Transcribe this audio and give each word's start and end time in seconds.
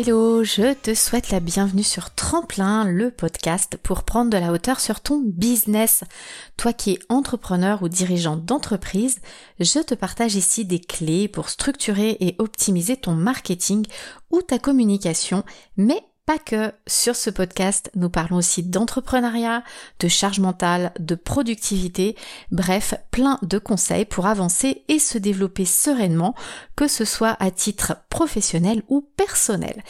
hello, 0.00 0.44
je 0.44 0.72
te 0.72 0.94
souhaite 0.94 1.30
la 1.30 1.40
bienvenue 1.40 1.82
sur 1.82 2.14
Tremplin, 2.14 2.84
le 2.84 3.10
podcast 3.10 3.76
pour 3.82 4.04
prendre 4.04 4.30
de 4.30 4.38
la 4.38 4.50
hauteur 4.50 4.80
sur 4.80 5.00
ton 5.00 5.20
business. 5.22 6.04
Toi 6.56 6.72
qui 6.72 6.92
es 6.92 6.98
entrepreneur 7.10 7.82
ou 7.82 7.90
dirigeant 7.90 8.36
d'entreprise, 8.36 9.20
je 9.58 9.80
te 9.80 9.94
partage 9.94 10.36
ici 10.36 10.64
des 10.64 10.80
clés 10.80 11.28
pour 11.28 11.50
structurer 11.50 12.16
et 12.20 12.34
optimiser 12.38 12.96
ton 12.96 13.12
marketing 13.12 13.84
ou 14.30 14.40
ta 14.40 14.58
communication, 14.58 15.44
mais 15.76 16.02
pas 16.30 16.38
que. 16.38 16.72
Sur 16.86 17.16
ce 17.16 17.28
podcast, 17.28 17.90
nous 17.96 18.08
parlons 18.08 18.36
aussi 18.36 18.62
d'entrepreneuriat, 18.62 19.64
de 19.98 20.06
charge 20.06 20.38
mentale, 20.38 20.92
de 21.00 21.16
productivité, 21.16 22.14
bref, 22.52 22.94
plein 23.10 23.40
de 23.42 23.58
conseils 23.58 24.04
pour 24.04 24.26
avancer 24.26 24.84
et 24.86 25.00
se 25.00 25.18
développer 25.18 25.64
sereinement, 25.64 26.36
que 26.76 26.86
ce 26.86 27.04
soit 27.04 27.36
à 27.40 27.50
titre 27.50 27.96
professionnel 28.10 28.84
ou 28.88 29.00
personnel. 29.16 29.82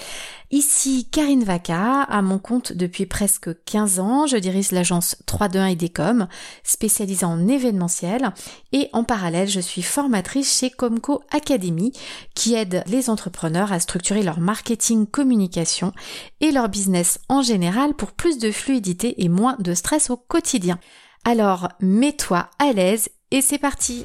Ici 0.52 1.06
Karine 1.12 1.44
Vaca, 1.44 2.02
à 2.02 2.22
mon 2.22 2.40
compte 2.40 2.72
depuis 2.72 3.06
presque 3.06 3.50
15 3.66 4.00
ans, 4.00 4.26
je 4.26 4.36
dirige 4.36 4.72
l'agence 4.72 5.16
321 5.26 5.68
IDECOM, 5.68 6.26
spécialisée 6.64 7.24
en 7.24 7.46
événementiel, 7.46 8.32
et 8.72 8.88
en 8.92 9.04
parallèle, 9.04 9.48
je 9.48 9.60
suis 9.60 9.82
formatrice 9.82 10.58
chez 10.58 10.68
Comco 10.70 11.22
Academy, 11.30 11.92
qui 12.34 12.54
aide 12.54 12.82
les 12.88 13.10
entrepreneurs 13.10 13.72
à 13.72 13.78
structurer 13.78 14.24
leur 14.24 14.40
marketing 14.40 15.06
communication 15.06 15.92
et 16.40 16.50
leur 16.50 16.68
business 16.68 17.20
en 17.28 17.42
général 17.42 17.94
pour 17.94 18.10
plus 18.10 18.38
de 18.38 18.50
fluidité 18.50 19.22
et 19.22 19.28
moins 19.28 19.54
de 19.60 19.72
stress 19.72 20.10
au 20.10 20.16
quotidien. 20.16 20.80
Alors, 21.24 21.68
mets-toi 21.78 22.50
à 22.58 22.72
l'aise 22.72 23.08
et 23.30 23.40
c'est 23.40 23.58
parti! 23.58 24.04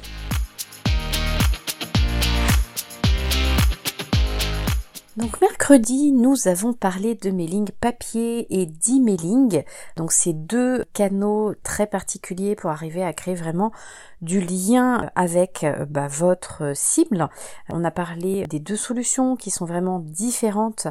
Donc 5.16 5.40
mercredi, 5.40 6.12
nous 6.12 6.46
avons 6.46 6.74
parlé 6.74 7.14
de 7.14 7.30
mailing 7.30 7.70
papier 7.80 8.46
et 8.50 8.66
d'emailing. 8.66 9.64
Donc 9.96 10.12
ces 10.12 10.34
deux 10.34 10.84
canaux 10.92 11.54
très 11.62 11.86
particuliers 11.86 12.54
pour 12.54 12.68
arriver 12.68 13.02
à 13.02 13.14
créer 13.14 13.34
vraiment 13.34 13.72
du 14.20 14.40
lien 14.40 15.10
avec 15.14 15.64
euh, 15.64 15.86
bah, 15.86 16.06
votre 16.06 16.72
cible. 16.74 17.28
On 17.70 17.82
a 17.82 17.90
parlé 17.90 18.46
des 18.46 18.58
deux 18.58 18.76
solutions 18.76 19.36
qui 19.36 19.50
sont 19.50 19.64
vraiment 19.64 20.00
différentes 20.00 20.86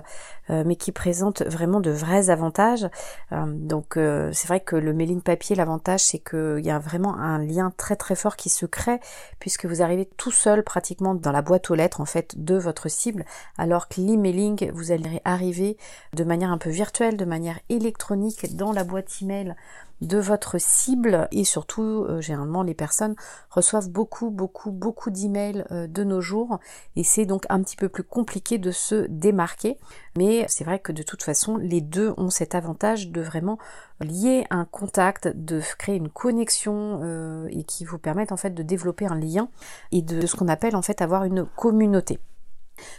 euh, 0.50 0.64
mais 0.66 0.76
qui 0.76 0.92
présentent 0.92 1.44
vraiment 1.44 1.80
de 1.80 1.92
vrais 1.92 2.32
avantages. 2.32 2.88
Euh, 3.32 3.46
donc 3.48 3.94
c'est 3.96 4.48
vrai 4.48 4.60
que 4.60 4.76
le 4.76 4.94
mailing 4.94 5.22
papier, 5.22 5.56
l'avantage 5.56 6.00
c'est 6.00 6.20
qu'il 6.20 6.66
y 6.66 6.72
a 6.72 6.80
vraiment 6.80 7.16
un 7.16 7.38
lien 7.38 7.72
très 7.78 7.96
très 7.96 8.16
fort 8.16 8.36
qui 8.36 8.50
se 8.50 8.66
crée 8.66 9.00
puisque 9.40 9.66
vous 9.66 9.84
arrivez 9.84 10.06
tout 10.18 10.32
seul 10.32 10.64
pratiquement 10.64 11.14
dans 11.14 11.32
la 11.32 11.44
boîte 11.44 11.70
aux 11.70 11.76
lettres 11.76 12.02
en 12.02 12.06
fait 12.06 12.44
de 12.44 12.56
votre 12.56 12.90
cible 12.90 13.26
alors 13.58 13.88
que 13.88 14.02
l'emailing 14.16 14.72
vous 14.74 14.92
allez 14.92 15.22
arriver 15.26 15.78
de 16.14 16.24
manière 16.24 16.52
un 16.52 16.58
peu 16.58 16.70
virtuelle, 16.70 17.18
de 17.18 17.26
manière 17.26 17.60
électronique 17.70 18.56
dans 18.56 18.72
la 18.72 18.84
boîte 18.84 19.22
email 19.22 19.56
de 20.02 20.18
votre 20.18 20.58
cible. 20.60 21.28
Et 21.32 21.44
surtout 21.44 21.82
euh, 21.82 22.22
généralement 22.22 22.64
les 22.64 22.74
personnes 22.74 23.16
reçoivent 23.50 23.90
beaucoup 23.90 24.30
beaucoup 24.30 24.72
beaucoup 24.72 25.10
d'emails 25.10 25.66
euh, 25.72 25.88
de 25.88 26.04
nos 26.04 26.22
jours. 26.22 26.60
Et 26.96 27.04
c'est 27.04 27.26
donc 27.26 27.46
un 27.50 27.62
petit 27.62 27.76
peu 27.76 27.90
plus 27.90 28.04
compliqué 28.04 28.58
de 28.58 28.72
se 28.72 29.08
démarquer. 29.10 29.78
Mais 30.18 30.46
c'est 30.48 30.64
vrai 30.64 30.80
que 30.80 30.92
de 30.92 31.04
toute 31.04 31.24
façon 31.24 31.58
les 31.58 31.82
deux 31.82 32.14
ont 32.18 32.30
cet 32.30 32.56
avantage 32.56 33.10
de 33.10 33.22
vraiment 33.22 33.58
lier 34.00 34.46
un 34.50 34.66
contact, 34.66 35.28
de 35.28 35.62
créer 35.78 35.96
une 35.96 36.10
connexion 36.10 37.00
euh, 37.04 37.48
et 37.52 37.64
qui 37.64 37.86
vous 37.86 37.98
permettent 37.98 38.32
en 38.32 38.38
fait 38.38 38.52
de 38.52 38.64
développer 38.64 39.06
un 39.06 39.20
lien 39.20 39.50
et 39.92 40.02
de 40.02 40.26
ce 40.26 40.36
qu'on 40.36 40.48
appelle 40.48 40.76
en 40.76 40.82
fait 40.82 41.02
avoir 41.02 41.24
une 41.24 41.46
communauté. 41.46 42.20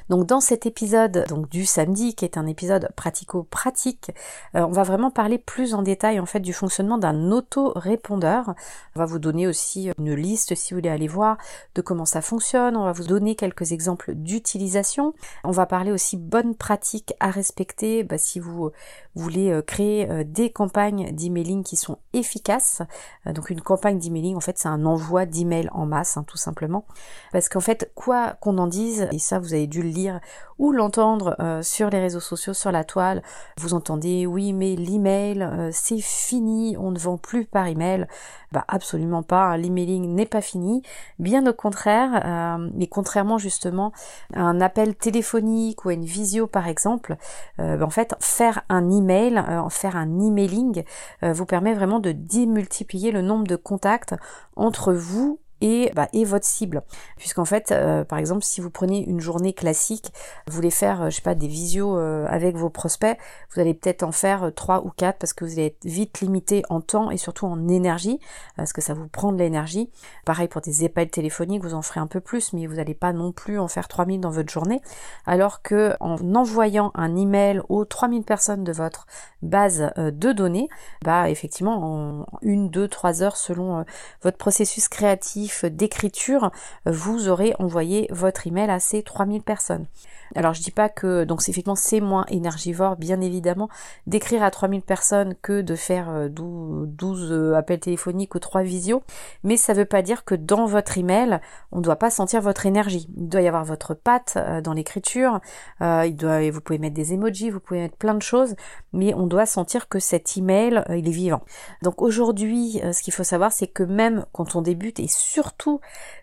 Donc 0.09 0.27
dans 0.27 0.41
cet 0.41 0.67
épisode 0.67 1.25
donc 1.29 1.49
du 1.49 1.67
samedi 1.67 2.15
qui 2.15 2.25
est 2.25 2.39
un 2.39 2.47
épisode 2.47 2.89
pratico-pratique, 2.97 4.11
euh, 4.55 4.61
on 4.61 4.73
va 4.73 4.83
vraiment 4.83 5.11
parler 5.11 5.39
plus 5.39 5.75
en 5.75 5.83
détail 5.83 6.21
en 6.21 6.27
fait 6.27 6.41
du 6.41 6.53
fonctionnement 6.53 6.99
d'un 6.99 7.31
auto-répondeur. 7.31 8.55
On 8.95 8.99
va 8.99 9.07
vous 9.07 9.19
donner 9.19 9.47
aussi 9.47 9.91
une 9.99 10.15
liste 10.15 10.55
si 10.55 10.73
vous 10.73 10.79
voulez 10.79 10.91
aller 10.91 11.09
voir 11.09 11.39
de 11.75 11.83
comment 11.83 12.05
ça 12.05 12.23
fonctionne, 12.23 12.77
on 12.77 12.85
va 12.85 12.93
vous 12.93 13.05
donner 13.05 13.35
quelques 13.35 13.73
exemples 13.73 14.15
d'utilisation. 14.15 15.15
On 15.45 15.51
va 15.51 15.67
parler 15.67 15.93
aussi 15.93 16.17
bonnes 16.17 16.55
pratiques 16.55 17.15
à 17.21 17.31
respecter 17.31 18.05
bah, 18.05 18.19
si 18.19 18.41
vous 18.41 18.71
voulez 19.15 19.51
euh, 19.51 19.63
créer 19.63 20.11
euh, 20.11 20.25
des 20.25 20.51
campagnes 20.51 21.15
d'emailing 21.15 21.63
qui 21.63 21.77
sont 21.77 21.99
efficaces. 22.13 22.83
donc 23.27 23.51
une 23.51 23.61
campagne 23.61 23.99
d'emailing 23.99 24.37
en 24.37 24.41
fait 24.41 24.59
c'est 24.59 24.69
un 24.69 24.85
envoi 24.85 25.27
d'email 25.27 25.69
en 25.73 25.87
masse 25.87 26.17
hein, 26.17 26.25
tout 26.27 26.37
simplement. 26.37 26.85
Parce 27.33 27.49
qu'en 27.49 27.61
fait 27.61 27.91
quoi 27.95 28.35
qu'on 28.41 28.59
en 28.59 28.67
dise, 28.67 29.09
et 29.13 29.19
ça 29.19 29.39
vous 29.39 29.55
avez 29.55 29.66
dû 29.67 29.83
le 29.83 29.89
lire 29.89 30.21
ou 30.59 30.73
l'entendre 30.73 31.37
euh, 31.41 31.63
sur 31.63 31.91
les 31.91 32.01
réseaux 32.01 32.21
sociaux, 32.21 32.55
sur 32.55 32.73
la 32.73 32.85
toile. 32.85 33.23
Vous 33.59 33.75
entendez 33.75 34.27
oui 34.27 34.53
mais 34.53 34.75
l'email 34.75 35.43
euh, 35.43 35.71
c'est 35.73 35.99
fini, 35.99 36.77
on 36.79 36.91
ne 36.91 36.99
vend 36.99 37.19
plus 37.19 37.45
par 37.45 37.67
email. 37.67 38.07
Bah 38.53 38.65
absolument 38.69 39.23
pas, 39.23 39.47
hein. 39.47 39.57
l'emailing 39.57 40.15
n'est 40.15 40.27
pas 40.27 40.41
fini. 40.41 40.83
Bien 41.19 41.47
au 41.47 41.53
contraire, 41.53 42.23
euh, 42.25 42.71
mais 42.75 42.87
contrairement 42.87 43.39
justement 43.39 43.93
à 44.35 44.41
un 44.41 44.61
appel 44.61 44.95
téléphonique 44.95 45.85
ou 45.85 45.91
à 45.91 45.95
une 45.95 46.05
visio 46.05 46.47
par 46.47 46.69
exemple, 46.69 47.17
bah, 47.59 47.79
en 47.83 47.91
fait 47.91 48.15
faire 48.21 48.63
un 48.69 48.91
email, 48.91 49.43
faire 49.71 49.97
un 49.97 50.21
emailing 50.21 50.85
vous 51.23 51.47
permet 51.47 51.75
vraiment 51.75 51.99
de 51.99 52.13
démultiplier 52.13 53.11
le 53.11 53.23
nombre 53.23 53.47
de 53.47 53.57
contacts 53.57 54.15
entre 54.57 54.93
vous 54.93 55.41
et, 55.61 55.91
bah, 55.95 56.09
et 56.13 56.25
votre 56.25 56.45
cible. 56.45 56.83
Puisqu'en 57.17 57.45
fait, 57.45 57.73
euh, 57.73 58.05
par 58.05 58.19
exemple, 58.19 58.43
si 58.43 58.61
vous 58.61 58.71
prenez 58.71 59.03
une 59.05 59.21
journée 59.21 59.53
classique, 59.53 60.13
vous 60.47 60.55
voulez 60.55 60.71
faire, 60.71 61.03
euh, 61.03 61.11
je 61.11 61.17
sais 61.17 61.23
pas, 61.23 61.35
des 61.35 61.49
visios 61.49 61.99
euh, 61.99 62.27
avec 62.29 62.57
vos 62.57 62.71
prospects, 62.71 63.17
vous 63.55 63.61
allez 63.61 63.75
peut-être 63.75 64.03
en 64.03 64.13
faire 64.13 64.53
trois 64.55 64.85
ou 64.85 64.91
quatre 64.91 65.19
parce 65.19 65.33
que 65.33 65.45
vous 65.45 65.53
allez 65.53 65.67
être 65.67 65.85
vite 65.85 66.21
limité 66.21 66.63
en 66.69 66.81
temps 66.81 67.11
et 67.11 67.17
surtout 67.17 67.47
en 67.47 67.69
énergie, 67.69 68.19
parce 68.57 68.73
que 68.73 68.81
ça 68.81 68.95
vous 68.95 69.09
prend 69.09 69.33
de 69.33 69.39
l'énergie. 69.39 69.91
Pareil 70.25 70.49
pour 70.49 70.61
des 70.61 70.85
épaules 70.85 71.09
téléphoniques, 71.09 71.63
vous 71.63 71.75
en 71.75 71.83
ferez 71.83 72.01
un 72.01 72.07
peu 72.07 72.21
plus, 72.21 72.53
mais 72.53 72.67
vous 72.67 72.75
n'allez 72.75 72.95
pas 72.95 73.13
non 73.13 73.33
plus 73.33 73.59
en 73.59 73.69
faire 73.69 73.89
3000 73.89 74.21
dans 74.21 74.31
votre 74.31 74.53
journée. 74.53 74.81
Alors 75.25 75.63
que 75.63 75.95
en 76.01 76.17
envoyant 76.35 76.91
un 76.95 77.17
email 77.17 77.61
aux 77.69 77.85
3000 77.85 78.25
personnes 78.25 78.65
de 78.65 78.73
votre 78.73 79.07
base 79.43 79.91
de 79.97 80.33
données, 80.33 80.69
bah 81.05 81.31
effectivement 81.31 82.21
en 82.21 82.27
une, 82.43 82.69
deux, 82.69 82.89
trois 82.89 83.23
heures 83.23 83.37
selon 83.37 83.85
votre 84.23 84.37
processus 84.37 84.89
créatif 84.89 85.46
d'écriture, 85.65 86.51
vous 86.85 87.29
aurez 87.29 87.55
envoyé 87.59 88.09
votre 88.11 88.47
email 88.47 88.71
à 88.71 88.81
ces 88.81 89.03
3000 89.03 89.43
personnes. 89.43 89.87
Alors 90.35 90.55
je 90.55 90.63
dis 90.63 90.71
pas 90.71 90.89
que 90.89 91.25
donc 91.25 91.41
effectivement 91.49 91.77
c'est 91.77 92.01
moins 92.01 92.25
énergivore 92.29 92.97
bien 92.97 93.21
évidemment 93.21 93.69
d'écrire 94.07 94.43
à 94.43 94.51
3000 94.51 94.83
personnes 94.83 95.35
que 95.43 95.61
de 95.61 95.75
faire 95.75 96.29
12, 96.31 97.33
euh, 97.33 97.53
euh, 97.53 97.55
appels 97.55 97.81
téléphoniques 97.81 98.35
ou 98.35 98.39
3 98.39 98.63
visios, 98.63 99.03
mais 99.45 99.57
ça 99.57 99.73
veut 99.73 99.85
pas 99.85 100.03
dire 100.03 100.25
que 100.25 100.35
dans 100.35 100.67
votre 100.67 100.99
email, 100.99 101.41
on 101.73 101.81
doit 101.81 101.97
pas 101.97 102.11
sentir 102.11 102.41
votre 102.41 102.67
énergie. 102.67 103.09
Il 103.17 103.29
doit 103.29 103.43
y 103.43 103.49
avoir 103.49 103.65
votre 103.65 103.95
patte 103.95 104.35
euh, 104.37 104.61
dans 104.61 104.73
l'écriture, 104.73 105.41
il 105.81 106.15
doit 106.17 106.51
vous 106.51 106.61
pouvez 106.61 106.79
mettre 106.79 106.95
des 106.95 107.13
emojis, 107.13 107.51
vous 107.51 107.61
pouvez 107.61 107.81
mettre 107.81 107.97
plein 107.97 108.15
de 108.15 108.23
choses, 108.23 108.55
mais 108.93 109.15
on 109.15 109.27
doit 109.27 109.47
sentir 109.47 109.89
que 109.89 109.99
cet 109.99 110.37
email 110.37 110.83
il 110.91 111.09
est 111.09 111.13
vivant. 111.13 111.43
Donc 111.83 112.03
aujourd'hui, 112.03 112.81
ce 112.93 113.03
qu'il 113.03 113.13
faut 113.13 113.25
savoir 113.25 113.53
c'est 113.53 113.67
que 113.67 113.83
même 113.83 114.25
quand 114.33 114.55
on 114.55 114.63
débute 114.63 115.01
et 115.01 115.09
surtout 115.09 115.81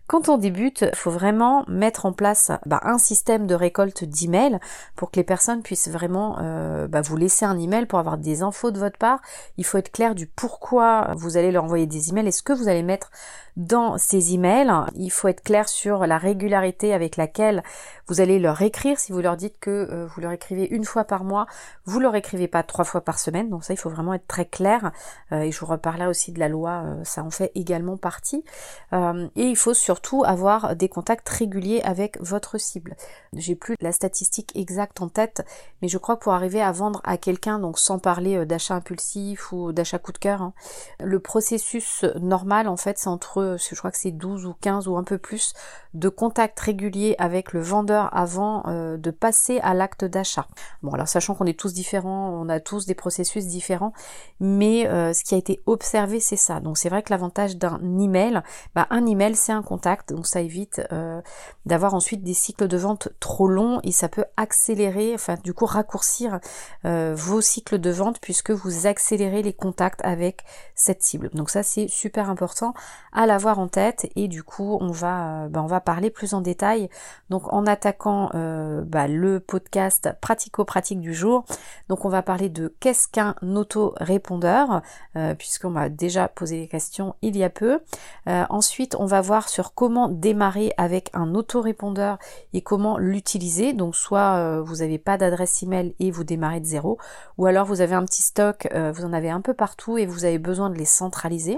quand 0.07 0.27
on 0.27 0.37
débute, 0.37 0.81
il 0.81 0.97
faut 0.97 1.11
vraiment 1.11 1.63
mettre 1.67 2.05
en 2.05 2.11
place 2.11 2.51
bah, 2.65 2.81
un 2.83 2.97
système 2.97 3.47
de 3.47 3.55
récolte 3.55 4.03
d'emails 4.03 4.59
pour 4.95 5.11
que 5.11 5.15
les 5.15 5.23
personnes 5.23 5.61
puissent 5.61 5.87
vraiment 5.87 6.37
euh, 6.41 6.87
bah, 6.87 7.01
vous 7.01 7.15
laisser 7.15 7.45
un 7.45 7.57
email 7.57 7.85
pour 7.85 7.99
avoir 7.99 8.17
des 8.17 8.41
infos 8.43 8.71
de 8.71 8.79
votre 8.79 8.97
part. 8.97 9.21
Il 9.57 9.65
faut 9.65 9.77
être 9.77 9.91
clair 9.91 10.13
du 10.13 10.27
pourquoi 10.27 11.13
vous 11.15 11.37
allez 11.37 11.51
leur 11.51 11.63
envoyer 11.63 11.87
des 11.87 12.09
emails 12.09 12.27
et 12.27 12.31
ce 12.31 12.43
que 12.43 12.53
vous 12.53 12.67
allez 12.67 12.83
mettre 12.83 13.11
dans 13.57 13.97
ces 13.97 14.33
emails. 14.33 14.71
Il 14.95 15.11
faut 15.11 15.27
être 15.27 15.43
clair 15.43 15.69
sur 15.69 16.05
la 16.07 16.17
régularité 16.17 16.93
avec 16.93 17.17
laquelle 17.17 17.63
vous 18.07 18.21
allez 18.21 18.39
leur 18.39 18.61
écrire. 18.61 18.99
Si 18.99 19.11
vous 19.11 19.21
leur 19.21 19.37
dites 19.37 19.59
que 19.59 19.69
euh, 19.69 20.07
vous 20.07 20.21
leur 20.21 20.31
écrivez 20.31 20.67
une 20.69 20.85
fois 20.85 21.03
par 21.03 21.23
mois, 21.23 21.45
vous 21.85 21.99
leur 21.99 22.15
écrivez 22.15 22.47
pas 22.47 22.63
trois 22.63 22.85
fois 22.85 23.01
par 23.01 23.19
semaine. 23.19 23.49
Donc 23.49 23.63
ça, 23.63 23.73
il 23.73 23.77
faut 23.77 23.89
vraiment 23.89 24.13
être 24.13 24.27
très 24.27 24.45
clair. 24.45 24.91
Euh, 25.31 25.41
et 25.41 25.51
je 25.51 25.59
vous 25.59 25.65
reparlerai 25.67 26.07
aussi 26.07 26.31
de 26.31 26.39
la 26.39 26.49
loi, 26.49 26.83
euh, 26.85 27.03
ça 27.03 27.23
en 27.23 27.29
fait 27.29 27.51
également 27.55 27.97
partie. 27.97 28.43
et 28.91 29.43
il 29.43 29.55
faut 29.55 29.73
surtout 29.73 30.23
avoir 30.23 30.75
des 30.75 30.89
contacts 30.89 31.27
réguliers 31.29 31.81
avec 31.83 32.19
votre 32.21 32.57
cible. 32.57 32.95
J'ai 33.33 33.55
plus 33.55 33.75
la 33.81 33.91
statistique 33.91 34.51
exacte 34.55 35.01
en 35.01 35.09
tête, 35.09 35.45
mais 35.81 35.87
je 35.87 35.97
crois 35.97 36.15
que 36.15 36.23
pour 36.23 36.33
arriver 36.33 36.61
à 36.61 36.71
vendre 36.71 37.01
à 37.03 37.17
quelqu'un, 37.17 37.59
donc 37.59 37.79
sans 37.79 37.99
parler 37.99 38.45
d'achat 38.45 38.75
impulsif 38.75 39.51
ou 39.51 39.71
d'achat 39.71 39.99
coup 39.99 40.11
de 40.11 40.17
cœur, 40.17 40.41
hein, 40.41 40.53
le 40.99 41.19
processus 41.19 42.05
normal 42.19 42.67
en 42.67 42.77
fait 42.77 42.97
c'est 42.97 43.09
entre 43.09 43.42
je 43.57 43.75
crois 43.75 43.91
que 43.91 43.97
c'est 43.97 44.11
12 44.11 44.45
ou 44.45 44.53
15 44.61 44.87
ou 44.87 44.97
un 44.97 45.03
peu 45.03 45.17
plus 45.17 45.53
de 45.93 46.09
contact 46.09 46.59
régulier 46.59 47.15
avec 47.19 47.53
le 47.53 47.61
vendeur 47.61 48.09
avant 48.15 48.63
euh, 48.67 48.97
de 48.97 49.11
passer 49.11 49.59
à 49.61 49.73
l'acte 49.73 50.05
d'achat. 50.05 50.47
Bon 50.81 50.91
alors 50.91 51.07
sachant 51.07 51.35
qu'on 51.35 51.45
est 51.45 51.59
tous 51.59 51.73
différents, 51.73 52.29
on 52.29 52.49
a 52.49 52.59
tous 52.59 52.85
des 52.85 52.95
processus 52.95 53.45
différents, 53.45 53.93
mais 54.39 54.87
euh, 54.87 55.13
ce 55.13 55.23
qui 55.23 55.35
a 55.35 55.37
été 55.37 55.61
observé 55.65 56.19
c'est 56.19 56.35
ça. 56.35 56.59
Donc 56.59 56.77
c'est 56.77 56.89
vrai 56.89 57.03
que 57.03 57.11
l'avantage 57.11 57.57
d'un 57.57 57.79
email, 57.99 58.41
bah, 58.73 58.87
un 58.89 59.05
email 59.05 59.35
c'est 59.35 59.51
un 59.51 59.61
contact, 59.61 60.13
donc 60.13 60.25
ça 60.25 60.41
évite 60.41 60.81
euh, 60.91 61.21
d'avoir 61.65 61.93
ensuite 61.93 62.23
des 62.23 62.33
cycles 62.33 62.67
de 62.67 62.77
vente 62.77 63.09
trop 63.19 63.47
longs 63.47 63.79
et 63.83 63.91
ça 63.91 64.09
peut 64.09 64.25
accélérer, 64.35 65.13
enfin 65.13 65.35
du 65.43 65.53
coup 65.53 65.65
raccourcir 65.65 66.39
vos 66.83 67.41
cycles 67.41 67.79
de 67.79 67.89
vente 67.91 68.19
puisque 68.19 68.51
vous 68.51 68.87
accélérez 68.87 69.41
les 69.41 69.53
contacts 69.53 70.01
avec 70.03 70.43
cette 70.75 71.01
cible. 71.01 71.29
Donc 71.33 71.49
ça 71.49 71.63
c'est 71.63 71.87
super 71.87 72.29
important 72.29 72.73
à 73.11 73.25
l'avoir 73.25 73.59
en 73.59 73.67
tête 73.67 74.09
et 74.15 74.27
du 74.27 74.43
coup 74.43 74.77
on 74.81 74.91
va, 74.91 75.47
bah, 75.49 75.61
on 75.63 75.67
va 75.67 75.82
parler 75.83 76.09
plus 76.09 76.33
en 76.33 76.41
détail. 76.41 76.89
Donc 77.29 77.51
en 77.53 77.65
attaquant 77.65 78.29
euh, 78.35 78.81
bah, 78.85 79.07
le 79.07 79.39
podcast 79.39 80.09
pratico-pratique 80.21 80.99
du 80.99 81.13
jour, 81.13 81.45
donc 81.89 82.05
on 82.05 82.09
va 82.09 82.21
parler 82.21 82.49
de 82.49 82.73
qu'est-ce 82.79 83.07
qu'un 83.07 83.35
auto-répondeur, 83.41 84.81
euh, 85.15 85.35
puisqu'on 85.35 85.69
m'a 85.69 85.89
déjà 85.89 86.27
posé 86.27 86.61
des 86.61 86.67
questions 86.67 87.15
il 87.21 87.37
y 87.37 87.43
a 87.43 87.49
peu. 87.49 87.79
Euh, 88.27 88.43
ensuite, 88.49 88.95
on 88.99 89.05
va 89.05 89.21
voir 89.21 89.49
sur 89.49 89.73
comment 89.73 90.07
démarrer 90.07 90.73
avec 90.77 91.09
un 91.13 91.35
auto-répondeur 91.35 92.17
et 92.53 92.61
comment 92.61 92.97
l'utiliser. 92.97 93.73
Donc 93.73 93.95
soit 93.95 94.61
vous 94.61 94.77
n'avez 94.77 94.97
pas 94.97 95.17
d'adresse 95.17 95.63
email 95.63 95.95
et 95.99 96.11
vous 96.11 96.23
démarrez 96.23 96.59
de 96.59 96.65
zéro, 96.65 96.97
ou 97.37 97.45
alors 97.45 97.65
vous 97.65 97.81
avez 97.81 97.95
un 97.95 98.05
petit 98.05 98.21
stock, 98.21 98.67
vous 98.73 99.05
en 99.05 99.13
avez 99.13 99.29
un 99.29 99.41
peu 99.41 99.53
partout 99.53 99.97
et 99.97 100.05
vous 100.05 100.25
avez 100.25 100.39
besoin 100.39 100.69
de 100.69 100.75
les 100.75 100.85
centraliser. 100.85 101.57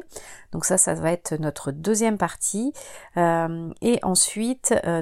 Donc 0.51 0.65
ça, 0.65 0.77
ça 0.77 0.93
va 0.93 1.11
être 1.11 1.33
notre 1.35 1.71
deuxième 1.71 2.17
partie. 2.17 2.73
et 3.17 3.99
ensuite, 4.03 4.14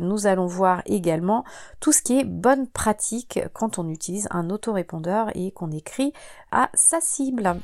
nous 0.02 0.28
allons 0.28 0.48
voir 0.48 0.82
également 0.86 1.44
tout 1.80 1.92
ce 1.92 2.02
qui 2.02 2.20
est 2.20 2.26
bonne 2.26 2.68
pratique 2.68 3.40
quand 3.54 3.80
on 3.80 3.90
utilise 3.90 4.28
un 4.32 4.50
autorépondeur 4.50 5.30
et 5.36 5.52
qu'on 5.52 5.72
écrit 5.72 6.14
à 6.52 6.70
sa 6.74 7.02
cible. 7.02 7.56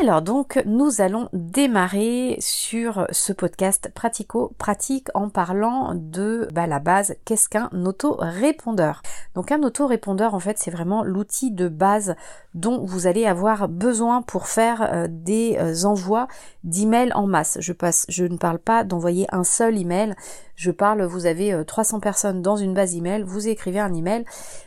Alors 0.00 0.22
donc 0.22 0.62
nous 0.64 1.02
allons 1.02 1.28
démarrer 1.34 2.38
sur 2.40 3.06
ce 3.10 3.34
podcast 3.34 3.90
pratico-pratique 3.94 5.08
en 5.12 5.28
parlant 5.28 5.92
de 5.94 6.48
bah, 6.54 6.66
la 6.66 6.78
base 6.78 7.16
qu'est-ce 7.26 7.50
qu'un 7.50 7.68
autorépondeur? 7.84 9.02
Donc 9.34 9.52
un 9.52 9.62
autorépondeur 9.62 10.32
en 10.32 10.40
fait 10.40 10.56
c'est 10.56 10.70
vraiment 10.70 11.04
l'outil 11.04 11.50
de 11.50 11.68
base 11.68 12.14
dont 12.54 12.82
vous 12.82 13.06
allez 13.06 13.26
avoir 13.26 13.68
besoin 13.68 14.22
pour 14.22 14.46
faire 14.46 14.88
euh, 14.90 15.06
des 15.08 15.58
euh, 15.58 15.84
envois 15.84 16.28
d'emails 16.64 17.12
en 17.12 17.26
masse. 17.26 17.58
Je, 17.60 17.74
passe, 17.74 18.06
je 18.08 18.24
ne 18.24 18.38
parle 18.38 18.58
pas 18.58 18.84
d'envoyer 18.84 19.26
un 19.32 19.44
seul 19.44 19.78
email, 19.78 20.14
je 20.60 20.70
parle, 20.70 21.02
vous 21.04 21.24
avez 21.24 21.64
300 21.64 21.96
euh, 21.96 22.00
personnes 22.00 22.42
dans 22.42 22.56
une 22.56 22.74
base 22.74 22.94
email, 22.94 23.22
vous 23.22 23.48
écrivez 23.48 23.80
un 23.80 23.94
email, 23.94 24.26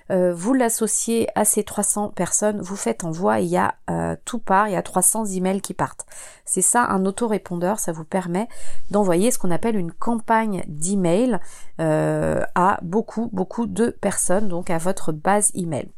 euh, 0.10 0.34
vous 0.34 0.56
l'associez 0.56 1.28
à 1.36 1.46
ces 1.46 1.64
300 1.64 2.10
personnes, 2.16 2.62
vous 2.62 2.76
faites 2.76 3.04
envoi, 3.04 3.42
il 3.42 3.50
y 3.50 3.58
a 3.58 3.76
euh, 3.92 4.16
tout 4.26 4.40
part, 4.40 4.68
il 4.68 4.74
y 4.74 4.76
a 4.76 4.82
300 4.82 5.26
emails 5.26 5.62
qui 5.62 5.76
partent. 5.76 6.08
C'est 6.46 6.64
ça 6.64 6.84
un 6.86 7.06
autorépondeur, 7.06 7.78
ça 7.78 7.92
vous 7.92 8.06
permet 8.06 8.48
d'envoyer 8.90 9.30
ce 9.30 9.38
qu'on 9.38 9.52
appelle 9.52 9.76
une 9.76 9.92
campagne 9.92 10.64
d'email 10.68 11.38
à 11.78 12.80
beaucoup, 12.82 13.30
beaucoup 13.32 13.68
de 13.68 13.92
personnes, 13.92 14.48
donc 14.48 14.72
à 14.72 14.80
votre 14.80 15.12
base 15.12 15.52
email. 15.54 15.92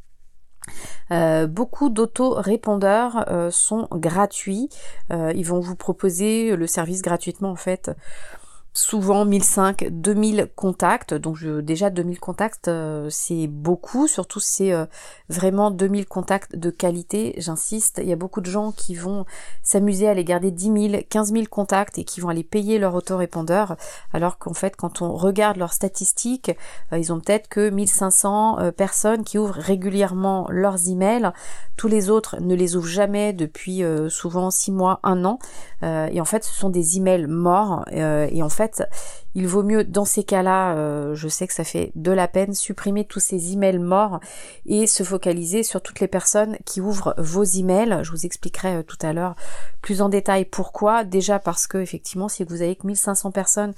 beaucoup 1.47 1.89
d'autorépondeurs 1.89 3.25
sont 3.49 3.87
gratuits. 3.91 4.67
ils 5.09 5.45
vont 5.45 5.61
vous 5.61 5.75
proposer 5.75 6.55
le 6.55 6.67
service 6.67 7.01
gratuitement 7.01 7.51
en 7.51 7.55
fait 7.55 7.91
souvent 8.75 9.23
1005, 9.23 9.87
2000 9.89 10.49
contacts. 10.55 11.13
Donc 11.13 11.37
je, 11.37 11.61
déjà 11.61 11.89
2000 11.89 12.19
contacts, 12.19 12.67
euh, 12.67 13.07
c'est 13.09 13.47
beaucoup, 13.47 14.07
surtout 14.07 14.41
c'est 14.41 14.73
euh, 14.73 14.85
vraiment 15.29 15.71
2000 15.71 16.05
contacts 16.05 16.55
de 16.55 16.69
qualité, 16.69 17.33
j'insiste. 17.37 17.99
Il 18.03 18.09
y 18.09 18.13
a 18.13 18.17
beaucoup 18.17 18.41
de 18.41 18.49
gens 18.49 18.73
qui 18.73 18.93
vont 18.93 19.25
s'amuser 19.63 20.07
à 20.07 20.11
aller 20.11 20.25
garder 20.25 20.51
10 20.51 20.89
000, 20.91 21.03
15 21.09 21.31
000 21.31 21.45
contacts 21.49 21.97
et 21.97 22.03
qui 22.03 22.19
vont 22.19 22.27
aller 22.27 22.43
payer 22.43 22.77
leur 22.77 22.95
autorépondeur, 22.95 23.77
alors 24.11 24.37
qu'en 24.37 24.53
fait 24.53 24.75
quand 24.75 25.01
on 25.01 25.15
regarde 25.15 25.55
leurs 25.55 25.73
statistiques, 25.73 26.51
euh, 26.91 26.97
ils 26.99 27.13
ont 27.13 27.21
peut-être 27.21 27.47
que 27.47 27.69
1500 27.69 28.71
personnes 28.75 29.23
qui 29.23 29.37
ouvrent 29.37 29.57
régulièrement 29.57 30.47
leurs 30.49 30.89
emails. 30.89 31.31
Tous 31.77 31.87
les 31.87 32.09
autres 32.09 32.41
ne 32.41 32.55
les 32.55 32.75
ouvrent 32.75 32.87
jamais 32.87 33.31
depuis 33.31 33.83
souvent 34.09 34.51
6 34.51 34.71
mois, 34.71 34.99
1 35.03 35.23
an. 35.23 35.39
et 35.81 36.19
en 36.19 36.25
fait 36.25 36.43
ce 36.43 36.53
sont 36.53 36.69
des 36.69 36.97
emails 36.97 37.27
morts 37.27 37.85
et 37.91 38.43
en 38.43 38.49
fait 38.49 38.64
il 39.33 39.47
vaut 39.47 39.63
mieux 39.63 39.83
dans 39.83 40.05
ces 40.05 40.23
cas-là, 40.23 40.75
euh, 40.75 41.15
je 41.15 41.27
sais 41.27 41.47
que 41.47 41.53
ça 41.53 41.63
fait 41.63 41.91
de 41.95 42.11
la 42.11 42.27
peine, 42.27 42.53
supprimer 42.53 43.05
tous 43.05 43.19
ces 43.19 43.53
emails 43.53 43.79
morts 43.79 44.19
et 44.65 44.87
se 44.87 45.03
focaliser 45.03 45.63
sur 45.63 45.81
toutes 45.81 45.99
les 45.99 46.07
personnes 46.07 46.57
qui 46.65 46.81
ouvrent 46.81 47.13
vos 47.17 47.43
emails. 47.43 47.99
Je 48.03 48.11
vous 48.11 48.25
expliquerai 48.25 48.77
euh, 48.77 48.83
tout 48.83 48.97
à 49.01 49.13
l'heure 49.13 49.35
plus 49.85 50.01
en 50.01 50.09
détail 50.09 50.45
pourquoi. 50.45 51.03
Déjà 51.03 51.37
parce 51.37 51.67
que 51.67 51.77
effectivement, 51.77 52.27
si 52.27 52.43
vous 52.43 52.63
avez 52.63 52.75
que 52.75 52.87
1500 52.87 53.29
personnes 53.29 53.73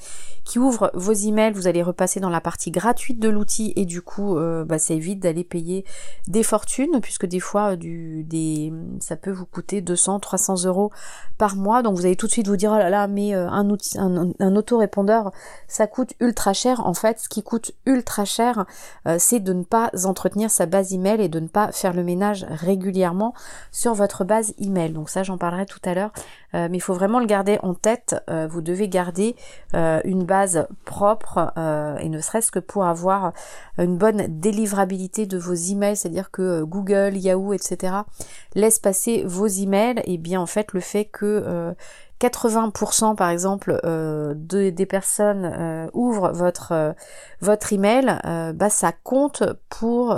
qui 0.45 0.57
ouvrent 0.57 0.89
vos 0.93 1.11
emails, 1.11 1.51
vous 1.51 1.67
allez 1.67 1.83
repasser 1.83 2.21
dans 2.21 2.29
la 2.29 2.39
partie 2.39 2.71
gratuite 2.71 3.19
de 3.19 3.27
l'outil 3.27 3.73
et 3.75 3.83
du 3.83 4.01
coup, 4.01 4.37
euh, 4.37 4.63
bah, 4.63 4.79
ça 4.79 4.93
évite 4.93 5.19
d'aller 5.19 5.43
payer 5.43 5.83
des 6.27 6.43
fortunes 6.43 7.01
puisque 7.01 7.25
des 7.25 7.41
fois, 7.41 7.75
du, 7.75 8.23
des, 8.23 8.71
ça 9.01 9.17
peut 9.17 9.31
vous 9.31 9.45
coûter 9.45 9.81
200, 9.81 10.21
300 10.21 10.63
euros 10.63 10.91
par 11.37 11.57
mois. 11.57 11.83
Donc 11.83 11.97
vous 11.97 12.05
allez 12.05 12.15
tout 12.15 12.27
de 12.27 12.31
suite 12.31 12.47
vous 12.47 12.55
dire 12.55 12.71
oh 12.73 12.77
là 12.77 12.89
là, 12.89 13.07
mais 13.07 13.33
un, 13.33 13.69
outil, 13.69 13.97
un, 13.99 14.55
autorépondeur 14.55 15.33
ça 15.67 15.87
coûte 15.87 16.13
ultra 16.21 16.53
cher. 16.53 16.85
En 16.87 16.93
fait, 16.93 17.19
ce 17.19 17.27
qui 17.27 17.43
coûte 17.43 17.73
ultra 17.85 18.23
cher, 18.23 18.65
euh, 19.09 19.17
c'est 19.19 19.41
de 19.41 19.51
ne 19.51 19.63
pas 19.63 19.91
entretenir 20.05 20.49
sa 20.51 20.67
base 20.67 20.93
email 20.93 21.19
et 21.21 21.27
de 21.27 21.41
ne 21.41 21.49
pas 21.49 21.73
faire 21.73 21.93
le 21.93 22.03
ménage 22.05 22.45
régulièrement 22.49 23.33
sur 23.73 23.93
votre 23.93 24.23
base 24.23 24.53
email. 24.57 24.93
Donc 24.93 25.09
ça, 25.09 25.23
j'en 25.23 25.37
parlerai 25.37 25.65
tout 25.65 25.81
à 25.83 25.93
l'heure. 25.93 25.96
Euh, 25.99 26.67
mais 26.69 26.77
il 26.77 26.81
faut 26.81 26.93
vraiment 26.93 27.19
le 27.19 27.25
garder 27.25 27.59
en 27.61 27.73
tête. 27.73 28.15
Euh, 28.29 28.47
vous 28.49 28.61
devez 28.61 28.87
garder 28.87 29.35
une 29.73 30.23
base 30.23 30.67
propre 30.85 31.53
et 32.01 32.09
ne 32.09 32.19
serait-ce 32.19 32.51
que 32.51 32.59
pour 32.59 32.85
avoir 32.85 33.33
une 33.77 33.97
bonne 33.97 34.25
délivrabilité 34.27 35.25
de 35.25 35.37
vos 35.37 35.53
emails, 35.53 35.97
c'est-à-dire 35.97 36.31
que 36.31 36.63
Google, 36.63 37.15
Yahoo, 37.15 37.53
etc. 37.53 37.93
laissent 38.55 38.79
passer 38.79 39.23
vos 39.25 39.47
emails. 39.47 40.01
Et 40.05 40.17
bien 40.17 40.41
en 40.41 40.45
fait, 40.45 40.73
le 40.73 40.79
fait 40.79 41.05
que 41.05 41.75
80% 42.19 43.15
par 43.15 43.29
exemple 43.29 43.79
euh, 43.85 44.33
de, 44.35 44.69
des 44.69 44.85
personnes 44.85 45.45
euh, 45.45 45.87
ouvrent 45.93 46.31
votre 46.31 46.71
euh, 46.71 46.93
votre 47.41 47.73
email, 47.73 48.19
bah 48.55 48.69
ça 48.69 48.91
compte 49.03 49.43
pour 49.69 50.17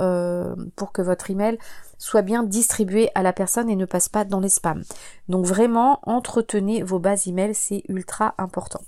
pour 0.76 0.92
que 0.94 1.02
votre 1.02 1.30
email 1.30 1.58
soit 2.00 2.24
bien 2.24 2.42
distribué 2.42 3.12
à 3.13 3.22
la 3.22 3.33
personne 3.33 3.69
et 3.69 3.76
ne 3.76 3.85
passe 3.85 4.09
pas 4.09 4.26
dans 4.26 4.40
les 4.40 4.50
spams. 4.50 4.83
Donc 5.28 5.45
vraiment 5.45 6.00
entretenez 6.04 6.81
vos 6.81 6.97
bases 6.97 7.28
email, 7.28 7.54
c'est 7.54 7.83
ultra 7.88 8.33
important. 8.40 8.81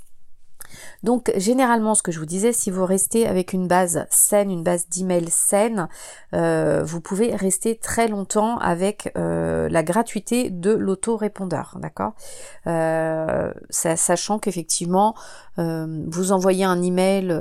Donc 1.04 1.32
généralement, 1.36 1.96
ce 1.96 2.04
que 2.04 2.12
je 2.12 2.20
vous 2.20 2.26
disais, 2.26 2.54
si 2.54 2.72
vous 2.72 2.86
restez 2.86 3.28
avec 3.28 3.54
une 3.54 3.68
base 3.68 4.06
saine, 4.10 4.52
une 4.52 4.64
base 4.64 4.88
d'email 4.88 5.30
saine, 5.30 5.88
euh, 6.34 6.84
vous 6.84 7.02
pouvez 7.02 7.36
rester 7.36 7.78
très 7.78 8.08
longtemps 8.08 8.58
avec 8.58 9.12
euh, 9.18 9.70
la 9.70 9.84
gratuité 9.84 10.50
de 10.50 10.72
l'autorépondeur, 10.72 11.78
d'accord? 11.80 12.14
Euh, 12.68 13.52
Sachant 13.70 14.40
qu'effectivement, 14.40 15.16
vous 16.08 16.32
envoyez 16.32 16.66
un 16.66 16.82
email 16.82 17.32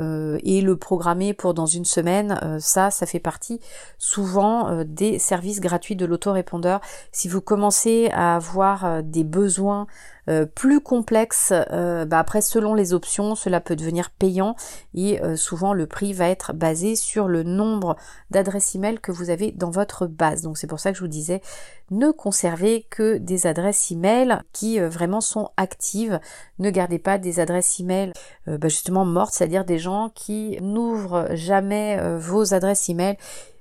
et 0.43 0.61
le 0.61 0.77
programmer 0.77 1.33
pour 1.35 1.55
dans 1.55 1.67
une 1.67 1.85
semaine, 1.85 2.39
ça, 2.61 2.91
ça 2.91 3.07
fait 3.07 3.21
partie 3.21 3.61
souvent 3.99 4.85
des 4.85 5.19
services 5.19 5.61
gratuits 5.61 5.97
de 5.97 6.07
l'autorépondeur. 6.07 6.81
Si 7.13 7.29
vous 7.29 7.41
commencez 7.41 8.11
à 8.13 8.37
avoir 8.37 9.03
des 9.03 9.25
besoins 9.25 9.87
euh, 10.31 10.47
plus 10.47 10.81
complexe, 10.81 11.53
euh, 11.73 12.05
bah 12.05 12.21
après 12.21 12.41
selon 12.41 12.75
les 12.75 12.93
options, 12.93 13.35
cela 13.35 13.61
peut 13.61 13.75
devenir 13.75 14.11
payant 14.11 14.55
et 14.95 15.21
euh, 15.23 15.35
souvent 15.35 15.73
le 15.73 15.87
prix 15.87 16.13
va 16.13 16.29
être 16.29 16.53
basé 16.53 16.95
sur 16.95 17.27
le 17.27 17.43
nombre 17.43 17.97
d'adresses 18.31 18.77
email 18.77 19.01
que 19.01 19.11
vous 19.11 19.31
avez 19.31 19.51
dans 19.51 19.71
votre 19.71 20.07
base. 20.07 20.43
Donc 20.43 20.57
c'est 20.57 20.69
pour 20.69 20.79
ça 20.79 20.93
que 20.93 20.99
je 20.99 21.03
vous 21.03 21.09
disais, 21.09 21.41
ne 21.91 22.13
conservez 22.13 22.87
que 22.91 23.17
des 23.17 23.47
adresses 23.49 23.91
email 23.91 24.39
qui 24.53 24.79
vraiment 24.79 25.21
sont 25.21 25.51
actives. 25.57 26.21
Ne 26.61 26.71
gardez 26.71 27.01
pas 27.01 27.19
des 27.19 27.41
adresses 27.41 27.81
email 27.81 28.10
bah 28.47 28.69
justement 28.69 29.05
mortes, 29.05 29.35
c'est-à-dire 29.35 29.65
des 29.65 29.79
gens 29.79 30.11
qui 30.15 30.59
n'ouvrent 30.61 31.29
jamais 31.35 31.99
vos 32.19 32.55
adresses 32.55 32.89
email. 32.89 33.17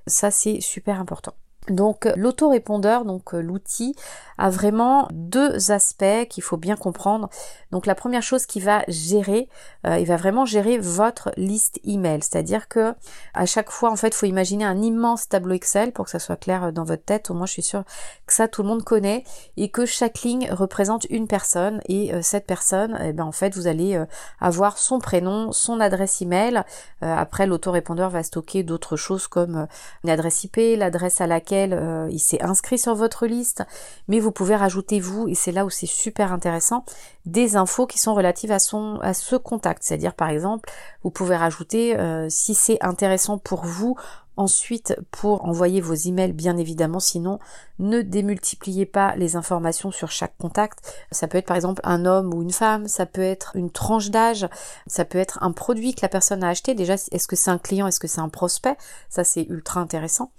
Ça 0.08 0.32
c'est 0.32 0.62
super 0.62 1.00
important. 1.00 1.34
Donc 1.68 2.08
l'autorépondeur, 2.16 3.06
donc 3.06 3.34
l'outil, 3.34 3.96
a 4.40 4.50
vraiment 4.50 5.08
deux 5.12 5.72
aspects 5.72 6.28
qu'il 6.30 6.42
faut 6.42 6.58
bien 6.58 6.76
comprendre. 6.76 7.30
Donc 7.72 7.86
la 7.86 7.94
première 7.94 8.24
chose 8.24 8.46
qu'il 8.46 8.64
va 8.64 8.84
gérer, 8.88 9.50
euh, 9.86 10.00
il 10.00 10.08
va 10.08 10.16
vraiment 10.16 10.46
gérer 10.46 10.78
votre 10.78 11.32
liste 11.36 11.80
email, 11.84 12.24
c'est-à-dire 12.24 12.68
que 12.70 12.94
à 13.34 13.46
chaque 13.46 13.70
fois 13.70 13.92
en 13.92 13.96
fait, 13.96 14.08
il 14.08 14.14
faut 14.14 14.26
imaginer 14.26 14.64
un 14.64 14.82
immense 14.82 15.28
tableau 15.28 15.54
Excel 15.54 15.92
pour 15.92 16.06
que 16.06 16.12
ça 16.12 16.20
soit 16.20 16.38
clair 16.38 16.72
dans 16.72 16.86
votre 16.86 17.04
tête. 17.04 17.30
Au 17.30 17.34
moins, 17.34 17.46
je 17.46 17.52
suis 17.52 17.62
sûre 17.62 17.84
que 18.26 18.34
ça 18.34 18.48
tout 18.48 18.64
le 18.64 18.70
monde 18.70 18.84
connaît 18.84 19.24
et 19.58 19.70
que 19.70 19.86
chaque 19.86 20.22
ligne 20.22 20.50
représente 20.52 21.06
une 21.10 21.28
personne 21.28 21.82
et 21.88 22.14
euh, 22.14 22.22
cette 22.22 22.48
personne, 22.48 22.98
eh 23.04 23.14
ben 23.14 23.26
en 23.26 23.34
fait, 23.34 23.56
vous 23.56 23.68
allez 23.68 23.96
euh, 23.96 24.06
avoir 24.40 24.78
son 24.78 25.00
prénom, 25.00 25.52
son 25.52 25.82
adresse 25.82 26.22
email. 26.22 26.64
après, 27.02 27.46
l'autorépondeur 27.46 28.10
va 28.10 28.24
stocker 28.24 28.64
d'autres 28.64 28.96
choses 28.96 29.28
comme 29.28 29.68
une 30.04 30.10
adresse 30.10 30.44
IP, 30.44 30.58
l'adresse 30.78 31.22
à 31.22 31.28
laquelle 31.28 31.49
il 31.52 32.20
s'est 32.20 32.42
inscrit 32.42 32.78
sur 32.78 32.96
votre 32.96 33.28
liste, 33.28 33.64
mais 34.08 34.20
vous 34.20 34.30
vous 34.30 34.34
pouvez 34.34 34.56
rajouter 34.56 35.00
vous, 35.00 35.28
et 35.28 35.34
c'est 35.34 35.52
là 35.52 35.66
où 35.66 35.72
c'est 35.72 35.88
super 35.88 36.32
intéressant, 36.32 36.86
des 37.26 37.56
infos 37.56 37.88
qui 37.88 37.98
sont 37.98 38.14
relatives 38.14 38.52
à 38.52 38.60
son 38.60 39.00
à 39.02 39.16
ce 39.16 39.36
contact. 39.36 39.82
C'est-à-dire 39.82 40.14
par 40.14 40.30
exemple, 40.30 40.70
vous 41.04 41.10
pouvez 41.10 41.36
rajouter 41.36 41.98
euh, 41.98 42.28
si 42.30 42.54
c'est 42.54 42.78
intéressant 42.82 43.40
pour 43.40 43.66
vous 43.66 43.98
Ensuite, 44.40 44.96
pour 45.12 45.44
envoyer 45.44 45.82
vos 45.82 45.94
emails, 45.94 46.32
bien 46.32 46.56
évidemment, 46.56 47.02
sinon, 47.02 47.40
ne 47.78 48.02
démultipliez 48.02 48.86
pas 48.86 49.14
les 49.18 49.36
informations 49.36 49.92
sur 49.92 50.12
chaque 50.12 50.38
contact. 50.38 50.80
Ça 51.12 51.28
peut 51.28 51.40
être 51.40 51.46
par 51.46 51.58
exemple 51.58 51.82
un 51.84 52.06
homme 52.06 52.34
ou 52.34 52.42
une 52.42 52.54
femme, 52.54 52.88
ça 52.88 53.06
peut 53.06 53.20
être 53.20 53.58
une 53.58 53.70
tranche 53.70 54.12
d'âge, 54.12 54.48
ça 54.88 55.04
peut 55.04 55.18
être 55.18 55.40
un 55.42 55.52
produit 55.52 55.94
que 55.94 56.00
la 56.04 56.08
personne 56.08 56.42
a 56.42 56.48
acheté. 56.48 56.74
Déjà, 56.74 56.94
est-ce 56.94 57.28
que 57.28 57.36
c'est 57.36 57.52
un 57.52 57.58
client, 57.58 57.86
est-ce 57.86 58.00
que 58.00 58.08
c'est 58.08 58.22
un 58.22 58.30
prospect? 58.30 58.78
Ça, 59.10 59.26
c'est 59.26 59.44
ultra 59.50 59.82
intéressant. 59.82 60.32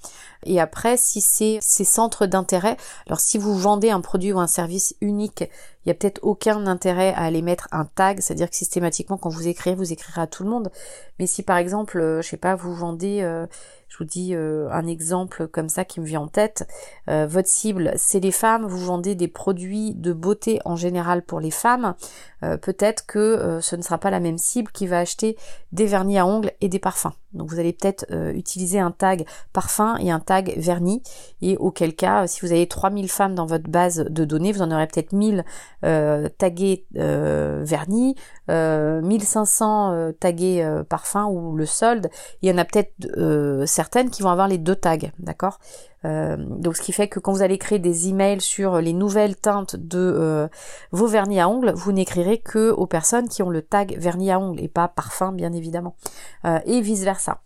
Et 0.45 0.61
après, 0.61 0.97
si 0.97 1.21
c'est 1.21 1.59
ces 1.61 1.85
centres 1.85 2.25
d'intérêt, 2.25 2.79
alors 3.07 3.21
si 3.21 3.37
vous 3.37 3.55
vendez 3.55 3.91
un 3.91 4.01
produit 4.01 4.33
ou 4.33 4.41
un 4.41 4.47
service 4.47 4.95
unique, 5.03 5.45
n'y 5.91 5.97
a 5.97 5.99
peut-être 5.99 6.21
aucun 6.23 6.67
intérêt 6.67 7.13
à 7.15 7.23
aller 7.23 7.43
mettre 7.43 7.69
un 7.73 7.85
tag, 7.85 8.21
c'est-à-dire 8.21 8.51
que 8.51 8.57
systématiquement 8.57 9.17
quand 9.17 9.31
vous 9.31 9.49
écrivez, 9.49 9.77
vous 9.77 9.93
écrirez 9.93 10.23
à 10.23 10.27
tout 10.27 10.45
le 10.45 10.51
monde. 10.51 10.71
Mais 11.19 11.27
si 11.27 11.43
par 11.43 11.57
exemple, 11.57 11.99
euh, 11.99 12.23
je 12.23 12.29
sais 12.29 12.37
pas, 12.37 12.55
vous 12.55 12.75
vendez 12.75 13.21
euh, 13.23 13.47
je 13.89 13.99
vous 13.99 14.05
dis 14.05 14.35
euh, 14.35 14.71
un 14.71 14.87
exemple 14.87 15.49
comme 15.49 15.69
ça 15.69 15.85
qui 15.85 16.01
me 16.01 16.07
vient 16.07 16.21
en 16.21 16.29
tête. 16.29 16.69
Votre 17.09 17.49
cible, 17.49 17.93
c'est 17.97 18.21
les 18.21 18.31
femmes. 18.31 18.65
Vous 18.65 18.79
vendez 18.79 19.17
des 19.17 19.27
produits 19.27 19.95
de 19.95 20.13
beauté 20.13 20.61
en 20.65 20.77
général 20.77 21.23
pour 21.23 21.41
les 21.41 21.51
femmes. 21.51 21.97
Peut-être 22.41 23.05
que 23.05 23.59
ce 23.61 23.75
ne 23.75 23.83
sera 23.83 23.99
pas 23.99 24.11
la 24.11 24.21
même 24.21 24.39
cible 24.39 24.71
qui 24.71 24.87
va 24.87 25.01
acheter 25.01 25.37
des 25.73 25.87
vernis 25.87 26.19
à 26.19 26.27
ongles 26.27 26.53
et 26.61 26.69
des 26.69 26.79
parfums. 26.79 27.11
Donc 27.33 27.51
vous 27.51 27.59
allez 27.59 27.73
peut-être 27.73 28.07
utiliser 28.35 28.81
un 28.81 28.91
tag 28.91 29.25
parfum 29.53 29.97
et 29.99 30.11
un 30.11 30.21
tag 30.21 30.55
vernis. 30.57 31.03
Et 31.43 31.57
auquel 31.57 31.95
cas, 31.95 32.27
si 32.27 32.41
vous 32.45 32.53
avez 32.53 32.67
3000 32.67 33.09
femmes 33.09 33.35
dans 33.35 33.47
votre 33.47 33.71
base 33.71 34.05
de 34.09 34.25
données, 34.25 34.53
vous 34.53 34.63
en 34.63 34.71
aurez 34.71 34.87
peut-être 34.87 35.13
1000 35.13 35.45
tagués 36.39 36.87
vernis, 36.93 38.17
1500 38.49 40.13
tagués 40.19 40.83
parfum 40.89 41.27
ou 41.27 41.57
le 41.57 41.67
solde. 41.67 42.11
Il 42.43 42.49
y 42.49 42.53
en 42.53 42.59
a 42.59 42.65
peut-être 42.65 43.65
certaines 43.67 44.11
qui 44.11 44.23
vont 44.23 44.31
avoir 44.31 44.49
les 44.49 44.59
deux 44.59 44.77
tags, 44.77 44.99
d'accord? 45.19 45.59
Euh, 46.05 46.37
Donc 46.39 46.77
ce 46.77 46.83
qui 46.83 46.93
fait 46.93 47.09
que 47.09 47.21
quand 47.21 47.33
vous 47.33 47.43
allez 47.43 47.59
créer 47.59 47.79
des 47.79 48.09
emails 48.09 48.41
sur 48.41 48.81
les 48.81 48.93
nouvelles 48.93 49.37
teintes 49.37 49.77
de 49.77 49.99
euh, 49.99 50.49
vos 50.93 51.07
vernis 51.07 51.41
à 51.41 51.49
ongles, 51.49 51.73
vous 51.75 51.93
n'écrirez 51.93 52.39
que 52.39 52.71
aux 52.71 52.87
personnes 52.87 53.29
qui 53.29 53.43
ont 53.43 53.51
le 53.51 53.63
tag 53.63 53.97
vernis 53.99 54.31
à 54.31 54.41
ongles 54.41 54.61
et 54.61 54.69
pas 54.69 54.89
parfum 54.89 55.33
bien 55.33 55.53
évidemment, 55.53 55.97
euh, 56.45 56.59
et 56.65 56.81
vice 56.81 57.03
versa. 57.03 57.43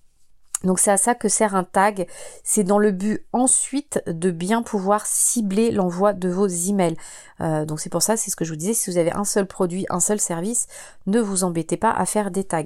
Donc 0.64 0.78
c'est 0.78 0.90
à 0.90 0.96
ça 0.96 1.14
que 1.14 1.28
sert 1.28 1.54
un 1.54 1.64
tag. 1.64 2.06
C'est 2.42 2.64
dans 2.64 2.78
le 2.78 2.90
but 2.90 3.24
ensuite 3.32 4.02
de 4.06 4.30
bien 4.30 4.62
pouvoir 4.62 5.06
cibler 5.06 5.70
l'envoi 5.70 6.12
de 6.12 6.28
vos 6.28 6.46
emails. 6.46 6.96
Euh, 7.40 7.64
donc 7.64 7.80
c'est 7.80 7.90
pour 7.90 8.02
ça, 8.02 8.16
c'est 8.16 8.30
ce 8.30 8.36
que 8.36 8.44
je 8.44 8.50
vous 8.50 8.56
disais, 8.56 8.74
si 8.74 8.90
vous 8.90 8.98
avez 8.98 9.12
un 9.12 9.24
seul 9.24 9.46
produit, 9.46 9.86
un 9.90 10.00
seul 10.00 10.20
service, 10.20 10.66
ne 11.06 11.20
vous 11.20 11.44
embêtez 11.44 11.76
pas 11.76 11.90
à 11.90 12.06
faire 12.06 12.30
des 12.30 12.44
tags. 12.44 12.64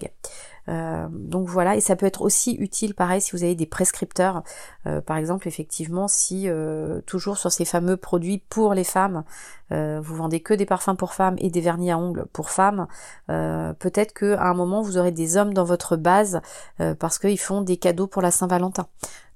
Euh, 0.68 1.06
donc 1.10 1.48
voilà, 1.48 1.76
et 1.76 1.80
ça 1.80 1.96
peut 1.96 2.06
être 2.06 2.22
aussi 2.22 2.54
utile, 2.54 2.94
pareil, 2.94 3.20
si 3.20 3.32
vous 3.32 3.42
avez 3.42 3.54
des 3.54 3.66
prescripteurs. 3.66 4.42
Euh, 4.86 5.00
par 5.00 5.16
exemple, 5.16 5.48
effectivement, 5.48 6.08
si 6.08 6.48
euh, 6.48 7.00
toujours 7.06 7.38
sur 7.38 7.50
ces 7.50 7.64
fameux 7.64 7.96
produits 7.96 8.42
pour 8.48 8.74
les 8.74 8.84
femmes, 8.84 9.24
vous 9.70 10.16
vendez 10.16 10.40
que 10.40 10.54
des 10.54 10.64
parfums 10.64 10.96
pour 10.96 11.12
femmes 11.12 11.34
et 11.36 11.50
des 11.50 11.60
vernis 11.60 11.90
à 11.90 11.98
ongles 11.98 12.24
pour 12.32 12.48
femmes, 12.48 12.86
peut-être 13.26 14.14
que 14.14 14.34
à 14.36 14.46
un 14.46 14.54
moment 14.54 14.80
vous 14.80 14.96
aurez 14.96 15.12
des 15.12 15.36
hommes 15.36 15.52
dans 15.52 15.64
votre 15.64 15.96
base 15.96 16.40
parce 16.98 17.18
qu'ils 17.18 17.38
font 17.38 17.60
des 17.60 17.76
cadeaux 17.76 18.06
pour 18.06 18.22
la 18.22 18.30
Saint-Valentin. 18.30 18.86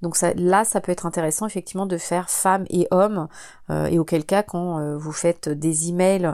Donc 0.00 0.16
là, 0.36 0.64
ça 0.64 0.80
peut 0.80 0.90
être 0.90 1.04
intéressant 1.04 1.44
effectivement 1.44 1.84
de 1.84 1.98
faire 1.98 2.30
femmes 2.30 2.64
et 2.70 2.88
hommes, 2.90 3.28
et 3.68 3.98
auquel 3.98 4.24
cas, 4.24 4.42
quand 4.42 4.96
vous 4.96 5.12
faites 5.12 5.50
des 5.50 5.90
emails 5.90 6.32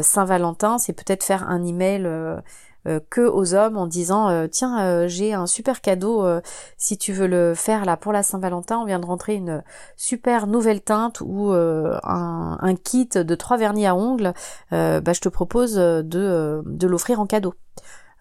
Saint-Valentin, 0.00 0.78
c'est 0.78 0.94
peut-être 0.94 1.22
faire 1.22 1.46
un 1.46 1.62
email 1.66 2.08
euh, 2.86 3.00
que 3.08 3.22
aux 3.22 3.54
hommes 3.54 3.78
en 3.78 3.86
disant 3.86 4.28
euh, 4.28 4.46
tiens 4.46 4.84
euh, 4.84 5.08
j'ai 5.08 5.32
un 5.32 5.46
super 5.46 5.80
cadeau 5.80 6.24
si 6.76 6.98
tu 6.98 7.12
veux 7.12 7.26
le 7.26 7.54
faire 7.54 7.84
là 7.84 7.96
pour 7.96 8.12
la 8.12 8.22
Saint-Valentin 8.22 8.78
on 8.78 8.84
vient 8.84 8.98
de 8.98 9.06
rentrer 9.06 9.34
une 9.34 9.62
super 9.96 10.46
nouvelle 10.46 10.82
teinte 10.82 11.20
ou 11.24 11.50
un, 11.52 12.58
un, 12.60 12.74
kit 12.74 13.08
de 13.08 13.34
trois 13.34 13.56
vernis 13.56 13.86
à 13.86 13.94
ongles 13.94 14.34
bah, 14.70 15.12
je 15.12 15.20
te 15.20 15.28
propose 15.28 15.74
de, 15.74 16.62
de 16.64 16.86
l'offrir 16.86 17.20
en 17.20 17.26
cadeau 17.26 17.54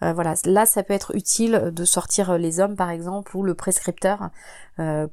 voilà, 0.01 0.33
là 0.45 0.65
ça 0.65 0.83
peut 0.83 0.93
être 0.93 1.15
utile 1.15 1.71
de 1.73 1.85
sortir 1.85 2.37
les 2.37 2.59
hommes 2.59 2.75
par 2.75 2.89
exemple 2.89 3.37
ou 3.37 3.43
le 3.43 3.53
prescripteur 3.53 4.29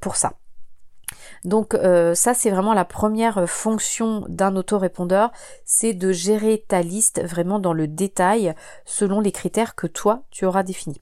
pour 0.00 0.16
ça. 0.16 0.32
Donc 1.44 1.74
euh, 1.74 2.14
ça 2.14 2.34
c'est 2.34 2.50
vraiment 2.50 2.74
la 2.74 2.84
première 2.84 3.48
fonction 3.48 4.24
d'un 4.28 4.56
autorépondeur, 4.56 5.32
c'est 5.64 5.94
de 5.94 6.12
gérer 6.12 6.64
ta 6.66 6.82
liste 6.82 7.22
vraiment 7.24 7.58
dans 7.58 7.72
le 7.72 7.86
détail 7.86 8.54
selon 8.84 9.20
les 9.20 9.32
critères 9.32 9.74
que 9.74 9.86
toi 9.86 10.22
tu 10.30 10.44
auras 10.44 10.62
définis. 10.62 11.00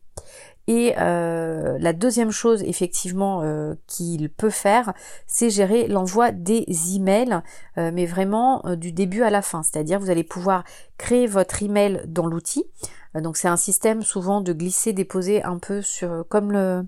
Et 0.68 0.94
euh, 0.98 1.76
la 1.80 1.92
deuxième 1.92 2.30
chose 2.30 2.62
effectivement 2.62 3.40
euh, 3.42 3.74
qu'il 3.88 4.30
peut 4.30 4.50
faire, 4.50 4.92
c'est 5.26 5.50
gérer 5.50 5.88
l'envoi 5.88 6.30
des 6.30 6.64
emails, 6.94 7.40
mais 7.76 8.06
vraiment 8.06 8.62
du 8.76 8.92
début 8.92 9.22
à 9.22 9.30
la 9.30 9.42
fin. 9.42 9.62
C'est-à-dire 9.62 9.98
vous 9.98 10.10
allez 10.10 10.24
pouvoir 10.24 10.64
créer 10.98 11.26
votre 11.26 11.62
email 11.62 12.02
dans 12.06 12.26
l'outil. 12.26 12.64
Euh, 13.16 13.20
donc 13.20 13.36
c'est 13.36 13.48
un 13.48 13.56
système 13.56 14.02
souvent 14.02 14.40
de 14.40 14.52
glisser, 14.52 14.92
déposer 14.92 15.42
un 15.42 15.58
peu 15.58 15.82
sur 15.82 16.24
comme 16.28 16.52
le 16.52 16.84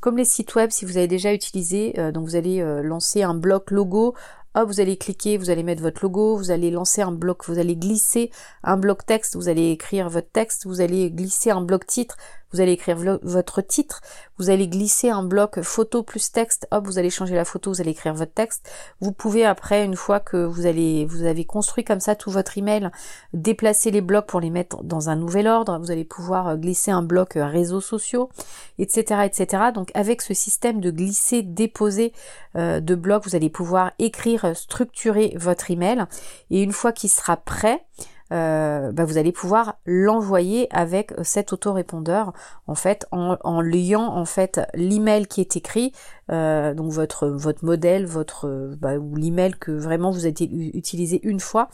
comme 0.00 0.16
les 0.16 0.24
sites 0.24 0.54
web 0.54 0.70
si 0.70 0.84
vous 0.84 0.96
avez 0.96 1.08
déjà 1.08 1.32
utilisé. 1.32 1.94
Euh, 1.98 2.12
donc 2.12 2.24
vous 2.26 2.36
allez 2.36 2.60
euh, 2.60 2.82
lancer 2.82 3.22
un 3.22 3.34
bloc 3.34 3.70
logo. 3.70 4.14
Hop, 4.56 4.66
vous 4.66 4.80
allez 4.80 4.96
cliquer, 4.96 5.38
vous 5.38 5.50
allez 5.50 5.62
mettre 5.62 5.80
votre 5.80 6.02
logo, 6.02 6.36
vous 6.36 6.50
allez 6.50 6.72
lancer 6.72 7.02
un 7.02 7.12
bloc, 7.12 7.44
vous 7.46 7.60
allez 7.60 7.76
glisser 7.76 8.32
un 8.64 8.76
bloc 8.76 9.06
texte, 9.06 9.36
vous 9.36 9.48
allez 9.48 9.70
écrire 9.70 10.10
votre 10.10 10.28
texte, 10.32 10.66
vous 10.66 10.80
allez 10.80 11.08
glisser 11.12 11.50
un 11.50 11.60
bloc 11.60 11.86
titre, 11.86 12.16
vous 12.52 12.60
allez 12.60 12.72
écrire 12.72 12.96
votre 13.22 13.60
titre, 13.60 14.00
vous 14.38 14.50
allez 14.50 14.68
glisser 14.68 15.10
un 15.10 15.22
bloc 15.22 15.60
photo 15.62 16.02
plus 16.02 16.32
texte, 16.32 16.66
hop, 16.70 16.86
vous 16.86 16.98
allez 16.98 17.10
changer 17.10 17.34
la 17.34 17.44
photo, 17.44 17.70
vous 17.72 17.80
allez 17.80 17.90
écrire 17.90 18.14
votre 18.14 18.32
texte. 18.32 18.70
Vous 19.00 19.12
pouvez 19.12 19.44
après, 19.44 19.84
une 19.84 19.96
fois 19.96 20.20
que 20.20 20.36
vous 20.36 20.66
allez, 20.66 21.04
vous 21.04 21.24
avez 21.24 21.44
construit 21.44 21.84
comme 21.84 22.00
ça 22.00 22.14
tout 22.14 22.30
votre 22.30 22.58
email, 22.58 22.90
déplacer 23.32 23.90
les 23.90 24.00
blocs 24.00 24.26
pour 24.26 24.40
les 24.40 24.50
mettre 24.50 24.82
dans 24.82 25.10
un 25.10 25.16
nouvel 25.16 25.46
ordre. 25.46 25.78
Vous 25.78 25.90
allez 25.90 26.04
pouvoir 26.04 26.48
euh, 26.48 26.56
glisser 26.56 26.90
un 26.90 27.02
bloc 27.02 27.36
euh, 27.36 27.46
réseaux 27.46 27.80
sociaux, 27.80 28.30
etc., 28.78 29.22
etc. 29.24 29.64
Donc 29.74 29.90
avec 29.94 30.22
ce 30.22 30.34
système 30.34 30.80
de 30.80 30.90
glisser, 30.90 31.42
déposer 31.42 32.12
euh, 32.56 32.80
de 32.80 32.94
blocs, 32.94 33.24
vous 33.24 33.36
allez 33.36 33.50
pouvoir 33.50 33.92
écrire, 33.98 34.56
structurer 34.56 35.34
votre 35.36 35.70
email. 35.70 36.04
Et 36.50 36.62
une 36.62 36.72
fois 36.72 36.92
qu'il 36.92 37.10
sera 37.10 37.36
prêt, 37.36 37.84
euh, 38.32 38.92
bah, 38.92 39.04
vous 39.04 39.18
allez 39.18 39.32
pouvoir 39.32 39.76
l'envoyer 39.84 40.68
avec 40.70 41.12
cet 41.22 41.52
autorépondeur 41.52 42.32
en 42.66 42.74
fait 42.74 43.06
en, 43.10 43.60
liant 43.60 44.06
en 44.06 44.24
fait 44.24 44.60
l'email 44.74 45.26
qui 45.26 45.40
est 45.40 45.56
écrit 45.56 45.92
euh, 46.30 46.74
donc 46.74 46.92
votre 46.92 47.26
votre 47.26 47.64
modèle 47.64 48.06
votre 48.06 48.76
bah, 48.78 48.98
ou 48.98 49.16
l'email 49.16 49.54
que 49.54 49.72
vraiment 49.72 50.10
vous 50.10 50.26
avez 50.26 50.34
utilisé 50.74 51.20
une 51.22 51.40
fois 51.40 51.68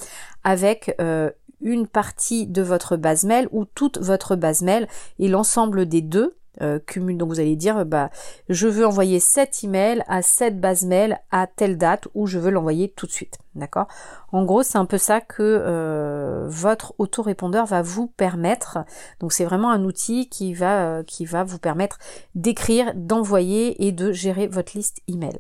avec 0.45 0.95
euh, 1.01 1.31
une 1.61 1.87
partie 1.87 2.47
de 2.47 2.63
votre 2.63 2.97
base 2.97 3.25
mail 3.25 3.49
ou 3.51 3.65
toute 3.65 3.99
votre 3.99 4.37
base 4.37 4.63
mail 4.63 4.89
et 5.19 5.29
l'ensemble 5.29 5.87
des 5.87 6.01
deux 6.01 6.37
euh, 6.63 6.79
cumule. 6.79 7.17
Donc 7.17 7.29
vous 7.29 7.41
allez 7.41 7.57
dire, 7.57 7.85
bah, 7.85 8.11
je 8.49 8.67
veux 8.67 8.87
envoyer 8.87 9.21
cet 9.21 9.65
email 9.65 10.03
à 10.09 10.23
cette 10.23 10.61
base 10.61 10.85
mail 10.85 11.21
à 11.31 11.47
telle 11.47 11.79
date 11.79 12.09
ou 12.15 12.27
je 12.27 12.39
veux 12.39 12.51
l'envoyer 12.51 12.89
tout 12.89 13.07
de 13.07 13.13
suite. 13.13 13.39
D'accord? 13.55 13.89
En 14.33 14.45
gros, 14.45 14.63
c'est 14.63 14.79
un 14.79 14.85
peu 14.85 14.99
ça 14.99 15.21
que 15.21 15.43
euh, 15.43 16.47
votre 16.49 16.95
autorépondeur 16.99 17.67
va 17.67 17.83
vous 17.83 18.07
permettre. 18.07 18.79
Donc 19.21 19.33
c'est 19.33 19.45
vraiment 19.45 19.71
un 19.71 19.85
outil 19.85 20.29
qui 20.29 20.55
va, 20.55 20.87
euh, 20.87 21.03
qui 21.03 21.25
va 21.25 21.45
vous 21.45 21.59
permettre 21.59 21.99
d'écrire, 22.35 22.93
d'envoyer 22.95 23.87
et 23.87 23.93
de 23.93 24.13
gérer 24.13 24.47
votre 24.47 24.77
liste 24.77 25.01
email. 25.09 25.39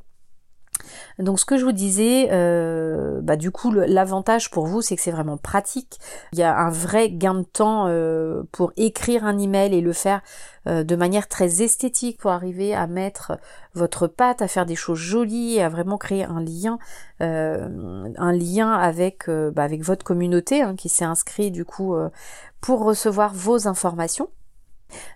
Donc 1.18 1.40
ce 1.40 1.44
que 1.44 1.56
je 1.56 1.64
vous 1.64 1.72
disais, 1.72 2.28
euh, 2.30 3.20
bah, 3.22 3.36
du 3.36 3.50
coup 3.50 3.72
l'avantage 3.72 4.50
pour 4.50 4.66
vous 4.66 4.82
c'est 4.82 4.96
que 4.96 5.02
c'est 5.02 5.10
vraiment 5.10 5.36
pratique. 5.36 5.98
Il 6.32 6.38
y 6.38 6.42
a 6.42 6.56
un 6.56 6.70
vrai 6.70 7.10
gain 7.10 7.34
de 7.34 7.42
temps 7.42 7.86
euh, 7.88 8.42
pour 8.52 8.72
écrire 8.76 9.24
un 9.24 9.38
email 9.38 9.74
et 9.74 9.80
le 9.80 9.92
faire 9.92 10.22
euh, 10.66 10.84
de 10.84 10.96
manière 10.96 11.28
très 11.28 11.62
esthétique 11.62 12.18
pour 12.18 12.30
arriver 12.30 12.74
à 12.74 12.86
mettre 12.86 13.38
votre 13.74 14.06
patte, 14.06 14.42
à 14.42 14.48
faire 14.48 14.66
des 14.66 14.76
choses 14.76 14.98
jolies, 14.98 15.60
à 15.60 15.68
vraiment 15.68 15.98
créer 15.98 16.24
un 16.24 16.40
lien, 16.40 16.78
un 17.20 18.32
lien 18.32 18.72
avec 18.72 19.28
bah, 19.28 19.68
votre 19.80 20.04
communauté 20.04 20.62
hein, 20.62 20.74
qui 20.76 20.88
s'est 20.88 21.04
inscrit 21.04 21.50
du 21.50 21.64
coup 21.64 21.94
pour 22.60 22.84
recevoir 22.84 23.32
vos 23.34 23.68
informations. 23.68 24.28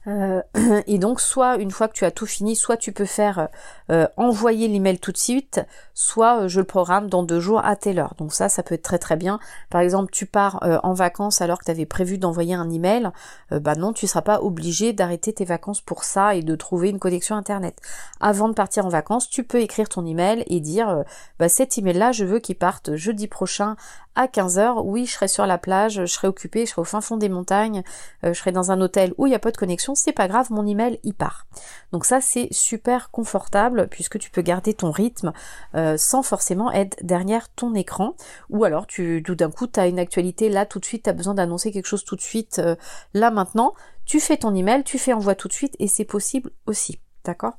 Euh, 0.07 0.43
et 0.87 0.99
donc 0.99 1.21
soit 1.21 1.57
une 1.57 1.71
fois 1.71 1.89
que 1.89 1.95
tu 1.95 2.05
as 2.05 2.11
tout 2.11 2.27
fini, 2.27 2.57
soit 2.57 2.77
tu 2.77 2.93
peux 2.93 3.05
faire 3.05 3.49
euh, 3.91 4.07
envoyer 4.17 4.69
l'email 4.69 4.99
tout 4.99 5.13
de 5.13 5.19
suite, 5.19 5.61
soit 5.95 6.43
euh, 6.43 6.49
je 6.49 6.61
le 6.61 6.67
programme 6.67 7.09
dans 7.09 7.23
deux 7.23 7.41
jours 7.41 7.65
à 7.65 7.77
telle 7.77 7.99
heure. 7.99 8.15
Donc 8.19 8.33
ça, 8.33 8.49
ça 8.49 8.63
peut 8.63 8.75
être 8.75 8.83
très 8.83 8.99
très 8.99 9.17
bien. 9.17 9.39
Par 9.71 9.81
exemple, 9.81 10.11
tu 10.11 10.27
pars 10.27 10.61
en 10.83 10.95
vacances 10.95 11.41
alors 11.41 11.59
que 11.59 11.65
tu 11.65 11.71
avais 11.71 11.87
prévu 11.87 12.19
d'envoyer 12.19 12.55
un 12.55 12.71
email, 12.71 13.11
bah 13.51 13.75
non, 13.75 13.93
tu 13.93 14.07
seras 14.07 14.23
pas 14.23 14.41
obligé 14.43 14.93
d'arrêter 14.93 15.33
tes 15.33 15.45
vacances 15.45 15.81
pour 15.81 16.05
ça 16.05 16.35
et 16.35 16.43
de 16.43 16.55
trouver 16.55 16.91
une 16.91 16.99
connexion 16.99 17.37
internet. 17.37 17.81
Avant 18.21 18.49
de 18.49 18.55
partir 18.55 18.87
en 18.87 18.89
vacances, 18.89 19.29
tu 19.29 19.45
peux 19.45 19.61
écrire 19.61 19.89
ton 19.89 20.05
email 20.05 20.45
et 20.49 20.61
dire 20.61 21.05
bah 21.39 21.49
cet 21.49 21.79
email 21.79 21.97
là, 21.97 22.13
je 22.13 22.25
veux 22.25 22.39
qu'il 22.39 22.57
parte 22.57 22.95
jeudi 22.97 23.29
prochain 23.29 23.77
à 24.21 24.27
15h. 24.27 24.83
Oui, 24.85 25.07
je 25.07 25.13
serai 25.13 25.29
sur 25.29 25.47
la 25.47 25.59
plage, 25.59 25.95
je 25.95 26.07
serai 26.07 26.29
occupé, 26.29 26.67
je 26.67 26.71
serai 26.71 26.83
au 26.83 26.85
fin 26.85 27.01
fond 27.01 27.17
des 27.17 27.29
montagnes, 27.29 27.83
je 28.23 28.33
serai 28.33 28.53
dans 28.53 28.71
un 28.71 28.81
hôtel 28.81 29.15
où 29.19 29.27
il 29.27 29.31
n'y 29.31 29.37
a 29.37 29.41
pas 29.41 29.51
de 29.51 29.57
connexion, 29.57 29.95
c'est 29.95 30.13
pas 30.13 30.29
grave, 30.29 30.49
mon 30.51 30.67
email 30.67 31.01
y 31.05 31.13
part. 31.13 31.47
Donc 31.93 32.05
ça 32.05 32.21
c'est 32.21 32.49
super 32.51 33.11
confortable 33.11 33.89
puisque 33.89 34.19
tu 34.19 34.31
peux 34.31 34.43
garder 34.43 34.75
ton 34.75 34.91
rythme 34.91 35.33
euh, 35.75 35.97
sans 35.97 36.23
forcément 36.23 36.71
être 36.73 36.97
derrière 37.03 37.49
ton 37.49 37.75
écran. 37.75 38.15
Ou 38.51 38.65
alors 38.65 38.87
tu 38.87 39.23
tout 39.25 39.35
d'un 39.35 39.51
coup 39.51 39.67
tu 39.67 39.81
as 39.81 39.87
une 39.87 39.99
actualité 39.99 40.49
là 40.49 40.67
tout 40.67 40.79
de 40.79 40.85
suite, 40.85 41.05
tu 41.05 41.11
as 41.11 41.15
besoin 41.15 41.35
d'annoncer 41.35 41.73
quelque 41.73 41.87
chose 41.87 42.05
tout 42.05 42.17
de 42.17 42.21
suite 42.21 42.59
euh, 42.59 42.77
là 43.15 43.31
maintenant. 43.31 43.75
Tu 44.05 44.21
fais 44.21 44.37
ton 44.37 44.55
email, 44.55 44.85
tu 44.85 44.99
fais 44.99 45.13
envoi 45.13 45.35
tout 45.35 45.49
de 45.49 45.53
suite 45.53 45.77
et 45.79 45.89
c'est 45.89 46.05
possible 46.05 46.51
aussi. 46.67 46.99
D'accord? 47.25 47.53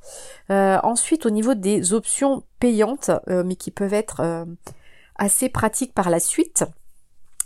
Euh, 0.50 0.78
Ensuite 0.82 1.24
au 1.24 1.30
niveau 1.30 1.54
des 1.54 1.92
options 1.92 2.42
payantes, 2.58 3.10
mais 3.28 3.56
qui 3.56 3.70
peuvent 3.70 3.94
être 3.94 4.46
assez 5.22 5.48
pratiques 5.48 5.94
par 5.94 6.10
la 6.10 6.20
suite 6.20 6.64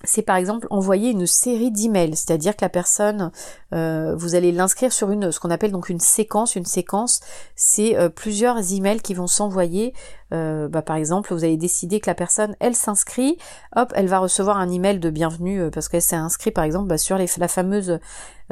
c'est 0.05 0.23
par 0.23 0.37
exemple 0.37 0.67
envoyer 0.71 1.11
une 1.11 1.27
série 1.27 1.71
d'emails, 1.71 2.17
c'est-à-dire 2.17 2.55
que 2.55 2.65
la 2.65 2.69
personne, 2.69 3.31
euh, 3.73 4.15
vous 4.15 4.35
allez 4.35 4.53
l'inscrire 4.53 4.93
sur 4.93 5.11
une, 5.11 5.33
ce 5.33 5.41
qu'on 5.41 5.51
appelle 5.51 5.73
donc 5.73 5.89
une 5.89 6.01
séquence. 6.01 6.55
Une 6.55 6.67
séquence, 6.67 7.21
c'est 7.55 7.97
euh, 7.97 8.09
plusieurs 8.09 8.73
emails 8.73 9.01
qui 9.01 9.15
vont 9.15 9.27
s'envoyer. 9.27 9.95
Euh, 10.33 10.69
bah, 10.69 10.83
par 10.83 10.97
exemple, 10.97 11.33
vous 11.33 11.45
avez 11.45 11.57
décidé 11.57 12.01
que 12.01 12.11
la 12.11 12.15
personne, 12.15 12.57
elle 12.61 12.75
s'inscrit, 12.75 13.39
hop, 13.75 13.93
elle 13.95 14.09
va 14.09 14.19
recevoir 14.19 14.59
un 14.59 14.71
email 14.71 14.99
de 14.99 15.11
bienvenue 15.11 15.71
parce 15.71 15.89
qu'elle 15.89 16.03
s'est 16.03 16.17
inscrite, 16.17 16.55
par 16.55 16.65
exemple, 16.65 16.89
bah, 16.89 16.99
sur 16.99 17.19
la 17.19 17.49
fameuse 17.49 17.99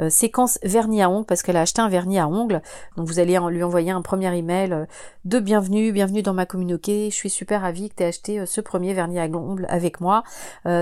séquence 0.09 0.59
vernis 0.61 1.01
à 1.01 1.09
ongles 1.09 1.25
parce 1.25 1.41
qu'elle 1.41 1.55
a 1.55 1.61
acheté 1.61 1.81
un 1.81 1.87
vernis 1.87 2.19
à 2.19 2.27
ongles. 2.27 2.61
Donc 2.97 3.07
vous 3.07 3.19
allez 3.19 3.39
lui 3.49 3.63
envoyer 3.63 3.91
un 3.91 4.01
premier 4.01 4.35
email 4.37 4.87
de 5.23 5.39
bienvenue, 5.39 5.93
bienvenue 5.93 6.21
dans 6.21 6.33
ma 6.33 6.45
communauté. 6.45 7.09
Je 7.09 7.15
suis 7.15 7.29
super 7.29 7.61
ravie 7.61 7.89
que 7.89 7.95
tu 7.95 8.03
aies 8.03 8.07
acheté 8.07 8.45
ce 8.45 8.59
premier 8.59 8.93
vernis 8.93 9.19
à 9.19 9.25
ongles 9.25 9.65
avec 9.69 10.01
moi. 10.01 10.23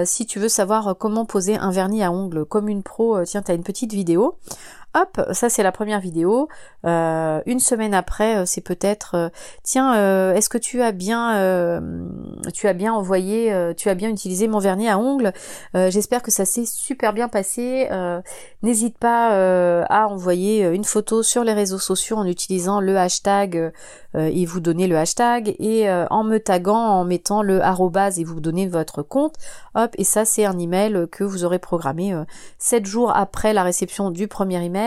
si 0.05 0.25
tu 0.25 0.39
veux 0.39 0.49
savoir 0.49 0.87
euh, 0.87 0.93
comment 0.93 1.25
poser 1.25 1.57
un 1.57 1.71
vernis 1.71 2.03
à 2.03 2.11
ongles 2.11 2.45
comme 2.45 2.69
une 2.69 2.83
pro, 2.83 3.17
euh, 3.17 3.23
tiens, 3.25 3.41
tu 3.41 3.51
une 3.53 3.63
petite 3.63 3.93
vidéo. 3.93 4.37
Hop, 4.95 5.19
ça 5.31 5.49
c'est 5.49 5.63
la 5.63 5.71
première 5.71 5.99
vidéo. 5.99 6.47
Euh, 6.85 7.41
une 7.47 7.59
semaine 7.59 7.95
après, 7.95 8.45
c'est 8.45 8.61
peut-être 8.61 9.31
tiens, 9.63 10.33
est-ce 10.33 10.49
que 10.49 10.59
tu 10.59 10.83
as 10.83 10.91
bien 10.91 11.81
tu 12.53 12.67
as 12.67 12.73
bien 12.73 12.93
envoyé, 12.93 13.73
tu 13.75 13.89
as 13.89 13.95
bien 13.95 14.09
utilisé 14.09 14.47
mon 14.47 14.59
vernis 14.59 14.89
à 14.89 14.99
ongles? 14.99 15.33
J'espère 15.73 16.21
que 16.21 16.29
ça 16.29 16.45
s'est 16.45 16.65
super 16.65 17.13
bien 17.13 17.27
passé. 17.27 17.89
N'hésite 18.61 18.99
pas 18.99 19.83
à 19.85 20.07
envoyer 20.07 20.67
une 20.67 20.83
photo 20.83 21.23
sur 21.23 21.43
les 21.43 21.53
réseaux 21.53 21.79
sociaux 21.79 22.17
en 22.17 22.25
utilisant 22.25 22.79
le 22.79 22.95
hashtag 22.97 23.71
et 24.15 24.45
vous 24.45 24.59
donnez 24.59 24.85
le 24.87 24.97
hashtag 24.97 25.55
et 25.57 25.89
en 25.89 26.23
me 26.23 26.37
taguant 26.37 26.99
en 26.99 27.03
mettant 27.03 27.41
le 27.41 27.63
arrobase 27.63 28.19
et 28.19 28.23
vous 28.23 28.41
donnez 28.41 28.67
votre 28.67 29.01
compte. 29.01 29.35
Hop, 29.73 29.95
et 29.97 30.03
ça 30.03 30.23
c'est 30.23 30.45
un 30.45 30.59
email 30.59 31.07
que 31.11 31.23
vous 31.23 31.45
aurez 31.45 31.57
programmé 31.57 32.15
7 32.59 32.85
jours 32.85 33.15
après 33.15 33.53
la 33.53 33.63
réception 33.63 34.11
du 34.11 34.27
premier 34.27 34.63
email 34.63 34.82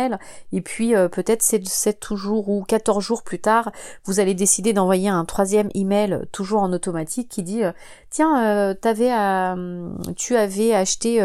et 0.53 0.61
puis 0.61 0.95
euh, 0.95 1.09
peut-être 1.09 1.43
7, 1.43 2.15
jours 2.15 2.49
ou 2.49 2.65
14 2.65 3.03
jours 3.03 3.23
plus 3.23 3.39
tard, 3.39 3.73
vous 4.05 4.21
allez 4.21 4.35
décider 4.35 4.73
d'envoyer 4.73 5.09
un 5.09 5.25
troisième 5.25 5.69
email 5.75 6.21
toujours 6.33 6.63
en 6.63 6.73
automatique 6.73 7.29
qui 7.29 7.43
dit 7.43 7.65
euh, 7.65 7.73
tiens, 8.11 8.43
euh, 8.45 8.75
tu 10.17 10.37
avais 10.37 10.75
acheté 10.75 11.21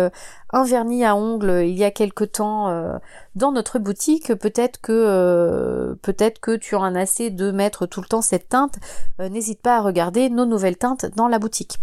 un 0.54 0.64
vernis 0.64 1.06
à 1.06 1.16
ongles 1.16 1.64
il 1.66 1.78
y 1.78 1.84
a 1.84 1.92
quelque 1.92 2.24
temps 2.24 3.00
dans 3.36 3.52
notre 3.52 3.80
boutique, 3.80 4.34
peut-être 4.36 4.82
que 4.82 5.98
peut-être 6.02 6.40
que 6.40 6.56
tu 6.56 6.76
en 6.76 6.96
as 6.96 7.02
assez 7.02 7.30
de 7.30 7.52
mettre 7.52 7.86
tout 7.86 8.02
le 8.02 8.08
temps 8.08 8.22
cette 8.22 8.50
teinte, 8.50 8.76
n'hésite 9.20 9.62
pas 9.62 9.78
à 9.78 9.82
regarder 9.82 10.30
nos 10.30 10.46
nouvelles 10.46 10.78
teintes 10.78 11.06
dans 11.16 11.28
la 11.28 11.40
boutique 11.40 11.80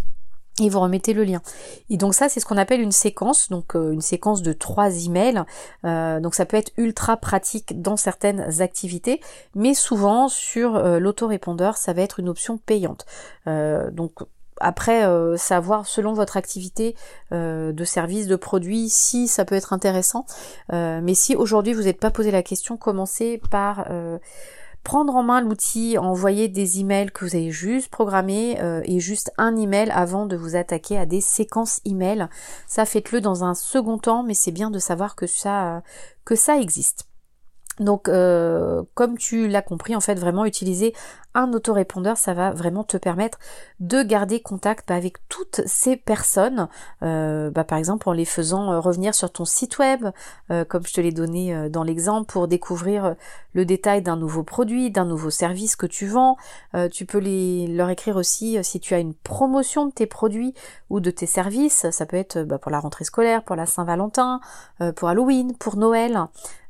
et 0.59 0.69
vous 0.69 0.79
remettez 0.79 1.13
le 1.13 1.23
lien. 1.23 1.41
Et 1.89 1.97
donc 1.97 2.13
ça, 2.13 2.29
c'est 2.29 2.39
ce 2.39 2.45
qu'on 2.45 2.57
appelle 2.57 2.81
une 2.81 2.91
séquence, 2.91 3.49
donc 3.49 3.75
euh, 3.75 3.91
une 3.91 4.01
séquence 4.01 4.41
de 4.41 4.53
trois 4.53 5.05
emails. 5.05 5.43
Euh, 5.85 6.19
donc 6.19 6.35
ça 6.35 6.45
peut 6.45 6.57
être 6.57 6.71
ultra 6.77 7.17
pratique 7.17 7.81
dans 7.81 7.97
certaines 7.97 8.61
activités, 8.61 9.21
mais 9.55 9.73
souvent 9.73 10.27
sur 10.27 10.75
euh, 10.75 10.99
l'autorépondeur, 10.99 11.77
ça 11.77 11.93
va 11.93 12.01
être 12.01 12.19
une 12.19 12.29
option 12.29 12.57
payante. 12.57 13.05
donc 13.45 14.19
après, 14.61 15.05
savoir 15.37 15.87
selon 15.87 16.11
votre 16.11 16.35
activité 16.35 16.95
de 17.31 17.83
service, 17.85 18.27
de 18.27 18.35
produit, 18.35 18.89
si 18.89 19.29
ça 19.29 19.45
peut 19.45 19.55
être 19.55 19.71
intéressant. 19.71 20.25
mais 20.71 21.13
si 21.13 21.35
aujourd'hui 21.35 21.73
vous 21.73 21.83
n'êtes 21.83 21.99
pas 21.99 22.11
posé 22.11 22.29
la 22.29 22.43
question, 22.43 22.75
commencez 22.75 23.41
par 23.49 23.87
prendre 24.83 25.15
en 25.15 25.23
main 25.23 25.41
l'outil, 25.41 25.97
envoyer 25.97 26.47
des 26.47 26.79
emails 26.79 27.11
que 27.11 27.25
vous 27.25 27.35
avez 27.35 27.51
juste 27.51 27.89
programmés 27.89 28.59
euh, 28.61 28.81
et 28.85 28.99
juste 28.99 29.31
un 29.37 29.55
email 29.55 29.91
avant 29.91 30.25
de 30.25 30.35
vous 30.35 30.55
attaquer 30.55 30.97
à 30.97 31.05
des 31.05 31.21
séquences 31.21 31.81
emails. 31.85 32.27
Ça 32.67 32.85
faites-le 32.85 33.21
dans 33.21 33.43
un 33.43 33.53
second 33.55 33.97
temps, 33.97 34.23
mais 34.23 34.33
c'est 34.33 34.51
bien 34.51 34.71
de 34.71 34.79
savoir 34.79 35.15
que 35.15 35.27
ça 35.27 35.83
que 36.25 36.35
ça 36.35 36.59
existe. 36.59 37.08
Donc, 37.79 38.09
euh, 38.09 38.83
comme 38.93 39.17
tu 39.17 39.47
l'as 39.47 39.61
compris, 39.61 39.95
en 39.95 40.01
fait, 40.01 40.15
vraiment 40.15 40.45
utiliser 40.45 40.93
un 41.33 41.53
autorépondeur, 41.53 42.17
ça 42.17 42.33
va 42.33 42.51
vraiment 42.51 42.83
te 42.83 42.97
permettre 42.97 43.37
de 43.79 44.03
garder 44.03 44.41
contact 44.41 44.89
bah, 44.89 44.95
avec 44.95 45.17
toutes 45.29 45.61
ces 45.65 45.95
personnes, 45.95 46.67
euh, 47.03 47.51
bah, 47.51 47.63
par 47.63 47.77
exemple 47.77 48.09
en 48.09 48.11
les 48.11 48.25
faisant 48.25 48.71
euh, 48.71 48.79
revenir 48.79 49.13
sur 49.13 49.31
ton 49.31 49.45
site 49.45 49.77
web, 49.77 50.07
comme 50.67 50.85
je 50.85 50.93
te 50.93 50.99
l'ai 50.99 51.11
donné 51.11 51.69
dans 51.69 51.83
l'exemple, 51.83 52.31
pour 52.31 52.47
découvrir 52.47 53.15
le 53.53 53.65
détail 53.65 54.01
d'un 54.01 54.17
nouveau 54.17 54.43
produit, 54.43 54.89
d'un 54.91 55.05
nouveau 55.05 55.29
service 55.29 55.75
que 55.75 55.85
tu 55.85 56.07
vends. 56.07 56.37
tu 56.91 57.05
peux 57.05 57.21
leur 57.21 57.89
écrire 57.89 58.15
aussi 58.15 58.57
si 58.63 58.79
tu 58.79 58.93
as 58.93 58.99
une 58.99 59.13
promotion 59.13 59.85
de 59.85 59.91
tes 59.91 60.07
produits 60.07 60.53
ou 60.89 60.99
de 60.99 61.11
tes 61.11 61.27
services. 61.27 61.89
Ça 61.91 62.05
peut 62.05 62.17
être 62.17 62.41
bah, 62.43 62.57
pour 62.57 62.71
la 62.71 62.79
rentrée 62.79 63.05
scolaire, 63.05 63.43
pour 63.43 63.55
la 63.55 63.67
Saint-Valentin, 63.67 64.41
pour 64.95 65.07
Halloween, 65.07 65.55
pour 65.55 65.77
Noël. 65.77 66.27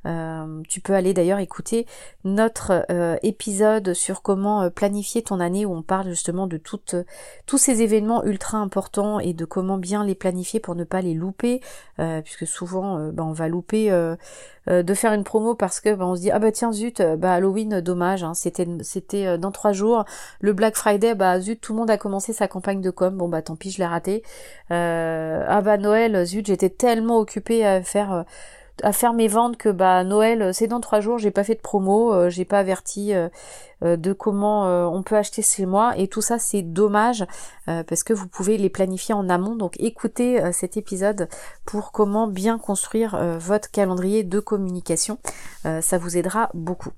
Euh, 0.09 0.61
tu 0.67 0.81
peux 0.81 0.93
aller 0.93 1.13
d'ailleurs 1.13 1.39
écouter 1.39 1.85
notre 2.23 2.85
euh, 2.89 3.17
épisode 3.21 3.93
sur 3.93 4.21
comment 4.21 4.63
euh, 4.63 4.69
planifier 4.69 5.21
ton 5.21 5.39
année 5.39 5.65
où 5.65 5.73
on 5.73 5.83
parle 5.83 6.09
justement 6.09 6.47
de 6.47 6.57
toutes, 6.57 6.95
tous 7.45 7.57
ces 7.57 7.81
événements 7.81 8.23
ultra 8.23 8.57
importants 8.57 9.19
et 9.19 9.33
de 9.33 9.45
comment 9.45 9.77
bien 9.77 10.03
les 10.03 10.15
planifier 10.15 10.59
pour 10.59 10.75
ne 10.75 10.83
pas 10.83 11.01
les 11.01 11.13
louper, 11.13 11.61
puisque 12.23 12.47
souvent 12.47 13.11
bah, 13.11 13.23
on 13.23 13.33
va 13.33 13.47
louper 13.47 13.89
de 14.67 14.93
faire 14.93 15.13
une 15.13 15.23
promo 15.23 15.55
parce 15.55 15.79
que 15.79 15.93
bah, 15.93 16.05
on 16.05 16.15
se 16.15 16.21
dit 16.21 16.31
ah 16.31 16.39
bah 16.39 16.51
tiens 16.51 16.71
zut 16.71 17.01
bah 17.01 17.33
Halloween 17.33 17.81
dommage 17.81 18.23
hein, 18.23 18.33
c'était 18.33 18.67
c'était 18.81 19.37
dans 19.37 19.51
trois 19.51 19.73
jours. 19.73 20.05
Le 20.39 20.53
Black 20.53 20.75
Friday 20.75 21.15
bah 21.15 21.39
zut 21.39 21.59
tout 21.59 21.73
le 21.73 21.79
monde 21.79 21.89
a 21.89 21.97
commencé 21.97 22.33
sa 22.33 22.47
campagne 22.47 22.81
de 22.81 22.89
com. 22.89 23.15
Bon 23.15 23.27
bah 23.27 23.41
tant 23.41 23.55
pis 23.55 23.71
je 23.71 23.79
l'ai 23.79 23.85
raté. 23.85 24.23
Ah 24.69 25.61
bah 25.61 25.77
Noël 25.77 26.25
zut 26.25 26.45
j'étais 26.45 26.69
tellement 26.69 27.17
occupée 27.17 27.65
à 27.65 27.81
faire 27.81 28.25
à 28.83 28.91
faire 28.91 29.13
mes 29.13 29.27
ventes 29.27 29.57
que 29.57 29.69
bah 29.69 30.03
Noël 30.03 30.41
euh, 30.41 30.53
c'est 30.53 30.67
dans 30.67 30.79
trois 30.79 30.99
jours, 30.99 31.17
j'ai 31.17 31.31
pas 31.31 31.43
fait 31.43 31.55
de 31.55 31.61
promo, 31.61 32.13
euh, 32.13 32.29
j'ai 32.29 32.45
pas 32.45 32.59
averti 32.59 33.13
euh, 33.13 33.29
de 33.81 34.11
comment 34.11 34.65
on 34.89 35.03
peut 35.03 35.15
acheter 35.15 35.41
chez 35.41 35.65
moi 35.65 35.97
et 35.97 36.09
tout 36.09 36.21
ça 36.21 36.37
c'est 36.37 36.63
dommage 36.63 37.25
parce 37.65 38.03
que 38.03 38.11
vous 38.11 38.27
pouvez 38.27 38.57
les 38.57 38.69
planifier 38.69 39.15
en 39.15 39.29
amont. 39.29 39.55
Donc 39.55 39.75
écoutez 39.79 40.51
cet 40.51 40.75
épisode 40.75 41.29
pour 41.63 41.93
comment 41.93 42.27
bien 42.27 42.59
construire 42.59 43.17
votre 43.39 43.71
calendrier 43.71 44.25
de 44.25 44.41
communication, 44.41 45.17
ça 45.63 45.97
vous 45.97 46.17
aidera 46.17 46.49
beaucoup. 46.53 46.91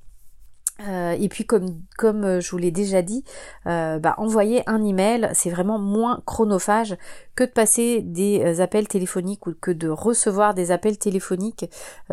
Et 0.80 1.30
puis 1.30 1.46
comme 1.46 2.40
je 2.40 2.50
vous 2.50 2.58
l'ai 2.58 2.72
déjà 2.72 3.04
dit, 3.04 3.24
bah, 3.66 4.16
envoyer 4.18 4.64
un 4.66 4.84
email 4.84 5.30
c'est 5.34 5.52
vraiment 5.52 5.78
moins 5.78 6.24
chronophage 6.26 6.98
de 7.46 7.52
passer 7.52 8.02
des 8.02 8.62
appels 8.62 8.88
téléphoniques 8.88 9.48
ou 9.48 9.54
que 9.60 9.72
de 9.72 9.90
recevoir 9.90 10.54
des 10.54 10.72
appels 10.72 10.98
téléphoniques 10.98 11.70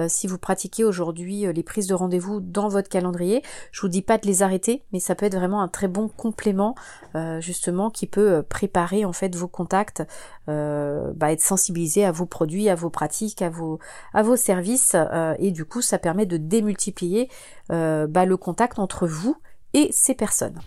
si 0.07 0.27
vous 0.27 0.39
pratiquez 0.39 0.85
aujourd'hui 0.85 1.45
les 1.53 1.63
prises 1.63 1.87
de 1.87 1.95
rendez-vous 1.95 2.41
dans 2.41 2.69
votre 2.69 2.89
calendrier. 2.89 3.43
Je 3.71 3.83
vous 3.83 3.89
dis 3.89 4.03
pas 4.03 4.17
de 4.17 4.27
les 4.27 4.43
arrêter, 4.43 4.85
mais 4.93 5.01
ça 5.01 5.15
peut 5.15 5.27
être 5.27 5.37
vraiment 5.37 5.61
un 5.61 5.69
très 5.69 5.89
bon 5.89 6.09
complément 6.09 6.75
justement 7.41 7.91
qui 7.91 8.07
peut 8.07 8.43
préparer 8.43 9.05
en 9.05 9.13
fait 9.13 9.35
vos 9.35 9.49
contacts, 9.49 10.03
bah, 10.47 11.33
être 11.33 11.43
sensibilisé 11.43 12.05
à 12.05 12.13
vos 12.13 12.27
produits, 12.27 12.69
à 12.69 12.75
vos 12.75 12.91
pratiques, 12.91 13.43
à 13.43 13.51
vos 13.51 13.79
à 14.15 14.23
vos 14.23 14.37
services 14.37 14.97
et 15.39 15.51
du 15.51 15.65
coup 15.65 15.83
ça 15.83 15.99
permet 15.99 16.27
de 16.27 16.39
démultiplier 16.39 17.29
bah, 17.69 18.25
le 18.25 18.37
contact 18.37 18.79
entre 18.79 19.07
vous 19.07 19.37
et 19.75 19.91
ces 19.93 20.15
personnes. 20.15 20.59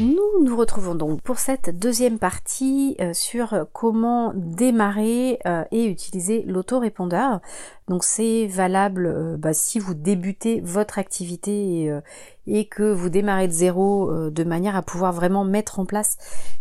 Nous 0.00 0.42
nous 0.42 0.56
retrouvons 0.56 0.94
donc 0.94 1.20
pour 1.20 1.38
cette 1.38 1.78
deuxième 1.78 2.18
partie 2.18 2.96
euh, 3.00 3.12
sur 3.12 3.66
comment 3.74 4.32
démarrer 4.34 5.38
euh, 5.46 5.62
et 5.72 5.84
utiliser 5.84 6.42
l'autorépondeur. 6.46 7.40
Donc 7.90 8.04
c'est 8.04 8.46
valable 8.46 9.06
euh, 9.06 9.36
bah, 9.36 9.52
si 9.52 9.78
vous 9.78 9.92
débutez 9.92 10.62
votre 10.62 10.98
activité 10.98 11.92
et, 12.46 12.64
que 12.68 12.90
vous 12.90 13.10
démarrez 13.10 13.46
de 13.46 13.52
zéro 13.52 14.30
de 14.30 14.44
manière 14.44 14.74
à 14.74 14.82
pouvoir 14.82 15.12
vraiment 15.12 15.44
mettre 15.44 15.78
en 15.78 15.84
place 15.84 16.16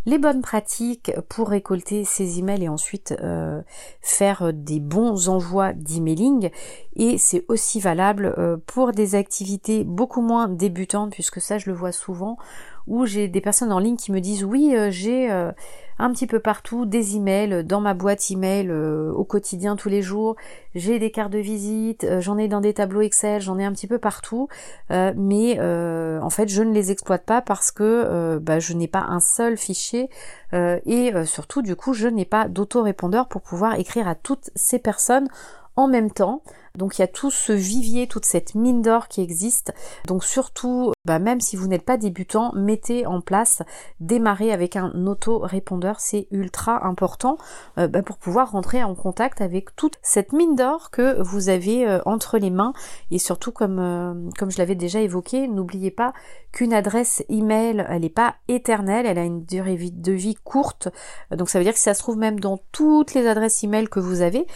les 0.06 0.18
bonnes 0.18 0.42
pratiques 0.42 1.12
pour 1.30 1.50
récolter 1.50 2.04
ces 2.04 2.40
emails 2.40 2.66
et 2.66 2.70
ensuite 2.70 3.16
faire 4.02 4.54
des 4.54 4.80
bons 4.80 5.30
envois 5.30 5.74
d'emailing. 5.74 6.52
Et 6.96 7.18
c'est 7.18 7.44
aussi 7.48 7.80
valable 7.80 8.60
pour 8.68 8.92
des 8.92 9.16
activités 9.16 9.84
beaucoup 9.84 10.22
moins 10.22 10.48
débutantes 10.48 11.14
puisque 11.14 11.42
ça 11.42 11.58
je 11.58 11.70
le 11.70 11.76
vois 11.76 11.92
souvent 11.92 12.38
où 12.90 13.06
j'ai 13.06 13.28
des 13.28 13.40
personnes 13.40 13.72
en 13.72 13.80
ligne 13.80 13.96
qui 13.96 14.12
me 14.12 14.20
disent 14.20 14.44
oui 14.44 14.76
euh, 14.76 14.90
j'ai 14.92 15.32
euh, 15.32 15.52
un 16.00 16.12
petit 16.12 16.28
peu 16.28 16.40
partout 16.40 16.86
des 16.86 17.16
emails 17.16 17.64
dans 17.64 17.82
ma 17.82 17.94
boîte 17.94 18.32
email 18.32 18.70
euh, 18.70 19.12
au 19.12 19.24
quotidien 19.24 19.76
tous 19.76 19.90
les 19.90 20.02
jours. 20.02 20.36
J'ai 20.74 20.98
des 20.98 21.12
cartes 21.12 21.32
de 21.32 21.40
visite 21.40 22.08
j'en 22.20 22.38
ai 22.38 22.48
dans 22.48 22.62
des 22.62 22.74
tableaux 22.74 23.02
Excel 23.02 23.42
j'en 23.42 23.60
ai 23.60 23.66
un 23.66 23.74
petit 23.74 23.88
peu 23.88 24.00
partout. 24.00 24.48
Mais 24.90 25.60
en 25.60 26.30
fait 26.30 26.48
je 26.48 26.64
ne 26.64 26.74
les 26.74 26.92
exploite 26.92 27.26
pas 27.26 27.42
parce 27.42 27.72
que 27.72 28.38
bah, 28.40 28.60
je 28.60 28.74
n'ai 28.74 28.88
pas 28.88 29.06
un 29.10 29.20
seul 29.20 29.58
fichier. 29.58 30.10
Et 30.54 31.12
surtout 31.26 31.62
du 31.62 31.76
coup 31.76 31.94
je 31.94 32.08
n'ai 32.08 32.26
pas 32.26 32.48
d'autorépondeur 32.48 33.28
pour 33.28 33.42
pouvoir 33.42 33.76
écrire 33.80 34.08
à 34.08 34.16
toutes 34.16 34.50
ces 34.56 34.80
personnes 34.80 35.28
en 35.76 35.88
même 35.88 36.12
temps 36.12 36.44
donc 36.76 36.98
il 36.98 37.02
y 37.02 37.04
a 37.04 37.08
tout 37.08 37.32
ce 37.32 37.52
vivier, 37.52 38.08
toute 38.08 38.26
cette 38.26 38.56
mine 38.56 38.82
d'or 38.82 39.08
qui 39.08 39.22
existe. 39.22 39.74
Donc 40.08 40.24
surtout, 40.24 40.94
bah, 41.06 41.20
même 41.20 41.42
si 41.42 41.56
vous 41.56 41.68
n'êtes 41.68 41.86
pas 41.86 41.98
débutant, 41.98 42.52
mettez 42.54 43.06
en 43.06 43.22
place, 43.22 43.64
démarrez 44.00 44.52
avec 44.52 44.76
un 44.76 44.92
auto-répondeur, 45.08 46.00
c'est 46.00 46.28
ultra 46.32 46.86
important 46.86 47.38
euh, 47.78 47.88
bah, 47.88 48.02
pour 48.02 48.18
pouvoir 48.18 48.52
rentrer 48.52 48.84
en 48.84 48.96
contact 48.96 49.42
avec 49.42 49.76
toute 49.76 49.98
cette 50.02 50.34
mine 50.34 50.56
d'or 50.56 50.92
que 50.92 51.22
vous 51.22 51.50
avez 51.50 51.88
euh, 51.88 52.00
entre 52.06 52.38
les 52.38 52.50
mains. 52.50 52.74
Et 53.12 53.20
surtout, 53.20 53.52
comme, 53.52 53.80
euh, 53.80 54.30
comme 54.38 54.52
je 54.52 54.58
l'avais 54.58 54.76
déjà 54.76 55.00
évoqué, 55.00 55.48
n'oubliez 55.48 55.92
pas 55.92 56.14
qu'une 56.52 56.74
adresse 56.74 57.24
email, 57.30 57.86
elle 57.90 58.02
n'est 58.02 58.10
pas 58.10 58.36
éternelle, 58.48 59.06
elle 59.06 59.20
a 59.20 59.24
une 59.24 59.46
durée 59.46 59.78
de 59.78 60.12
vie 60.12 60.36
courte. 60.36 60.90
Donc 61.32 61.50
ça 61.50 61.60
veut 61.60 61.64
dire 61.64 61.74
que 61.74 61.80
ça 61.80 61.94
se 61.94 62.00
trouve 62.00 62.18
même 62.18 62.40
dans 62.40 62.60
toutes 62.72 63.14
les 63.14 63.28
adresses 63.28 63.64
email 63.64 63.88
que 63.88 64.00
vous 64.00 64.22
avez, 64.22 64.48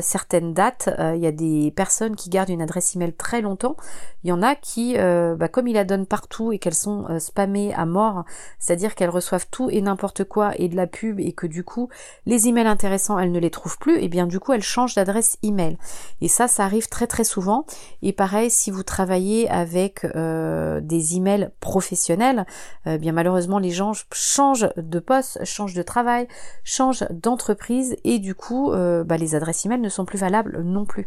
certaines 0.00 0.52
dates, 0.52 0.88
il 1.14 1.20
y 1.20 1.28
a 1.28 1.32
des 1.32 1.47
personnes 1.76 2.16
qui 2.16 2.30
gardent 2.30 2.48
une 2.48 2.62
adresse 2.62 2.94
email 2.96 3.12
très 3.12 3.40
longtemps. 3.40 3.76
Il 4.24 4.30
y 4.30 4.32
en 4.32 4.42
a 4.42 4.54
qui, 4.54 4.96
euh, 4.98 5.36
bah, 5.36 5.48
comme 5.48 5.68
ils 5.68 5.74
la 5.74 5.84
donnent 5.84 6.06
partout 6.06 6.52
et 6.52 6.58
qu'elles 6.58 6.74
sont 6.74 7.06
euh, 7.08 7.18
spammées 7.18 7.72
à 7.74 7.86
mort, 7.86 8.24
c'est-à-dire 8.58 8.94
qu'elles 8.94 9.10
reçoivent 9.10 9.46
tout 9.50 9.70
et 9.70 9.80
n'importe 9.80 10.24
quoi 10.24 10.52
et 10.56 10.68
de 10.68 10.76
la 10.76 10.86
pub 10.86 11.20
et 11.20 11.32
que 11.32 11.46
du 11.46 11.62
coup 11.62 11.88
les 12.26 12.48
emails 12.48 12.66
intéressants 12.66 13.18
elles 13.18 13.30
ne 13.30 13.38
les 13.38 13.50
trouvent 13.50 13.78
plus, 13.78 13.98
et 13.98 14.08
bien 14.08 14.26
du 14.26 14.40
coup 14.40 14.52
elles 14.52 14.62
changent 14.62 14.94
d'adresse 14.94 15.38
email. 15.42 15.78
Et 16.20 16.28
ça, 16.28 16.48
ça 16.48 16.64
arrive 16.64 16.88
très 16.88 17.06
très 17.06 17.24
souvent. 17.24 17.64
Et 18.02 18.12
pareil, 18.12 18.50
si 18.50 18.70
vous 18.70 18.82
travaillez 18.82 19.48
avec 19.48 20.04
euh, 20.04 20.80
des 20.80 21.16
emails 21.16 21.50
professionnels, 21.60 22.44
bien 22.86 23.12
malheureusement 23.12 23.58
les 23.58 23.70
gens 23.70 23.92
changent 24.12 24.68
de 24.76 24.98
poste, 24.98 25.44
changent 25.44 25.74
de 25.74 25.82
travail, 25.82 26.26
changent 26.64 27.04
d'entreprise 27.10 27.96
et 28.04 28.18
du 28.18 28.34
coup 28.34 28.72
bah, 28.72 29.16
les 29.16 29.34
adresses 29.34 29.64
email 29.64 29.80
ne 29.80 29.88
sont 29.88 30.04
plus 30.04 30.18
valables 30.18 30.62
non 30.62 30.84
plus. 30.84 31.06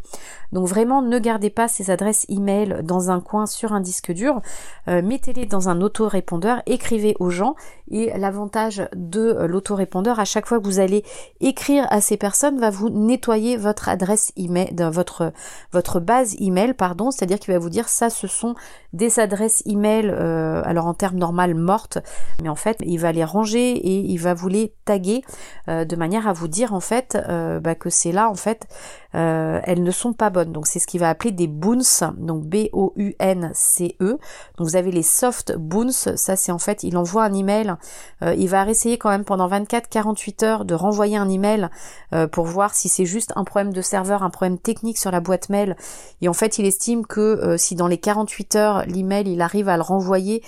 Donc 0.51 0.67
vraiment, 0.67 1.01
ne 1.01 1.19
gardez 1.19 1.49
pas 1.49 1.67
ces 1.67 1.91
adresses 1.91 2.25
email 2.29 2.81
dans 2.83 3.11
un 3.11 3.19
coin 3.19 3.45
sur 3.45 3.73
un 3.73 3.81
disque 3.81 4.11
dur. 4.11 4.41
Euh, 4.87 5.01
mettez-les 5.01 5.45
dans 5.45 5.69
un 5.69 5.81
autorépondeur, 5.81 6.61
écrivez 6.65 7.15
aux 7.19 7.29
gens. 7.29 7.55
Et 7.89 8.11
l'avantage 8.17 8.87
de 8.95 9.45
l'autorépondeur, 9.45 10.19
à 10.19 10.25
chaque 10.25 10.45
fois 10.45 10.59
que 10.59 10.65
vous 10.65 10.79
allez 10.79 11.03
écrire 11.39 11.85
à 11.89 12.01
ces 12.01 12.17
personnes, 12.17 12.59
va 12.59 12.69
vous 12.69 12.89
nettoyer 12.89 13.57
votre 13.57 13.89
adresse 13.89 14.31
email, 14.37 14.73
votre 14.91 15.33
votre 15.71 15.99
base 15.99 16.35
email, 16.39 16.73
pardon. 16.73 17.11
C'est-à-dire 17.11 17.39
qu'il 17.39 17.53
va 17.53 17.59
vous 17.59 17.69
dire 17.69 17.89
ça, 17.89 18.09
ce 18.09 18.27
sont 18.27 18.55
des 18.93 19.19
adresses 19.19 19.63
email, 19.65 20.09
euh, 20.09 20.61
alors 20.65 20.87
en 20.87 20.93
termes 20.93 21.17
normal 21.17 21.55
mortes, 21.55 21.99
mais 22.41 22.49
en 22.49 22.55
fait, 22.55 22.77
il 22.81 22.97
va 22.97 23.11
les 23.11 23.23
ranger 23.23 23.71
et 23.71 23.99
il 23.99 24.17
va 24.17 24.33
vous 24.33 24.47
les 24.47 24.73
taguer 24.85 25.23
de 25.67 25.95
manière 25.95 26.27
à 26.27 26.33
vous 26.33 26.47
dire 26.47 26.73
en 26.73 26.79
fait 26.79 27.17
bah, 27.61 27.75
que 27.75 27.89
c'est 27.89 28.11
là 28.11 28.29
en 28.29 28.35
fait 28.35 28.67
elles 29.13 29.83
ne 29.83 29.91
sont 29.91 30.13
pas 30.13 30.29
bonnes. 30.29 30.51
Donc 30.51 30.67
c'est 30.67 30.79
ce 30.79 30.87
qu'il 30.87 30.99
va 30.99 31.09
appeler 31.09 31.31
des 31.31 31.47
boons, 31.47 31.81
donc 32.17 32.45
B-O-U-N-C-E. 32.45 34.09
Donc 34.57 34.67
vous 34.67 34.75
avez 34.75 34.91
les 34.91 35.03
soft 35.03 35.55
boons, 35.57 35.91
ça 35.91 36.35
c'est 36.35 36.51
en 36.51 36.59
fait, 36.59 36.83
il 36.83 36.97
envoie 36.97 37.23
un 37.23 37.33
email, 37.33 37.75
euh, 38.23 38.33
il 38.35 38.49
va 38.49 38.67
essayer 38.67 38.97
quand 38.97 39.09
même 39.09 39.23
pendant 39.23 39.47
24-48 39.49 40.45
heures 40.45 40.65
de 40.65 40.73
renvoyer 40.73 41.17
un 41.17 41.29
email 41.29 41.69
euh, 42.13 42.27
pour 42.27 42.45
voir 42.45 42.73
si 42.73 42.89
c'est 42.89 43.05
juste 43.05 43.33
un 43.35 43.43
problème 43.43 43.73
de 43.73 43.81
serveur, 43.81 44.23
un 44.23 44.29
problème 44.29 44.57
technique 44.57 44.97
sur 44.97 45.11
la 45.11 45.19
boîte 45.19 45.49
mail. 45.49 45.75
Et 46.21 46.29
en 46.29 46.33
fait, 46.33 46.57
il 46.57 46.65
estime 46.65 47.05
que 47.05 47.19
euh, 47.21 47.57
si 47.57 47.75
dans 47.75 47.87
les 47.87 47.97
48 47.97 48.55
heures 48.55 48.80
l'email 48.85 49.31
il 49.31 49.41
arrive 49.41 49.69
à 49.69 49.77
le 49.77 49.83
renvoyer, 49.83 50.43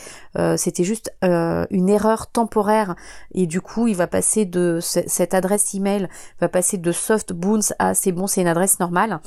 c'était 0.57 0.83
juste 0.83 1.11
une 1.21 1.89
erreur 1.89 2.27
temporaire. 2.27 2.95
Et 3.33 3.47
du 3.47 3.61
coup 3.61 3.87
il 3.87 3.95
va 3.95 4.07
passer 4.07 4.45
de 4.45 4.79
cette 4.81 5.33
adresse 5.33 5.73
email 5.73 6.07
va 6.39 6.49
passer 6.49 6.77
de 6.77 6.91
soft 6.91 7.33
boons 7.33 7.73
à 7.79 7.93
c'est 7.93 8.11
bon 8.11 8.27
c'est 8.27 8.41
une 8.41 8.47
adresse 8.47 8.79
normale. 8.79 9.19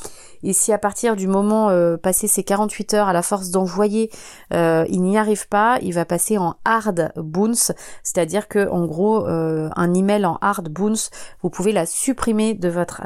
Et 0.42 0.52
si 0.52 0.72
à 0.72 0.78
partir 0.78 1.16
du 1.16 1.26
moment 1.26 1.70
euh, 1.70 1.96
passé 1.96 2.28
ces 2.28 2.44
48 2.44 2.94
heures 2.94 3.08
à 3.08 3.12
la 3.12 3.22
force 3.22 3.50
d'envoyer, 3.50 4.10
euh, 4.52 4.84
il 4.88 5.02
n'y 5.02 5.18
arrive 5.18 5.48
pas, 5.48 5.78
il 5.82 5.92
va 5.92 6.04
passer 6.04 6.38
en 6.38 6.56
hard 6.64 7.12
bounce, 7.16 7.72
c'est-à-dire 8.02 8.48
que 8.48 8.68
en 8.68 8.86
gros 8.86 9.26
euh, 9.26 9.68
un 9.76 9.94
email 9.94 10.24
en 10.24 10.38
hard 10.40 10.68
bounce, 10.68 11.10
vous 11.42 11.50
pouvez 11.50 11.72
la 11.72 11.86
supprimer 11.86 12.54
de 12.54 12.68
votre 12.68 13.02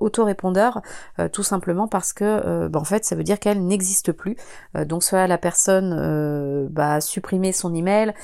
autorépondeur 0.00 0.80
tout 1.32 1.42
simplement 1.42 1.88
parce 1.88 2.12
que 2.12 2.68
bah, 2.68 2.78
en 2.78 2.84
fait 2.84 3.04
ça 3.04 3.16
veut 3.16 3.24
dire 3.24 3.38
qu'elle 3.38 3.64
n'existe 3.64 4.12
plus. 4.12 4.36
donc 4.86 5.02
soit 5.02 5.26
la 5.26 5.38
personne 5.42 6.68
bah, 6.70 6.94
a 6.94 7.00
supprimé 7.02 7.52
son 7.52 7.74
email, 7.74 8.14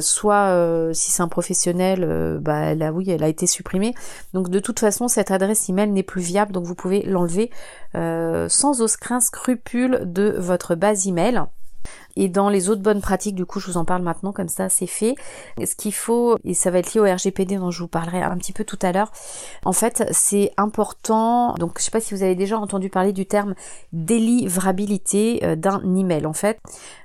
soit 0.00 0.92
si 0.92 1.10
c'est 1.10 1.22
un 1.22 1.28
professionnel, 1.28 2.38
bah 2.40 2.58
elle 2.58 2.82
a 2.82 2.92
oui 2.92 3.10
elle 3.10 3.24
a 3.24 3.28
été 3.28 3.48
supprimée. 3.48 3.94
Donc 4.34 4.50
de 4.50 4.60
toute 4.60 4.78
façon 4.78 5.08
cette 5.08 5.32
adresse 5.32 5.68
email 5.68 5.90
n'est 5.90 6.02
plus 6.02 6.22
viable, 6.22 6.52
donc 6.52 6.64
vous 6.64 6.74
pouvez 6.74 7.02
l'enlever 7.02 7.50
euh, 7.94 8.48
sans 8.48 8.82
aucun 8.82 9.20
scrupule 9.20 10.02
de 10.04 10.34
votre 10.38 10.74
base 10.74 11.06
email. 11.06 11.42
Et 12.16 12.28
dans 12.28 12.48
les 12.48 12.68
autres 12.68 12.82
bonnes 12.82 13.00
pratiques, 13.00 13.34
du 13.34 13.46
coup, 13.46 13.60
je 13.60 13.66
vous 13.66 13.76
en 13.76 13.84
parle 13.84 14.02
maintenant, 14.02 14.32
comme 14.32 14.48
ça, 14.48 14.68
c'est 14.68 14.86
fait. 14.86 15.14
Ce 15.64 15.76
qu'il 15.76 15.94
faut, 15.94 16.36
et 16.44 16.54
ça 16.54 16.70
va 16.70 16.78
être 16.78 16.94
lié 16.94 17.00
au 17.00 17.04
RGPD 17.04 17.56
dont 17.56 17.70
je 17.70 17.80
vous 17.82 17.88
parlerai 17.88 18.22
un 18.22 18.36
petit 18.36 18.52
peu 18.52 18.64
tout 18.64 18.78
à 18.82 18.92
l'heure. 18.92 19.12
En 19.64 19.72
fait, 19.72 20.04
c'est 20.10 20.52
important. 20.56 21.54
Donc, 21.54 21.78
je 21.78 21.84
sais 21.84 21.90
pas 21.90 22.00
si 22.00 22.14
vous 22.14 22.22
avez 22.22 22.34
déjà 22.34 22.58
entendu 22.58 22.90
parler 22.90 23.12
du 23.12 23.26
terme 23.26 23.54
délivrabilité 23.92 25.40
euh, 25.44 25.56
d'un 25.56 25.82
email. 25.94 26.26
En 26.26 26.32
fait, 26.32 26.58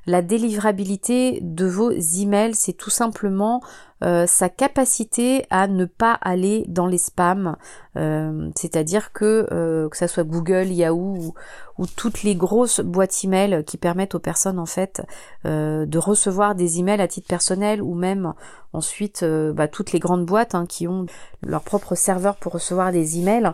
la 0.05 0.21
délivrabilité 0.21 1.39
de 1.41 1.65
vos 1.65 1.91
emails, 1.91 2.55
c'est 2.55 2.73
tout 2.73 2.89
simplement 2.89 3.61
euh, 4.03 4.25
sa 4.27 4.49
capacité 4.49 5.45
à 5.49 5.67
ne 5.67 5.85
pas 5.85 6.17
aller 6.21 6.65
dans 6.67 6.87
les 6.87 6.97
spams, 6.97 7.55
euh, 7.95 8.49
c'est-à-dire 8.53 9.13
que 9.13 9.47
euh, 9.53 9.87
que 9.87 9.95
ça 9.95 10.09
soit 10.09 10.25
Google, 10.25 10.67
Yahoo 10.67 11.15
ou, 11.17 11.33
ou, 11.77 11.85
toutes 11.87 12.23
les 12.23 12.35
grosses 12.35 12.81
boîtes 12.81 13.23
email 13.23 13.63
qui 13.65 13.77
permettent 13.77 14.15
aux 14.15 14.19
personnes 14.19 14.59
en 14.59 14.65
fait 14.65 14.92
de 15.45 15.97
recevoir 15.97 16.55
des 16.55 16.79
emails 16.79 17.01
à 17.01 17.07
titre 17.07 17.27
personnel 17.27 17.81
ou 17.81 17.95
même 17.95 18.33
ensuite 18.73 19.23
bah, 19.23 19.67
toutes 19.67 19.91
les 19.91 19.99
grandes 19.99 20.25
boîtes 20.25 20.55
hein, 20.55 20.65
qui 20.67 20.87
ont 20.87 21.05
leur 21.41 21.61
propre 21.61 21.95
serveur 21.95 22.35
pour 22.35 22.53
recevoir 22.53 22.91
des 22.91 23.19
emails. 23.19 23.51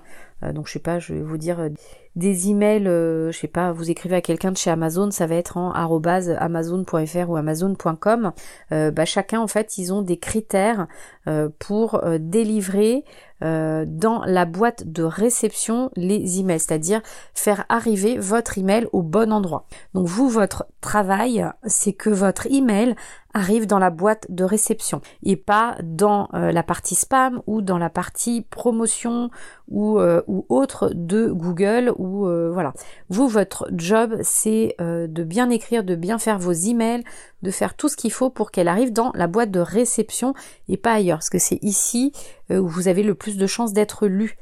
donc 0.53 0.67
je 0.67 0.73
sais 0.73 0.79
pas, 0.79 0.99
je 0.99 1.13
vais 1.13 1.21
vous 1.21 1.37
dire 1.37 1.69
des 2.15 2.49
emails, 2.49 2.87
euh, 2.87 3.31
je 3.31 3.39
sais 3.39 3.47
pas, 3.47 3.71
vous 3.71 3.89
écrivez 3.89 4.15
à 4.15 4.21
quelqu'un 4.21 4.51
de 4.51 4.57
chez 4.57 4.69
Amazon, 4.69 5.09
ça 5.11 5.25
va 5.27 5.35
être 5.35 5.57
en 5.57 5.71
amazon.fr 5.71 7.29
ou 7.29 7.35
amazon.com. 7.35 8.31
Euh, 8.71 8.91
bah, 8.91 9.05
chacun 9.05 9.39
en 9.39 9.47
fait, 9.47 9.77
ils 9.77 9.93
ont 9.93 10.01
des 10.01 10.17
critères 10.17 10.87
euh, 11.27 11.49
pour 11.59 12.01
délivrer 12.19 13.03
dans 13.41 14.23
la 14.25 14.45
boîte 14.45 14.91
de 14.91 15.03
réception 15.03 15.91
les 15.95 16.39
emails, 16.39 16.59
c'est-à-dire 16.59 17.01
faire 17.33 17.65
arriver 17.69 18.17
votre 18.17 18.57
email 18.57 18.87
au 18.91 19.01
bon 19.01 19.31
endroit. 19.31 19.65
Donc 19.93 20.07
vous, 20.07 20.29
votre 20.29 20.65
travail, 20.81 21.45
c'est 21.65 21.93
que 21.93 22.09
votre 22.09 22.47
email 22.47 22.95
arrive 23.33 23.67
dans 23.67 23.79
la 23.79 23.89
boîte 23.89 24.25
de 24.29 24.43
réception 24.43 25.01
et 25.23 25.35
pas 25.35 25.77
dans 25.83 26.29
euh, 26.33 26.51
la 26.51 26.63
partie 26.63 26.95
spam 26.95 27.41
ou 27.47 27.61
dans 27.61 27.77
la 27.77 27.89
partie 27.89 28.41
promotion 28.49 29.29
ou, 29.67 29.99
euh, 29.99 30.21
ou 30.27 30.45
autre 30.49 30.91
de 30.93 31.27
Google 31.27 31.93
ou 31.97 32.27
euh, 32.27 32.49
voilà. 32.51 32.73
Vous, 33.09 33.27
votre 33.27 33.69
job, 33.75 34.15
c'est 34.23 34.75
de 34.79 35.23
bien 35.23 35.49
écrire, 35.49 35.83
de 35.83 35.95
bien 35.95 36.17
faire 36.17 36.39
vos 36.39 36.51
emails, 36.51 37.03
de 37.41 37.51
faire 37.51 37.75
tout 37.75 37.89
ce 37.89 37.95
qu'il 37.95 38.11
faut 38.11 38.29
pour 38.29 38.51
qu'elle 38.51 38.67
arrive 38.67 38.91
dans 38.93 39.11
la 39.15 39.27
boîte 39.27 39.51
de 39.51 39.59
réception 39.59 40.33
et 40.67 40.77
pas 40.77 40.93
ailleurs, 40.93 41.19
parce 41.19 41.29
que 41.29 41.39
c'est 41.39 41.59
ici 41.61 42.11
où 42.49 42.67
vous 42.67 42.87
avez 42.87 43.03
le 43.03 43.15
plus 43.15 43.37
de 43.37 43.47
chances 43.47 43.73
d'être 43.73 44.07
lu. 44.07 44.37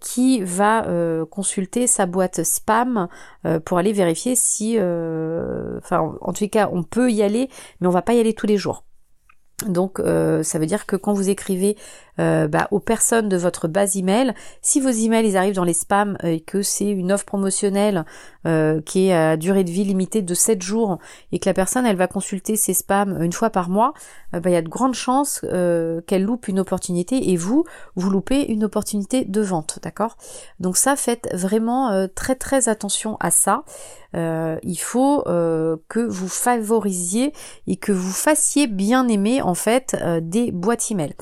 qui 0.00 0.42
va 0.42 0.86
consulter 1.30 1.86
sa 1.86 2.06
boîte 2.06 2.42
spam 2.44 3.08
pour 3.64 3.78
aller 3.78 3.92
vérifier 3.92 4.34
si, 4.36 4.78
enfin, 4.78 6.16
en 6.20 6.32
tout 6.32 6.48
cas, 6.48 6.68
on 6.72 6.82
peut 6.82 7.10
y 7.10 7.22
aller, 7.22 7.48
mais 7.80 7.88
on 7.88 7.90
va 7.90 8.02
pas 8.02 8.14
y 8.14 8.20
aller 8.20 8.34
tous 8.34 8.46
les 8.46 8.56
jours. 8.56 8.84
Donc 9.68 10.00
euh, 10.00 10.42
ça 10.42 10.58
veut 10.58 10.66
dire 10.66 10.86
que 10.86 10.96
quand 10.96 11.12
vous 11.12 11.28
écrivez 11.28 11.76
euh, 12.18 12.46
bah, 12.46 12.68
aux 12.70 12.80
personnes 12.80 13.28
de 13.28 13.36
votre 13.36 13.68
base 13.68 13.96
email, 13.96 14.34
si 14.60 14.80
vos 14.80 14.90
emails 14.90 15.26
ils 15.26 15.36
arrivent 15.36 15.54
dans 15.54 15.64
les 15.64 15.72
spams 15.72 16.18
et 16.22 16.40
que 16.40 16.62
c'est 16.62 16.90
une 16.90 17.10
offre 17.12 17.24
promotionnelle 17.24 18.04
euh, 18.46 18.80
qui 18.82 19.08
est 19.08 19.14
à 19.14 19.36
durée 19.36 19.64
de 19.64 19.70
vie 19.70 19.84
limitée 19.84 20.20
de 20.20 20.34
7 20.34 20.62
jours 20.62 20.98
et 21.32 21.38
que 21.38 21.48
la 21.48 21.54
personne 21.54 21.86
elle 21.86 21.96
va 21.96 22.08
consulter 22.08 22.56
ses 22.56 22.74
spams 22.74 23.22
une 23.22 23.32
fois 23.32 23.50
par 23.50 23.70
mois, 23.70 23.94
bah, 24.32 24.40
il 24.46 24.52
y 24.52 24.56
a 24.56 24.62
de 24.62 24.68
grandes 24.68 24.94
chances 24.94 25.40
qu'elle 25.40 26.22
loupe 26.22 26.48
une 26.48 26.60
opportunité 26.60 27.30
et 27.30 27.36
vous, 27.36 27.64
vous 27.96 28.10
loupez 28.10 28.42
une 28.42 28.64
opportunité 28.64 29.24
de 29.24 29.40
vente, 29.40 29.78
d'accord? 29.82 30.16
Donc 30.58 30.76
ça, 30.76 30.96
faites 30.96 31.28
vraiment 31.34 32.08
très 32.14 32.34
très 32.34 32.68
attention 32.68 33.16
à 33.20 33.30
ça. 33.30 33.64
il 34.14 34.78
faut 34.80 35.22
que 35.24 36.06
vous 36.06 36.28
favorisiez 36.28 37.32
et 37.66 37.76
que 37.76 37.92
vous 37.92 38.12
fassiez 38.12 38.66
bien 38.66 39.06
aimer 39.08 39.42
en 39.42 39.51
fait 39.54 39.96
euh, 40.00 40.20
des 40.22 40.52
boîtes 40.52 40.90
email. 40.90 41.14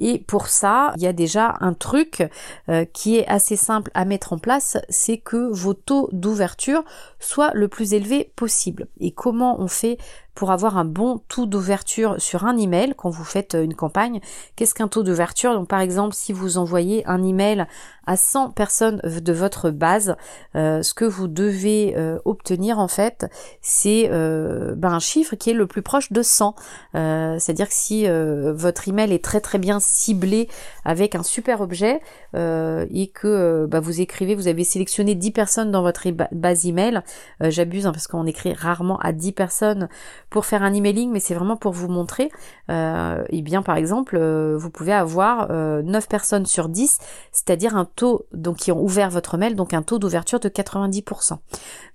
Et 0.00 0.18
pour 0.18 0.48
ça, 0.48 0.92
il 0.96 1.02
y 1.02 1.06
a 1.06 1.12
déjà 1.12 1.56
un 1.60 1.74
truc 1.74 2.28
euh, 2.68 2.84
qui 2.84 3.16
est 3.16 3.26
assez 3.26 3.56
simple 3.56 3.90
à 3.94 4.04
mettre 4.04 4.32
en 4.32 4.38
place, 4.38 4.76
c'est 4.88 5.18
que 5.18 5.50
vos 5.52 5.74
taux 5.74 6.08
d'ouverture 6.12 6.84
soient 7.20 7.50
le 7.54 7.68
plus 7.68 7.94
élevé 7.94 8.32
possible. 8.36 8.88
Et 9.00 9.12
comment 9.12 9.60
on 9.60 9.68
fait 9.68 9.98
pour 10.38 10.52
avoir 10.52 10.78
un 10.78 10.84
bon 10.84 11.20
taux 11.26 11.46
d'ouverture 11.46 12.14
sur 12.18 12.44
un 12.44 12.56
email 12.56 12.94
quand 12.96 13.10
vous 13.10 13.24
faites 13.24 13.56
euh, 13.56 13.64
une 13.64 13.74
campagne? 13.74 14.20
Qu'est-ce 14.54 14.72
qu'un 14.72 14.86
taux 14.86 15.02
d'ouverture? 15.02 15.52
Donc 15.52 15.66
par 15.66 15.80
exemple, 15.80 16.14
si 16.14 16.32
vous 16.32 16.58
envoyez 16.58 17.04
un 17.08 17.24
email 17.24 17.66
à 18.06 18.16
100 18.16 18.50
personnes 18.50 19.00
de 19.02 19.32
votre 19.32 19.70
base, 19.70 20.14
euh, 20.54 20.80
ce 20.82 20.94
que 20.94 21.04
vous 21.04 21.26
devez 21.26 21.94
euh, 21.96 22.20
obtenir 22.24 22.78
en 22.78 22.86
fait, 22.86 23.26
c'est 23.62 24.08
ben, 24.08 24.92
un 24.92 25.00
chiffre 25.00 25.34
qui 25.34 25.50
est 25.50 25.54
le 25.54 25.66
plus 25.66 25.82
proche 25.82 26.12
de 26.12 26.22
100. 26.22 26.54
C'est-à-dire 26.92 27.68
que 27.68 27.74
si 27.74 28.06
votre 28.08 28.88
email 28.88 29.12
est 29.12 29.24
très 29.24 29.40
très 29.40 29.58
bien 29.58 29.80
ciblé 29.88 30.48
avec 30.84 31.14
un 31.14 31.22
super 31.22 31.60
objet 31.60 32.00
et 32.34 33.10
que 33.14 33.66
ben, 33.66 33.80
vous 33.80 34.00
écrivez, 34.00 34.34
vous 34.34 34.48
avez 34.48 34.64
sélectionné 34.64 35.14
10 35.14 35.30
personnes 35.32 35.70
dans 35.70 35.82
votre 35.82 36.08
base 36.32 36.66
email, 36.66 37.02
j'abuse 37.40 37.86
hein, 37.86 37.92
parce 37.92 38.06
qu'on 38.06 38.26
écrit 38.26 38.52
rarement 38.52 38.98
à 38.98 39.12
10 39.12 39.32
personnes 39.32 39.88
pour 40.30 40.46
faire 40.46 40.62
un 40.62 40.72
emailing, 40.72 41.10
mais 41.10 41.20
c'est 41.20 41.34
vraiment 41.34 41.56
pour 41.56 41.72
vous 41.72 41.88
montrer. 41.88 42.30
Euh, 42.70 43.24
et 43.30 43.42
bien 43.42 43.62
par 43.62 43.76
exemple, 43.76 44.16
euh, 44.16 44.56
vous 44.58 44.70
pouvez 44.70 44.92
avoir 44.92 45.48
9 45.48 45.50
euh, 45.50 46.06
personnes 46.08 46.46
sur 46.46 46.68
10, 46.68 46.98
c'est-à-dire 47.32 47.76
un 47.76 47.84
taux 47.84 48.26
donc 48.32 48.56
qui 48.56 48.72
ont 48.72 48.82
ouvert 48.82 49.10
votre 49.10 49.36
mail, 49.36 49.56
donc 49.56 49.74
un 49.74 49.82
taux 49.82 49.98
d'ouverture 49.98 50.40
de 50.40 50.48
90%. 50.48 51.38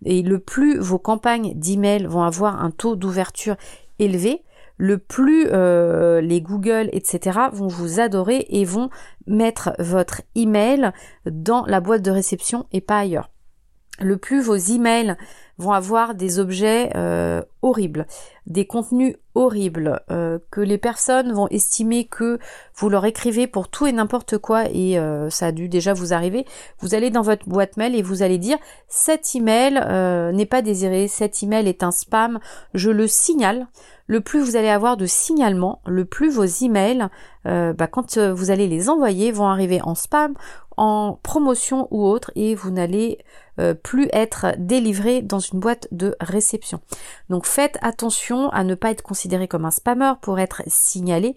Et 0.05 0.21
le 0.21 0.39
plus 0.39 0.79
vos 0.79 0.99
campagnes 0.99 1.53
d'email 1.55 2.05
vont 2.05 2.23
avoir 2.23 2.61
un 2.61 2.71
taux 2.71 2.95
d'ouverture 2.95 3.55
élevé, 3.99 4.43
le 4.77 4.97
plus 4.97 5.45
les 5.45 6.41
Google, 6.41 6.89
etc. 6.91 7.39
vont 7.51 7.67
vous 7.67 7.99
adorer 7.99 8.45
et 8.49 8.65
vont 8.65 8.89
mettre 9.27 9.73
votre 9.79 10.21
email 10.35 10.91
dans 11.25 11.65
la 11.65 11.79
boîte 11.79 12.01
de 12.01 12.11
réception 12.11 12.65
et 12.71 12.81
pas 12.81 12.99
ailleurs. 12.99 13.32
Le 14.03 14.17
plus 14.17 14.41
vos 14.41 14.55
emails 14.55 15.15
vont 15.57 15.71
avoir 15.71 16.15
des 16.15 16.39
objets 16.39 16.89
euh, 16.95 17.41
horribles, 17.61 18.07
des 18.47 18.65
contenus 18.65 19.15
horribles, 19.35 20.01
euh, 20.11 20.39
que 20.51 20.61
les 20.61 20.77
personnes 20.77 21.31
vont 21.31 21.47
estimer 21.49 22.05
que 22.05 22.39
vous 22.75 22.89
leur 22.89 23.05
écrivez 23.05 23.47
pour 23.47 23.67
tout 23.67 23.85
et 23.85 23.91
n'importe 23.91 24.37
quoi, 24.37 24.65
et 24.71 24.97
euh, 24.97 25.29
ça 25.29 25.47
a 25.47 25.51
dû 25.51 25.69
déjà 25.69 25.93
vous 25.93 26.13
arriver, 26.13 26.45
vous 26.79 26.95
allez 26.95 27.11
dans 27.11 27.21
votre 27.21 27.47
boîte 27.47 27.77
mail 27.77 27.95
et 27.95 28.01
vous 28.01 28.23
allez 28.23 28.39
dire 28.39 28.57
cet 28.87 29.35
email 29.35 29.73
n'est 30.33 30.45
pas 30.45 30.61
désiré, 30.61 31.07
cet 31.07 31.41
email 31.43 31.67
est 31.67 31.83
un 31.83 31.91
spam, 31.91 32.39
je 32.73 32.89
le 32.89 33.07
signale. 33.07 33.67
Le 34.05 34.19
plus 34.19 34.41
vous 34.41 34.57
allez 34.57 34.67
avoir 34.67 34.97
de 34.97 35.05
signalements, 35.05 35.81
le 35.85 36.03
plus 36.03 36.29
vos 36.29 36.43
emails, 36.43 37.07
bah, 37.45 37.87
quand 37.89 38.17
vous 38.17 38.51
allez 38.51 38.67
les 38.67 38.89
envoyer, 38.89 39.31
vont 39.31 39.47
arriver 39.47 39.79
en 39.81 39.95
spam, 39.95 40.33
en 40.77 41.19
promotion 41.23 41.87
ou 41.91 42.05
autre, 42.05 42.31
et 42.35 42.55
vous 42.55 42.71
n'allez 42.71 43.19
euh, 43.59 43.73
plus 43.73 44.09
être 44.13 44.55
délivré 44.57 45.21
dans 45.21 45.39
une 45.39 45.59
boîte 45.59 45.87
de 45.91 46.15
réception. 46.19 46.79
Donc 47.29 47.45
faites 47.45 47.77
attention 47.81 48.49
à 48.49 48.63
ne 48.63 48.73
pas 48.73 48.89
être 48.89 49.03
considéré 49.03 49.47
comme 49.47 49.65
un 49.65 49.71
spammer 49.71 50.13
pour 50.21 50.39
être 50.39 50.63
signalé 50.65 51.35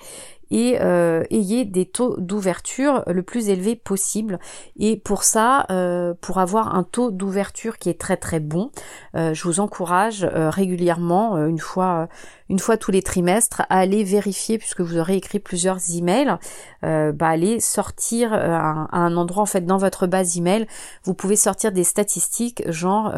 et 0.50 0.78
euh, 0.80 1.24
ayez 1.30 1.64
des 1.64 1.86
taux 1.86 2.16
d'ouverture 2.18 3.02
le 3.06 3.22
plus 3.22 3.48
élevé 3.48 3.74
possible. 3.76 4.38
Et 4.76 4.96
pour 4.96 5.24
ça, 5.24 5.66
euh, 5.70 6.14
pour 6.20 6.38
avoir 6.38 6.74
un 6.74 6.84
taux 6.84 7.10
d'ouverture 7.10 7.78
qui 7.78 7.88
est 7.88 8.00
très 8.00 8.16
très 8.16 8.40
bon, 8.40 8.70
euh, 9.16 9.34
je 9.34 9.42
vous 9.44 9.60
encourage 9.60 10.24
régulièrement, 10.24 11.36
une 11.46 11.58
fois 11.58 12.08
une 12.48 12.60
fois 12.60 12.76
tous 12.76 12.92
les 12.92 13.02
trimestres, 13.02 13.62
à 13.62 13.78
aller 13.80 14.04
vérifier 14.04 14.56
puisque 14.58 14.80
vous 14.80 14.98
aurez 14.98 15.16
écrit 15.16 15.40
plusieurs 15.40 15.78
emails, 15.92 16.36
bah 16.82 17.28
aller 17.28 17.58
sortir 17.58 18.32
à 18.32 18.96
un, 18.96 19.16
endroit 19.16 19.42
en 19.42 19.46
fait 19.46 19.62
dans 19.62 19.78
votre 19.78 20.06
base 20.06 20.36
email, 20.38 20.66
vous 21.02 21.14
pouvez 21.14 21.34
sortir 21.34 21.72
des 21.72 21.82
statistiques 21.82 22.62
genre 22.70 23.12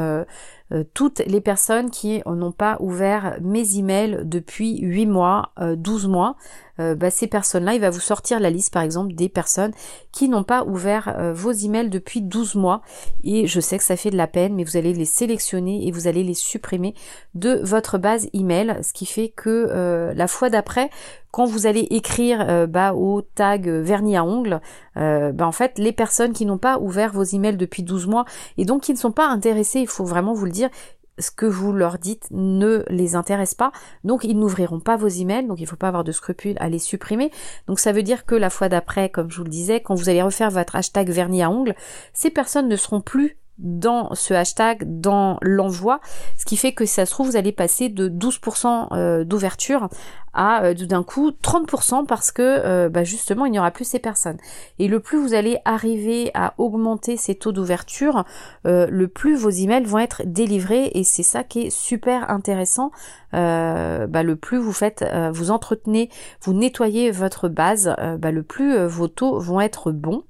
toutes 0.95 1.21
les 1.21 1.41
personnes 1.41 1.91
qui 1.91 2.23
n'ont 2.27 2.53
pas 2.53 2.77
ouvert 2.81 3.39
mes 3.43 3.77
emails 3.77 4.21
depuis 4.25 4.81
8 4.81 5.07
mois, 5.07 5.53
12 5.61 6.09
mois, 6.09 6.37
euh, 6.81 6.95
bah, 6.95 7.11
ces 7.11 7.27
personnes-là, 7.27 7.75
il 7.75 7.81
va 7.81 7.91
vous 7.91 8.01
sortir 8.01 8.41
la 8.41 8.51
liste 8.51 8.73
par 8.73 8.83
exemple 8.83 9.15
des 9.15 9.29
personnes 9.29 9.73
qui 10.13 10.29
n'ont 10.29 10.45
pas 10.45 10.65
ouvert 10.65 11.15
euh, 11.19 11.33
vos 11.33 11.53
emails 11.53 11.91
depuis 11.91 12.23
12 12.23 12.55
mois. 12.55 12.83
Et 13.25 13.47
je 13.47 13.61
sais 13.61 13.79
que 13.79 13.85
ça 13.85 13.97
fait 13.97 14.11
de 14.11 14.17
la 14.17 14.27
peine, 14.27 14.55
mais 14.55 14.65
vous 14.65 14.77
allez 14.77 14.93
les 14.93 15.05
sélectionner 15.05 15.87
et 15.87 15.91
vous 15.91 16.07
allez 16.07 16.23
les 16.23 16.35
supprimer 16.35 16.95
de 17.35 17.61
votre 17.63 17.99
base 17.99 18.29
email, 18.33 18.79
ce 18.83 18.93
qui 18.93 19.07
fait 19.07 19.29
que 19.29 19.69
euh, 19.71 20.13
la 20.15 20.29
fois 20.29 20.51
d'après, 20.51 20.91
quand 21.31 21.45
vous 21.45 21.67
allez 21.67 21.87
écrire 21.91 22.67
bah, 22.69 22.95
au 22.95 23.21
tag 23.21 23.69
vernis 23.69 24.17
à 24.17 24.25
ongles, 24.25 24.63
bah, 24.97 25.47
en 25.47 25.53
fait, 25.53 25.79
les 25.79 25.93
personnes 25.93 26.33
qui 26.33 26.47
n'ont 26.47 26.59
pas 26.59 26.79
ouvert 26.79 27.13
vos 27.13 27.23
emails 27.23 27.59
depuis 27.59 27.83
12 27.83 28.07
mois 28.07 28.25
et 28.57 28.65
donc 28.65 28.83
qui 28.83 28.93
ne 28.93 28.99
sont 28.99 29.13
pas 29.13 29.27
intéressées, 29.29 29.81
il 29.81 29.89
faut 29.89 30.07
vraiment 30.07 30.33
vous 30.33 30.47
le 30.47 30.51
dire, 30.51 30.71
ce 31.19 31.31
que 31.31 31.47
vous 31.47 31.73
leur 31.73 31.99
dites 31.99 32.27
ne 32.31 32.85
les 32.89 33.15
intéresse 33.15 33.55
pas, 33.55 33.73
donc 34.05 34.25
ils 34.25 34.39
n'ouvriront 34.39 34.81
pas 34.81 34.97
vos 34.97 35.09
emails, 35.09 35.47
donc 35.47 35.59
il 35.59 35.65
ne 35.65 35.69
faut 35.69 35.77
pas 35.77 35.89
avoir 35.89 36.05
de 36.05 36.13
scrupules 36.13 36.57
à 36.61 36.69
les 36.69 36.79
supprimer. 36.79 37.31
Donc 37.67 37.79
ça 37.81 37.93
veut 37.93 38.03
dire 38.03 38.27
que 38.27 38.35
la 38.35 38.51
fois 38.51 38.69
d'après, 38.69 39.09
comme 39.11 39.31
je 39.31 39.39
vous 39.39 39.45
le 39.45 39.51
disais, 39.51 39.81
quand 39.81 39.95
vous 39.95 40.09
allez 40.09 40.23
refaire 40.23 40.51
votre 40.51 40.77
hashtag 40.77 41.11
vernis 41.11 41.43
à 41.43 41.51
ongles, 41.51 41.75
ces 42.13 42.31
personnes 42.31 42.69
ne 42.69 42.77
seront 42.77 43.01
plus 43.01 43.39
dans 43.59 44.15
ce 44.15 44.35
hashtag, 44.35 44.85
dans 44.87 45.39
l'envoi, 45.43 46.01
ce 46.37 46.45
qui 46.45 46.57
fait 46.57 46.73
que 46.73 46.87
ça 46.87 47.07
se 47.07 47.11
trouve, 47.11 47.29
vous 47.31 47.37
allez 47.37 47.53
passer 47.53 47.89
de 47.89 48.09
12% 48.09 48.89
euh, 48.93 49.25
d'ouverture 49.25 49.89
à 50.33 50.63
euh, 50.65 50.75
d'un 50.75 51.03
coup 51.03 51.31
30% 51.31 52.07
parce 52.07 52.31
que 52.31 52.43
euh, 52.43 52.89
bah, 52.89 53.03
justement 53.03 53.47
il 53.47 53.53
n'y 53.53 53.59
aura 53.59 53.73
plus 53.73 53.85
ces 53.85 53.99
personnes. 53.99 54.39
Et 54.79 54.87
le 54.87 55.01
plus 55.01 55.19
vous 55.19 55.35
allez 55.35 55.59
arriver 55.65 56.31
à 56.35 56.55
augmenter 56.59 57.17
ces 57.17 57.35
taux 57.35 57.53
d'ouverture, 57.53 58.25
le 58.65 59.07
plus 59.07 59.37
vos 59.37 59.51
emails 59.51 59.85
vont 59.85 59.99
être 59.99 60.23
délivrés 60.25 60.91
et 60.95 61.03
c'est 61.03 61.23
ça 61.23 61.43
qui 61.43 61.67
est 61.67 61.71
super 61.71 62.31
intéressant. 62.31 62.93
Bah, 63.33 64.23
le 64.23 64.37
plus 64.37 64.59
vous 64.59 64.73
faites, 64.73 65.05
vous 65.33 65.51
entretenez, 65.51 66.11
vous 66.43 66.53
nettoyez 66.53 67.11
votre 67.11 67.49
base, 67.49 67.95
bah, 68.19 68.31
le 68.31 68.43
plus 68.43 68.79
vos 68.87 69.09
taux 69.09 69.39
vont 69.39 69.61
être 69.61 69.91
bons. 69.91 70.23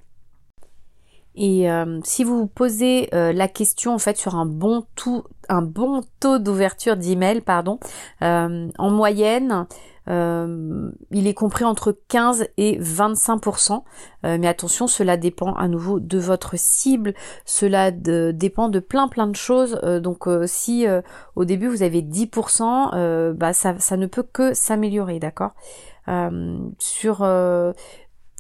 Et 1.39 1.71
euh, 1.71 2.01
si 2.03 2.25
vous 2.25 2.37
vous 2.37 2.47
posez 2.49 3.09
euh, 3.15 3.33
la 3.33 3.47
question 3.47 3.95
en 3.95 3.99
fait 3.99 4.17
sur 4.17 4.35
un 4.35 4.45
bon, 4.45 4.85
tout, 4.97 5.23
un 5.49 5.63
bon 5.63 6.03
taux 6.19 6.41
d'ouverture 6.41 6.97
d'email, 6.97 7.41
pardon, 7.41 7.79
euh, 8.23 8.69
en 8.77 8.91
moyenne, 8.91 9.67
il 10.11 11.27
est 11.27 11.35
compris 11.35 11.67
entre 11.67 11.95
15 12.09 12.49
et 12.57 12.79
25%. 12.81 13.83
mais 14.23 14.49
attention, 14.49 14.87
cela 14.87 15.19
dépend 15.19 15.53
à 15.53 15.69
nouveau 15.69 16.01
de 16.01 16.19
votre 16.19 16.59
cible, 16.59 17.13
cela 17.45 17.91
dépend 17.91 18.71
de 18.71 18.81
plein 18.81 19.09
plein 19.09 19.27
de 19.27 19.37
choses. 19.37 19.79
donc 20.03 20.27
si 20.47 20.87
au 21.37 21.45
début 21.45 21.69
vous 21.69 21.83
avez 21.83 22.01
10%, 22.01 23.35
bah 23.35 23.53
ça, 23.53 23.79
ça 23.79 23.99
ne 23.99 24.07
peut 24.07 24.23
que 24.23 24.55
s'améliorer, 24.55 25.19
d'accord? 25.19 25.53
Sur 26.79 27.23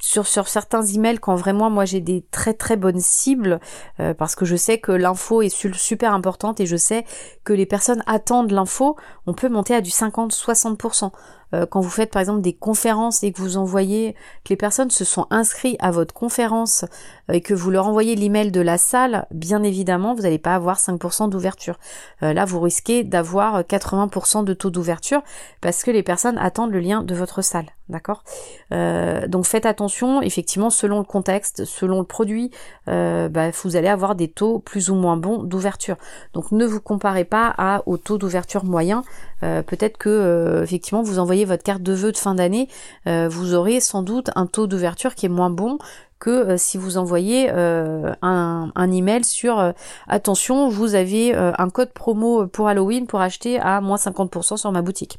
sur, 0.00 0.26
sur 0.26 0.48
certains 0.48 0.84
emails 0.84 1.18
quand 1.18 1.34
vraiment 1.34 1.70
moi 1.70 1.84
j'ai 1.84 2.00
des 2.00 2.24
très 2.30 2.54
très 2.54 2.76
bonnes 2.76 3.00
cibles 3.00 3.60
euh, 4.00 4.14
parce 4.14 4.34
que 4.34 4.44
je 4.44 4.56
sais 4.56 4.78
que 4.78 4.92
l'info 4.92 5.42
est 5.42 5.48
super 5.74 6.14
importante 6.14 6.60
et 6.60 6.66
je 6.66 6.76
sais 6.76 7.04
que 7.44 7.52
les 7.52 7.66
personnes 7.66 8.02
attendent 8.06 8.52
l'info, 8.52 8.96
on 9.26 9.34
peut 9.34 9.48
monter 9.48 9.74
à 9.74 9.80
du 9.80 9.90
50-60%. 9.90 11.10
Euh, 11.54 11.66
quand 11.66 11.80
vous 11.80 11.90
faites 11.90 12.10
par 12.10 12.20
exemple 12.20 12.42
des 12.42 12.52
conférences 12.52 13.22
et 13.22 13.32
que 13.32 13.40
vous 13.40 13.56
envoyez, 13.56 14.14
que 14.44 14.50
les 14.50 14.56
personnes 14.56 14.90
se 14.90 15.04
sont 15.04 15.26
inscrites 15.30 15.76
à 15.80 15.90
votre 15.90 16.14
conférence 16.14 16.84
euh, 17.30 17.34
et 17.34 17.40
que 17.40 17.54
vous 17.54 17.70
leur 17.70 17.86
envoyez 17.86 18.14
l'email 18.16 18.50
de 18.50 18.60
la 18.60 18.78
salle, 18.78 19.26
bien 19.30 19.62
évidemment, 19.62 20.14
vous 20.14 20.22
n'allez 20.22 20.38
pas 20.38 20.54
avoir 20.54 20.78
5% 20.78 21.30
d'ouverture. 21.30 21.78
Euh, 22.22 22.32
là, 22.32 22.44
vous 22.44 22.60
risquez 22.60 23.04
d'avoir 23.04 23.62
80% 23.62 24.44
de 24.44 24.54
taux 24.54 24.70
d'ouverture 24.70 25.22
parce 25.60 25.82
que 25.82 25.90
les 25.90 26.02
personnes 26.02 26.38
attendent 26.38 26.72
le 26.72 26.80
lien 26.80 27.02
de 27.02 27.14
votre 27.14 27.42
salle. 27.42 27.66
D'accord? 27.88 28.22
Donc 28.70 29.46
faites 29.46 29.64
attention, 29.64 30.20
effectivement, 30.20 30.68
selon 30.68 30.98
le 30.98 31.04
contexte, 31.04 31.64
selon 31.64 32.00
le 32.00 32.04
produit, 32.04 32.50
bah, 32.86 33.50
vous 33.62 33.76
allez 33.76 33.88
avoir 33.88 34.14
des 34.14 34.28
taux 34.28 34.58
plus 34.58 34.90
ou 34.90 34.94
moins 34.94 35.16
bons 35.16 35.42
d'ouverture. 35.42 35.96
Donc 36.34 36.52
ne 36.52 36.66
vous 36.66 36.82
comparez 36.82 37.24
pas 37.24 37.54
à, 37.56 37.82
au 37.86 37.96
taux 37.96 38.18
d'ouverture 38.18 38.66
moyen. 38.66 39.04
Peut-être 39.40 39.96
que 39.96 40.60
effectivement 40.62 41.02
vous 41.02 41.18
envoyez 41.18 41.37
votre 41.44 41.62
carte 41.62 41.82
de 41.82 41.92
vœux 41.92 42.12
de 42.12 42.16
fin 42.16 42.34
d'année, 42.34 42.68
euh, 43.06 43.28
vous 43.28 43.54
aurez 43.54 43.80
sans 43.80 44.02
doute 44.02 44.30
un 44.34 44.46
taux 44.46 44.66
d'ouverture 44.66 45.14
qui 45.14 45.26
est 45.26 45.30
moins 45.30 45.50
bon 45.50 45.78
que 46.18 46.30
euh, 46.30 46.56
si 46.56 46.78
vous 46.78 46.98
envoyez 46.98 47.48
euh, 47.50 48.12
un, 48.22 48.72
un, 48.74 48.90
email 48.90 49.24
sur 49.24 49.72
attention, 50.08 50.68
vous 50.68 50.94
avez 50.94 51.34
un 51.34 51.70
code 51.70 51.92
promo 51.92 52.46
pour 52.46 52.68
Halloween 52.68 53.06
pour 53.06 53.20
acheter 53.20 53.58
à 53.60 53.80
moins 53.80 53.96
50% 53.96 54.56
sur 54.56 54.72
ma 54.72 54.82
boutique. 54.82 55.18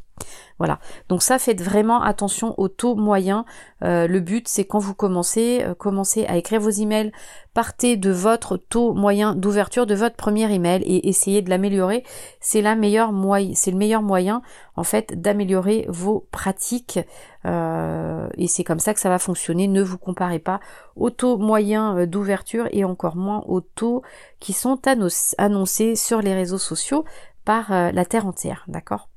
Voilà. 0.58 0.80
Donc 1.08 1.22
ça, 1.24 1.40
faites 1.40 1.62
vraiment 1.62 2.02
attention 2.02 2.54
au 2.58 2.68
taux 2.68 2.96
moyen. 2.96 3.46
le 3.82 4.20
but, 4.20 4.48
c'est 4.48 4.66
quand 4.66 4.80
vous 4.80 4.94
commencez, 4.94 5.66
commencez 5.78 6.26
à 6.26 6.36
écrire 6.36 6.60
vos 6.60 6.70
emails, 6.70 7.12
partez 7.54 7.98
de 7.98 8.12
votre 8.12 8.58
taux 8.58 8.94
moyen 8.94 9.36
d'ouverture 9.36 9.86
de 9.86 9.96
votre 9.96 10.16
premier 10.16 10.54
email 10.54 10.82
et 10.84 11.08
essayez 11.08 11.42
de 11.42 11.50
l'améliorer. 11.50 12.04
C'est 12.42 12.62
la 12.62 12.76
meilleure 12.76 13.12
c'est 13.54 13.72
le 13.72 13.78
meilleur 13.78 14.02
moyen 14.02 14.42
en 14.76 14.84
fait 14.84 15.20
d'améliorer 15.20 15.86
vos 15.90 16.28
pratiques 16.32 17.00
euh, 17.46 18.28
et 18.38 18.48
c'est 18.48 18.64
comme 18.64 18.80
ça 18.80 18.94
que 18.94 19.00
ça 19.00 19.10
va 19.10 19.20
fonctionner. 19.20 19.68
Ne 19.68 19.82
vous 19.82 19.98
comparez 19.98 20.40
pas 20.40 20.60
au 20.96 21.10
taux 21.10 21.38
moyen 21.38 21.98
euh, 21.98 22.06
d'ouverture 22.06 22.68
et 22.72 22.84
encore 22.84 23.16
moins 23.16 23.44
aux 23.48 23.62
taux 23.62 24.02
qui 24.40 24.54
sont 24.54 24.80
annoncés 25.38 25.96
sur 25.96 26.22
les 26.22 26.34
réseaux 26.34 26.58
sociaux 26.58 27.06
par 27.46 27.72
euh, 27.72 27.92
la 27.92 28.06
terre 28.06 28.28
entière, 28.28 28.66
d'accord? 28.68 29.10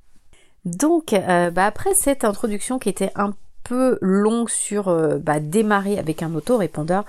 Donc, 0.64 1.12
bah 1.12 1.66
après 1.66 1.94
cette 1.94 2.24
introduction 2.24 2.78
qui 2.78 2.88
était 2.88 3.12
un 3.14 3.34
peu 3.62 3.98
longue 4.00 4.48
sur 4.48 4.88
euh, 4.88 5.18
bah, 5.18 5.40
démarrer 5.40 5.98
avec 5.98 6.22
un 6.22 6.34
autorépondeur, 6.34 7.04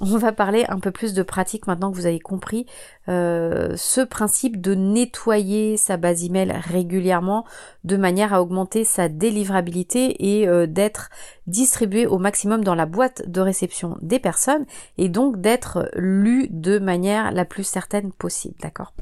on 0.00 0.16
va 0.16 0.32
parler 0.32 0.64
un 0.68 0.78
peu 0.78 0.90
plus 0.90 1.14
de 1.14 1.22
pratique 1.22 1.66
maintenant 1.66 1.90
que 1.90 1.96
vous 1.96 2.06
avez 2.06 2.20
compris 2.20 2.66
euh, 3.08 3.74
ce 3.76 4.00
principe 4.00 4.60
de 4.60 4.74
nettoyer 4.74 5.76
sa 5.76 5.96
base 5.96 6.24
email 6.24 6.52
régulièrement 6.52 7.44
de 7.84 7.96
manière 7.96 8.34
à 8.34 8.42
augmenter 8.42 8.84
sa 8.84 9.08
délivrabilité 9.08 10.40
et 10.40 10.48
euh, 10.48 10.66
d'être 10.66 11.10
distribué 11.46 12.06
au 12.06 12.18
maximum 12.18 12.64
dans 12.64 12.74
la 12.74 12.86
boîte 12.86 13.28
de 13.28 13.40
réception 13.40 13.96
des 14.02 14.18
personnes 14.18 14.66
et 14.96 15.08
donc 15.08 15.40
d'être 15.40 15.90
lu 15.94 16.48
de 16.50 16.78
manière 16.78 17.32
la 17.32 17.44
plus 17.44 17.64
certaine 17.64 18.12
possible, 18.12 18.56
d'accord? 18.60 18.92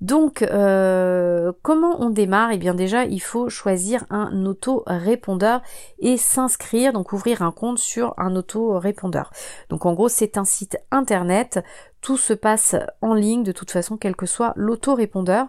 Donc, 0.00 0.42
euh, 0.42 1.52
comment 1.62 2.00
on 2.00 2.10
démarre? 2.10 2.52
Eh 2.52 2.58
bien 2.58 2.74
déjà, 2.74 3.04
il 3.04 3.18
faut 3.18 3.48
choisir 3.48 4.04
un 4.10 4.46
auto-répondeur 4.46 5.60
et 5.98 6.16
s'inscrire, 6.16 6.92
donc 6.92 7.12
ouvrir 7.12 7.42
un 7.42 7.50
compte 7.50 7.78
sur 7.78 8.14
un 8.16 8.36
auto-répondeur. 8.36 9.32
Donc 9.70 9.86
en 9.86 9.94
gros, 9.94 10.08
c'est 10.08 10.38
un 10.38 10.44
site 10.44 10.78
internet. 10.92 11.64
Tout 12.00 12.16
se 12.16 12.32
passe 12.32 12.76
en 13.00 13.14
ligne 13.14 13.42
de 13.42 13.50
toute 13.50 13.72
façon, 13.72 13.96
quel 13.96 14.14
que 14.14 14.26
soit 14.26 14.52
l'auto-répondeur. 14.54 15.46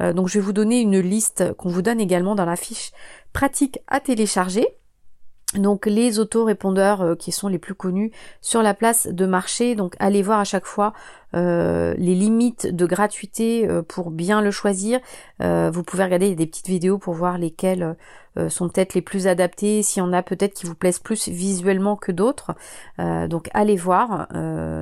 Euh, 0.00 0.12
donc 0.12 0.26
je 0.28 0.38
vais 0.38 0.44
vous 0.44 0.52
donner 0.52 0.80
une 0.80 0.98
liste 0.98 1.52
qu'on 1.54 1.68
vous 1.68 1.82
donne 1.82 2.00
également 2.00 2.34
dans 2.34 2.44
la 2.44 2.56
fiche 2.56 2.90
pratique 3.32 3.78
à 3.86 4.00
télécharger. 4.00 4.66
Donc 5.54 5.84
les 5.84 6.18
autorépondeurs 6.18 7.02
euh, 7.02 7.14
qui 7.14 7.30
sont 7.30 7.48
les 7.48 7.58
plus 7.58 7.74
connus 7.74 8.10
sur 8.40 8.62
la 8.62 8.72
place 8.72 9.06
de 9.06 9.26
marché, 9.26 9.74
donc 9.74 9.94
allez 9.98 10.22
voir 10.22 10.40
à 10.40 10.44
chaque 10.44 10.64
fois 10.64 10.94
euh, 11.34 11.94
les 11.98 12.14
limites 12.14 12.74
de 12.74 12.86
gratuité 12.86 13.68
euh, 13.68 13.82
pour 13.82 14.10
bien 14.10 14.40
le 14.40 14.50
choisir. 14.50 15.00
vous 15.40 15.82
pouvez 15.82 16.04
regarder 16.04 16.34
des 16.34 16.46
petites 16.46 16.68
vidéos 16.68 16.98
pour 16.98 17.14
voir 17.14 17.36
lesquelles 17.36 17.96
sont 18.48 18.68
peut-être 18.68 18.94
les 18.94 19.02
plus 19.02 19.26
adaptées, 19.26 19.82
s'il 19.82 20.02
y 20.02 20.06
en 20.06 20.12
a 20.12 20.22
peut-être 20.22 20.54
qui 20.54 20.64
vous 20.66 20.74
plaisent 20.74 21.00
plus 21.00 21.28
visuellement 21.28 21.96
que 21.96 22.12
d'autres. 22.12 22.52
donc 23.28 23.50
allez 23.52 23.76
voir. 23.76 24.28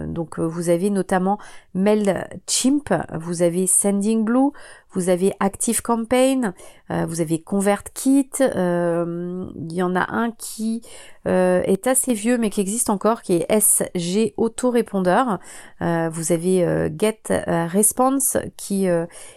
donc 0.06 0.38
vous 0.38 0.68
avez 0.68 0.90
notamment 0.90 1.38
MailChimp, 1.74 2.92
vous 3.14 3.42
avez 3.42 3.66
SendingBlue, 3.66 4.52
vous 4.92 5.08
avez 5.08 5.32
Active 5.40 5.82
Campaign, 5.82 6.54
euh, 6.90 7.06
vous 7.06 7.20
avez 7.20 7.40
ConvertKit, 7.40 8.30
euh, 8.40 9.46
il 9.56 9.72
y 9.72 9.82
en 9.82 9.94
a 9.94 10.12
un 10.12 10.30
qui 10.32 10.82
euh, 11.26 11.62
est 11.62 11.86
assez 11.86 12.14
vieux 12.14 12.38
mais 12.38 12.50
qui 12.50 12.60
existe 12.60 12.90
encore, 12.90 13.22
qui 13.22 13.34
est 13.34 13.46
SG 13.50 14.34
Autorépondeur. 14.36 15.38
vous 15.80 16.32
avez 16.32 16.90
Get 16.98 17.22
Response 17.46 18.36
qui, 18.56 18.86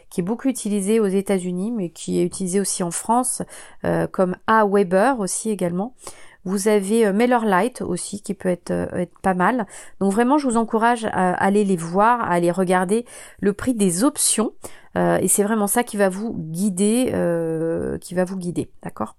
qui 0.09 0.21
est 0.21 0.23
beaucoup 0.23 0.47
utilisé 0.47 0.99
aux 0.99 1.07
États-Unis 1.07 1.71
mais 1.71 1.89
qui 1.89 2.19
est 2.19 2.23
utilisé 2.23 2.59
aussi 2.59 2.83
en 2.83 2.91
France 2.91 3.41
comme 4.11 4.35
Aweber 4.47 5.19
aussi 5.19 5.49
également. 5.49 5.93
Vous 6.45 6.67
avez 6.67 7.05
euh, 7.05 7.13
MailerLite 7.13 7.81
aussi 7.81 8.21
qui 8.21 8.33
peut 8.33 8.49
être, 8.49 8.71
euh, 8.71 8.87
être, 8.93 9.17
pas 9.21 9.33
mal. 9.33 9.65
Donc 9.99 10.11
vraiment, 10.11 10.37
je 10.37 10.47
vous 10.47 10.57
encourage 10.57 11.05
à 11.05 11.33
aller 11.33 11.63
les 11.63 11.77
voir, 11.77 12.21
à 12.21 12.33
aller 12.33 12.51
regarder 12.51 13.05
le 13.39 13.53
prix 13.53 13.73
des 13.73 14.03
options. 14.03 14.53
Euh, 14.95 15.17
et 15.17 15.27
c'est 15.27 15.43
vraiment 15.43 15.67
ça 15.67 15.83
qui 15.83 15.97
va 15.97 16.09
vous 16.09 16.33
guider, 16.33 17.05
qui 18.01 18.13
va 18.15 18.25
vous 18.25 18.37
guider, 18.37 18.69
d'accord? 18.83 19.15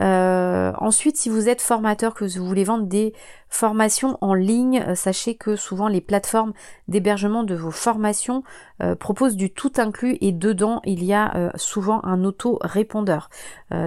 Euh, 0.00 0.72
ensuite, 0.78 1.16
si 1.16 1.28
vous 1.28 1.48
êtes 1.48 1.60
formateur, 1.60 2.14
que 2.14 2.24
vous 2.24 2.46
voulez 2.46 2.64
vendre 2.64 2.86
des 2.86 3.12
formations 3.48 4.16
en 4.22 4.32
ligne, 4.32 4.82
euh, 4.88 4.94
sachez 4.94 5.34
que 5.34 5.56
souvent 5.56 5.88
les 5.88 6.00
plateformes 6.00 6.54
d'hébergement 6.88 7.44
de 7.44 7.54
vos 7.54 7.70
formations 7.70 8.42
euh, 8.82 8.94
proposent 8.94 9.36
du 9.36 9.52
tout 9.52 9.72
inclus 9.76 10.16
et 10.22 10.32
dedans 10.32 10.80
il 10.84 11.04
y 11.04 11.12
a 11.12 11.52
souvent 11.56 12.02
un 12.04 12.24
auto-répondeur. 12.24 13.28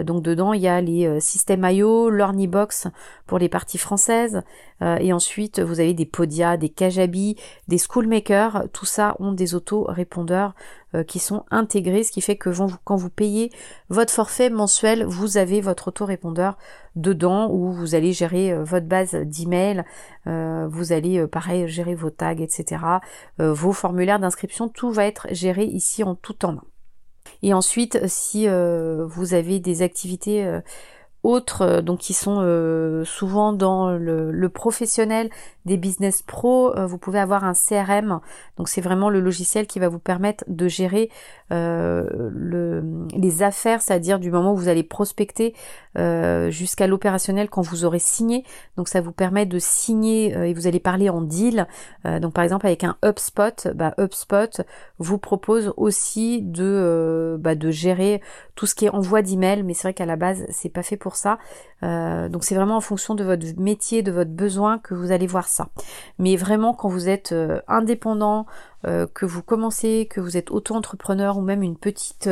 donc 0.04 0.22
dedans 0.24 0.54
il 0.54 0.62
y 0.62 0.68
a 0.68 0.82
les 0.82 1.20
systèmes 1.20 1.66
IO, 1.66 2.10
Learnybox 2.10 2.88
pour 3.26 3.40
les 3.40 3.50
parties 3.50 3.78
françaises 3.78 4.44
et 4.82 5.14
ensuite 5.14 5.60
vous 5.60 5.80
avez 5.80 5.94
des 5.94 6.06
Podia, 6.06 6.58
des 6.58 6.70
Kajabi, 6.70 7.36
des 7.68 7.78
Schoolmakers, 7.78 8.66
tout 8.74 8.86
ça 8.86 9.16
ont 9.20 9.32
des 9.32 9.56
auto-répondeurs 9.56 10.54
euh, 10.54 10.85
qui 11.03 11.19
sont 11.19 11.43
intégrés, 11.51 12.03
ce 12.03 12.12
qui 12.12 12.21
fait 12.21 12.38
que 12.38 12.49
quand 12.84 12.95
vous 12.95 13.10
payez 13.10 13.51
votre 13.89 14.13
forfait 14.13 14.49
mensuel, 14.49 15.03
vous 15.05 15.38
avez 15.38 15.62
votre 15.62 15.89
autorépondeur 15.89 16.58
dedans 16.95 17.49
où 17.51 17.71
vous 17.71 17.95
allez 17.95 18.13
gérer 18.13 18.53
euh, 18.53 18.63
votre 18.63 18.88
base 18.88 19.15
d'email, 19.15 19.84
euh, 20.27 20.67
vous 20.69 20.91
allez 20.91 21.25
pareil 21.27 21.67
gérer 21.67 21.95
vos 21.95 22.10
tags, 22.10 22.36
etc. 22.36 22.81
vos 23.38 23.73
formulaires 23.73 24.19
d'inscription, 24.19 24.69
tout 24.69 24.91
va 24.91 25.05
être 25.05 25.27
géré 25.31 25.65
ici 25.65 26.03
en 26.03 26.15
tout 26.15 26.45
en 26.45 26.53
main. 26.53 26.63
Et 27.41 27.53
ensuite, 27.53 28.08
si 28.08 28.47
vous 28.47 29.34
avez 29.34 29.60
des 29.60 29.81
activités 29.81 30.62
autres, 31.26 31.82
donc 31.82 32.00
qui 32.00 32.14
sont 32.14 32.36
souvent 33.06 33.54
dans 33.54 33.92
le, 33.92 34.50
professionnel, 34.50 35.30
des 35.66 35.78
business 35.78 36.22
pro, 36.22 36.76
euh, 36.76 36.86
vous 36.86 36.98
pouvez 36.98 37.20
avoir 37.20 37.44
un 37.44 37.54
CRM. 37.54 38.20
Donc 38.58 38.70
c'est 38.70 38.82
vraiment 38.82 39.10
le 39.10 39.20
logiciel 39.20 39.66
qui 39.68 39.80
va 39.80 39.90
vous 39.90 40.00
permettre 40.00 40.44
de 40.48 40.68
gérer 40.68 41.10
euh, 41.52 42.08
le, 42.32 42.84
les 43.16 43.44
affaires, 43.44 43.82
c'est-à-dire 43.82 44.20
du 44.20 44.32
moment 44.32 44.54
où 44.54 44.58
vous 44.58 44.68
allez 44.68 44.84
prospecter 44.84 45.56
euh, 45.98 46.52
jusqu'à 46.52 46.88
l'opérationnel 46.88 47.50
quand 47.50 47.62
vous 47.62 47.84
aurez 47.84 48.00
signé. 48.00 48.44
Donc 48.78 48.88
ça 48.88 49.02
vous 49.02 49.12
permet 49.12 49.46
de 49.46 49.58
signer 49.60 50.32
et 50.50 50.54
vous 50.54 50.68
allez 50.68 50.80
parler 50.80 51.10
en 51.10 51.22
deal. 51.22 51.68
donc 52.04 52.34
par 52.34 52.44
exemple 52.44 52.68
avec 52.68 52.84
un 52.84 52.98
HubSpot, 53.04 53.70
bah, 53.74 53.94
HubSpot 53.98 54.62
vous 55.00 55.18
propose 55.18 55.74
aussi 55.78 56.42
de, 56.44 57.38
bah, 57.40 57.56
de 57.56 57.72
gérer 57.72 58.22
tout 58.54 58.68
ce 58.68 58.76
qui 58.76 58.86
est 58.86 58.90
envoi 58.90 59.22
d'email, 59.22 59.64
mais 59.64 59.74
c'est 59.74 59.84
vrai 59.84 59.94
qu'à 59.94 60.06
la 60.06 60.16
base 60.16 60.46
c'est 60.50 60.70
pas 60.70 60.84
fait 60.84 60.98
pour 60.98 61.14
ça. 61.15 61.38
donc 61.82 62.43
c'est 62.43 62.56
vraiment 62.56 62.78
en 62.78 62.82
fonction 62.82 63.15
de 63.15 63.23
votre 63.23 63.45
métier, 63.58 64.01
de 64.01 64.12
votre 64.12 64.32
besoin 64.32 64.80
que 64.80 64.93
vous 64.93 65.12
allez 65.12 65.28
voir 65.28 65.47
mais 66.19 66.36
vraiment, 66.36 66.73
quand 66.73 66.89
vous 66.89 67.10
êtes 67.10 67.32
euh, 67.32 67.62
indépendant, 67.67 68.45
euh, 68.86 69.08
que 69.13 69.25
vous 69.25 69.41
commencez, 69.41 70.08
que 70.10 70.21
vous 70.21 70.38
êtes 70.38 70.51
auto-entrepreneur 70.51 71.38
ou 71.38 71.41
même 71.41 71.63
une 71.63 71.78
petite 71.78 72.30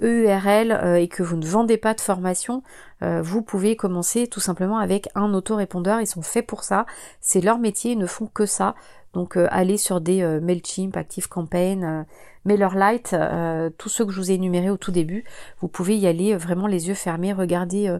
EURL 0.00 0.72
euh, 0.72 0.94
e 0.94 0.98
et 0.98 1.08
que 1.08 1.22
vous 1.22 1.36
ne 1.36 1.46
vendez 1.46 1.76
pas 1.76 1.94
de 1.94 2.00
formation, 2.00 2.62
vous 3.02 3.40
pouvez 3.40 3.76
commencer 3.76 4.26
tout 4.26 4.40
simplement 4.40 4.76
avec 4.76 5.08
un 5.14 5.32
autorépondeur. 5.32 6.02
Ils 6.02 6.06
sont 6.06 6.20
faits 6.20 6.46
pour 6.46 6.64
ça. 6.64 6.84
C'est 7.22 7.40
leur 7.40 7.58
métier, 7.58 7.92
ils 7.92 7.98
ne 7.98 8.04
font 8.04 8.26
que 8.26 8.44
ça. 8.44 8.74
Donc 9.14 9.38
allez 9.38 9.78
sur 9.78 10.02
des 10.02 10.22
Mailchimp, 10.42 10.94
ActiveCampaign, 10.94 12.04
MailerLite, 12.44 13.12
euh, 13.12 13.70
tous 13.76 13.88
ceux 13.88 14.04
que 14.04 14.12
je 14.12 14.20
vous 14.20 14.30
ai 14.30 14.34
énumérés 14.34 14.70
au 14.70 14.76
tout 14.76 14.92
début, 14.92 15.24
vous 15.60 15.68
pouvez 15.68 15.96
y 15.96 16.06
aller 16.06 16.36
vraiment 16.36 16.66
les 16.66 16.88
yeux 16.88 16.94
fermés, 16.94 17.32
regarder 17.32 17.94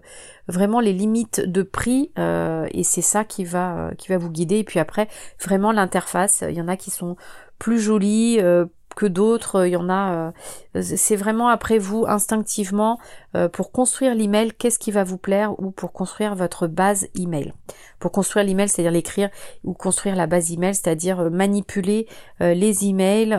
vraiment 0.48 0.80
les 0.80 0.92
limites 0.92 1.40
de 1.40 1.62
prix 1.62 2.12
et 2.16 2.82
c'est 2.82 3.02
ça 3.02 3.24
qui 3.24 3.44
va 3.44 3.90
qui 3.98 4.08
va 4.08 4.18
vous 4.18 4.30
guider. 4.30 4.58
Et 4.58 4.64
puis 4.64 4.78
après, 4.78 5.08
vraiment 5.42 5.72
l'interface, 5.72 6.44
il 6.48 6.56
y 6.56 6.60
en 6.60 6.68
a 6.68 6.76
qui 6.76 6.90
sont 6.90 7.16
plus 7.58 7.80
jolies, 7.80 8.40
que 8.94 9.06
d'autres, 9.06 9.66
il 9.66 9.70
y 9.70 9.76
en 9.76 9.88
a. 9.88 10.32
Euh, 10.76 10.82
c'est 10.82 11.16
vraiment 11.16 11.48
après 11.48 11.78
vous 11.78 12.04
instinctivement 12.06 12.98
euh, 13.34 13.48
pour 13.48 13.72
construire 13.72 14.14
l'email, 14.14 14.52
qu'est-ce 14.52 14.78
qui 14.78 14.90
va 14.90 15.04
vous 15.04 15.16
plaire 15.16 15.58
ou 15.60 15.70
pour 15.70 15.92
construire 15.92 16.34
votre 16.34 16.66
base 16.66 17.08
email. 17.14 17.52
Pour 17.98 18.12
construire 18.12 18.44
l'email, 18.44 18.68
c'est-à-dire 18.68 18.92
l'écrire 18.92 19.30
ou 19.64 19.74
construire 19.74 20.16
la 20.16 20.26
base 20.26 20.52
email, 20.52 20.74
c'est-à-dire 20.74 21.20
euh, 21.20 21.30
manipuler 21.30 22.06
les 22.40 22.86
emails. 22.86 23.38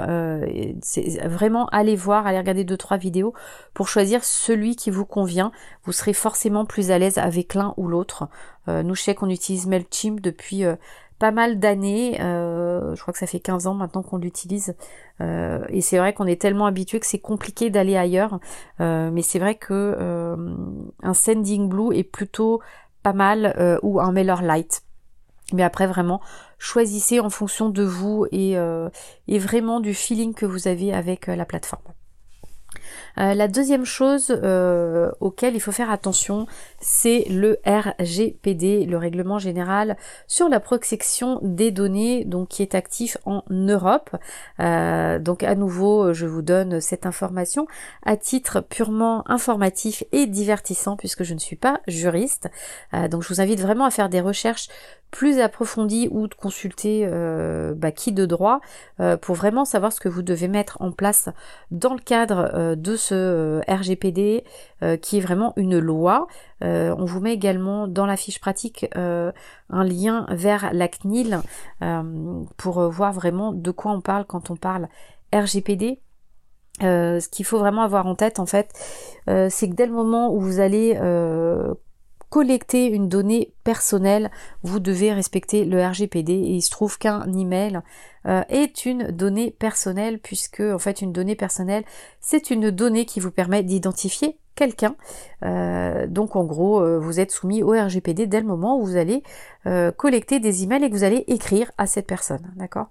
c'est 0.82 1.28
vraiment 1.28 1.66
aller 1.68 1.95
voir, 1.95 2.28
aller 2.28 2.38
regarder 2.38 2.64
deux 2.64 2.78
trois 2.78 2.97
vidéos 2.97 3.34
pour 3.74 3.88
choisir 3.88 4.24
celui 4.24 4.76
qui 4.76 4.91
vous 4.91 5.06
convient. 5.06 5.52
Vous 5.84 5.91
serez 5.91 6.14
forcément 6.14 6.66
plus 6.66 6.91
à 6.91 6.99
l'aise 6.99 7.18
avec 7.18 7.56
l'un 7.56 7.74
ou 7.78 7.88
l'autre. 7.88 8.28
nous, 8.68 8.95
je 8.95 9.02
sais 9.02 9.16
qu'on 9.16 9.30
utilise 9.30 9.66
Mailchimp 9.66 10.22
depuis 10.22 10.66
pas 11.22 11.30
mal 11.30 11.59
d'années, 11.59 12.19
euh, 12.19 12.95
je 12.95 13.01
crois 13.03 13.13
que 13.13 13.19
ça 13.19 13.28
fait 13.28 13.39
15 13.39 13.67
ans 13.67 13.76
maintenant 13.76 14.01
qu'on 14.01 14.17
l'utilise, 14.17 14.74
euh, 15.22 15.63
et 15.69 15.80
c'est 15.80 15.99
vrai 15.99 16.13
qu'on 16.13 16.26
est 16.26 16.41
tellement 16.41 16.65
habitué 16.65 16.99
que 16.99 17.05
c'est 17.05 17.19
compliqué 17.19 17.69
d'aller 17.69 17.95
ailleurs, 17.95 18.39
euh, 18.80 19.11
mais 19.11 19.22
c'est 19.22 19.38
vrai 19.38 19.53
que 19.53 20.36
un 21.03 21.13
Sending 21.13 21.69
Blue 21.69 21.95
est 21.95 22.03
plutôt 22.03 22.59
pas 23.03 23.13
mal, 23.13 23.80
ou 23.84 23.99
un 23.99 24.11
MailerLite. 24.11 24.82
Mais 25.53 25.61
après 25.61 25.86
vraiment, 25.86 26.22
choisissez 26.57 27.19
en 27.19 27.30
fonction 27.30 27.69
de 27.69 27.84
vous 27.84 28.26
et 28.32 28.57
vraiment 29.38 29.80
du 29.80 29.93
feeling 29.93 30.34
que 30.34 30.47
vous 30.47 30.67
avez 30.67 30.91
avec 30.91 31.28
la 31.28 31.45
plateforme. 31.45 31.84
Euh, 33.18 33.34
la 33.34 33.48
deuxième 33.48 33.86
chose 33.86 34.28
euh, 34.44 35.12
auquel 35.20 35.56
il 35.56 35.60
faut 35.60 35.72
faire 35.72 35.92
attention, 35.92 36.48
c'est 36.80 37.26
le 37.30 37.60
RGPD, 37.66 38.86
le 38.86 38.98
règlement 38.98 39.39
général 39.39 39.98
sur 40.28 40.50
la 40.50 40.60
protection 40.60 41.39
des 41.42 41.72
données, 41.72 42.26
donc 42.26 42.50
qui 42.50 42.62
est 42.62 42.76
actif 42.76 43.18
en 43.26 43.44
Europe. 43.50 44.16
Euh, 44.60 45.20
donc 45.20 45.44
à 45.44 45.56
nouveau, 45.56 46.14
je 46.14 46.26
vous 46.26 46.42
donne 46.42 46.82
cette 46.82 47.06
information 47.06 47.68
à 48.04 48.18
titre 48.18 48.62
purement 48.62 49.30
informatif 49.30 50.04
et 50.12 50.26
divertissant, 50.28 50.96
puisque 50.96 51.24
je 51.24 51.34
ne 51.34 51.39
suis 51.39 51.56
pas 51.56 51.82
juriste. 51.88 52.50
donc 53.10 53.24
je 53.24 53.30
vous 53.30 53.42
invite 53.42 53.60
vraiment 53.60 53.86
à 53.86 53.92
faire 53.92 54.10
des 54.10 54.22
recherches 54.22 54.68
plus 55.12 55.39
approfondie 55.39 56.07
ou 56.09 56.28
de 56.28 56.34
consulter 56.34 57.01
euh, 57.03 57.74
bah, 57.76 57.91
qui 57.91 58.14
de 58.14 58.26
droit 58.26 58.62
euh, 58.99 59.18
pour 59.18 59.36
vraiment 59.36 59.66
savoir 59.66 59.91
ce 59.91 59.99
que 59.99 60.09
vous 60.09 60.22
devez 60.22 60.47
mettre 60.47 60.82
en 60.82 60.91
place 60.91 61.30
dans 61.70 61.93
le 61.93 61.99
cadre 61.99 62.49
euh, 62.53 62.76
de 62.76 62.95
ce 62.95 63.62
RGPD 63.70 64.43
qui 65.03 65.18
est 65.18 65.22
vraiment 65.22 65.53
une 65.57 65.78
loi. 65.78 66.26
on 66.62 67.05
vous 67.05 67.20
met 67.20 67.34
également 67.34 67.88
dans 67.88 68.07
la 68.07 68.18
fiche 68.18 68.39
pratique 68.39 68.89
un 68.95 69.84
lien 69.84 70.26
vers 70.32 70.74
la 70.74 70.88
CNIL 70.88 71.39
pour 72.57 72.89
voir 72.89 73.14
vraiment 73.14 73.53
de 73.53 73.70
quoi 73.70 73.91
on 73.91 74.01
parle 74.01 74.26
quand 74.26 74.49
on 74.49 74.55
parle 74.55 74.88
RGPD. 75.32 75.99
ce 76.80 77.30
qu'il 77.30 77.45
faut 77.45 77.59
vraiment 77.59 77.84
avoir 77.84 78.07
en 78.07 78.16
tête 78.16 78.39
en 78.39 78.47
fait, 78.47 78.74
c'est 79.28 79.70
que 79.70 79.76
dès 79.76 79.86
le 79.86 79.93
moment 79.93 80.34
où 80.34 80.39
vous 80.39 80.59
allez 80.59 80.97
collecter 82.32 82.88
une 82.88 83.09
donnée 83.09 83.53
personnelle, 83.65 84.32
vous 84.63 84.79
devez 84.79 85.11
respecter 85.11 85.65
le 85.65 85.86
RGPD 85.86 86.32
et 86.32 86.55
il 86.55 86.61
se 86.61 86.71
trouve 86.71 86.97
qu'un 86.97 87.32
email 87.34 87.82
euh, 88.25 88.41
est 88.47 88.86
une 88.86 89.11
donnée 89.11 89.51
personnelle 89.51 90.17
puisque 90.17 90.61
en 90.61 90.79
fait 90.79 91.01
une 91.01 91.11
donnée 91.11 91.36
personnelle 91.36 91.84
c'est 92.21 92.49
une 92.49 92.71
donnée 92.71 93.05
qui 93.05 93.19
vous 93.19 93.32
permet 93.32 93.63
d'identifier 93.63 94.38
quelqu'un. 94.56 94.95
Euh, 95.43 96.08
donc 96.08 96.36
en 96.36 96.43
gros, 96.43 96.82
euh, 96.82 96.99
vous 96.99 97.20
êtes 97.20 97.32
soumis 97.32 97.64
au 97.64 97.72
RGPD 97.72 98.28
dès 98.28 98.39
le 98.39 98.45
moment 98.45 98.78
où 98.78 98.86
vous 98.86 98.97
allez 98.97 99.24
euh, 99.66 99.91
collecter 99.91 100.39
des 100.39 100.64
emails 100.64 100.84
et 100.84 100.89
que 100.89 100.95
vous 100.95 101.04
allez 101.04 101.24
écrire 101.28 101.72
à 101.78 101.88
cette 101.88 102.08
personne, 102.08 102.52
d'accord? 102.58 102.88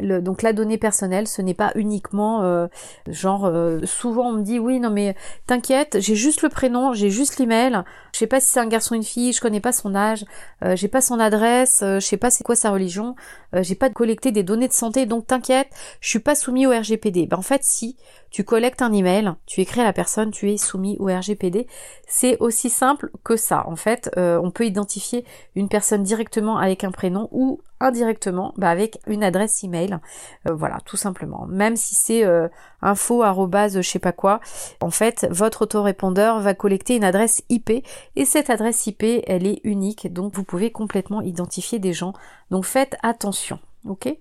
Donc 0.00 0.42
la 0.42 0.52
donnée 0.52 0.76
personnelle, 0.76 1.26
ce 1.26 1.40
n'est 1.40 1.54
pas 1.54 1.72
uniquement 1.74 2.68
genre 3.06 3.50
souvent 3.84 4.28
on 4.28 4.32
me 4.32 4.42
dit 4.42 4.58
oui 4.58 4.80
non 4.80 4.90
mais 4.90 5.16
t'inquiète, 5.46 5.98
j'ai 6.00 6.14
juste 6.14 6.42
le 6.42 6.50
prénom, 6.50 6.92
j'ai 6.92 7.08
juste 7.08 7.38
l'email, 7.38 7.84
je 8.12 8.18
sais 8.18 8.26
pas 8.26 8.38
si 8.38 8.50
c'est 8.50 8.60
un 8.60 8.66
garçon 8.66 8.92
ou 8.92 8.96
une 8.96 9.02
fille, 9.02 9.32
je 9.32 9.40
connais 9.40 9.60
pas 9.60 9.72
son 9.72 9.94
âge, 9.94 10.26
j'ai 10.74 10.88
pas 10.88 11.00
son 11.00 11.18
adresse, 11.18 11.78
je 11.80 12.00
sais 12.00 12.18
pas 12.18 12.28
c'est 12.28 12.44
quoi 12.44 12.54
sa 12.54 12.70
religion, 12.70 13.14
j'ai 13.54 13.76
pas 13.76 13.88
collecté 13.88 14.30
des 14.30 14.42
données 14.42 14.68
de 14.68 14.74
santé, 14.74 15.06
donc 15.06 15.26
t'inquiète, 15.26 15.68
je 16.02 16.10
suis 16.10 16.18
pas 16.18 16.34
soumis 16.34 16.66
au 16.66 16.70
RGPD. 16.70 17.24
Ben 17.24 17.38
en 17.38 17.42
fait 17.42 17.64
si 17.64 17.96
tu 18.30 18.44
collectes 18.44 18.82
un 18.82 18.92
email, 18.92 19.32
tu 19.46 19.60
écris 19.60 19.80
à 19.80 19.84
la 19.84 19.92
personne, 19.92 20.30
tu 20.30 20.50
es 20.50 20.56
soumis 20.56 20.96
au 20.98 21.06
RGPD. 21.06 21.66
C'est 22.06 22.38
aussi 22.40 22.70
simple 22.70 23.10
que 23.24 23.36
ça. 23.36 23.66
En 23.66 23.76
fait, 23.76 24.10
euh, 24.16 24.40
on 24.42 24.50
peut 24.50 24.66
identifier 24.66 25.24
une 25.54 25.68
personne 25.68 26.02
directement 26.02 26.58
avec 26.58 26.84
un 26.84 26.90
prénom 26.90 27.28
ou 27.32 27.60
indirectement 27.80 28.52
bah, 28.56 28.70
avec 28.70 28.98
une 29.06 29.22
adresse 29.22 29.62
email. 29.64 29.98
Euh, 30.46 30.54
voilà, 30.54 30.78
tout 30.84 30.96
simplement. 30.96 31.46
Même 31.46 31.76
si 31.76 31.94
c'est 31.94 32.24
euh, 32.24 32.48
info 32.82 33.24
je 33.24 33.82
sais 33.82 33.98
pas 33.98 34.12
quoi, 34.12 34.40
en 34.80 34.90
fait, 34.90 35.26
votre 35.30 35.62
autorépondeur 35.62 36.40
va 36.40 36.54
collecter 36.54 36.96
une 36.96 37.04
adresse 37.04 37.42
IP 37.48 37.70
et 37.70 38.24
cette 38.24 38.50
adresse 38.50 38.86
IP, 38.86 39.04
elle 39.26 39.46
est 39.46 39.60
unique, 39.64 40.12
donc 40.12 40.34
vous 40.34 40.44
pouvez 40.44 40.70
complètement 40.70 41.20
identifier 41.20 41.78
des 41.78 41.92
gens. 41.92 42.12
Donc 42.50 42.64
faites 42.64 42.96
attention, 43.02 43.58
ok? 43.84 44.16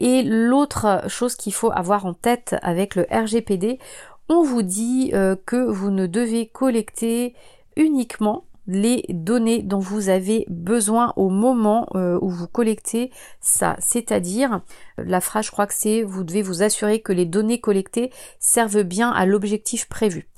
Et 0.00 0.22
l'autre 0.22 1.04
chose 1.08 1.34
qu'il 1.34 1.52
faut 1.52 1.70
avoir 1.72 2.06
en 2.06 2.14
tête 2.14 2.56
avec 2.62 2.94
le 2.94 3.06
RGPD, 3.10 3.78
on 4.28 4.42
vous 4.42 4.62
dit 4.62 5.10
euh, 5.14 5.36
que 5.46 5.56
vous 5.56 5.90
ne 5.90 6.06
devez 6.06 6.46
collecter 6.46 7.34
uniquement 7.76 8.44
les 8.70 9.06
données 9.08 9.62
dont 9.62 9.78
vous 9.78 10.10
avez 10.10 10.44
besoin 10.50 11.14
au 11.16 11.30
moment 11.30 11.88
euh, 11.94 12.18
où 12.20 12.28
vous 12.28 12.46
collectez 12.46 13.10
ça. 13.40 13.76
C'est-à-dire, 13.78 14.60
la 14.98 15.22
phrase, 15.22 15.46
je 15.46 15.50
crois 15.50 15.66
que 15.66 15.72
c'est, 15.72 16.02
vous 16.02 16.22
devez 16.22 16.42
vous 16.42 16.62
assurer 16.62 17.00
que 17.00 17.14
les 17.14 17.24
données 17.24 17.60
collectées 17.60 18.10
servent 18.38 18.82
bien 18.82 19.10
à 19.10 19.24
l'objectif 19.24 19.88
prévu. 19.88 20.28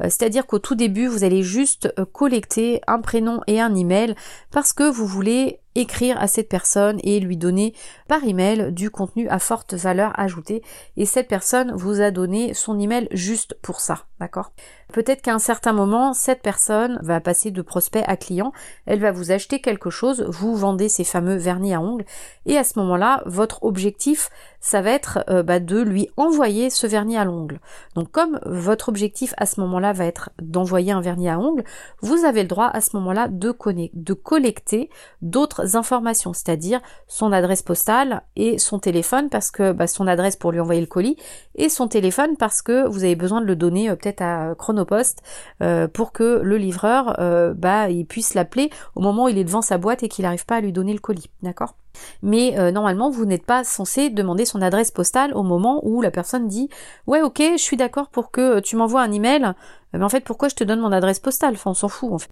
Euh, 0.00 0.04
c'est-à-dire 0.04 0.46
qu'au 0.46 0.60
tout 0.60 0.76
début, 0.76 1.08
vous 1.08 1.24
allez 1.24 1.42
juste 1.42 1.92
collecter 2.12 2.80
un 2.86 3.00
prénom 3.00 3.40
et 3.48 3.60
un 3.60 3.74
email 3.74 4.14
parce 4.52 4.72
que 4.72 4.88
vous 4.88 5.06
voulez 5.06 5.58
écrire 5.74 6.20
à 6.20 6.26
cette 6.26 6.48
personne 6.48 6.98
et 7.04 7.20
lui 7.20 7.36
donner 7.36 7.74
par 8.08 8.24
email 8.24 8.72
du 8.72 8.90
contenu 8.90 9.28
à 9.28 9.38
forte 9.38 9.74
valeur 9.74 10.18
ajoutée. 10.18 10.62
Et 10.96 11.06
cette 11.06 11.28
personne 11.28 11.72
vous 11.72 12.00
a 12.00 12.10
donné 12.10 12.54
son 12.54 12.78
email 12.78 13.08
juste 13.12 13.56
pour 13.62 13.80
ça, 13.80 14.06
d'accord? 14.18 14.52
Peut-être 14.92 15.22
qu'à 15.22 15.34
un 15.34 15.38
certain 15.38 15.72
moment, 15.72 16.12
cette 16.12 16.42
personne 16.42 16.98
va 17.02 17.20
passer 17.20 17.52
de 17.52 17.62
prospect 17.62 18.02
à 18.06 18.16
client, 18.16 18.52
elle 18.86 19.00
va 19.00 19.12
vous 19.12 19.30
acheter 19.30 19.60
quelque 19.60 19.90
chose, 19.90 20.24
vous 20.28 20.56
vendez 20.56 20.88
ces 20.88 21.04
fameux 21.04 21.36
vernis 21.36 21.74
à 21.74 21.80
ongles. 21.80 22.04
Et 22.46 22.58
à 22.58 22.64
ce 22.64 22.78
moment-là, 22.80 23.22
votre 23.26 23.62
objectif 23.62 24.30
ça 24.60 24.82
va 24.82 24.90
être 24.90 25.24
euh, 25.28 25.42
bah, 25.42 25.58
de 25.58 25.80
lui 25.80 26.10
envoyer 26.16 26.70
ce 26.70 26.86
vernis 26.86 27.16
à 27.16 27.24
l'ongle. 27.24 27.60
Donc 27.94 28.10
comme 28.10 28.38
votre 28.44 28.88
objectif 28.88 29.34
à 29.38 29.46
ce 29.46 29.60
moment-là 29.60 29.92
va 29.92 30.04
être 30.04 30.30
d'envoyer 30.40 30.92
un 30.92 31.00
vernis 31.00 31.28
à 31.28 31.38
ongles, 31.38 31.64
vous 32.00 32.24
avez 32.24 32.42
le 32.42 32.48
droit 32.48 32.66
à 32.66 32.80
ce 32.80 32.96
moment-là 32.96 33.28
de, 33.28 33.54
de 33.94 34.12
collecter 34.12 34.90
d'autres 35.22 35.69
informations, 35.76 36.32
c'est-à-dire 36.32 36.80
son 37.06 37.32
adresse 37.32 37.62
postale 37.62 38.22
et 38.36 38.58
son 38.58 38.78
téléphone 38.78 39.28
parce 39.28 39.50
que 39.50 39.72
bah, 39.72 39.86
son 39.86 40.06
adresse 40.06 40.36
pour 40.36 40.52
lui 40.52 40.60
envoyer 40.60 40.80
le 40.80 40.86
colis 40.86 41.16
et 41.54 41.68
son 41.68 41.88
téléphone 41.88 42.36
parce 42.36 42.62
que 42.62 42.86
vous 42.86 43.04
avez 43.04 43.16
besoin 43.16 43.40
de 43.40 43.46
le 43.46 43.56
donner 43.56 43.90
euh, 43.90 43.96
peut-être 43.96 44.22
à 44.22 44.54
Chronopost 44.56 45.22
euh, 45.62 45.88
pour 45.88 46.12
que 46.12 46.40
le 46.42 46.56
livreur 46.56 47.16
bah, 47.56 47.88
puisse 48.08 48.34
l'appeler 48.34 48.70
au 48.94 49.00
moment 49.00 49.24
où 49.24 49.28
il 49.28 49.38
est 49.38 49.44
devant 49.44 49.62
sa 49.62 49.78
boîte 49.78 50.02
et 50.02 50.08
qu'il 50.08 50.24
n'arrive 50.24 50.46
pas 50.46 50.56
à 50.56 50.60
lui 50.60 50.72
donner 50.72 50.92
le 50.92 50.98
colis. 50.98 51.30
D'accord? 51.42 51.74
Mais 52.22 52.58
euh, 52.58 52.70
normalement, 52.70 53.10
vous 53.10 53.24
n'êtes 53.24 53.44
pas 53.44 53.64
censé 53.64 54.10
demander 54.10 54.44
son 54.44 54.62
adresse 54.62 54.90
postale 54.90 55.34
au 55.34 55.42
moment 55.42 55.80
où 55.84 56.02
la 56.02 56.10
personne 56.10 56.48
dit 56.48 56.68
ouais 57.06 57.22
ok, 57.22 57.42
je 57.52 57.62
suis 57.62 57.76
d'accord 57.76 58.08
pour 58.08 58.30
que 58.30 58.60
tu 58.60 58.76
m'envoies 58.76 59.02
un 59.02 59.12
email. 59.12 59.44
Euh, 59.44 59.98
mais 59.98 60.04
en 60.04 60.08
fait, 60.08 60.20
pourquoi 60.20 60.48
je 60.48 60.54
te 60.54 60.62
donne 60.62 60.80
mon 60.80 60.92
adresse 60.92 61.18
postale? 61.18 61.54
Enfin, 61.54 61.72
on 61.72 61.74
s'en 61.74 61.88
fout 61.88 62.12
en 62.12 62.18
fait. 62.18 62.30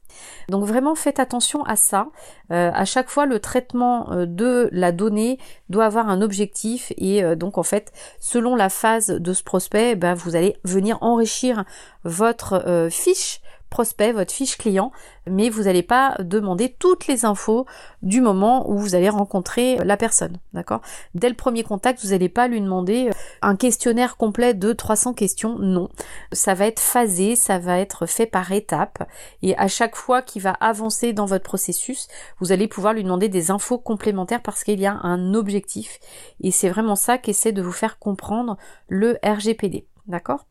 Donc 0.48 0.64
vraiment, 0.64 0.94
faites 0.94 1.18
attention 1.18 1.64
à 1.64 1.74
ça. 1.74 2.08
Euh, 2.52 2.70
à 2.72 2.84
chaque 2.84 3.08
fois, 3.08 3.26
le 3.26 3.40
traitement 3.40 4.08
de 4.26 4.68
la 4.72 4.92
donnée 4.92 5.38
doit 5.68 5.86
avoir 5.86 6.08
un 6.08 6.22
objectif 6.22 6.92
et 6.96 7.22
donc 7.36 7.58
en 7.58 7.64
fait, 7.64 7.92
selon 8.20 8.54
la 8.54 8.68
phase 8.68 9.08
de 9.08 9.32
ce 9.32 9.42
prospect, 9.42 9.96
ben, 9.96 10.14
vous 10.14 10.36
allez 10.36 10.56
venir 10.64 10.98
enrichir 11.00 11.64
votre 12.04 12.88
fiche 12.90 13.40
prospect, 13.68 14.12
votre 14.12 14.32
fiche 14.32 14.56
client, 14.56 14.92
mais 15.26 15.50
vous 15.50 15.64
n'allez 15.64 15.82
pas 15.82 16.16
demander 16.20 16.74
toutes 16.78 17.06
les 17.06 17.24
infos 17.24 17.66
du 18.02 18.20
moment 18.20 18.70
où 18.70 18.78
vous 18.78 18.94
allez 18.94 19.08
rencontrer 19.08 19.76
la 19.84 19.96
personne, 19.96 20.38
d'accord? 20.52 20.80
Dès 21.14 21.28
le 21.28 21.34
premier 21.34 21.62
contact, 21.62 22.02
vous 22.02 22.10
n'allez 22.10 22.28
pas 22.28 22.48
lui 22.48 22.60
demander 22.60 23.10
un 23.42 23.56
questionnaire 23.56 24.16
complet 24.16 24.54
de 24.54 24.72
300 24.72 25.14
questions, 25.14 25.58
non. 25.58 25.88
Ça 26.32 26.54
va 26.54 26.66
être 26.66 26.80
phasé, 26.80 27.36
ça 27.36 27.58
va 27.58 27.78
être 27.78 28.06
fait 28.06 28.26
par 28.26 28.50
étapes, 28.52 29.06
et 29.42 29.56
à 29.56 29.68
chaque 29.68 29.96
fois 29.96 30.22
qu'il 30.22 30.42
va 30.42 30.52
avancer 30.52 31.12
dans 31.12 31.26
votre 31.26 31.44
processus, 31.44 32.08
vous 32.40 32.52
allez 32.52 32.68
pouvoir 32.68 32.94
lui 32.94 33.02
demander 33.02 33.28
des 33.28 33.50
infos 33.50 33.78
complémentaires 33.78 34.42
parce 34.42 34.64
qu'il 34.64 34.80
y 34.80 34.86
a 34.86 34.98
un 35.02 35.34
objectif, 35.34 35.98
et 36.40 36.50
c'est 36.50 36.70
vraiment 36.70 36.96
ça 36.96 37.18
qu'essaie 37.18 37.52
de 37.52 37.62
vous 37.62 37.72
faire 37.72 37.98
comprendre 37.98 38.56
le 38.88 39.18
RGPD, 39.22 39.86
d'accord? 40.06 40.46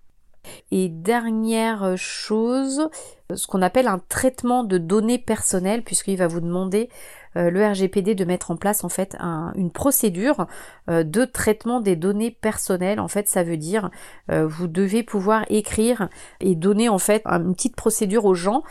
Et 0.71 0.89
dernière 0.89 1.97
chose, 1.97 2.89
ce 3.33 3.47
qu'on 3.47 3.61
appelle 3.61 3.87
un 3.87 3.99
traitement 4.09 4.63
de 4.63 4.77
données 4.77 5.19
personnelles, 5.19 5.83
puisqu'il 5.83 6.17
va 6.17 6.27
vous 6.27 6.41
demander 6.41 6.89
euh, 6.89 7.26
le 7.37 7.65
RGPD 7.65 8.15
de 8.15 8.25
mettre 8.25 8.51
en 8.51 8.57
place 8.57 8.83
en 8.83 8.89
fait 8.89 9.17
une 9.55 9.71
procédure 9.71 10.47
euh, 10.89 11.03
de 11.03 11.25
traitement 11.25 11.81
des 11.81 11.95
données 11.95 12.31
personnelles. 12.31 12.99
En 12.99 13.07
fait, 13.07 13.27
ça 13.27 13.43
veut 13.43 13.57
dire 13.57 13.89
euh, 14.31 14.47
vous 14.47 14.67
devez 14.67 15.03
pouvoir 15.03 15.45
écrire 15.49 16.09
et 16.39 16.55
donner 16.55 16.89
en 16.89 16.97
fait 16.97 17.25
une 17.25 17.53
petite 17.53 17.75
procédure 17.75 18.25
aux 18.25 18.35
gens 18.35 18.63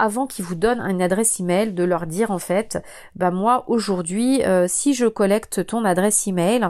avant 0.00 0.26
qu'ils 0.26 0.44
vous 0.44 0.56
donnent 0.56 0.80
une 0.80 1.00
adresse 1.00 1.38
email, 1.38 1.72
de 1.72 1.84
leur 1.84 2.06
dire 2.06 2.32
en 2.32 2.40
fait, 2.40 2.82
bah 3.14 3.30
moi 3.30 3.62
aujourd'hui, 3.68 4.42
si 4.66 4.92
je 4.92 5.06
collecte 5.06 5.64
ton 5.64 5.84
adresse 5.84 6.26
email, 6.26 6.68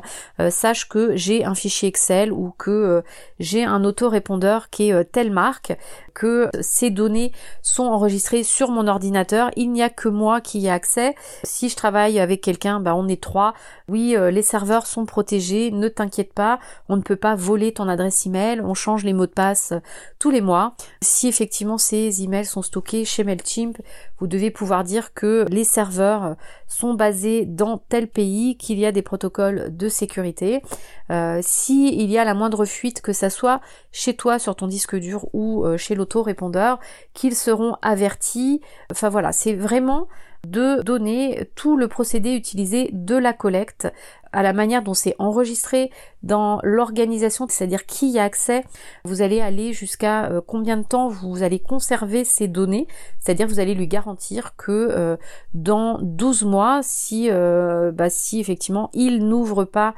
sache 0.51 0.90
que 0.90 1.16
j'ai 1.16 1.42
un 1.42 1.55
fichier 1.55 1.88
Excel 1.88 2.30
ou 2.32 2.53
que 2.59 3.03
j'ai 3.40 3.64
un 3.64 3.82
autorépondeur 3.84 4.68
qui 4.68 4.90
est 4.90 5.05
telle 5.11 5.30
marque, 5.30 5.72
que 6.19 6.51
ces 6.61 6.91
données 6.91 7.31
sont 7.62 7.85
enregistrées 7.85 8.43
sur 8.43 8.73
mon 8.73 8.89
ordinateur, 8.89 9.51
il 9.55 9.71
n'y 9.71 9.83
a 9.83 9.89
que 9.89 10.09
moi 10.09 10.41
qui 10.41 10.59
y 10.59 10.66
ai 10.66 10.71
accès. 10.71 11.14
Si 11.45 11.69
je 11.69 11.77
travaille 11.77 12.19
avec 12.19 12.41
quelqu'un, 12.41 12.81
bah 12.81 12.97
on 12.97 13.07
est 13.07 13.23
trois. 13.23 13.55
Oui, 13.89 14.16
euh, 14.16 14.33
les 14.33 14.43
serveurs 14.43 14.87
sont 14.87 15.07
protégés, 15.07 15.71
ne 15.71 15.89
t'inquiète 15.89 16.33
pas, 16.33 16.59
on 16.89 16.97
ne 16.97 17.03
peut 17.03 17.16
pas 17.16 17.37
voler 17.37 17.73
ton 17.73 17.89
adresse 17.89 18.27
email, 18.27 18.61
on 18.61 18.75
change 18.75 19.05
les 19.05 19.12
mots 19.12 19.27
de 19.27 19.33
passe 19.33 19.73
tous 20.19 20.31
les 20.31 20.41
mois. 20.41 20.75
Si 21.01 21.29
effectivement 21.29 21.79
ces 21.79 22.23
emails 22.25 22.47
sont 22.47 22.62
stockés 22.62 23.05
chez 23.05 23.23
Mailchimp, 23.23 23.79
vous 24.19 24.27
devez 24.27 24.51
pouvoir 24.51 24.85
dire 24.85 25.14
que 25.14 25.47
les 25.51 25.64
serveurs 25.64 26.37
sont 26.66 26.95
basés 26.95 27.45
dans 27.45 27.79
tel 27.79 28.09
pays, 28.09 28.57
qu'il 28.57 28.79
y 28.79 28.87
a 28.87 28.93
des 28.93 29.03
protocoles 29.03 29.77
de 29.77 29.89
sécurité. 29.89 30.62
Euh, 31.11 31.41
si 31.43 31.95
il 31.97 32.11
y 32.11 32.19
a 32.19 32.25
la 32.25 32.35
moindre 32.35 32.64
fuite, 32.64 33.01
que 33.01 33.12
ça 33.12 33.31
soit 33.31 33.61
chez 33.93 34.14
toi 34.14 34.39
sur 34.39 34.57
ton 34.57 34.66
disque 34.66 34.97
dur 34.97 35.27
ou 35.33 35.64
euh, 35.64 35.77
chez 35.77 35.95
l'autorépondeur, 35.95 36.79
qu'ils 37.14 37.37
seront 37.37 37.77
avertis. 37.83 38.61
Enfin 38.91 39.09
voilà, 39.09 39.33
c'est 39.33 39.55
vraiment 39.55 40.09
de 40.47 40.83
donner 40.83 41.51
tout 41.57 41.77
le 41.77 41.89
procédé 41.89 42.35
utilisé 42.35 42.91
de 42.93 43.16
la 43.16 43.33
collecte 43.33 43.89
à 44.33 44.43
la 44.43 44.53
manière 44.53 44.83
dont 44.83 44.95
c'est 44.95 45.14
enregistré 45.18 45.91
dans 46.22 46.61
l'organisation, 46.62 47.47
c'est-à-dire 47.49 47.87
qui 47.87 48.11
y 48.11 48.18
a 48.18 48.24
accès. 48.24 48.64
Vous 49.05 49.22
allez 49.22 49.41
aller 49.41 49.72
jusqu'à 49.72 50.26
euh, 50.26 50.41
combien 50.45 50.76
de 50.76 50.83
temps 50.83 51.09
vous 51.09 51.43
allez 51.43 51.61
conserver 51.61 52.24
ces 52.24 52.49
données, 52.49 52.87
c'est-à-dire 53.18 53.47
vous 53.47 53.61
allez 53.61 53.74
lui 53.74 53.87
garantir 53.87 54.57
que 54.57 54.72
euh, 54.72 55.16
dans 55.55 55.99
12 56.03 56.45
mois, 56.45 56.81
si, 56.83 57.29
euh, 57.31 57.93
bah, 57.93 58.11
si 58.11 58.41
effectivement 58.41 58.91
il 58.93 59.26
n'ouvre 59.26 59.64
pas 59.64 59.95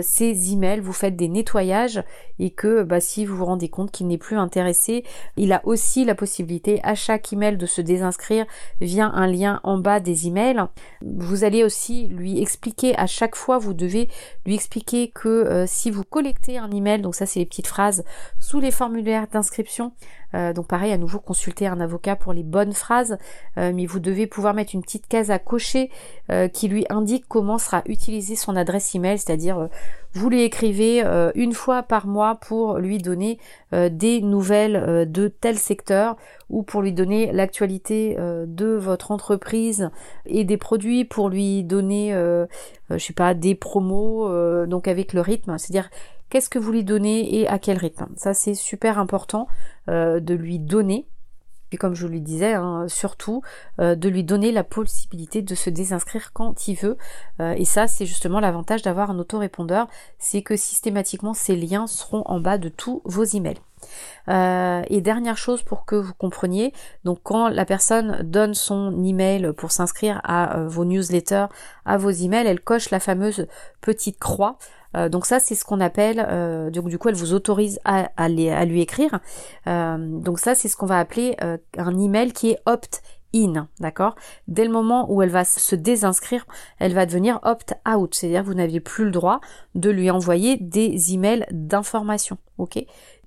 ces 0.00 0.50
emails, 0.50 0.80
vous 0.80 0.94
faites 0.94 1.14
des 1.14 1.28
nettoyages 1.28 2.02
et 2.38 2.50
que 2.50 2.84
bah, 2.84 3.00
si 3.00 3.26
vous 3.26 3.36
vous 3.36 3.44
rendez 3.44 3.68
compte 3.68 3.90
qu'il 3.90 4.06
n'est 4.06 4.16
plus 4.16 4.38
intéressé, 4.38 5.04
il 5.36 5.52
a 5.52 5.60
aussi 5.64 6.06
la 6.06 6.14
possibilité 6.14 6.80
à 6.84 6.94
chaque 6.94 7.34
email 7.34 7.58
de 7.58 7.66
se 7.66 7.82
désinscrire 7.82 8.46
via 8.80 9.06
un 9.08 9.26
lien 9.26 9.60
en 9.62 9.76
bas 9.76 10.00
des 10.00 10.26
emails. 10.26 10.64
Vous 11.02 11.44
allez 11.44 11.64
aussi 11.64 12.06
lui 12.06 12.40
expliquer 12.40 12.96
à 12.96 13.06
chaque 13.06 13.36
fois 13.36 13.58
vous 13.64 13.74
devez 13.74 14.08
lui 14.46 14.54
expliquer 14.54 15.08
que 15.08 15.28
euh, 15.28 15.64
si 15.66 15.90
vous 15.90 16.04
collectez 16.04 16.58
un 16.58 16.70
email, 16.70 17.00
donc 17.00 17.14
ça 17.14 17.26
c'est 17.26 17.40
les 17.40 17.46
petites 17.46 17.66
phrases 17.66 18.04
sous 18.38 18.60
les 18.60 18.70
formulaires 18.70 19.26
d'inscription, 19.32 19.92
euh, 20.34 20.52
donc 20.52 20.66
pareil, 20.66 20.92
à 20.92 20.98
nouveau 20.98 21.18
consulter 21.18 21.66
un 21.66 21.80
avocat 21.80 22.16
pour 22.16 22.32
les 22.32 22.42
bonnes 22.42 22.72
phrases, 22.72 23.18
euh, 23.58 23.72
mais 23.74 23.86
vous 23.86 24.00
devez 24.00 24.26
pouvoir 24.26 24.54
mettre 24.54 24.74
une 24.74 24.82
petite 24.82 25.06
case 25.06 25.30
à 25.30 25.38
cocher 25.38 25.90
qui 26.52 26.68
lui 26.68 26.86
indique 26.88 27.26
comment 27.28 27.58
sera 27.58 27.82
utilisée 27.86 28.34
son 28.34 28.56
adresse 28.56 28.94
email, 28.94 29.18
c'est-à-dire 29.18 29.68
vous 30.14 30.30
lui 30.30 30.42
écrivez 30.42 31.02
une 31.34 31.52
fois 31.52 31.82
par 31.82 32.06
mois 32.06 32.36
pour 32.36 32.78
lui 32.78 32.98
donner 32.98 33.38
des 33.72 34.20
nouvelles 34.20 35.10
de 35.10 35.28
tel 35.28 35.58
secteur 35.58 36.16
ou 36.48 36.62
pour 36.62 36.82
lui 36.82 36.92
donner 36.92 37.32
l'actualité 37.32 38.16
de 38.16 38.76
votre 38.76 39.10
entreprise 39.10 39.90
et 40.26 40.44
des 40.44 40.56
produits 40.56 41.04
pour 41.04 41.28
lui 41.28 41.64
donner 41.64 42.12
je 42.90 42.98
sais 42.98 43.12
pas 43.12 43.34
des 43.34 43.54
promos 43.54 44.28
donc 44.66 44.88
avec 44.88 45.12
le 45.12 45.20
rythme 45.20 45.58
c'est-à-dire 45.58 45.90
qu'est-ce 46.34 46.50
que 46.50 46.58
vous 46.58 46.72
lui 46.72 46.82
donnez 46.82 47.38
et 47.38 47.46
à 47.46 47.60
quel 47.60 47.78
rythme? 47.78 48.08
Ça 48.16 48.34
c'est 48.34 48.54
super 48.54 48.98
important 48.98 49.46
euh, 49.88 50.18
de 50.18 50.34
lui 50.34 50.58
donner. 50.58 51.06
Puis 51.68 51.78
comme 51.78 51.94
je 51.94 52.06
le 52.06 52.20
disais, 52.20 52.54
hein, 52.54 52.86
surtout 52.88 53.42
euh, 53.80 53.94
de 53.94 54.08
lui 54.08 54.24
donner 54.24 54.52
la 54.52 54.64
possibilité 54.64 55.42
de 55.42 55.54
se 55.54 55.70
désinscrire 55.70 56.32
quand 56.32 56.68
il 56.68 56.74
veut. 56.74 56.96
Euh, 57.40 57.54
et 57.56 57.64
ça, 57.64 57.86
c'est 57.86 58.06
justement 58.06 58.40
l'avantage 58.40 58.82
d'avoir 58.82 59.10
un 59.10 59.18
autorépondeur, 59.18 59.88
c'est 60.18 60.42
que 60.42 60.56
systématiquement 60.56 61.34
ces 61.34 61.56
liens 61.56 61.86
seront 61.86 62.22
en 62.26 62.40
bas 62.40 62.58
de 62.58 62.68
tous 62.68 63.02
vos 63.04 63.24
emails. 63.24 63.60
et 64.28 65.00
dernière 65.02 65.36
chose 65.36 65.62
pour 65.62 65.84
que 65.84 65.96
vous 65.96 66.14
compreniez, 66.14 66.72
donc 67.04 67.18
quand 67.22 67.48
la 67.48 67.66
personne 67.66 68.22
donne 68.22 68.54
son 68.54 69.04
email 69.04 69.52
pour 69.52 69.72
s'inscrire 69.72 70.20
à 70.24 70.62
vos 70.64 70.86
newsletters, 70.86 71.46
à 71.84 71.98
vos 71.98 72.10
emails, 72.10 72.46
elle 72.46 72.60
coche 72.60 72.90
la 72.90 73.00
fameuse 73.00 73.46
petite 73.82 74.18
croix 74.18 74.56
euh, 74.96 75.08
donc 75.08 75.26
ça, 75.26 75.40
c'est 75.40 75.54
ce 75.54 75.64
qu'on 75.64 75.80
appelle, 75.80 76.24
euh, 76.28 76.70
donc 76.70 76.88
du 76.88 76.98
coup, 76.98 77.08
elle 77.08 77.14
vous 77.14 77.32
autorise 77.32 77.80
à, 77.84 78.10
à, 78.16 78.28
lui 78.28 78.80
écrire. 78.80 79.20
Euh, 79.66 79.96
donc 79.98 80.38
ça, 80.38 80.54
c'est 80.54 80.68
ce 80.68 80.76
qu'on 80.76 80.86
va 80.86 80.98
appeler 80.98 81.36
un 81.76 81.98
email 81.98 82.32
qui 82.32 82.50
est 82.50 82.58
opt 82.66 83.02
in, 83.34 83.68
d'accord? 83.80 84.14
Dès 84.46 84.64
le 84.64 84.70
moment 84.70 85.12
où 85.12 85.20
elle 85.20 85.30
va 85.30 85.44
se 85.44 85.74
désinscrire, 85.74 86.46
elle 86.78 86.94
va 86.94 87.04
devenir 87.06 87.40
opt-out, 87.42 88.14
c'est-à-dire 88.14 88.42
que 88.42 88.46
vous 88.46 88.54
n'aviez 88.54 88.80
plus 88.80 89.04
le 89.04 89.10
droit 89.10 89.40
de 89.74 89.90
lui 89.90 90.10
envoyer 90.10 90.56
des 90.56 91.12
emails 91.12 91.44
d'information, 91.50 92.38
ok? 92.58 92.84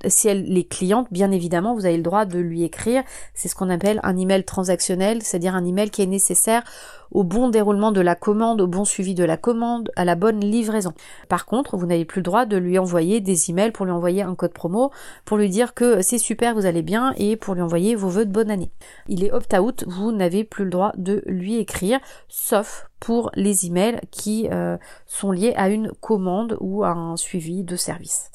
Si 0.07 0.27
elle 0.27 0.57
est 0.57 0.69
cliente, 0.69 1.07
bien 1.11 1.31
évidemment, 1.31 1.75
vous 1.75 1.85
avez 1.85 1.97
le 1.97 2.03
droit 2.03 2.25
de 2.25 2.39
lui 2.39 2.63
écrire, 2.63 3.03
c'est 3.33 3.47
ce 3.47 3.55
qu'on 3.55 3.69
appelle 3.69 3.99
un 4.03 4.17
email 4.17 4.43
transactionnel, 4.43 5.21
c'est-à-dire 5.23 5.55
un 5.55 5.65
email 5.65 5.89
qui 5.89 6.01
est 6.01 6.07
nécessaire 6.07 6.63
au 7.11 7.23
bon 7.23 7.49
déroulement 7.49 7.91
de 7.91 8.01
la 8.01 8.15
commande, 8.15 8.61
au 8.61 8.67
bon 8.67 8.85
suivi 8.85 9.15
de 9.15 9.23
la 9.23 9.37
commande, 9.37 9.91
à 9.95 10.05
la 10.05 10.15
bonne 10.15 10.39
livraison. 10.39 10.93
Par 11.29 11.45
contre, 11.45 11.77
vous 11.77 11.85
n'avez 11.85 12.05
plus 12.05 12.19
le 12.19 12.23
droit 12.23 12.45
de 12.45 12.57
lui 12.57 12.77
envoyer 12.77 13.21
des 13.21 13.49
emails 13.49 13.71
pour 13.71 13.85
lui 13.85 13.91
envoyer 13.91 14.21
un 14.21 14.35
code 14.35 14.53
promo, 14.53 14.91
pour 15.25 15.37
lui 15.37 15.49
dire 15.49 15.73
que 15.73 16.01
c'est 16.01 16.17
super, 16.17 16.53
vous 16.53 16.65
allez 16.65 16.81
bien, 16.81 17.13
et 17.17 17.35
pour 17.35 17.53
lui 17.53 17.61
envoyer 17.61 17.95
vos 17.95 18.09
vœux 18.09 18.25
de 18.25 18.31
bonne 18.31 18.51
année. 18.51 18.71
Il 19.07 19.23
est 19.23 19.31
opt-out, 19.31 19.85
vous 19.87 20.11
n'avez 20.11 20.43
plus 20.43 20.65
le 20.65 20.69
droit 20.69 20.91
de 20.97 21.23
lui 21.25 21.57
écrire, 21.57 21.99
sauf 22.27 22.89
pour 22.99 23.29
les 23.35 23.67
emails 23.67 23.99
qui 24.11 24.47
euh, 24.51 24.77
sont 25.05 25.31
liés 25.31 25.53
à 25.55 25.69
une 25.69 25.91
commande 26.01 26.57
ou 26.59 26.83
à 26.83 26.89
un 26.89 27.15
suivi 27.15 27.63
de 27.63 27.75
service. 27.75 28.31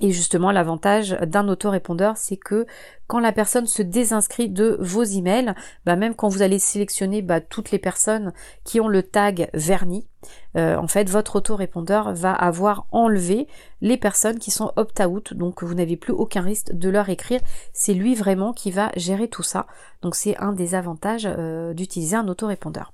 Et 0.00 0.12
justement, 0.12 0.52
l'avantage 0.52 1.16
d'un 1.26 1.48
autorépondeur, 1.48 2.16
c'est 2.16 2.36
que 2.36 2.66
quand 3.08 3.18
la 3.18 3.32
personne 3.32 3.66
se 3.66 3.82
désinscrit 3.82 4.48
de 4.48 4.76
vos 4.80 5.02
emails, 5.02 5.54
bah 5.84 5.96
même 5.96 6.14
quand 6.14 6.28
vous 6.28 6.42
allez 6.42 6.58
sélectionner 6.58 7.20
bah, 7.20 7.40
toutes 7.40 7.72
les 7.72 7.78
personnes 7.78 8.32
qui 8.64 8.80
ont 8.80 8.86
le 8.86 9.02
tag 9.02 9.50
verni, 9.54 10.06
euh, 10.56 10.76
en 10.76 10.86
fait, 10.86 11.08
votre 11.08 11.36
autorépondeur 11.36 12.12
va 12.12 12.32
avoir 12.32 12.86
enlevé 12.92 13.48
les 13.80 13.96
personnes 13.96 14.38
qui 14.38 14.50
sont 14.50 14.72
opt-out, 14.76 15.34
donc 15.34 15.64
vous 15.64 15.74
n'avez 15.74 15.96
plus 15.96 16.12
aucun 16.12 16.42
risque 16.42 16.72
de 16.72 16.88
leur 16.88 17.08
écrire. 17.08 17.40
C'est 17.72 17.94
lui 17.94 18.14
vraiment 18.14 18.52
qui 18.52 18.70
va 18.70 18.92
gérer 18.96 19.28
tout 19.28 19.42
ça. 19.42 19.66
Donc 20.02 20.14
c'est 20.14 20.36
un 20.36 20.52
des 20.52 20.74
avantages 20.74 21.26
euh, 21.26 21.74
d'utiliser 21.74 22.16
un 22.16 22.28
autorépondeur. 22.28 22.92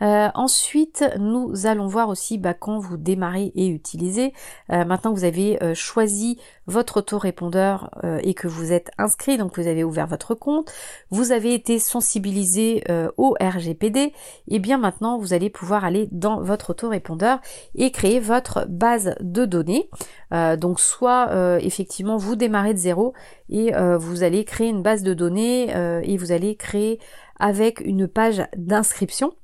Euh, 0.00 0.28
ensuite, 0.34 1.04
nous 1.18 1.66
allons 1.66 1.86
voir 1.86 2.08
aussi 2.08 2.38
bah, 2.38 2.54
quand 2.54 2.78
vous 2.78 2.96
démarrez 2.96 3.52
et 3.54 3.68
utilisez. 3.68 4.32
Euh, 4.70 4.84
maintenant 4.84 5.12
vous 5.12 5.24
avez 5.24 5.62
euh, 5.62 5.74
choisi 5.74 6.38
votre 6.66 6.98
autorépondeur 6.98 7.90
et 8.22 8.34
que 8.34 8.46
vous 8.46 8.72
êtes 8.72 8.90
inscrit, 8.98 9.36
donc 9.36 9.58
vous 9.58 9.66
avez 9.66 9.82
ouvert 9.82 10.06
votre 10.06 10.34
compte, 10.34 10.72
vous 11.10 11.32
avez 11.32 11.54
été 11.54 11.80
sensibilisé 11.80 12.84
au 13.16 13.34
RGPD, 13.40 14.00
et 14.00 14.12
eh 14.46 14.58
bien 14.60 14.78
maintenant 14.78 15.18
vous 15.18 15.34
allez 15.34 15.50
pouvoir 15.50 15.84
aller 15.84 16.08
dans 16.12 16.40
votre 16.40 16.70
autorépondeur 16.70 17.40
et 17.74 17.90
créer 17.90 18.20
votre 18.20 18.64
base 18.68 19.16
de 19.20 19.44
données. 19.44 19.90
donc 20.30 20.78
soit 20.78 21.58
effectivement 21.60 22.16
vous 22.16 22.36
démarrez 22.36 22.74
de 22.74 22.78
zéro 22.78 23.12
et 23.48 23.72
vous 23.98 24.22
allez 24.22 24.44
créer 24.44 24.68
une 24.68 24.82
base 24.82 25.02
de 25.02 25.14
données 25.14 25.74
et 26.04 26.16
vous 26.16 26.30
allez 26.30 26.54
créer 26.54 27.00
avec 27.40 27.80
une 27.80 28.06
page 28.06 28.42
d'inscription 28.56 29.34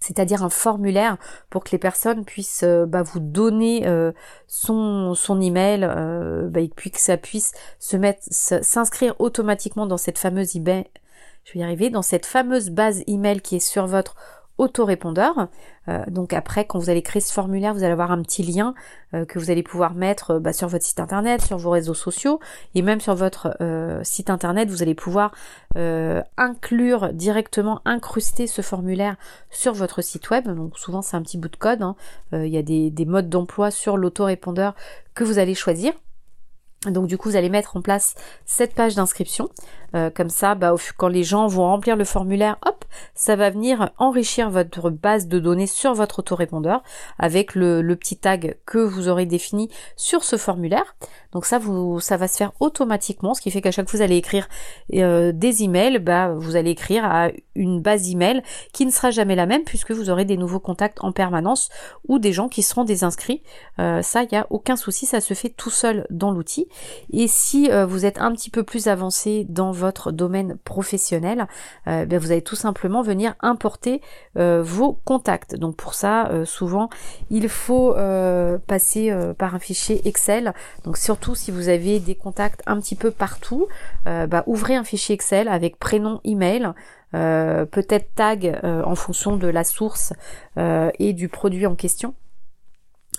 c'est-à-dire 0.00 0.42
un 0.42 0.50
formulaire 0.50 1.16
pour 1.50 1.64
que 1.64 1.70
les 1.72 1.78
personnes 1.78 2.24
puissent 2.24 2.62
euh, 2.64 2.86
bah, 2.86 3.02
vous 3.02 3.20
donner 3.20 3.86
euh, 3.86 4.12
son, 4.46 5.14
son 5.14 5.40
email 5.40 5.84
euh, 5.84 6.48
bah, 6.48 6.60
et 6.60 6.68
puis 6.68 6.90
que 6.90 7.00
ça 7.00 7.16
puisse 7.16 7.52
se 7.78 7.96
mettre 7.96 8.22
s'inscrire 8.30 9.14
automatiquement 9.18 9.86
dans 9.86 9.96
cette 9.96 10.18
fameuse 10.18 10.56
email 10.56 10.84
je 11.44 11.54
vais 11.54 11.60
y 11.60 11.62
arriver 11.62 11.90
dans 11.90 12.02
cette 12.02 12.26
fameuse 12.26 12.70
base 12.70 13.02
email 13.06 13.40
qui 13.40 13.56
est 13.56 13.60
sur 13.60 13.86
votre 13.86 14.16
autorépondeur. 14.58 15.48
Euh, 15.88 16.04
donc 16.08 16.32
après, 16.32 16.66
quand 16.66 16.78
vous 16.78 16.90
allez 16.90 17.02
créer 17.02 17.20
ce 17.20 17.32
formulaire, 17.32 17.72
vous 17.72 17.84
allez 17.84 17.92
avoir 17.92 18.10
un 18.10 18.20
petit 18.22 18.42
lien 18.42 18.74
euh, 19.14 19.24
que 19.24 19.38
vous 19.38 19.50
allez 19.50 19.62
pouvoir 19.62 19.94
mettre 19.94 20.32
euh, 20.32 20.40
bah, 20.40 20.52
sur 20.52 20.68
votre 20.68 20.84
site 20.84 21.00
internet, 21.00 21.40
sur 21.40 21.56
vos 21.56 21.70
réseaux 21.70 21.94
sociaux 21.94 22.40
et 22.74 22.82
même 22.82 23.00
sur 23.00 23.14
votre 23.14 23.56
site 24.02 24.30
internet, 24.30 24.68
vous 24.68 24.82
allez 24.82 24.94
pouvoir 24.94 25.32
inclure 26.36 27.12
directement, 27.12 27.80
incruster 27.84 28.46
ce 28.46 28.62
formulaire 28.62 29.16
sur 29.50 29.72
votre 29.72 30.02
site 30.02 30.30
web. 30.30 30.48
Donc 30.48 30.76
souvent 30.78 31.02
c'est 31.02 31.16
un 31.16 31.22
petit 31.22 31.38
bout 31.38 31.48
de 31.48 31.56
code. 31.56 31.82
Hein. 31.82 31.94
Il 32.32 32.48
y 32.48 32.58
a 32.58 32.62
des, 32.62 32.90
des 32.90 33.04
modes 33.04 33.28
d'emploi 33.28 33.70
sur 33.70 33.96
l'autorépondeur 33.96 34.74
que 35.14 35.24
vous 35.24 35.38
allez 35.38 35.54
choisir. 35.54 35.92
Donc 36.86 37.08
du 37.08 37.18
coup, 37.18 37.30
vous 37.30 37.36
allez 37.36 37.48
mettre 37.48 37.76
en 37.76 37.82
place 37.82 38.14
cette 38.46 38.74
page 38.74 38.94
d'inscription. 38.94 39.48
Euh, 39.94 40.10
comme 40.10 40.30
ça, 40.30 40.54
bah, 40.54 40.74
quand 40.96 41.08
les 41.08 41.22
gens 41.22 41.46
vont 41.46 41.64
remplir 41.64 41.96
le 41.96 42.04
formulaire, 42.04 42.58
hop, 42.66 42.84
ça 43.14 43.36
va 43.36 43.50
venir 43.50 43.90
enrichir 43.98 44.50
votre 44.50 44.90
base 44.90 45.28
de 45.28 45.38
données 45.38 45.66
sur 45.66 45.94
votre 45.94 46.18
autorépondeur 46.18 46.82
avec 47.18 47.54
le, 47.54 47.82
petit 47.98 48.16
tag 48.16 48.56
que 48.64 48.78
vous 48.78 49.08
aurez 49.08 49.26
défini 49.26 49.70
sur 49.96 50.22
ce 50.24 50.36
formulaire. 50.36 50.96
Donc 51.32 51.46
ça, 51.46 51.58
vous, 51.58 52.00
ça 52.00 52.16
va 52.16 52.28
se 52.28 52.36
faire 52.36 52.52
automatiquement, 52.60 53.34
ce 53.34 53.40
qui 53.40 53.50
fait 53.50 53.60
qu'à 53.60 53.70
chaque 53.70 53.86
fois 53.88 53.92
que 53.92 53.96
vous 53.96 54.02
allez 54.02 54.16
écrire 54.16 54.48
euh, 54.94 55.32
des 55.32 55.62
emails, 55.62 55.98
bah, 55.98 56.32
vous 56.34 56.56
allez 56.56 56.70
écrire 56.70 57.04
à 57.04 57.28
une 57.54 57.80
base 57.80 58.10
email 58.10 58.42
qui 58.72 58.86
ne 58.86 58.90
sera 58.90 59.10
jamais 59.10 59.34
la 59.34 59.46
même 59.46 59.64
puisque 59.64 59.90
vous 59.90 60.10
aurez 60.10 60.24
des 60.24 60.36
nouveaux 60.36 60.60
contacts 60.60 61.02
en 61.02 61.12
permanence 61.12 61.70
ou 62.06 62.18
des 62.18 62.32
gens 62.32 62.48
qui 62.48 62.62
seront 62.62 62.84
désinscrits. 62.84 63.42
Euh, 63.78 64.02
ça, 64.02 64.22
il 64.22 64.28
n'y 64.30 64.38
a 64.38 64.46
aucun 64.50 64.76
souci, 64.76 65.06
ça 65.06 65.20
se 65.20 65.34
fait 65.34 65.50
tout 65.50 65.70
seul 65.70 66.06
dans 66.10 66.30
l'outil. 66.30 66.68
Et 67.12 67.26
si 67.26 67.70
vous 67.88 68.04
êtes 68.04 68.18
un 68.18 68.32
petit 68.32 68.50
peu 68.50 68.62
plus 68.62 68.88
avancé 68.88 69.46
dans 69.48 69.72
votre 69.78 70.12
domaine 70.12 70.58
professionnel, 70.64 71.46
euh, 71.86 72.04
ben, 72.04 72.18
vous 72.18 72.32
allez 72.32 72.42
tout 72.42 72.56
simplement 72.56 73.02
venir 73.02 73.34
importer 73.40 74.02
euh, 74.36 74.62
vos 74.62 74.98
contacts. 75.04 75.54
Donc 75.54 75.76
pour 75.76 75.94
ça, 75.94 76.28
euh, 76.28 76.44
souvent, 76.44 76.90
il 77.30 77.48
faut 77.48 77.94
passer 78.66 79.14
par 79.38 79.54
un 79.54 79.58
fichier 79.58 80.06
Excel. 80.06 80.52
Donc 80.84 80.96
surtout 80.96 81.34
si 81.34 81.50
vous 81.50 81.68
avez 81.68 82.00
des 82.00 82.14
contacts 82.14 82.62
un 82.66 82.80
petit 82.80 82.96
peu 82.96 83.10
partout, 83.10 83.66
bah, 84.04 84.42
ouvrez 84.46 84.76
un 84.76 84.84
fichier 84.84 85.14
Excel 85.14 85.48
avec 85.48 85.78
prénom, 85.78 86.20
email. 86.24 86.72
peut-être 87.12 88.14
tag 88.14 88.60
en 88.64 88.94
fonction 88.94 89.36
de 89.36 89.48
la 89.48 89.64
source 89.64 90.12
et 90.56 91.12
du 91.12 91.28
produit 91.28 91.66
en 91.66 91.74
question. 91.74 92.14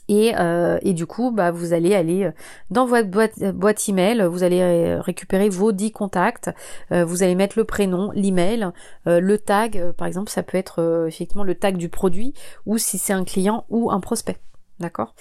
Et, 0.09 0.33
euh, 0.37 0.79
et, 0.81 0.93
du 0.93 1.05
coup, 1.05 1.31
bah, 1.31 1.51
vous 1.51 1.71
allez 1.71 1.93
aller 1.93 2.25
euh, 2.25 2.31
dans 2.71 2.87
votre 2.87 3.07
boîte, 3.07 3.39
boîte 3.53 3.87
email, 3.87 4.23
vous 4.23 4.41
allez 4.43 4.59
euh, 4.59 4.99
récupérer 5.01 5.49
vos 5.49 5.71
10 5.71 5.91
contacts, 5.91 6.49
vous 6.89 7.21
allez 7.23 7.35
mettre 7.35 7.57
le 7.57 7.63
prénom, 7.63 8.11
l'email, 8.13 8.71
le 9.05 9.37
tag, 9.37 9.91
par 9.91 10.07
exemple, 10.07 10.31
ça 10.31 10.41
peut 10.41 10.57
être 10.57 11.05
effectivement 11.07 11.43
le 11.43 11.53
tag 11.53 11.77
du 11.77 11.89
produit, 11.89 12.33
ou 12.65 12.79
si 12.79 12.97
c'est 12.97 13.13
un 13.13 13.23
client 13.23 13.65
ou 13.69 13.91
un 13.91 13.99
prospect. 13.99 14.37
D'accord? 14.79 15.13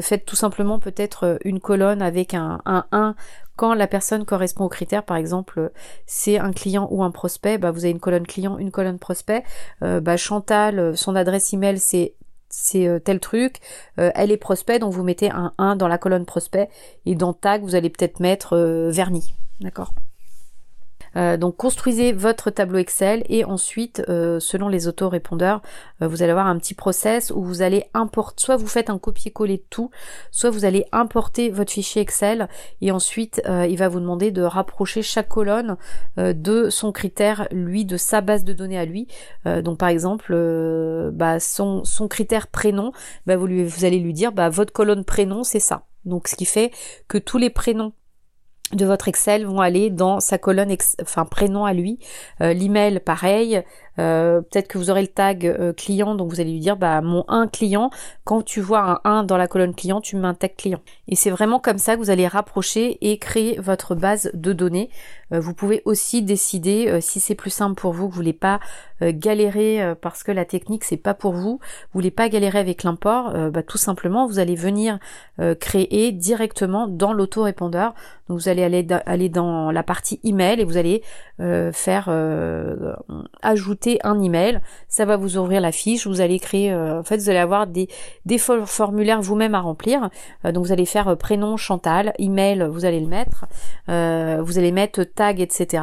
Faites 0.00 0.26
tout 0.26 0.36
simplement 0.36 0.78
peut-être 0.78 1.38
une 1.44 1.60
colonne 1.60 2.02
avec 2.02 2.34
un, 2.34 2.60
un 2.66 2.84
1 2.92 3.14
quand 3.56 3.72
la 3.72 3.86
personne 3.86 4.24
correspond 4.24 4.64
aux 4.64 4.68
critères, 4.68 5.04
par 5.04 5.16
exemple, 5.16 5.70
c'est 6.06 6.38
un 6.38 6.52
client 6.52 6.88
ou 6.90 7.02
un 7.02 7.10
prospect, 7.10 7.56
bah, 7.56 7.70
vous 7.70 7.84
avez 7.84 7.92
une 7.92 8.00
colonne 8.00 8.26
client, 8.26 8.58
une 8.58 8.70
colonne 8.72 8.98
prospect. 8.98 9.44
bah, 9.80 10.16
Chantal, 10.16 10.96
son 10.96 11.16
adresse 11.16 11.52
email 11.52 11.78
c'est 11.78 12.14
c'est 12.56 12.86
euh, 12.86 12.98
tel 12.98 13.20
truc, 13.20 13.58
euh, 13.98 14.10
elle 14.14 14.30
est 14.30 14.36
prospect, 14.36 14.78
donc 14.78 14.92
vous 14.92 15.02
mettez 15.02 15.30
un 15.30 15.52
1 15.58 15.76
dans 15.76 15.88
la 15.88 15.98
colonne 15.98 16.24
prospect, 16.24 16.68
et 17.04 17.14
dans 17.14 17.32
tag, 17.32 17.62
vous 17.62 17.74
allez 17.74 17.90
peut-être 17.90 18.20
mettre 18.20 18.56
euh, 18.56 18.90
vernis. 18.90 19.34
D'accord? 19.60 19.92
Euh, 21.16 21.36
donc 21.36 21.56
construisez 21.56 22.12
votre 22.12 22.50
tableau 22.50 22.78
Excel 22.78 23.24
et 23.28 23.44
ensuite, 23.44 24.02
euh, 24.08 24.40
selon 24.40 24.68
les 24.68 24.88
autorépondeurs, 24.88 25.62
euh, 26.02 26.08
vous 26.08 26.22
allez 26.22 26.32
avoir 26.32 26.46
un 26.46 26.58
petit 26.58 26.74
process 26.74 27.30
où 27.30 27.42
vous 27.42 27.62
allez 27.62 27.84
importer, 27.94 28.34
soit 28.38 28.56
vous 28.56 28.66
faites 28.66 28.90
un 28.90 28.98
copier-coller 28.98 29.58
de 29.58 29.64
tout, 29.70 29.90
soit 30.30 30.50
vous 30.50 30.64
allez 30.64 30.84
importer 30.92 31.50
votre 31.50 31.72
fichier 31.72 32.02
Excel 32.02 32.48
et 32.80 32.90
ensuite 32.90 33.42
il 33.46 33.76
va 33.76 33.88
vous 33.88 34.00
demander 34.00 34.30
de 34.30 34.42
rapprocher 34.42 35.02
chaque 35.02 35.28
colonne 35.28 35.76
de 36.16 36.68
son 36.70 36.92
critère, 36.92 37.48
lui, 37.50 37.84
de 37.84 37.96
sa 37.96 38.20
base 38.20 38.44
de 38.44 38.52
données 38.52 38.78
à 38.78 38.84
lui. 38.84 39.08
donc 39.44 39.78
par 39.78 39.88
exemple, 39.88 40.34
bah, 41.12 41.40
son, 41.40 41.82
critère 42.08 42.48
prénom, 42.48 42.92
bah, 43.26 43.36
vous 43.36 43.84
allez 43.84 43.98
lui 43.98 44.12
dire 44.12 44.32
bah, 44.32 44.48
votre 44.48 44.72
colonne 44.72 45.04
prénom 45.04 45.44
c'est 45.44 45.60
ça. 45.60 45.84
Donc 46.04 46.28
ce 46.28 46.36
qui 46.36 46.44
fait 46.44 46.70
que 47.08 47.18
tous 47.18 47.38
les 47.38 47.50
prénoms 47.50 47.92
de 48.72 48.86
votre 48.86 49.08
Excel 49.08 49.46
vont 49.46 49.60
aller 49.60 49.90
dans 49.90 50.20
sa 50.20 50.38
colonne, 50.38 50.74
enfin 51.02 51.24
prénom 51.24 51.64
à 51.64 51.72
lui, 51.72 51.98
euh, 52.40 52.52
l'email 52.52 52.98
pareil, 52.98 53.62
euh, 53.98 54.40
peut-être 54.40 54.68
que 54.68 54.78
vous 54.78 54.90
aurez 54.90 55.02
le 55.02 55.08
tag 55.08 55.46
euh, 55.46 55.72
client, 55.72 56.14
donc 56.14 56.30
vous 56.30 56.40
allez 56.40 56.52
lui 56.52 56.60
dire 56.60 56.76
bah 56.76 57.00
mon 57.00 57.24
1 57.28 57.46
client, 57.46 57.90
quand 58.24 58.42
tu 58.42 58.60
vois 58.60 59.00
un 59.04 59.18
1 59.18 59.24
dans 59.24 59.36
la 59.36 59.46
colonne 59.46 59.74
client, 59.74 60.00
tu 60.00 60.16
mets 60.16 60.26
un 60.26 60.34
tag 60.34 60.56
client. 60.56 60.80
Et 61.08 61.14
c'est 61.14 61.30
vraiment 61.30 61.60
comme 61.60 61.78
ça 61.78 61.94
que 61.94 62.00
vous 62.00 62.10
allez 62.10 62.26
rapprocher 62.26 62.98
et 63.02 63.18
créer 63.18 63.58
votre 63.60 63.94
base 63.94 64.30
de 64.34 64.52
données. 64.52 64.90
Euh, 65.34 65.40
vous 65.40 65.54
pouvez 65.54 65.82
aussi 65.84 66.22
décider 66.22 67.00
si 67.00 67.20
c'est 67.20 67.34
plus 67.34 67.50
simple 67.50 67.80
pour 67.80 67.92
vous, 67.92 68.08
que 68.08 68.12
vous 68.12 68.16
voulez 68.16 68.32
pas 68.32 68.60
galérer 69.02 69.94
parce 70.00 70.22
que 70.22 70.32
la 70.32 70.44
technique 70.44 70.84
c'est 70.84 70.96
pas 70.96 71.14
pour 71.14 71.32
vous, 71.32 71.58
vous 71.58 71.60
voulez 71.92 72.10
pas 72.10 72.28
galérer 72.28 72.58
avec 72.58 72.84
l'import, 72.84 73.32
bah, 73.50 73.62
tout 73.62 73.76
simplement 73.76 74.26
vous 74.26 74.38
allez 74.38 74.54
venir 74.54 74.98
créer 75.60 76.12
directement 76.12 76.86
dans 76.86 77.12
l'autorépondeur. 77.12 77.92
Donc 78.28 78.38
vous 78.38 78.48
allez 78.48 78.62
aller, 78.62 78.86
aller 79.04 79.28
dans 79.28 79.70
la 79.70 79.82
partie 79.82 80.20
email 80.24 80.60
et 80.60 80.64
vous 80.64 80.76
allez 80.76 81.02
faire 81.72 82.08
ajouter 83.42 83.98
un 84.04 84.20
email, 84.20 84.60
ça 84.88 85.04
va 85.04 85.16
vous 85.16 85.36
ouvrir 85.36 85.60
la 85.60 85.72
fiche, 85.72 86.06
vous 86.06 86.20
allez 86.20 86.38
créer, 86.38 86.72
euh, 86.72 87.00
en 87.00 87.02
fait 87.02 87.18
vous 87.18 87.28
allez 87.28 87.38
avoir 87.38 87.66
des, 87.66 87.88
des 88.24 88.38
formulaires 88.38 89.20
vous-même 89.20 89.54
à 89.54 89.60
remplir, 89.60 90.10
euh, 90.44 90.52
donc 90.52 90.66
vous 90.66 90.72
allez 90.72 90.86
faire 90.86 91.08
euh, 91.08 91.16
prénom 91.16 91.56
Chantal, 91.56 92.12
email 92.18 92.66
vous 92.70 92.84
allez 92.84 93.00
le 93.00 93.06
mettre, 93.06 93.46
vous 93.86 94.58
allez 94.58 94.72
mettre 94.72 95.04
etc, 95.30 95.82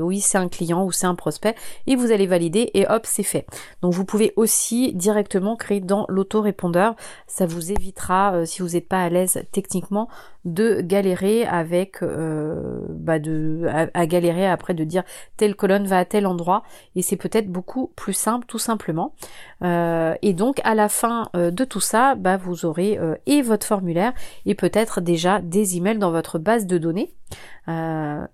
oui 0.00 0.20
c'est 0.20 0.38
un 0.38 0.48
client 0.48 0.84
ou 0.84 0.92
c'est 0.92 1.06
un 1.06 1.14
prospect, 1.14 1.54
et 1.86 1.96
vous 1.96 2.12
allez 2.12 2.26
valider 2.26 2.70
et 2.74 2.86
hop 2.88 3.02
c'est 3.04 3.22
fait. 3.22 3.46
Donc 3.82 3.94
vous 3.94 4.04
pouvez 4.04 4.32
aussi 4.36 4.92
directement 4.94 5.56
créer 5.56 5.80
dans 5.80 6.06
l'autorépondeur, 6.08 6.94
ça 7.26 7.46
vous 7.46 7.72
évitera 7.72 8.46
si 8.46 8.62
vous 8.62 8.70
n'êtes 8.70 8.88
pas 8.88 9.02
à 9.02 9.08
l'aise 9.08 9.42
techniquement 9.52 10.08
de 10.44 10.80
galérer 10.80 11.44
avec 11.44 12.02
bah 12.02 13.18
de 13.18 13.66
à, 13.94 14.06
galérer 14.06 14.46
après 14.46 14.74
de 14.74 14.84
dire 14.84 15.02
telle 15.36 15.54
colonne 15.54 15.86
va 15.86 15.98
à 15.98 16.04
tel 16.04 16.26
endroit 16.26 16.62
et 16.96 17.02
c'est 17.02 17.16
peut-être 17.16 17.48
beaucoup 17.48 17.92
plus 17.96 18.12
simple 18.12 18.46
tout 18.46 18.58
simplement. 18.58 19.14
Euh, 19.62 20.14
et 20.22 20.32
donc 20.32 20.60
à 20.64 20.74
la 20.74 20.88
fin 20.88 21.28
euh, 21.36 21.50
de 21.50 21.64
tout 21.64 21.80
ça, 21.80 22.14
bah, 22.14 22.36
vous 22.36 22.64
aurez 22.64 22.98
euh, 22.98 23.14
et 23.26 23.42
votre 23.42 23.66
formulaire 23.66 24.12
et 24.46 24.54
peut-être 24.54 25.00
déjà 25.00 25.40
des 25.40 25.76
emails 25.76 25.98
dans 25.98 26.10
votre 26.10 26.38
base 26.38 26.66
de 26.66 26.78
données. 26.78 27.14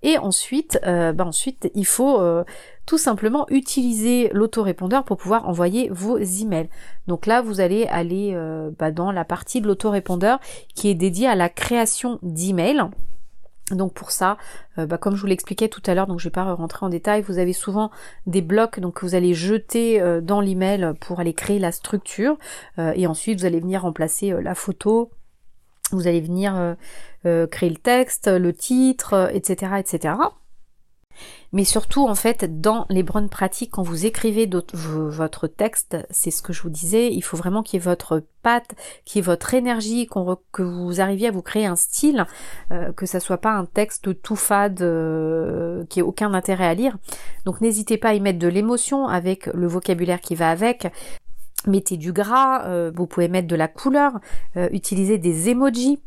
et 0.03 0.19
ensuite, 0.19 0.81
bah, 0.83 1.27
ensuite 1.27 1.71
il 1.75 1.87
faut 1.87 2.19
tout 2.87 2.99
simplement 2.99 3.47
utiliser 3.51 4.31
l'autorépondeur 4.33 5.05
pour 5.05 5.17
pouvoir 5.17 5.49
envoyer 5.49 5.89
vos 5.91 6.19
emails. 6.19 6.69
Donc 7.09 7.27
là, 7.27 7.43
vous 7.43 7.61
allez 7.61 7.87
aller 7.87 8.39
bah, 8.79 8.93
dans 8.93 9.11
la 9.11 9.25
partie 9.25 9.61
de 9.61 9.67
l'autorépondeur 9.67 10.39
qui 10.75 10.89
est 10.89 10.95
dédiée 10.95 11.27
à 11.27 11.35
la 11.35 11.49
création 11.49 12.21
d'emails. 12.23 12.89
Donc 13.73 13.95
pour 13.95 14.13
ça, 14.13 14.37
euh, 14.79 14.87
bah, 14.87 14.97
comme 14.97 15.17
je 15.17 15.21
vous 15.21 15.27
l'expliquais 15.27 15.69
tout 15.69 15.83
à 15.87 15.95
l'heure, 15.95 16.07
donc 16.07 16.21
je 16.21 16.25
vais 16.25 16.33
pas 16.33 16.55
rentrer 16.55 16.87
en 16.87 16.89
détail, 16.89 17.23
vous 17.23 17.39
avez 17.39 17.53
souvent 17.53 17.91
des 18.27 18.41
blocs 18.41 18.79
donc 18.79 19.01
que 19.01 19.07
vous 19.07 19.17
allez 19.17 19.35
jeter 19.35 20.01
euh, 20.01 20.21
dans 20.21 20.41
l'email 20.41 20.93
pour 21.01 21.19
aller 21.19 21.35
créer 21.35 21.59
la 21.59 21.73
structure 21.73 22.39
euh, 22.79 22.93
et 22.95 23.09
ensuite 23.09 23.41
vous 23.41 23.47
allez 23.47 23.59
venir 23.59 23.83
remplacer 23.83 24.33
la 24.41 24.55
photo, 24.55 25.11
vous 25.91 26.07
allez 26.07 26.21
venir 26.21 26.77
créer 27.23 27.71
le 27.71 27.77
texte, 27.77 28.29
le 28.29 28.53
titre, 28.53 29.31
etc., 29.33 29.73
etc 29.79 30.15
mais 31.53 31.65
surtout 31.65 32.07
en 32.07 32.15
fait 32.15 32.61
dans 32.61 32.87
les 32.91 33.03
bonnes 33.03 33.29
pratiques 33.29 33.71
quand 33.73 33.83
vous 33.83 34.07
écrivez 34.07 34.49
votre 34.75 35.47
texte, 35.47 35.97
c'est 36.11 36.31
ce 36.31 36.43
que 36.43 36.53
je 36.53 36.63
vous 36.63 36.71
disais, 36.71 37.13
il 37.13 37.23
faut 37.23 37.37
vraiment 37.37 37.63
qu'il 37.63 37.79
y 37.79 37.83
ait 37.83 37.85
votre 37.85 38.23
patte, 38.43 38.75
qu'il 39.05 39.19
y 39.19 39.21
ait 39.21 39.23
votre 39.23 39.55
énergie, 39.55 40.09
que 40.53 40.63
vous 40.63 41.01
arriviez 41.01 41.29
à 41.29 41.31
vous 41.31 41.43
créer 41.43 41.67
un 41.67 41.77
style, 41.77 42.27
euh, 42.73 42.93
que 42.93 43.07
ça 43.07 43.21
soit 43.21 43.39
pas 43.39 43.53
un 43.53 43.65
texte 43.65 44.23
tout 44.23 44.37
fade 44.37 44.83
euh, 44.83 45.85
qui 45.89 46.01
ait 46.01 46.03
aucun 46.03 46.35
intérêt 46.35 46.67
à 46.67 46.75
lire. 46.75 46.97
Donc 47.45 47.61
n'hésitez 47.61 47.99
pas 47.99 48.11
à 48.11 48.15
y 48.15 48.21
mettre 48.21 48.39
de 48.39 48.49
l'émotion 48.49 49.09
avec 49.09 49.47
le 49.47 49.67
vocabulaire 49.67 50.21
qui 50.21 50.35
va 50.35 50.51
avec. 50.51 50.89
Mettez 51.67 51.97
du 51.97 52.13
gras, 52.13 52.65
euh, 52.67 52.93
vous 52.95 53.07
pouvez 53.07 53.29
mettre 53.29 53.49
de 53.49 53.57
la 53.57 53.69
couleur, 53.69 54.21
utilisez 54.55 55.19
des 55.19 55.51
emojis 55.51 55.99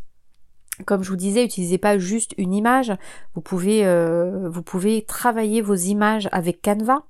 comme 0.86 1.03
je 1.03 1.09
vous 1.09 1.15
disais, 1.15 1.43
utilisez 1.43 1.77
pas 1.77 1.97
juste 1.97 2.34
une 2.38 2.53
image. 2.53 2.93
Vous 3.36 3.41
pouvez, 3.41 3.86
euh, 3.86 4.49
vous 4.49 4.63
pouvez 4.63 5.03
travailler 5.03 5.61
vos 5.61 5.75
images 5.75 6.30
avec 6.32 6.61
Canva. 6.61 7.03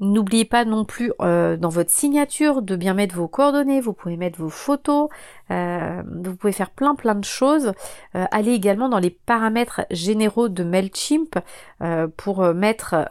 N'oubliez 0.00 0.44
pas 0.44 0.64
non 0.64 0.84
plus 0.84 1.12
euh, 1.20 1.56
dans 1.56 1.68
votre 1.68 1.90
signature 1.90 2.62
de 2.62 2.74
bien 2.74 2.92
mettre 2.92 3.14
vos 3.14 3.28
coordonnées, 3.28 3.80
vous 3.80 3.92
pouvez 3.92 4.16
mettre 4.16 4.40
vos 4.40 4.48
photos, 4.48 5.08
euh, 5.52 6.02
vous 6.24 6.34
pouvez 6.34 6.52
faire 6.52 6.70
plein 6.70 6.96
plein 6.96 7.14
de 7.14 7.24
choses. 7.24 7.72
Allez 8.12 8.50
également 8.50 8.88
dans 8.88 8.98
les 8.98 9.10
paramètres 9.10 9.82
généraux 9.92 10.48
de 10.48 10.64
Mailchimp 10.64 11.38
pour 12.16 12.42
mettre 12.52 13.06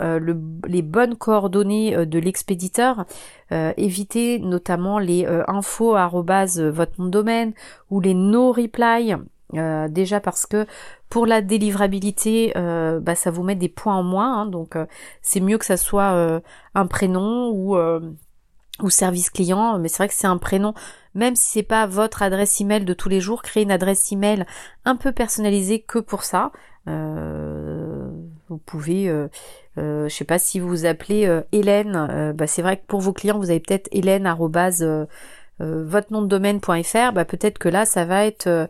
les 0.68 0.82
bonnes 0.82 1.16
coordonnées 1.16 2.06
de 2.06 2.20
l'expéditeur. 2.20 3.06
évitez 3.52 4.40
notamment 4.40 5.00
les 5.00 5.26
infos 5.48 5.92
votre 5.94 7.00
nom 7.00 7.06
de 7.06 7.10
domaine 7.10 7.54
ou 7.90 8.02
les 8.02 8.16
no 8.16 8.52
reply 8.52 9.16
euh, 9.56 9.88
déjà 9.90 10.20
parce 10.20 10.46
que 10.46 10.66
pour 11.10 11.26
la 11.26 11.42
délivrabilité, 11.42 12.54
euh, 12.56 13.00
bah, 13.00 13.16
ça 13.16 13.32
vous 13.32 13.44
met 13.44 13.56
des 13.56 13.68
points 13.70 13.96
en 13.96 14.04
moins, 14.04 14.42
hein, 14.42 14.46
donc 14.46 14.76
euh, 14.76 14.86
c'est 15.22 15.42
mieux 15.42 15.58
que 15.58 15.66
ça 15.66 15.78
soit 15.78 16.42
un 16.76 16.88
prénom 16.88 17.50
ou 17.50 17.78
ou 18.82 18.90
service 18.90 19.30
client, 19.30 19.78
mais 19.78 19.90
c'est 19.90 19.98
vrai 19.98 20.08
que 20.08 20.14
c'est 20.14 20.28
un 20.28 20.38
prénom, 20.38 20.74
même 21.14 21.36
si 21.36 21.52
c'est 21.52 21.64
pas 21.64 21.86
votre 21.86 22.24
adresse 22.24 22.62
email 22.62 22.84
de 22.84 22.94
tous 22.94 23.10
les 23.10 23.20
jours, 23.20 23.44
créez 23.44 23.64
une 23.64 23.72
adresse 23.72 24.12
email 24.12 24.46
un 24.86 24.96
peu 24.96 25.12
personnalisée 25.12 25.82
que 25.82 26.00
pour 26.00 26.24
ça. 26.24 26.52
vous 26.88 28.58
pouvez, 28.66 29.14
je 29.78 30.08
sais 30.10 30.26
pas 30.26 30.40
si 30.40 30.60
vous 30.60 30.70
vous 30.70 30.86
appelez 30.86 31.42
Hélène, 31.52 32.34
bah, 32.36 32.48
c'est 32.48 32.62
vrai 32.62 32.78
que 32.78 32.86
pour 32.88 33.02
vos 33.02 33.14
clients 33.14 33.38
vous 33.38 33.52
avez 33.52 33.60
peut-être 33.60 33.90
Hélène 33.92 34.26
votre 35.60 36.12
nom 36.12 36.24
de 36.24 36.28
domaine.fr, 36.28 37.12
bah 37.14 37.26
peut-être 37.26 37.60
que 37.60 37.70
là 37.70 37.86
ça 37.86 38.06
va 38.06 38.26
être 38.26 38.68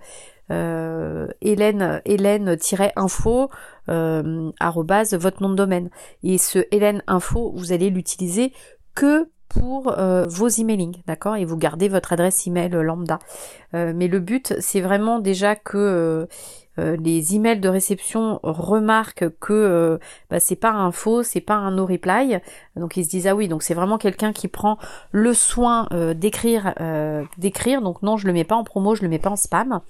euh, 0.52 1.28
Hélène 1.42 2.02
Hélène-info 2.06 3.50
euh, 3.90 4.52
votre 5.18 5.42
nom 5.42 5.50
de 5.50 5.56
domaine. 5.56 5.90
Et 6.24 6.38
ce 6.38 6.60
Hélène 6.72 7.04
info, 7.08 7.52
vous 7.56 7.72
allez 7.72 7.90
l'utiliser 7.90 8.54
que 8.94 9.30
pour 9.48 9.98
euh, 9.98 10.26
vos 10.28 10.48
emailings, 10.48 11.02
d'accord? 11.08 11.36
Et 11.36 11.46
vous 11.46 11.58
gardez 11.58 11.90
votre 11.90 12.14
adresse 12.14 12.48
email 12.48 12.70
lambda. 12.70 13.20
Euh, 13.74 13.92
mais 13.96 14.08
le 14.08 14.20
but, 14.20 14.54
c'est 14.60 14.82
vraiment 14.82 15.20
déjà 15.20 15.56
que 15.56 16.28
euh, 16.80 16.96
les 16.98 17.36
emails 17.36 17.60
de 17.60 17.70
réception 17.70 18.40
remarquent 18.44 19.30
que 19.40 19.54
euh, 19.54 19.98
bah, 20.30 20.40
c'est 20.40 20.56
pas 20.56 20.72
un 20.72 20.92
faux, 20.92 21.24
c'est 21.24 21.42
pas 21.42 21.56
un 21.56 21.72
no 21.72 21.86
reply. 21.86 22.40
Donc 22.76 22.98
ils 22.98 23.06
se 23.06 23.10
disent 23.10 23.28
ah 23.28 23.36
oui, 23.36 23.48
donc 23.48 23.64
c'est 23.64 23.74
vraiment 23.74 23.98
quelqu'un 23.98 24.32
qui 24.32 24.48
prend 24.48 24.78
le 25.12 25.34
soin 25.34 25.88
euh, 25.92 26.14
d'écrire, 26.14 26.74
d'écrire. 27.38 27.82
Donc 27.82 28.02
non, 28.02 28.18
je 28.18 28.28
le 28.28 28.34
mets 28.34 28.44
pas 28.44 28.56
en 28.56 28.64
promo, 28.64 28.96
je 28.96 29.02
le 29.02 29.10
mets 29.10 29.20
pas 29.20 29.30
en 29.30 29.36
spam. 29.36 29.82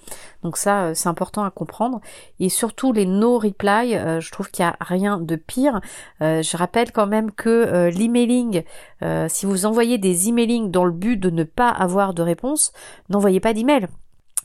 Donc 0.42 0.56
ça, 0.56 0.94
c'est 0.94 1.08
important 1.08 1.44
à 1.44 1.50
comprendre. 1.50 2.00
Et 2.40 2.48
surtout 2.48 2.92
les 2.92 3.06
no 3.06 3.38
reply, 3.38 3.92
je 4.20 4.30
trouve 4.30 4.50
qu'il 4.50 4.64
y 4.64 4.68
a 4.68 4.76
rien 4.80 5.18
de 5.18 5.36
pire. 5.36 5.80
je 6.20 6.56
rappelle 6.56 6.92
quand 6.92 7.06
même 7.06 7.30
que 7.30 7.90
l'emailing, 7.90 8.62
si 9.28 9.46
vous 9.46 9.66
envoyez 9.66 9.98
des 9.98 10.28
emailings 10.28 10.70
dans 10.70 10.84
le 10.84 10.92
but 10.92 11.16
de 11.16 11.30
ne 11.30 11.44
pas 11.44 11.68
avoir 11.68 12.14
de 12.14 12.22
réponse, 12.22 12.72
n'envoyez 13.08 13.40
pas 13.40 13.54
d'email 13.54 13.88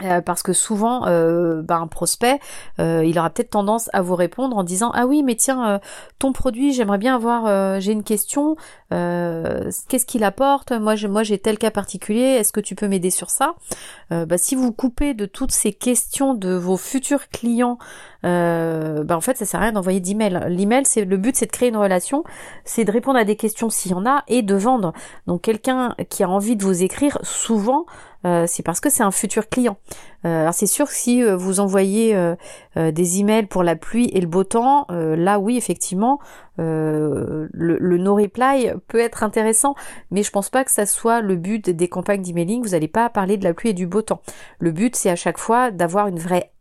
euh, 0.03 0.21
parce 0.21 0.43
que 0.43 0.53
souvent, 0.53 1.07
euh, 1.07 1.63
bah, 1.63 1.77
un 1.77 1.87
prospect, 1.87 2.39
euh, 2.79 3.03
il 3.03 3.17
aura 3.17 3.31
peut-être 3.31 3.49
tendance 3.49 3.89
à 3.93 4.03
vous 4.03 4.15
répondre 4.15 4.55
en 4.55 4.63
disant 4.63 4.91
ah 4.93 5.07
oui 5.07 5.23
mais 5.23 5.35
tiens 5.35 5.79
ton 6.19 6.33
produit 6.33 6.71
j'aimerais 6.71 6.99
bien 6.99 7.15
avoir 7.15 7.79
j'ai 7.79 7.91
une 7.91 8.03
question 8.03 8.55
qu'est-ce 8.89 10.05
qu'il 10.05 10.23
apporte? 10.23 10.71
Moi 10.71 10.95
j'ai 10.95 11.07
moi 11.07 11.23
j'ai 11.23 11.39
tel 11.39 11.57
cas 11.57 11.71
particulier 11.71 12.21
est-ce 12.21 12.51
que 12.51 12.59
tu 12.59 12.75
peux 12.75 12.87
m'aider 12.87 13.09
sur 13.09 13.29
ça? 13.29 13.55
Bah, 14.11 14.37
si 14.37 14.55
vous 14.55 14.71
coupez 14.71 15.13
de 15.13 15.25
toutes 15.25 15.51
ces 15.51 15.73
questions 15.73 16.33
de 16.33 16.53
vos 16.53 16.77
futurs 16.77 17.29
clients 17.29 17.77
bah, 18.23 19.15
en 19.15 19.21
fait 19.21 19.37
ça 19.37 19.45
sert 19.45 19.59
à 19.59 19.63
rien 19.63 19.71
d'envoyer 19.71 19.99
d'email. 19.99 20.45
L'email 20.47 20.85
c'est 20.85 21.05
le 21.05 21.17
but 21.17 21.35
c'est 21.35 21.47
de 21.47 21.51
créer 21.51 21.69
une 21.69 21.77
relation 21.77 22.23
c'est 22.65 22.85
de 22.85 22.91
répondre 22.91 23.17
à 23.17 23.23
des 23.23 23.35
questions 23.35 23.69
s'il 23.69 23.91
y 23.91 23.95
en 23.95 24.05
a 24.05 24.23
et 24.27 24.41
de 24.41 24.55
vendre. 24.55 24.93
Donc 25.25 25.41
quelqu'un 25.41 25.95
qui 26.09 26.23
a 26.23 26.29
envie 26.29 26.55
de 26.55 26.63
vous 26.63 26.83
écrire 26.83 27.17
souvent 27.23 27.85
euh, 28.25 28.45
c'est 28.47 28.63
parce 28.63 28.79
que 28.79 28.89
c'est 28.89 29.03
un 29.03 29.11
futur 29.11 29.49
client. 29.49 29.77
Euh, 30.25 30.41
alors 30.41 30.53
c'est 30.53 30.67
sûr 30.67 30.87
que 30.87 30.93
si 30.93 31.23
euh, 31.23 31.35
vous 31.35 31.59
envoyez 31.59 32.17
des 32.75 33.19
emails 33.19 33.47
pour 33.47 33.63
la 33.63 33.75
pluie 33.75 34.09
et 34.13 34.21
le 34.21 34.27
beau 34.27 34.43
temps, 34.43 34.85
là 34.89 35.39
oui 35.39 35.57
effectivement 35.57 36.19
le, 36.57 37.49
le, 37.51 37.97
no 37.97 38.15
reply 38.15 38.71
peut 38.87 38.99
être 38.99 39.23
intéressant, 39.23 39.75
mais 40.11 40.23
je 40.23 40.31
pense 40.31 40.49
pas 40.49 40.63
que 40.63 40.71
ça 40.71 40.85
soit 40.85 41.21
le 41.21 41.35
but 41.35 41.69
des 41.69 41.87
campagnes 41.87 42.21
d'emailing. 42.21 42.63
Vous 42.63 42.69
n'allez 42.69 42.87
pas 42.87 43.09
parler 43.09 43.37
de 43.37 43.43
la 43.43 43.53
pluie 43.53 43.69
et 43.69 43.73
du 43.73 43.87
beau 43.87 44.01
temps. 44.01 44.21
Le 44.59 44.71
but 44.71 44.95
c'est 44.95 45.09
à 45.09 45.15
chaque 45.15 45.37
fois 45.37 45.71
d'avoir 45.71 46.07
une 46.07 46.19
vraie 46.19 46.51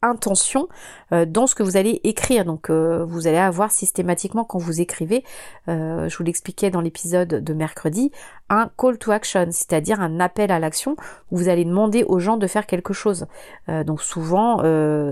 intention 0.00 0.68
dans 1.10 1.48
ce 1.48 1.56
que 1.56 1.64
vous 1.64 1.76
allez 1.76 2.00
écrire. 2.04 2.44
Donc 2.44 2.70
euh, 2.70 3.04
vous 3.04 3.26
allez 3.26 3.38
avoir 3.38 3.72
systématiquement 3.72 4.44
quand 4.44 4.58
vous 4.58 4.80
écrivez, 4.80 5.24
je 5.66 6.16
vous 6.16 6.24
l'expliquais 6.24 6.70
dans 6.70 6.80
l'épisode 6.80 7.28
de 7.28 7.52
mercredi, 7.52 8.12
un 8.50 8.70
call 8.78 8.98
to 8.98 9.10
action, 9.10 9.46
c'est-à-dire 9.50 10.00
un 10.00 10.20
appel 10.20 10.50
à 10.50 10.58
l'action 10.58 10.96
où 11.30 11.36
vous 11.36 11.48
allez 11.48 11.64
demander 11.64 12.04
aux 12.04 12.18
gens 12.18 12.36
de 12.36 12.46
faire 12.46 12.66
quelque 12.66 12.92
chose. 12.92 13.26
donc 13.86 14.00
souvent 14.00 14.58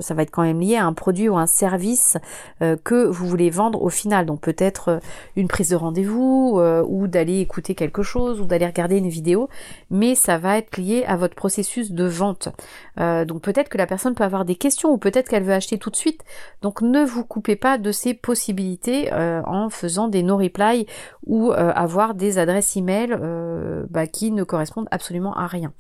ça 0.00 0.14
va 0.14 0.22
être 0.22 0.30
quand 0.30 0.42
même 0.42 0.60
lié 0.60 0.76
à 0.76 0.86
un 0.86 0.92
produit 0.92 1.28
ou 1.28 1.36
un 1.36 1.46
service 1.46 2.16
que 2.60 3.06
vous 3.06 3.26
voulez 3.26 3.50
vendre 3.50 3.82
au 3.82 3.90
final. 3.90 4.24
Donc 4.26 4.40
peut-être 4.40 5.00
une 5.36 5.48
prise 5.48 5.70
de 5.70 5.76
rendez-vous 5.76 6.60
ou 6.88 7.06
d'aller 7.06 7.40
écouter 7.40 7.74
quelque 7.74 8.02
chose 8.02 8.40
ou 8.40 8.46
d'aller 8.46 8.66
regarder 8.66 8.96
une 8.96 9.08
vidéo, 9.08 9.48
mais 9.90 10.14
ça 10.14 10.38
va 10.38 10.56
être 10.56 10.78
lié 10.78 11.04
à 11.06 11.16
votre 11.16 11.34
processus 11.34 11.92
de 11.92 12.04
vente. 12.04 12.48
donc 12.96 13.42
peut-être 13.42 13.68
que 13.68 13.78
la 13.78 13.86
personne 13.86 14.14
peut 14.14 14.24
avoir 14.24 14.46
des 14.46 14.56
questions 14.56 14.90
ou 14.90 14.98
peut-être 14.98 15.28
qu'elle 15.28 15.44
veut 15.44 15.52
acheter 15.52 15.78
tout 15.78 15.90
de 15.90 15.96
suite. 15.96 16.24
Donc 16.62 16.82
ne 16.82 17.04
vous 17.04 17.24
coupez 17.24 17.56
pas 17.56 17.78
de 17.78 17.92
ces 17.92 18.14
possibilités 18.14 19.12
euh, 19.12 19.42
en 19.44 19.70
faisant 19.70 20.08
des 20.08 20.22
no-reply 20.22 20.86
ou 21.26 21.52
euh, 21.52 21.72
avoir 21.74 22.14
des 22.14 22.38
adresses 22.38 22.76
email 22.76 23.12
euh, 23.26 23.84
bah, 23.90 24.06
qui 24.06 24.30
ne 24.30 24.44
correspondent 24.44 24.88
absolument 24.90 25.34
à 25.34 25.46
rien. 25.46 25.72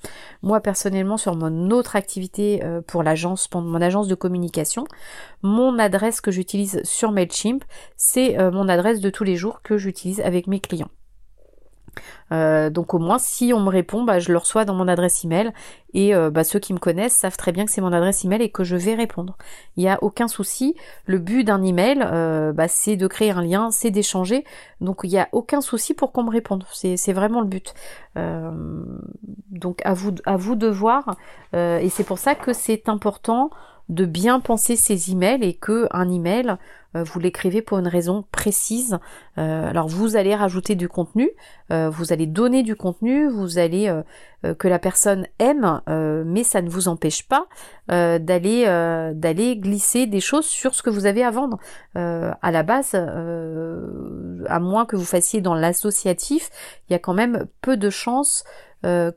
Moi 0.42 0.60
personnellement 0.60 1.16
sur 1.16 1.36
mon 1.36 1.70
autre 1.70 1.96
activité 1.96 2.62
pour 2.86 3.02
l'agence, 3.02 3.48
pour 3.48 3.60
mon 3.62 3.80
agence 3.80 4.08
de 4.08 4.14
communication, 4.14 4.84
mon 5.42 5.78
adresse 5.78 6.20
que 6.20 6.30
j'utilise 6.30 6.82
sur 6.84 7.12
Mailchimp, 7.12 7.64
c'est 7.96 8.36
mon 8.50 8.68
adresse 8.68 9.00
de 9.00 9.10
tous 9.10 9.24
les 9.24 9.36
jours 9.36 9.62
que 9.62 9.78
j'utilise 9.78 10.20
avec 10.20 10.46
mes 10.46 10.60
clients. 10.60 10.90
Euh, 12.32 12.70
donc 12.70 12.94
au 12.94 12.98
moins 12.98 13.18
si 13.18 13.52
on 13.54 13.60
me 13.60 13.70
répond, 13.70 14.04
bah, 14.04 14.18
je 14.18 14.32
le 14.32 14.38
reçois 14.38 14.64
dans 14.64 14.74
mon 14.74 14.88
adresse 14.88 15.24
email 15.24 15.52
et 15.94 16.14
euh, 16.14 16.30
bah, 16.30 16.44
ceux 16.44 16.58
qui 16.58 16.72
me 16.72 16.78
connaissent 16.78 17.14
savent 17.14 17.36
très 17.36 17.52
bien 17.52 17.64
que 17.64 17.70
c'est 17.70 17.80
mon 17.80 17.92
adresse 17.92 18.24
email 18.24 18.42
et 18.42 18.50
que 18.50 18.64
je 18.64 18.76
vais 18.76 18.94
répondre. 18.94 19.36
Il 19.76 19.82
n'y 19.82 19.88
a 19.88 20.02
aucun 20.02 20.28
souci. 20.28 20.74
Le 21.06 21.18
but 21.18 21.44
d'un 21.44 21.62
email, 21.62 22.00
euh, 22.02 22.52
bah, 22.52 22.68
c'est 22.68 22.96
de 22.96 23.06
créer 23.06 23.30
un 23.30 23.42
lien, 23.42 23.70
c'est 23.70 23.90
d'échanger. 23.90 24.44
Donc 24.80 25.00
il 25.04 25.10
n'y 25.10 25.18
a 25.18 25.28
aucun 25.32 25.60
souci 25.60 25.94
pour 25.94 26.12
qu'on 26.12 26.24
me 26.24 26.30
réponde. 26.30 26.64
C'est 26.72 27.12
vraiment 27.12 27.40
le 27.40 27.46
but. 27.46 27.74
donc 29.50 29.80
à 29.84 29.94
vous, 29.94 30.14
à 30.24 30.36
vous 30.36 30.56
de 30.56 30.68
voir. 30.68 31.16
et 31.54 31.88
c'est 31.90 32.04
pour 32.04 32.18
ça 32.18 32.34
que 32.34 32.52
c'est 32.52 32.88
important 32.88 33.50
de 33.88 34.04
bien 34.04 34.40
penser 34.40 34.76
ses 34.76 35.12
emails 35.12 35.44
et 35.44 35.54
que 35.54 35.86
un 35.90 36.10
email 36.10 36.56
euh, 36.96 37.04
vous 37.04 37.20
l'écrivez 37.20 37.62
pour 37.62 37.78
une 37.78 37.88
raison 37.88 38.24
précise. 38.32 38.98
Euh, 39.38 39.68
alors 39.68 39.88
vous 39.88 40.16
allez 40.16 40.34
rajouter 40.34 40.74
du 40.74 40.88
contenu, 40.88 41.30
euh, 41.72 41.90
vous 41.90 42.12
allez 42.12 42.26
donner 42.26 42.62
du 42.62 42.76
contenu, 42.76 43.28
vous 43.28 43.58
allez 43.58 43.92
que 44.58 44.68
la 44.68 44.78
personne 44.78 45.26
aime, 45.40 45.80
mais 46.24 46.44
ça 46.44 46.62
ne 46.62 46.68
vous 46.68 46.88
empêche 46.88 47.26
pas 47.26 47.46
d'aller 47.88 48.64
d'aller 49.14 49.56
glisser 49.56 50.06
des 50.06 50.20
choses 50.20 50.46
sur 50.46 50.74
ce 50.74 50.82
que 50.82 50.90
vous 50.90 51.06
avez 51.06 51.24
à 51.24 51.30
vendre. 51.30 51.58
à 51.94 52.50
la 52.52 52.62
base, 52.62 52.94
à 52.94 54.60
moins 54.60 54.86
que 54.86 54.94
vous 54.94 55.04
fassiez 55.04 55.40
dans 55.40 55.54
l'associatif, 55.54 56.50
il 56.88 56.92
y 56.92 56.96
a 56.96 57.00
quand 57.00 57.14
même 57.14 57.46
peu 57.60 57.76
de 57.76 57.90
chances 57.90 58.44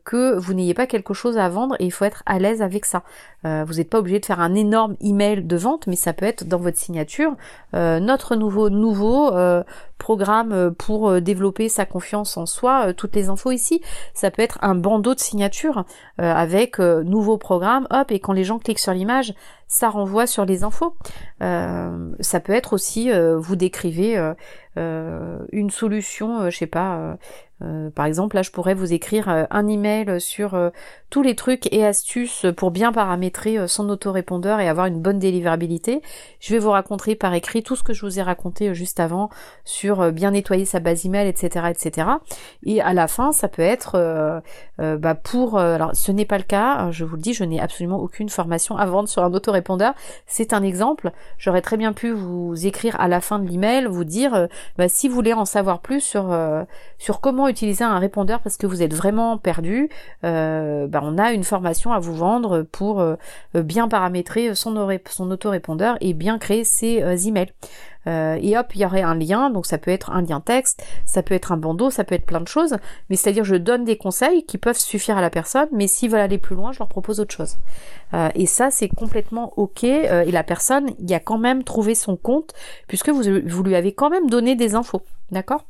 que 0.03 0.37
vous 0.37 0.53
n'ayez 0.53 0.73
pas 0.73 0.87
quelque 0.87 1.13
chose 1.13 1.37
à 1.37 1.47
vendre 1.49 1.75
et 1.79 1.85
il 1.85 1.91
faut 1.91 2.05
être 2.05 2.23
à 2.25 2.39
l'aise 2.39 2.61
avec 2.61 2.85
ça. 2.85 3.03
vous 3.43 3.73
n'êtes 3.75 3.89
pas 3.89 3.99
obligé 3.99 4.19
de 4.19 4.25
faire 4.25 4.39
un 4.39 4.55
énorme 4.55 4.95
email 5.01 5.43
de 5.43 5.55
vente, 5.55 5.87
mais 5.87 5.95
ça 5.95 6.13
peut 6.13 6.25
être 6.25 6.45
dans 6.45 6.57
votre 6.57 6.77
signature 6.77 7.35
euh, 7.75 7.99
notre 7.99 8.35
nouveau 8.35 8.69
nouveau 8.69 9.33
euh, 9.33 9.63
programme 9.99 10.73
pour 10.73 11.09
euh, 11.09 11.21
développer 11.21 11.69
sa 11.69 11.85
confiance 11.85 12.37
en 12.37 12.47
soi, 12.47 12.93
toutes 12.93 13.15
les 13.15 13.29
infos 13.29 13.51
ici, 13.51 13.81
ça 14.15 14.31
peut 14.31 14.41
être 14.41 14.57
un 14.61 14.73
bandeau 14.73 15.13
de 15.13 15.19
signature 15.19 15.85
avec 16.17 16.79
nouveau 16.79 17.37
programme, 17.37 17.87
hop, 17.91 18.11
et 18.11 18.19
quand 18.19 18.33
les 18.33 18.43
gens 18.43 18.59
cliquent 18.59 18.79
sur 18.79 18.93
l'image, 18.93 19.33
ça 19.67 19.89
renvoie 19.89 20.27
sur 20.27 20.45
les 20.45 20.63
infos. 20.63 20.95
ça 21.39 22.39
peut 22.39 22.53
être 22.53 22.73
aussi, 22.73 23.11
vous 23.37 23.55
décrivez 23.55 24.17
une 24.75 25.69
solution, 25.69 26.49
je 26.49 26.57
sais 26.57 26.67
pas, 26.67 27.17
Euh, 27.61 27.89
par 27.89 28.05
exemple, 28.05 28.35
là, 28.35 28.41
je 28.41 28.51
pourrais 28.51 28.73
vous 28.73 28.93
écrire 28.93 29.29
euh, 29.29 29.43
un 29.49 29.67
email 29.67 30.21
sur 30.21 30.53
euh, 30.53 30.69
tous 31.09 31.21
les 31.21 31.35
trucs 31.35 31.71
et 31.73 31.85
astuces 31.85 32.45
pour 32.55 32.71
bien 32.71 32.91
paramétrer 32.93 33.67
son 33.67 33.89
autorépondeur 33.89 34.59
et 34.59 34.69
avoir 34.69 34.85
une 34.85 35.01
bonne 35.01 35.19
délivrabilité. 35.19 36.01
Je 36.39 36.53
vais 36.53 36.59
vous 36.59 36.69
raconter 36.69 37.15
par 37.15 37.33
écrit 37.33 37.63
tout 37.63 37.75
ce 37.75 37.83
que 37.83 37.93
je 37.93 38.05
vous 38.05 38.19
ai 38.19 38.21
raconté 38.21 38.73
juste 38.73 38.99
avant 38.99 39.29
sur 39.65 39.88
bien 40.11 40.31
nettoyer 40.31 40.65
sa 40.65 40.79
base 40.79 41.05
email, 41.05 41.27
etc., 41.27 41.67
etc. 41.69 42.07
Et 42.63 42.81
à 42.81 42.93
la 42.93 43.07
fin, 43.07 43.31
ça 43.31 43.47
peut 43.47 43.61
être 43.61 44.41
bah 44.77 45.15
pour. 45.15 45.59
alors, 45.59 45.91
ce 45.93 46.11
n'est 46.11 46.25
pas 46.25 46.37
le 46.37 46.43
cas. 46.43 46.75
Hein, 46.79 46.91
je 46.91 47.05
vous 47.05 47.15
le 47.15 47.21
dis, 47.21 47.33
je 47.33 47.43
n'ai 47.43 47.59
absolument 47.59 47.99
aucune 47.99 48.29
formation 48.29 48.77
à 48.77 48.85
vendre 48.85 49.09
sur 49.09 49.23
un 49.23 49.33
autorépondeur. 49.33 49.93
C'est 50.25 50.53
un 50.53 50.63
exemple. 50.63 51.11
J'aurais 51.37 51.61
très 51.61 51.77
bien 51.77 51.93
pu 51.93 52.11
vous 52.11 52.65
écrire 52.65 52.99
à 52.99 53.07
la 53.07 53.21
fin 53.21 53.39
de 53.39 53.47
l'email, 53.47 53.85
vous 53.85 54.03
dire 54.03 54.47
bah, 54.77 54.89
si 54.89 55.07
vous 55.07 55.15
voulez 55.15 55.33
en 55.33 55.45
savoir 55.45 55.79
plus 55.79 56.01
sur 56.01 56.33
sur 56.97 57.21
comment 57.21 57.47
utiliser 57.47 57.83
un 57.83 57.99
répondeur 57.99 58.39
parce 58.41 58.57
que 58.57 58.67
vous 58.67 58.81
êtes 58.81 58.93
vraiment 58.93 59.37
perdu, 59.37 59.89
euh, 60.23 60.87
bah, 60.87 61.01
on 61.03 61.17
a 61.17 61.31
une 61.31 61.43
formation 61.43 61.91
à 61.91 61.99
vous 61.99 62.15
vendre 62.15 62.63
pour 62.63 62.99
euh, 62.99 63.15
bien 63.53 63.87
paramétrer 63.87 64.55
son, 64.55 64.99
son 65.09 65.31
autorépondeur 65.31 65.97
et 66.01 66.13
bien 66.13 66.37
créer 66.37 66.63
ses 66.63 67.27
euh, 68.07 68.37
et 68.41 68.57
hop, 68.57 68.67
il 68.75 68.81
y 68.81 68.85
aurait 68.85 69.01
un 69.01 69.15
lien, 69.15 69.49
donc 69.49 69.65
ça 69.65 69.77
peut 69.77 69.91
être 69.91 70.11
un 70.11 70.21
lien 70.21 70.39
texte, 70.39 70.83
ça 71.05 71.23
peut 71.23 71.33
être 71.33 71.51
un 71.51 71.57
bandeau, 71.57 71.89
ça 71.89 72.03
peut 72.03 72.15
être 72.15 72.25
plein 72.25 72.41
de 72.41 72.47
choses, 72.47 72.77
mais 73.09 73.15
c'est-à-dire 73.15 73.43
je 73.43 73.55
donne 73.55 73.85
des 73.85 73.97
conseils 73.97 74.45
qui 74.45 74.57
peuvent 74.57 74.77
suffire 74.77 75.17
à 75.17 75.21
la 75.21 75.29
personne, 75.29 75.67
mais 75.71 75.87
s'ils 75.87 76.09
veulent 76.09 76.19
aller 76.19 76.37
plus 76.37 76.55
loin, 76.55 76.71
je 76.71 76.79
leur 76.79 76.87
propose 76.87 77.19
autre 77.19 77.35
chose. 77.35 77.57
et 78.35 78.45
ça, 78.45 78.71
c'est 78.71 78.89
complètement 78.89 79.53
ok, 79.57 79.83
et 79.83 80.31
la 80.31 80.43
personne, 80.43 80.91
il 80.99 81.13
a 81.13 81.19
quand 81.19 81.37
même 81.37 81.63
trouvé 81.63 81.95
son 81.95 82.17
compte, 82.17 82.53
puisque 82.87 83.09
vous, 83.09 83.23
vous 83.45 83.63
lui 83.63 83.75
avez 83.75 83.93
quand 83.93 84.09
même 84.09 84.29
donné 84.29 84.55
des 84.55 84.75
infos, 84.75 85.01
d'accord? 85.31 85.68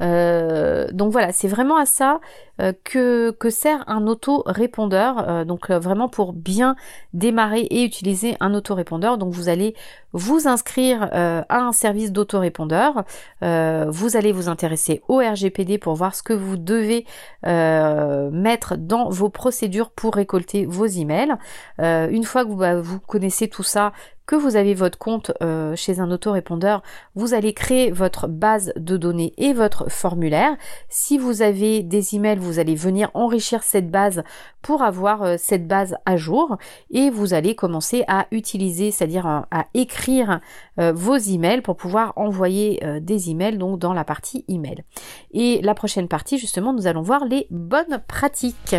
Euh, 0.00 0.88
donc 0.92 1.12
voilà, 1.12 1.32
c'est 1.32 1.48
vraiment 1.48 1.76
à 1.76 1.86
ça 1.86 2.20
euh, 2.60 2.72
que, 2.84 3.34
sert 3.50 3.84
un 3.88 4.06
auto-répondeur. 4.06 5.28
Euh, 5.28 5.44
donc 5.44 5.70
vraiment 5.70 6.08
pour 6.08 6.32
bien 6.32 6.76
démarrer 7.12 7.62
et 7.62 7.84
utiliser 7.84 8.36
un 8.40 8.54
auto-répondeur. 8.54 9.18
Donc 9.18 9.32
vous 9.32 9.48
allez 9.48 9.74
vous 10.12 10.46
inscrire 10.46 11.08
à 11.12 11.58
un 11.58 11.72
service 11.72 12.12
d'autorépondeur. 12.12 13.04
vous 13.40 14.16
allez 14.16 14.32
vous 14.32 14.50
intéresser 14.50 15.00
au 15.08 15.20
RGPD 15.20 15.78
pour 15.78 15.94
voir 15.94 16.14
ce 16.14 16.22
que 16.22 16.34
vous 16.34 16.58
devez 16.58 17.06
mettre 17.42 18.76
dans 18.76 19.08
vos 19.08 19.30
procédures 19.30 19.90
pour 19.90 20.14
récolter 20.14 20.66
vos 20.66 20.84
emails. 20.84 21.34
une 21.78 22.24
fois 22.24 22.44
que 22.44 22.50
vous, 22.50 22.56
bah, 22.56 22.78
vous 22.78 23.00
connaissez 23.00 23.48
tout 23.48 23.62
ça, 23.62 23.92
que 24.26 24.36
vous 24.36 24.56
avez 24.56 24.74
votre 24.74 24.98
compte 24.98 25.32
euh, 25.42 25.74
chez 25.76 26.00
un 26.00 26.10
autorépondeur, 26.10 26.82
vous 27.14 27.34
allez 27.34 27.52
créer 27.52 27.90
votre 27.90 28.28
base 28.28 28.72
de 28.76 28.96
données 28.96 29.32
et 29.36 29.52
votre 29.52 29.90
formulaire. 29.90 30.56
Si 30.88 31.18
vous 31.18 31.42
avez 31.42 31.82
des 31.82 32.14
emails, 32.14 32.38
vous 32.38 32.58
allez 32.58 32.74
venir 32.74 33.10
enrichir 33.14 33.62
cette 33.62 33.90
base 33.90 34.22
pour 34.62 34.82
avoir 34.82 35.22
euh, 35.22 35.34
cette 35.38 35.66
base 35.66 35.96
à 36.06 36.16
jour 36.16 36.56
et 36.90 37.10
vous 37.10 37.34
allez 37.34 37.54
commencer 37.54 38.04
à 38.08 38.26
utiliser, 38.30 38.90
c'est-à-dire 38.90 39.26
à, 39.26 39.66
écrire 39.74 40.40
euh, 40.78 40.92
vos 40.92 41.16
emails 41.16 41.62
pour 41.62 41.76
pouvoir 41.76 42.12
envoyer 42.16 42.80
des 43.00 43.30
emails 43.30 43.58
donc 43.58 43.78
dans 43.78 43.92
la 43.92 44.04
partie 44.04 44.44
email. 44.48 44.84
Et 45.32 45.60
la 45.62 45.74
prochaine 45.74 46.08
partie 46.08 46.38
justement, 46.38 46.72
nous 46.72 46.86
allons 46.86 47.02
voir 47.02 47.24
les 47.24 47.46
bonnes 47.50 48.02
pratiques. 48.06 48.76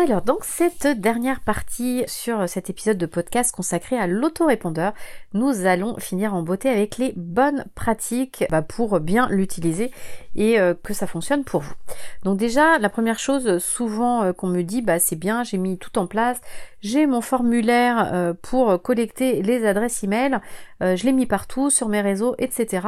Alors, 0.00 0.22
donc 0.22 0.44
cette 0.44 0.86
dernière 0.86 1.40
partie 1.40 2.04
sur 2.06 2.48
cet 2.48 2.70
épisode 2.70 2.98
de 2.98 3.06
podcast 3.06 3.52
consacré 3.52 3.98
à 3.98 4.06
l'autorépondeur, 4.06 4.92
nous 5.34 5.66
allons 5.66 5.98
finir 5.98 6.34
en 6.34 6.42
beauté 6.42 6.68
avec 6.68 6.98
les 6.98 7.12
bonnes 7.16 7.64
pratiques 7.74 8.44
bah, 8.48 8.62
pour 8.62 9.00
bien 9.00 9.28
l'utiliser 9.28 9.90
et 10.36 10.60
euh, 10.60 10.72
que 10.80 10.94
ça 10.94 11.08
fonctionne 11.08 11.42
pour 11.42 11.62
vous. 11.62 11.74
Donc 12.22 12.38
déjà, 12.38 12.78
la 12.78 12.88
première 12.90 13.18
chose 13.18 13.58
souvent 13.58 14.22
euh, 14.22 14.32
qu'on 14.32 14.46
me 14.46 14.62
dit, 14.62 14.82
bah 14.82 15.00
c'est 15.00 15.16
bien, 15.16 15.42
j'ai 15.42 15.58
mis 15.58 15.78
tout 15.78 15.98
en 15.98 16.06
place, 16.06 16.40
j'ai 16.80 17.06
mon 17.06 17.20
formulaire 17.20 18.10
euh, 18.12 18.34
pour 18.40 18.80
collecter 18.82 19.42
les 19.42 19.66
adresses 19.66 20.02
email, 20.02 20.38
je 20.80 21.04
l'ai 21.04 21.12
mis 21.12 21.26
partout 21.26 21.70
sur 21.70 21.88
mes 21.88 22.00
réseaux, 22.00 22.36
etc. 22.38 22.86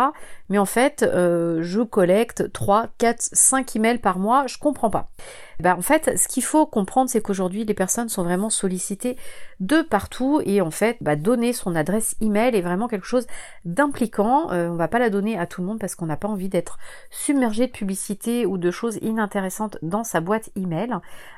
Mais 0.49 0.59
en 0.59 0.65
fait, 0.65 1.05
je 1.05 1.83
collecte 1.83 2.53
3, 2.53 2.87
4, 2.99 3.31
5 3.33 3.75
emails 3.75 3.99
par 3.99 4.21
mois, 4.21 4.47
je 4.47 4.59
comprends 4.59 4.91
pas. 4.91 5.11
Bah, 5.61 5.77
en 5.77 5.83
fait, 5.83 6.19
ce 6.19 6.27
qu'il 6.27 6.43
faut 6.43 6.65
comprendre, 6.65 7.11
c'est 7.11 7.21
qu'aujourd'hui, 7.21 7.65
les 7.65 7.75
personnes 7.75 8.09
sont 8.09 8.23
vraiment 8.23 8.49
sollicitées 8.49 9.17
de 9.61 9.83
partout 9.83 10.41
et 10.47 10.63
en 10.63 10.71
fait, 10.71 10.97
bah, 11.03 11.17
donner 11.17 11.53
son 11.53 11.77
adresse 11.77 12.17
email 12.23 12.57
est 12.57 12.63
vraiment 12.63 12.89
quelque 12.89 13.07
chose 13.07 13.27
d'impliquant. 13.67 14.51
Euh, 14.53 14.69
on 14.71 14.77
va 14.77 14.89
pas 14.89 14.99
la 14.99 15.11
donner 15.11 15.39
à 15.39 15.47
tout 15.47 15.61
le 15.61 15.67
monde 15.67 15.79
parce 15.79 15.95
qu'on 15.95 16.07
n'a 16.07 16.17
pas 16.17 16.29
envie 16.29 16.49
d'être 16.49 16.79
submergé 17.11 17.67
de 17.67 17.73
publicité 17.73 18.47
ou 18.47 18.57
de 18.57 18.71
choses 18.71 18.99
inintéressantes 19.03 19.77
dans 19.83 20.03
sa 20.03 20.21
boîte 20.21 20.49
email. 20.57 20.95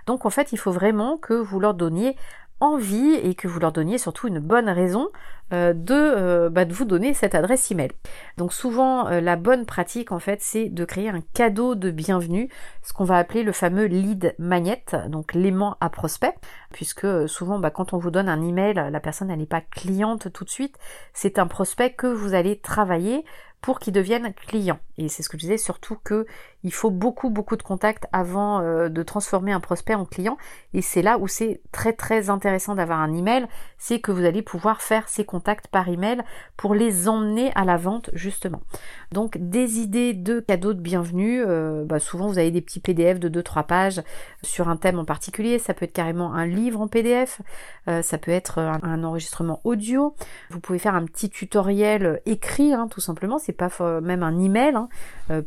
Donc 0.07 0.24
en 0.24 0.30
fait, 0.30 0.53
il 0.53 0.59
faut 0.59 0.72
vraiment 0.72 1.16
que 1.16 1.34
vous 1.34 1.59
leur 1.59 1.74
donniez 1.74 2.16
envie 2.62 3.14
et 3.14 3.34
que 3.34 3.48
vous 3.48 3.58
leur 3.58 3.72
donniez 3.72 3.98
surtout 3.98 4.28
une 4.28 4.38
bonne 4.38 4.68
raison 4.68 5.08
euh, 5.52 5.72
de, 5.74 5.94
euh, 5.94 6.48
bah, 6.48 6.64
de, 6.64 6.72
vous 6.72 6.84
donner 6.84 7.12
cette 7.12 7.34
adresse 7.34 7.72
email. 7.72 7.90
Donc 8.38 8.52
souvent 8.52 9.08
euh, 9.08 9.20
la 9.20 9.34
bonne 9.34 9.66
pratique 9.66 10.12
en 10.12 10.20
fait 10.20 10.40
c'est 10.40 10.68
de 10.68 10.84
créer 10.84 11.08
un 11.08 11.20
cadeau 11.34 11.74
de 11.74 11.90
bienvenue, 11.90 12.48
ce 12.82 12.92
qu'on 12.92 13.04
va 13.04 13.18
appeler 13.18 13.42
le 13.42 13.50
fameux 13.50 13.86
lead 13.86 14.36
magnet, 14.38 14.84
donc 15.08 15.34
l'aimant 15.34 15.76
à 15.80 15.90
prospect, 15.90 16.34
puisque 16.72 17.28
souvent 17.28 17.58
bah, 17.58 17.70
quand 17.70 17.92
on 17.94 17.98
vous 17.98 18.12
donne 18.12 18.28
un 18.28 18.40
email, 18.40 18.74
la 18.74 19.00
personne 19.00 19.28
n'est 19.28 19.44
pas 19.44 19.60
cliente 19.60 20.32
tout 20.32 20.44
de 20.44 20.50
suite, 20.50 20.78
c'est 21.12 21.40
un 21.40 21.48
prospect 21.48 21.94
que 21.94 22.06
vous 22.06 22.32
allez 22.32 22.60
travailler 22.60 23.24
pour 23.60 23.78
qu'ils 23.78 23.92
deviennent 23.92 24.34
clients. 24.34 24.80
Et 24.98 25.08
c'est 25.08 25.22
ce 25.22 25.28
que 25.28 25.38
je 25.38 25.42
disais, 25.42 25.56
surtout 25.56 25.96
que 26.02 26.26
il 26.64 26.72
faut 26.72 26.90
beaucoup 26.90 27.30
beaucoup 27.30 27.56
de 27.56 27.62
contacts 27.62 28.06
avant 28.12 28.60
euh, 28.60 28.88
de 28.88 29.02
transformer 29.02 29.52
un 29.52 29.60
prospect 29.60 29.94
en 29.94 30.04
client. 30.04 30.36
Et 30.74 30.82
c'est 30.82 31.02
là 31.02 31.18
où 31.18 31.26
c'est 31.26 31.60
très 31.72 31.92
très 31.92 32.30
intéressant 32.30 32.74
d'avoir 32.74 33.00
un 33.00 33.12
email, 33.12 33.46
c'est 33.78 34.00
que 34.00 34.12
vous 34.12 34.24
allez 34.24 34.42
pouvoir 34.42 34.82
faire 34.82 35.08
ces 35.08 35.24
contacts 35.24 35.66
par 35.68 35.88
email 35.88 36.22
pour 36.56 36.74
les 36.74 37.08
emmener 37.08 37.52
à 37.54 37.64
la 37.64 37.76
vente 37.76 38.10
justement. 38.12 38.62
Donc 39.10 39.38
des 39.38 39.78
idées 39.80 40.14
de 40.14 40.40
cadeaux 40.40 40.74
de 40.74 40.80
bienvenue, 40.80 41.42
euh, 41.44 41.84
bah, 41.84 41.98
souvent 41.98 42.28
vous 42.28 42.38
avez 42.38 42.50
des 42.50 42.60
petits 42.60 42.80
PDF 42.80 43.18
de 43.18 43.28
2-3 43.28 43.66
pages 43.66 44.02
sur 44.42 44.68
un 44.68 44.76
thème 44.76 44.98
en 44.98 45.04
particulier, 45.04 45.58
ça 45.58 45.74
peut 45.74 45.84
être 45.84 45.92
carrément 45.92 46.34
un 46.34 46.46
livre 46.46 46.80
en 46.80 46.88
PDF, 46.88 47.40
euh, 47.88 48.02
ça 48.02 48.18
peut 48.18 48.30
être 48.30 48.58
un, 48.58 49.04
enregistrement 49.04 49.60
audio, 49.64 50.14
vous 50.50 50.60
pouvez 50.60 50.78
faire 50.78 50.94
un 50.94 51.04
petit 51.04 51.30
tutoriel 51.30 52.20
écrit 52.26 52.72
hein, 52.72 52.88
tout 52.88 53.00
simplement, 53.00 53.38
c'est 53.38 53.52
pas 53.52 53.70
même 54.00 54.22
un 54.22 54.38
email, 54.38 54.76
hein, 54.76 54.88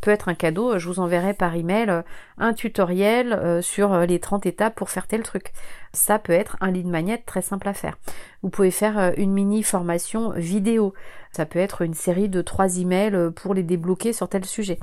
peut 0.02 0.12
être 0.12 0.30
un 0.30 0.34
cadeau, 0.34 0.78
je 0.78 0.88
vous 0.88 1.00
en 1.00 1.05
enverrai 1.06 1.34
par 1.34 1.56
email 1.56 1.90
euh, 1.90 2.02
un 2.38 2.54
tutoriel 2.54 3.34
euh, 3.34 3.62
sur 3.62 3.94
euh, 3.94 4.06
les 4.06 4.20
30 4.20 4.46
étapes 4.46 4.76
pour 4.76 4.90
faire 4.90 5.08
tel 5.08 5.24
truc. 5.24 5.54
Ça 5.94 6.20
peut 6.20 6.34
être 6.34 6.58
un 6.60 6.72
lead 6.72 6.88
magnet 6.88 7.24
très 7.26 7.42
simple 7.42 7.70
à 7.70 7.74
faire. 7.74 7.98
Vous 8.44 8.50
pouvez 8.50 8.72
faire 8.72 9.14
une 9.18 9.32
mini 9.32 9.64
formation 9.64 10.32
vidéo. 10.32 10.94
Ça 11.32 11.46
peut 11.46 11.60
être 11.60 11.84
une 11.84 11.94
série 11.94 12.28
de 12.28 12.42
trois 12.42 12.80
emails 12.80 13.32
pour 13.36 13.54
les 13.54 13.64
débloquer 13.64 14.12
sur 14.12 14.28
tel 14.28 14.44
sujet. 14.44 14.78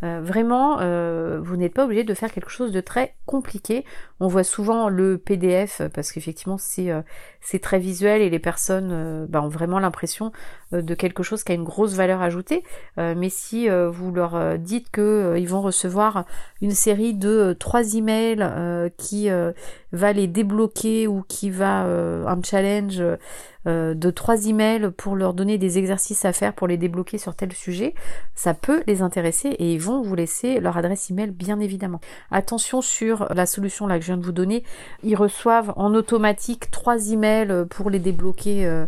vraiment, 0.00 0.76
vous 1.40 1.56
n'êtes 1.56 1.74
pas 1.74 1.84
obligé 1.84 2.04
de 2.04 2.14
faire 2.14 2.32
quelque 2.32 2.48
chose 2.48 2.70
de 2.70 2.80
très 2.80 3.16
compliqué. 3.26 3.84
On 4.20 4.28
voit 4.28 4.44
souvent 4.44 4.88
le 4.88 5.18
PDF 5.18 5.82
parce 5.92 6.12
qu'effectivement 6.12 6.58
c'est 6.58 7.58
très 7.60 7.80
visuel 7.80 8.22
et 8.22 8.30
les 8.30 8.38
personnes 8.38 9.26
bah, 9.28 9.42
ont 9.42 9.48
vraiment 9.48 9.80
l'impression 9.80 10.32
de 10.72 10.94
quelque 10.94 11.22
chose 11.22 11.44
qui 11.44 11.52
a 11.52 11.54
une 11.54 11.64
grosse 11.64 11.94
valeur 11.94 12.22
ajoutée. 12.22 12.62
mais 12.96 13.28
si 13.28 13.68
vous 13.68 14.12
leur 14.12 14.58
dites 14.58 14.90
que 14.90 15.36
ils 15.38 15.48
vont 15.48 15.62
recevoir 15.62 16.24
une 16.60 16.70
série 16.70 17.14
de 17.14 17.28
euh, 17.28 17.54
trois 17.54 17.94
emails 17.94 18.40
euh, 18.40 18.88
qui 18.96 19.30
euh, 19.30 19.52
va 19.92 20.12
les 20.12 20.26
débloquer 20.26 21.06
ou 21.06 21.22
qui 21.26 21.50
va 21.50 21.82
un 21.82 22.42
challenge 22.42 23.02
de 23.66 24.10
trois 24.10 24.46
emails 24.46 24.90
pour 24.96 25.16
leur 25.16 25.34
donner 25.34 25.58
des 25.58 25.76
exercices 25.76 26.24
à 26.24 26.32
faire 26.32 26.54
pour 26.54 26.66
les 26.66 26.78
débloquer 26.78 27.18
sur 27.18 27.34
tel 27.34 27.52
sujet, 27.52 27.94
ça 28.34 28.54
peut 28.54 28.82
les 28.86 29.02
intéresser 29.02 29.48
et 29.48 29.74
ils 29.74 29.80
vont 29.80 30.00
vous 30.00 30.14
laisser 30.14 30.60
leur 30.60 30.78
adresse 30.78 31.10
email 31.10 31.30
bien 31.30 31.60
évidemment. 31.60 32.00
Attention 32.30 32.80
sur 32.80 33.28
la 33.34 33.44
solution 33.44 33.86
là 33.86 33.98
que 33.98 34.02
je 34.02 34.06
viens 34.06 34.16
de 34.16 34.24
vous 34.24 34.32
donner, 34.32 34.64
ils 35.02 35.14
reçoivent 35.14 35.74
en 35.76 35.94
automatique 35.94 36.70
trois 36.70 37.10
emails 37.10 37.66
pour 37.68 37.90
les 37.90 37.98
débloquer 37.98 38.86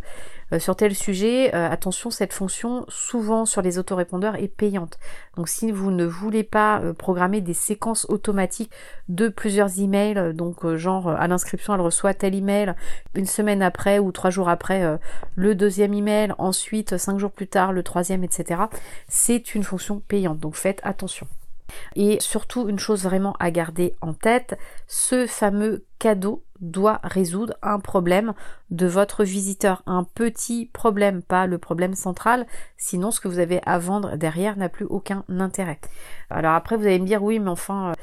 euh, 0.54 0.58
sur 0.58 0.76
tel 0.76 0.94
sujet, 0.94 1.54
euh, 1.54 1.68
attention, 1.70 2.10
cette 2.10 2.32
fonction, 2.32 2.84
souvent 2.88 3.44
sur 3.44 3.62
les 3.62 3.78
autorépondeurs, 3.78 4.36
est 4.36 4.48
payante. 4.48 4.98
Donc 5.36 5.48
si 5.48 5.70
vous 5.70 5.90
ne 5.90 6.04
voulez 6.04 6.44
pas 6.44 6.80
euh, 6.80 6.92
programmer 6.92 7.40
des 7.40 7.54
séquences 7.54 8.06
automatiques 8.08 8.70
de 9.08 9.28
plusieurs 9.28 9.78
emails, 9.78 10.32
donc 10.34 10.66
genre 10.76 11.08
à 11.08 11.26
l'inscription, 11.28 11.74
elle 11.74 11.80
reçoit 11.80 12.14
tel 12.14 12.34
email, 12.34 12.74
une 13.14 13.26
semaine 13.26 13.62
après 13.62 13.98
ou 13.98 14.12
trois 14.12 14.30
jours 14.30 14.48
après, 14.48 14.98
le 15.34 15.54
deuxième 15.54 15.94
email, 15.94 16.32
ensuite 16.38 16.96
cinq 16.96 17.18
jours 17.18 17.30
plus 17.32 17.48
tard, 17.48 17.72
le 17.72 17.82
troisième, 17.82 18.24
etc. 18.24 18.62
C'est 19.08 19.54
une 19.54 19.62
fonction 19.62 20.00
payante, 20.00 20.38
donc 20.38 20.54
faites 20.56 20.80
attention. 20.84 21.26
Et 21.96 22.18
surtout, 22.20 22.68
une 22.68 22.78
chose 22.78 23.04
vraiment 23.04 23.34
à 23.38 23.50
garder 23.50 23.94
en 24.00 24.12
tête, 24.12 24.58
ce 24.86 25.26
fameux 25.26 25.84
cadeau 25.98 26.44
doit 26.60 27.00
résoudre 27.02 27.54
un 27.62 27.78
problème 27.78 28.32
de 28.70 28.86
votre 28.86 29.24
visiteur, 29.24 29.82
un 29.86 30.04
petit 30.04 30.66
problème, 30.72 31.22
pas 31.22 31.46
le 31.46 31.58
problème 31.58 31.94
central, 31.94 32.46
sinon 32.76 33.10
ce 33.10 33.20
que 33.20 33.28
vous 33.28 33.38
avez 33.38 33.60
à 33.66 33.78
vendre 33.78 34.16
derrière 34.16 34.56
n'a 34.56 34.68
plus 34.68 34.86
aucun 34.86 35.24
intérêt. 35.28 35.80
Alors 36.30 36.52
après, 36.52 36.76
vous 36.76 36.86
allez 36.86 36.98
me 36.98 37.06
dire, 37.06 37.22
oui, 37.22 37.38
mais 37.38 37.50
enfin... 37.50 37.90
Euh, 37.90 37.94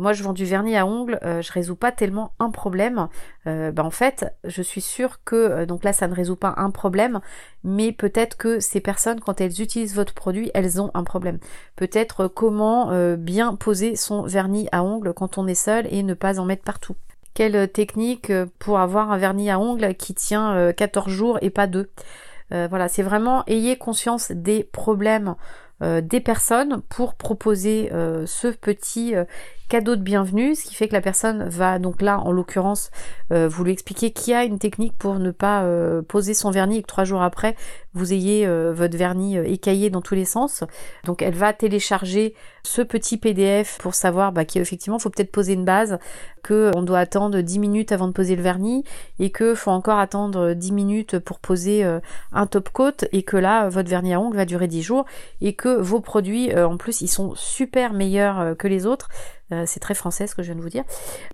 moi, 0.00 0.12
je 0.12 0.22
vends 0.22 0.32
du 0.32 0.44
vernis 0.44 0.76
à 0.76 0.86
ongles, 0.86 1.18
euh, 1.22 1.42
je 1.42 1.52
résous 1.52 1.76
pas 1.76 1.92
tellement 1.92 2.32
un 2.38 2.50
problème. 2.50 3.08
Euh, 3.46 3.72
bah, 3.72 3.84
en 3.84 3.90
fait, 3.90 4.34
je 4.44 4.62
suis 4.62 4.80
sûre 4.80 5.22
que 5.24 5.36
euh, 5.36 5.66
donc 5.66 5.84
là, 5.84 5.92
ça 5.92 6.08
ne 6.08 6.14
résout 6.14 6.36
pas 6.36 6.54
un 6.56 6.70
problème, 6.70 7.20
mais 7.64 7.92
peut-être 7.92 8.36
que 8.36 8.60
ces 8.60 8.80
personnes, 8.80 9.20
quand 9.20 9.40
elles 9.40 9.60
utilisent 9.60 9.94
votre 9.94 10.14
produit, 10.14 10.50
elles 10.54 10.80
ont 10.80 10.90
un 10.94 11.04
problème. 11.04 11.38
Peut-être 11.76 12.28
comment 12.28 12.90
bien 13.16 13.54
poser 13.54 13.96
son 13.96 14.22
vernis 14.22 14.68
à 14.72 14.82
ongles 14.82 15.12
quand 15.14 15.38
on 15.38 15.46
est 15.46 15.54
seul 15.54 15.86
et 15.90 16.02
ne 16.02 16.14
pas 16.14 16.38
en 16.38 16.44
mettre 16.44 16.62
partout. 16.62 16.94
Quelle 17.34 17.70
technique 17.70 18.32
pour 18.58 18.78
avoir 18.78 19.10
un 19.12 19.18
vernis 19.18 19.50
à 19.50 19.58
ongles 19.58 19.94
qui 19.94 20.14
tient 20.14 20.72
14 20.72 21.08
jours 21.08 21.38
et 21.42 21.50
pas 21.50 21.66
deux? 21.66 21.90
Voilà, 22.50 22.88
c'est 22.88 23.02
vraiment 23.02 23.44
ayez 23.46 23.76
conscience 23.76 24.32
des 24.32 24.64
problèmes 24.64 25.34
des 25.80 26.20
personnes 26.20 26.82
pour 26.88 27.14
proposer 27.14 27.90
ce 28.26 28.48
petit 28.48 29.14
cadeau 29.70 29.94
de 29.94 30.02
bienvenue, 30.02 30.56
ce 30.56 30.64
qui 30.64 30.74
fait 30.74 30.88
que 30.88 30.94
la 30.94 31.00
personne 31.00 31.48
va 31.48 31.78
donc 31.78 32.02
là, 32.02 32.18
en 32.18 32.32
l'occurrence, 32.32 32.90
euh, 33.32 33.48
vous 33.48 33.62
lui 33.62 33.70
expliquer 33.70 34.10
qu'il 34.10 34.32
y 34.32 34.34
a 34.34 34.42
une 34.42 34.58
technique 34.58 34.96
pour 34.98 35.20
ne 35.20 35.30
pas 35.30 35.62
euh, 35.62 36.02
poser 36.02 36.34
son 36.34 36.50
vernis 36.50 36.78
et 36.78 36.82
que 36.82 36.88
trois 36.88 37.04
jours 37.04 37.22
après, 37.22 37.54
vous 37.94 38.12
ayez 38.12 38.48
euh, 38.48 38.72
votre 38.74 38.96
vernis 38.96 39.36
écaillé 39.38 39.88
dans 39.88 40.00
tous 40.00 40.16
les 40.16 40.24
sens. 40.24 40.64
Donc 41.04 41.22
elle 41.22 41.34
va 41.34 41.52
télécharger 41.52 42.34
ce 42.64 42.82
petit 42.82 43.16
PDF 43.16 43.78
pour 43.78 43.94
savoir 43.94 44.32
bah, 44.32 44.44
qu'effectivement, 44.44 44.98
il 44.98 45.02
faut 45.02 45.10
peut-être 45.10 45.30
poser 45.30 45.52
une 45.52 45.64
base, 45.64 46.00
que 46.42 46.72
on 46.74 46.82
doit 46.82 46.98
attendre 46.98 47.40
10 47.40 47.58
minutes 47.60 47.92
avant 47.92 48.08
de 48.08 48.12
poser 48.12 48.34
le 48.34 48.42
vernis 48.42 48.82
et 49.20 49.30
que 49.30 49.54
faut 49.54 49.70
encore 49.70 49.98
attendre 49.98 50.54
10 50.54 50.72
minutes 50.72 51.18
pour 51.18 51.38
poser 51.38 51.84
un 52.32 52.46
top 52.46 52.70
coat 52.70 53.04
et 53.12 53.22
que 53.22 53.36
là, 53.36 53.68
votre 53.68 53.90
vernis 53.90 54.14
à 54.14 54.20
ongles 54.20 54.38
va 54.38 54.46
durer 54.46 54.66
10 54.66 54.82
jours 54.82 55.04
et 55.42 55.52
que 55.52 55.68
vos 55.68 56.00
produits, 56.00 56.54
en 56.56 56.78
plus, 56.78 57.02
ils 57.02 57.08
sont 57.08 57.34
super 57.34 57.92
meilleurs 57.92 58.56
que 58.56 58.68
les 58.68 58.86
autres 58.86 59.10
euh, 59.52 59.64
c'est 59.66 59.80
très 59.80 59.94
français 59.94 60.26
ce 60.26 60.34
que 60.34 60.42
je 60.42 60.48
viens 60.48 60.56
de 60.56 60.62
vous 60.62 60.68
dire. 60.68 60.84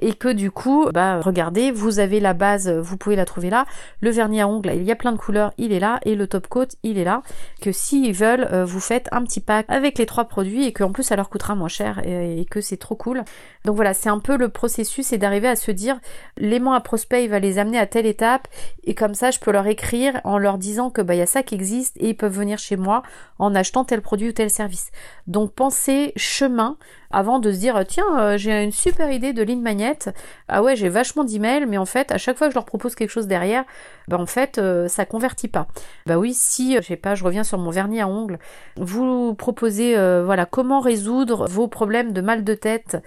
Et 0.01 0.15
que 0.15 0.29
du 0.29 0.51
coup, 0.51 0.89
bah, 0.93 1.21
regardez, 1.21 1.71
vous 1.71 1.99
avez 1.99 2.21
la 2.21 2.35
base, 2.35 2.69
vous 2.69 2.97
pouvez 2.97 3.17
la 3.17 3.25
trouver 3.25 3.51
là. 3.51 3.67
Le 4.01 4.11
vernis 4.11 4.41
à 4.41 4.49
ongles, 4.49 4.73
il 4.75 4.85
y 4.85 4.93
a 4.93 4.97
plein 4.97 5.13
de 5.13 5.19
couleurs, 5.19 5.53
il 5.59 5.73
est 5.73 5.81
là. 5.81 6.01
Et 6.05 6.15
le 6.15 6.27
top 6.27 6.47
coat, 6.49 6.69
il 6.83 6.99
est 6.99 7.05
là. 7.05 7.23
Que 7.61 7.73
s'ils 7.73 8.13
veulent, 8.13 8.49
euh, 8.53 8.65
vous 8.65 8.81
faites 8.81 9.09
un 9.13 9.23
petit 9.23 9.41
pack 9.41 9.67
avec 9.69 9.99
les 9.99 10.07
trois 10.07 10.25
produits 10.25 10.65
et 10.65 10.73
qu'en 10.73 10.93
plus 10.93 11.03
ça 11.03 11.17
leur 11.17 11.29
coûtera 11.29 11.55
moins 11.55 11.69
cher 11.69 12.01
et, 12.05 12.45
que 12.51 12.61
c'est 12.61 12.77
trop 12.77 12.95
cool. 12.95 13.25
Donc 13.65 13.77
voilà, 13.77 13.95
c'est 13.95 14.09
un 14.09 14.19
peu 14.19 14.37
le 14.37 14.49
processus, 14.49 15.07
c'est 15.07 15.19
d'arriver 15.19 15.49
à 15.49 15.57
se 15.57 15.71
dire, 15.71 15.99
l'aimant 16.37 16.73
à 16.73 16.81
prospect, 16.81 17.25
il 17.25 17.31
va 17.31 17.39
les 17.39 17.59
amener 17.59 17.79
à 17.79 17.87
telle 17.87 18.07
étape 18.07 18.49
et 18.85 18.95
comme 18.95 19.15
ça, 19.15 19.31
je 19.31 19.39
peux 19.39 19.51
leur 19.51 19.67
écrire 19.67 20.21
en 20.25 20.39
leur 20.39 20.59
disant 20.59 20.91
que 20.91 21.03
bah 21.03 21.15
il 21.15 21.19
y 21.19 21.23
a 21.23 21.27
ça 21.27 21.43
qui 21.43 21.55
existe 21.55 21.97
et 21.99 22.11
ils 22.11 22.17
peuvent 22.17 22.37
venir 22.37 22.59
chez 22.59 22.77
moi 22.77 23.03
en 23.39 23.55
achetant 23.55 23.85
tel 23.85 24.01
produit 24.01 24.29
ou 24.29 24.33
tel 24.33 24.51
service. 24.51 24.91
Donc 25.27 25.53
pensez 25.53 26.13
chemin 26.17 26.77
avant 27.17 27.39
de 27.39 27.51
se 27.51 27.57
dire 27.57 27.83
tiens 27.89 28.21
euh, 28.21 28.37
j'ai 28.37 28.63
une 28.63 28.73
super 28.73 29.11
idée 29.11 29.33
de 29.33 29.43
ligne 29.43 29.63
magnète 29.63 30.15
ah 30.49 30.63
ouais 30.63 30.77
j'ai 30.77 30.91
vachement 30.91 31.25
d'emails 31.25 31.65
mais 31.65 31.79
en 31.79 31.87
fait 31.87 32.13
à 32.13 32.19
chaque 32.19 32.37
fois 32.37 32.49
que 32.49 32.53
je 32.53 32.57
leur 32.57 32.67
propose 32.67 32.95
quelque 32.95 33.09
chose 33.09 33.27
derrière 33.27 33.65
bah 34.07 34.19
en 34.19 34.27
fait 34.27 34.59
euh, 34.59 34.87
ça 34.87 35.07
convertit 35.07 35.49
pas. 35.49 35.67
Bah 36.05 36.19
oui 36.19 36.35
si 36.35 36.77
euh, 36.77 36.83
je 36.83 36.89
sais 36.89 36.97
pas 36.97 37.15
je 37.15 37.25
reviens 37.25 37.43
sur 37.43 37.57
mon 37.57 37.71
vernis 37.71 38.03
à 38.03 38.07
ongles. 38.07 38.39
Vous 38.77 39.35
proposez 39.35 39.95
voilà 40.23 40.45
comment 40.45 40.81
résoudre 40.81 41.49
vos 41.49 41.69
problèmes 41.69 42.13
de 42.13 42.21
mal 42.21 42.45
de 42.45 42.55
tête 42.55 42.99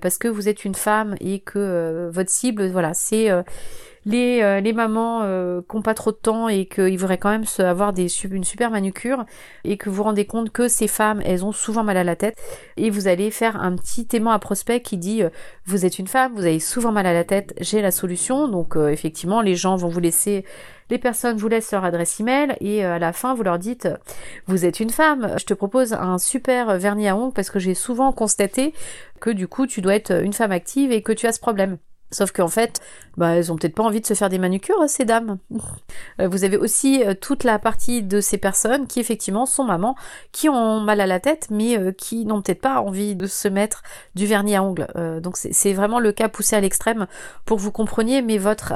parce 0.00 0.18
que 0.18 0.28
vous 0.28 0.48
êtes 0.48 0.64
une 0.64 0.76
femme 0.76 1.16
et 1.20 1.40
que 1.40 2.08
votre 2.12 2.30
cible 2.30 2.68
voilà 2.68 2.94
c'est 2.94 3.30
les, 4.08 4.40
euh, 4.42 4.60
les 4.60 4.72
mamans 4.72 5.20
euh, 5.22 5.60
qui 5.68 5.76
n'ont 5.76 5.82
pas 5.82 5.92
trop 5.92 6.12
de 6.12 6.16
temps 6.16 6.48
et 6.48 6.64
qu'ils 6.64 6.98
voudraient 6.98 7.18
quand 7.18 7.28
même 7.28 7.44
avoir 7.58 7.92
des, 7.92 8.08
une 8.24 8.44
super 8.44 8.70
manucure 8.70 9.26
et 9.64 9.76
que 9.76 9.90
vous 9.90 9.96
vous 9.96 10.02
rendez 10.02 10.24
compte 10.24 10.50
que 10.50 10.66
ces 10.66 10.88
femmes, 10.88 11.20
elles 11.26 11.44
ont 11.44 11.52
souvent 11.52 11.84
mal 11.84 11.98
à 11.98 12.04
la 12.04 12.16
tête 12.16 12.38
et 12.78 12.88
vous 12.88 13.06
allez 13.06 13.30
faire 13.30 13.60
un 13.60 13.76
petit 13.76 14.08
aimant 14.14 14.30
à 14.30 14.38
prospect 14.38 14.80
qui 14.80 14.96
dit 14.96 15.22
euh, 15.22 15.28
vous 15.66 15.84
êtes 15.84 15.98
une 15.98 16.06
femme, 16.06 16.32
vous 16.34 16.46
avez 16.46 16.58
souvent 16.58 16.90
mal 16.90 17.04
à 17.04 17.12
la 17.12 17.24
tête, 17.24 17.54
j'ai 17.60 17.82
la 17.82 17.90
solution. 17.90 18.48
Donc 18.48 18.76
effectivement, 18.76 19.42
les 19.42 19.54
gens 19.54 19.76
vont 19.76 19.88
vous 19.88 20.00
laisser 20.00 20.44
les 20.90 20.98
personnes 20.98 21.36
vous 21.36 21.48
laissent 21.48 21.72
leur 21.72 21.84
adresse 21.84 22.18
email 22.18 22.56
et 22.62 22.82
à 22.82 22.98
la 22.98 23.12
fin 23.12 23.34
vous 23.34 23.42
leur 23.42 23.58
dites 23.58 23.88
vous 24.46 24.64
êtes 24.64 24.80
une 24.80 24.88
femme, 24.88 25.34
je 25.38 25.44
te 25.44 25.52
propose 25.52 25.92
un 25.92 26.16
super 26.16 26.78
vernis 26.78 27.08
à 27.08 27.16
ongles 27.16 27.34
parce 27.34 27.50
que 27.50 27.58
j'ai 27.58 27.74
souvent 27.74 28.10
constaté 28.12 28.72
que 29.20 29.28
du 29.28 29.48
coup 29.48 29.66
tu 29.66 29.82
dois 29.82 29.94
être 29.94 30.22
une 30.24 30.32
femme 30.32 30.52
active 30.52 30.90
et 30.92 31.02
que 31.02 31.12
tu 31.12 31.26
as 31.26 31.32
ce 31.32 31.40
problème. 31.40 31.76
Sauf 32.10 32.32
qu'en 32.32 32.48
fait, 32.48 32.80
bah, 33.16 33.36
elles 33.36 33.52
ont 33.52 33.56
peut-être 33.56 33.74
pas 33.74 33.82
envie 33.82 34.00
de 34.00 34.06
se 34.06 34.14
faire 34.14 34.30
des 34.30 34.38
manucures, 34.38 34.88
ces 34.88 35.04
dames. 35.04 35.38
Euh, 36.20 36.28
vous 36.28 36.44
avez 36.44 36.56
aussi 36.56 37.04
euh, 37.04 37.14
toute 37.14 37.44
la 37.44 37.58
partie 37.58 38.02
de 38.02 38.20
ces 38.20 38.38
personnes 38.38 38.86
qui 38.86 39.00
effectivement 39.00 39.44
sont 39.44 39.64
mamans, 39.64 39.94
qui 40.32 40.48
ont 40.48 40.80
mal 40.80 41.00
à 41.00 41.06
la 41.06 41.20
tête, 41.20 41.48
mais 41.50 41.78
euh, 41.78 41.92
qui 41.92 42.24
n'ont 42.24 42.40
peut-être 42.40 42.62
pas 42.62 42.80
envie 42.80 43.14
de 43.14 43.26
se 43.26 43.48
mettre 43.48 43.82
du 44.14 44.26
vernis 44.26 44.56
à 44.56 44.62
ongles. 44.62 44.86
donc 45.22 45.36
c'est 45.36 45.72
vraiment 45.72 46.00
le 46.00 46.12
cas 46.12 46.28
poussé 46.28 46.56
à 46.56 46.60
l'extrême 46.60 47.06
pour 47.44 47.58
que 47.58 47.62
vous 47.62 47.72
compreniez, 47.72 48.22
mais 48.22 48.38
votre 48.38 48.74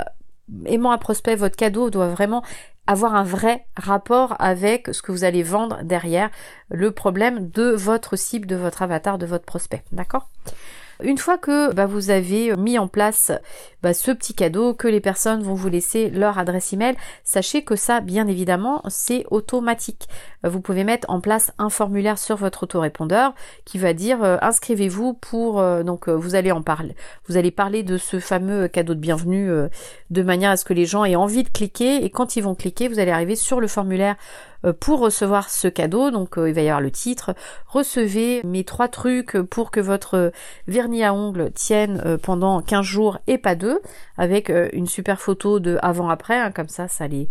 aimant 0.67 0.91
à 0.91 0.99
prospect, 0.99 1.37
votre 1.37 1.57
cadeau 1.57 1.91
doit 1.91 2.09
vraiment 2.09 2.43
avoir 2.87 3.15
un 3.15 3.23
vrai 3.23 3.65
rapport 3.77 4.37
avec 4.41 4.89
ce 4.93 5.03
que 5.03 5.13
vous 5.13 5.25
allez 5.25 5.43
vendre 5.43 5.83
derrière, 5.85 6.31
le 6.69 6.91
problème 6.91 7.49
de 7.51 7.71
votre 7.71 8.17
cible, 8.17 8.47
de 8.47 8.57
votre 8.57 8.83
avatar, 8.83 9.19
de 9.19 9.27
votre 9.27 9.45
prospect. 9.45 9.85
D'accord? 9.93 10.29
Une 11.03 11.19
fois 11.19 11.39
que 11.39 11.73
bah, 11.73 11.87
vous 11.87 12.11
avez 12.11 12.57
mis 12.57 12.79
en 12.79 12.89
place 12.89 13.33
bah, 13.83 13.95
ce 13.95 14.11
petit 14.11 14.35
cadeau, 14.35 14.75
que 14.75 14.89
les 14.89 15.01
personnes 15.01 15.43
vont 15.43 15.55
vous 15.55 15.69
laisser 15.69 16.11
leur 16.11 16.39
adresse 16.39 16.73
email, 16.73 16.97
sachez 17.25 17.63
que 17.63 17.77
ça, 17.77 18.01
bien 18.01 18.29
évidemment, 18.29 18.83
c'est 18.89 19.25
automatique. 19.31 20.09
Vous 20.45 20.61
pouvez 20.61 20.85
mettre 20.85 21.11
en 21.11 21.21
place 21.21 21.53
un 21.59 21.71
formulaire 21.71 22.19
sur 22.19 22.37
votre 22.37 22.65
autorépondeur 22.65 23.35
qui 23.65 23.79
va 23.79 23.93
dire 23.93 24.23
euh, 24.23 24.37
inscrivez-vous 24.41 25.15
pour 25.15 25.61
euh, 25.61 25.83
donc 25.83 26.09
euh, 26.09 26.13
vous 26.13 26.35
allez 26.35 26.53
en 26.53 26.63
parler. 26.63 26.95
Vous 27.27 27.37
allez 27.37 27.51
parler 27.51 27.83
de 27.83 27.99
ce 27.99 28.21
fameux 28.21 28.69
cadeau 28.69 28.95
de 28.95 29.01
bienvenue 29.01 29.51
de 30.11 30.23
manière 30.23 30.51
à 30.51 30.57
ce 30.57 30.65
que 30.65 30.75
les 30.75 30.87
gens 30.87 31.05
aient 31.05 31.17
envie 31.17 31.43
de 31.43 31.49
cliquer 31.49 32.05
et 32.05 32.11
quand 32.11 32.37
ils 32.37 32.43
vont 32.43 32.55
cliquer, 32.55 32.89
vous 32.89 32.99
allez 32.99 33.11
arriver 33.11 33.37
sur 33.37 33.61
le 33.61 33.67
formulaire 33.67 34.17
euh, 34.17 34.52
pour 34.73 35.01
recevoir 35.01 35.51
ce 35.51 35.69
cadeau. 35.69 36.11
Donc 36.11 36.39
euh, 36.39 36.49
il 36.49 36.55
va 36.55 36.63
y 36.63 36.69
avoir 36.69 36.81
le 36.81 36.91
titre. 36.91 37.35
Recevez 37.67 38.43
mes 38.45 38.65
trois 38.65 38.89
trucs 38.89 39.37
pour 39.39 39.71
que 39.71 39.81
votre 39.81 40.33
vernis 40.67 41.05
à 41.05 41.15
ongles 41.15 41.51
tienne 41.53 42.03
euh, 42.05 42.19
pendant 42.19 42.61
15 42.63 42.85
jours 42.85 43.19
et 43.27 43.39
pas 43.39 43.55
deux, 43.55 43.81
avec 44.17 44.53
une 44.73 44.87
super 44.87 45.21
photo 45.21 45.61
de 45.61 45.79
avant-après. 45.83 46.39
Hein, 46.39 46.53
comme 46.53 46.69
ça, 46.69 46.89
ça 46.89 47.07
les, 47.07 47.29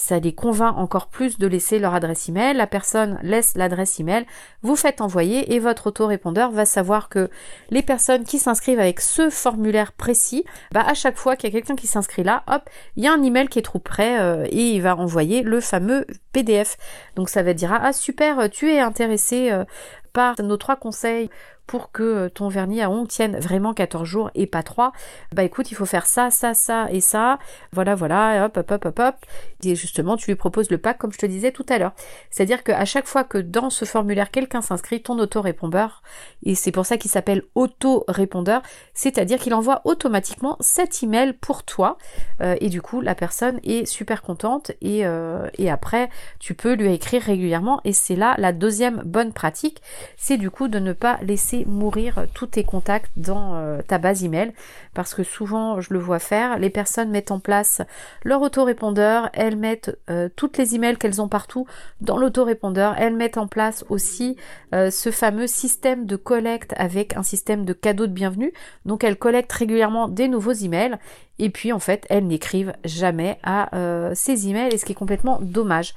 ça 0.00 0.18
les 0.18 0.34
convainc 0.34 0.76
encore 0.76 1.08
plus 1.08 1.38
de 1.38 1.46
laisser 1.46 1.78
leur 1.78 1.94
adresse 1.94 2.28
email. 2.28 2.56
La 2.56 2.66
personne 2.66 3.18
laisse 3.22 3.56
l'adresse 3.56 4.00
email, 4.00 4.26
vous 4.62 4.76
faites 4.76 5.00
envoyer 5.00 5.54
et 5.54 5.58
votre 5.58 5.88
autorépondeur 5.88 6.50
va 6.50 6.64
savoir 6.64 7.08
que 7.08 7.30
les 7.70 7.82
personnes 7.82 8.24
qui 8.24 8.38
s'inscrivent 8.38 8.80
avec 8.80 9.00
ce 9.00 9.30
formulaire 9.30 9.92
précis, 9.92 10.44
bah 10.72 10.84
à 10.86 10.94
chaque 10.94 11.16
fois 11.16 11.36
qu'il 11.36 11.50
y 11.50 11.52
a 11.52 11.58
quelqu'un 11.58 11.76
qui 11.76 11.86
s'inscrit 11.86 12.22
là, 12.22 12.44
hop, 12.48 12.62
il 12.96 13.04
y 13.04 13.06
a 13.06 13.12
un 13.12 13.22
email 13.22 13.48
qui 13.48 13.58
est 13.58 13.62
trop 13.62 13.78
prêt 13.78 14.46
et 14.50 14.70
il 14.70 14.82
va 14.82 14.96
envoyer 14.96 15.42
le 15.42 15.60
fameux 15.60 16.06
PDF 16.32 16.76
donc 17.16 17.28
ça 17.28 17.42
va 17.42 17.54
dire 17.54 17.72
ah 17.72 17.92
super, 17.92 18.48
tu 18.50 18.70
es 18.70 18.80
intéressé 18.80 19.50
euh, 19.50 19.64
par 20.12 20.40
nos 20.42 20.56
trois 20.56 20.76
conseils 20.76 21.30
pour 21.70 21.92
que 21.92 22.02
euh, 22.02 22.28
ton 22.28 22.48
vernis 22.48 22.82
à 22.82 22.90
ongles 22.90 23.06
tienne 23.06 23.38
vraiment 23.38 23.72
14 23.72 24.04
jours 24.04 24.32
et 24.34 24.48
pas 24.48 24.64
3, 24.64 24.90
bah 25.32 25.44
écoute, 25.44 25.70
il 25.70 25.76
faut 25.76 25.86
faire 25.86 26.04
ça, 26.04 26.32
ça, 26.32 26.52
ça 26.52 26.88
et 26.90 27.00
ça. 27.00 27.38
Voilà, 27.70 27.94
voilà, 27.94 28.46
hop, 28.46 28.56
hop, 28.56 28.72
hop, 28.72 28.86
hop, 28.86 28.98
hop. 28.98 29.14
Et 29.62 29.76
justement, 29.76 30.16
tu 30.16 30.26
lui 30.26 30.34
proposes 30.34 30.68
le 30.68 30.78
pack 30.78 30.98
comme 30.98 31.12
je 31.12 31.18
te 31.18 31.26
disais 31.26 31.52
tout 31.52 31.64
à 31.68 31.78
l'heure. 31.78 31.92
C'est-à-dire 32.28 32.64
qu'à 32.64 32.84
chaque 32.84 33.06
fois 33.06 33.22
que 33.22 33.38
dans 33.38 33.70
ce 33.70 33.84
formulaire, 33.84 34.32
quelqu'un 34.32 34.62
s'inscrit, 34.62 35.00
ton 35.00 35.16
auto-répondeur, 35.20 36.02
et 36.42 36.56
c'est 36.56 36.72
pour 36.72 36.86
ça 36.86 36.96
qu'il 36.96 37.08
s'appelle 37.08 37.44
auto-répondeur, 37.54 38.62
c'est-à-dire 38.92 39.38
qu'il 39.38 39.54
envoie 39.54 39.82
automatiquement 39.84 40.56
cet 40.58 41.04
email 41.04 41.34
pour 41.34 41.62
toi. 41.62 41.98
Euh, 42.40 42.56
et 42.60 42.68
du 42.68 42.82
coup, 42.82 43.00
la 43.00 43.14
personne 43.14 43.60
est 43.62 43.86
super 43.86 44.22
contente 44.22 44.72
euh, 44.84 45.48
et 45.56 45.70
après, 45.70 46.10
tu 46.40 46.54
peux 46.54 46.74
lui 46.74 46.92
écrire 46.92 47.22
régulièrement. 47.22 47.80
Et 47.84 47.92
c'est 47.92 48.16
là 48.16 48.34
la 48.38 48.52
deuxième 48.52 49.02
bonne 49.04 49.32
pratique, 49.32 49.80
c'est 50.16 50.36
du 50.36 50.50
coup 50.50 50.66
de 50.66 50.80
ne 50.80 50.92
pas 50.92 51.20
laisser 51.22 51.59
mourir 51.66 52.26
tous 52.34 52.46
tes 52.46 52.64
contacts 52.64 53.10
dans 53.16 53.54
euh, 53.54 53.80
ta 53.86 53.98
base 53.98 54.24
email. 54.24 54.52
Parce 54.94 55.14
que 55.14 55.22
souvent 55.22 55.80
je 55.80 55.92
le 55.92 55.98
vois 55.98 56.18
faire, 56.18 56.58
les 56.58 56.70
personnes 56.70 57.10
mettent 57.10 57.30
en 57.30 57.40
place 57.40 57.82
leur 58.24 58.42
autorépondeur, 58.42 59.30
elles 59.32 59.56
mettent 59.56 59.98
euh, 60.08 60.28
toutes 60.34 60.58
les 60.58 60.74
emails 60.74 60.96
qu'elles 60.96 61.20
ont 61.20 61.28
partout 61.28 61.66
dans 62.00 62.16
l'autorépondeur, 62.16 62.94
elles 62.98 63.16
mettent 63.16 63.38
en 63.38 63.46
place 63.46 63.84
aussi 63.88 64.36
euh, 64.74 64.90
ce 64.90 65.10
fameux 65.10 65.46
système 65.46 66.06
de 66.06 66.16
collecte 66.16 66.74
avec 66.76 67.16
un 67.16 67.22
système 67.22 67.64
de 67.64 67.72
cadeaux 67.72 68.06
de 68.06 68.12
bienvenue. 68.12 68.52
Donc 68.84 69.04
elles 69.04 69.16
collectent 69.16 69.52
régulièrement 69.52 70.08
des 70.08 70.28
nouveaux 70.28 70.52
emails. 70.52 70.96
Et 71.38 71.48
puis 71.48 71.72
en 71.72 71.78
fait 71.78 72.06
elles 72.10 72.26
n'écrivent 72.26 72.74
jamais 72.84 73.38
à 73.42 73.70
ces 74.14 74.48
emails. 74.48 74.74
Et 74.74 74.78
ce 74.78 74.84
qui 74.84 74.92
est 74.92 74.94
complètement 74.94 75.38
dommage. 75.40 75.94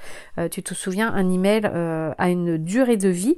tu 0.52 0.64
te 0.64 0.74
souviens 0.74 1.14
un 1.14 1.30
email 1.30 1.66
a 1.66 2.30
une 2.30 2.58
durée 2.58 2.96
de 2.96 3.10
vie 3.10 3.38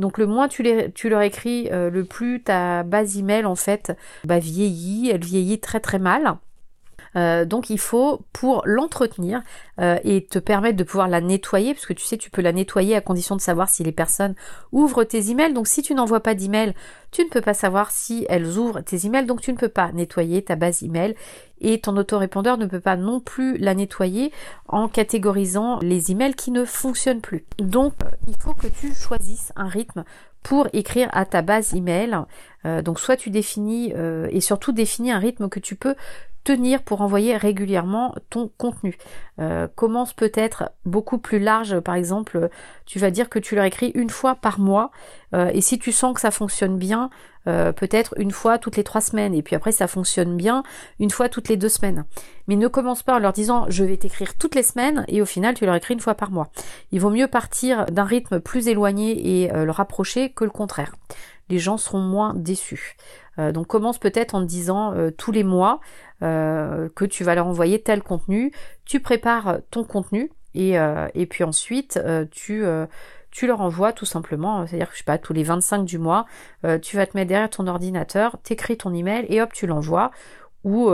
Donc 0.00 0.18
le 0.18 0.26
moins 0.26 0.48
tu, 0.48 0.64
tu 0.94 1.08
leur 1.08 1.22
écris, 1.22 1.68
le 1.70 2.02
plus 2.04 2.42
ta 2.42 2.82
base 2.82 3.18
email 3.18 3.44
en 3.44 3.54
fait 3.54 3.96
bah, 4.24 4.38
vieillit, 4.38 5.10
elle 5.10 5.24
vieillit 5.24 5.60
très 5.60 5.78
très 5.78 5.98
mal. 5.98 6.38
Euh, 7.16 7.44
donc 7.44 7.70
il 7.70 7.78
faut 7.78 8.20
pour 8.32 8.62
l'entretenir 8.64 9.42
euh, 9.80 9.98
et 10.04 10.24
te 10.24 10.38
permettre 10.38 10.76
de 10.76 10.84
pouvoir 10.84 11.08
la 11.08 11.20
nettoyer, 11.20 11.74
parce 11.74 11.86
que 11.86 11.92
tu 11.92 12.04
sais 12.04 12.16
tu 12.16 12.30
peux 12.30 12.42
la 12.42 12.52
nettoyer 12.52 12.94
à 12.94 13.00
condition 13.00 13.36
de 13.36 13.40
savoir 13.40 13.68
si 13.68 13.82
les 13.82 13.92
personnes 13.92 14.34
ouvrent 14.72 15.04
tes 15.04 15.30
emails. 15.30 15.52
Donc 15.52 15.66
si 15.66 15.82
tu 15.82 15.94
n'envoies 15.94 16.20
pas 16.20 16.34
d'email, 16.34 16.74
tu 17.10 17.24
ne 17.24 17.28
peux 17.28 17.40
pas 17.40 17.54
savoir 17.54 17.90
si 17.90 18.26
elles 18.28 18.58
ouvrent 18.58 18.80
tes 18.80 19.06
emails, 19.06 19.26
donc 19.26 19.40
tu 19.40 19.52
ne 19.52 19.56
peux 19.56 19.68
pas 19.68 19.90
nettoyer 19.92 20.42
ta 20.42 20.56
base 20.56 20.82
email 20.82 21.14
et 21.60 21.80
ton 21.80 21.96
autorépondeur 21.96 22.56
ne 22.56 22.66
peut 22.66 22.80
pas 22.80 22.96
non 22.96 23.20
plus 23.20 23.58
la 23.58 23.74
nettoyer 23.74 24.32
en 24.68 24.88
catégorisant 24.88 25.78
les 25.80 26.10
emails 26.10 26.34
qui 26.34 26.50
ne 26.50 26.64
fonctionnent 26.64 27.20
plus. 27.20 27.44
Donc 27.58 27.94
il 28.28 28.36
faut 28.38 28.54
que 28.54 28.68
tu 28.68 28.94
choisisses 28.94 29.52
un 29.56 29.68
rythme 29.68 30.04
pour 30.42 30.68
écrire 30.72 31.08
à 31.12 31.24
ta 31.24 31.42
base 31.42 31.74
email. 31.74 32.18
Euh, 32.66 32.82
donc 32.82 33.00
soit 33.00 33.16
tu 33.16 33.30
définis 33.30 33.92
et 34.30 34.40
surtout 34.40 34.72
définis 34.72 35.12
un 35.12 35.18
rythme 35.18 35.48
que 35.48 35.60
tu 35.60 35.76
peux 35.76 35.94
tenir 36.44 36.82
pour 36.82 37.00
envoyer 37.02 37.36
régulièrement 37.36 38.14
ton 38.30 38.50
contenu. 38.56 38.96
Euh, 39.38 39.68
commence 39.74 40.12
peut-être 40.12 40.70
beaucoup 40.84 41.18
plus 41.18 41.38
large, 41.38 41.80
par 41.80 41.94
exemple, 41.94 42.48
tu 42.86 42.98
vas 42.98 43.10
dire 43.10 43.28
que 43.28 43.38
tu 43.38 43.54
leur 43.54 43.64
écris 43.64 43.92
une 43.94 44.10
fois 44.10 44.34
par 44.34 44.58
mois, 44.58 44.90
euh, 45.34 45.50
et 45.52 45.60
si 45.60 45.78
tu 45.78 45.92
sens 45.92 46.14
que 46.14 46.20
ça 46.20 46.30
fonctionne 46.30 46.78
bien, 46.78 47.10
euh, 47.46 47.72
peut-être 47.72 48.14
une 48.18 48.30
fois 48.30 48.58
toutes 48.58 48.76
les 48.76 48.84
trois 48.84 49.00
semaines, 49.00 49.34
et 49.34 49.42
puis 49.42 49.56
après 49.56 49.72
ça 49.72 49.86
fonctionne 49.86 50.36
bien 50.36 50.62
une 50.98 51.10
fois 51.10 51.28
toutes 51.28 51.48
les 51.48 51.56
deux 51.56 51.68
semaines. 51.68 52.04
Mais 52.48 52.56
ne 52.56 52.68
commence 52.68 53.02
pas 53.02 53.16
en 53.16 53.18
leur 53.18 53.32
disant 53.32 53.66
je 53.68 53.84
vais 53.84 53.96
t'écrire 53.96 54.36
toutes 54.36 54.54
les 54.54 54.62
semaines, 54.62 55.04
et 55.08 55.22
au 55.22 55.26
final 55.26 55.54
tu 55.54 55.66
leur 55.66 55.74
écris 55.74 55.94
une 55.94 56.00
fois 56.00 56.14
par 56.14 56.30
mois. 56.30 56.50
Il 56.92 57.00
vaut 57.00 57.10
mieux 57.10 57.28
partir 57.28 57.86
d'un 57.86 58.04
rythme 58.04 58.40
plus 58.40 58.68
éloigné 58.68 59.42
et 59.42 59.48
le 59.48 59.70
rapprocher 59.70 60.30
que 60.30 60.44
le 60.44 60.50
contraire. 60.50 60.94
Les 61.48 61.58
gens 61.58 61.78
seront 61.78 62.00
moins 62.00 62.34
déçus. 62.34 62.96
donc 63.38 63.66
commence 63.66 63.98
peut-être 63.98 64.34
en 64.34 64.42
disant 64.42 64.94
tous 65.16 65.32
les 65.32 65.42
mois, 65.42 65.80
euh, 66.22 66.90
que 66.94 67.06
tu 67.06 67.24
vas 67.24 67.34
leur 67.34 67.46
envoyer 67.46 67.80
tel 67.80 68.02
contenu, 68.02 68.52
tu 68.84 69.00
prépares 69.00 69.60
ton 69.70 69.84
contenu 69.84 70.30
et, 70.54 70.78
euh, 70.78 71.08
puis 71.30 71.44
ensuite 71.44 71.96
euh, 71.96 72.26
tu 72.30 72.62
tu 73.30 73.46
leur 73.46 73.60
envoies 73.60 73.92
tout 73.92 74.06
simplement, 74.06 74.66
c'est-à-dire 74.66 74.88
que 74.88 74.94
je 74.94 74.98
sais 74.98 75.04
pas, 75.04 75.18
tous 75.18 75.32
les 75.32 75.44
25 75.44 75.84
du 75.84 75.98
mois, 75.98 76.26
tu 76.82 76.96
vas 76.96 77.06
te 77.06 77.16
mettre 77.16 77.28
derrière 77.28 77.50
ton 77.50 77.66
ordinateur, 77.66 78.36
t'écris 78.42 78.76
ton 78.76 78.92
email 78.92 79.26
et 79.28 79.40
hop, 79.40 79.52
tu 79.52 79.66
l'envoies. 79.66 80.10
Ou 80.62 80.90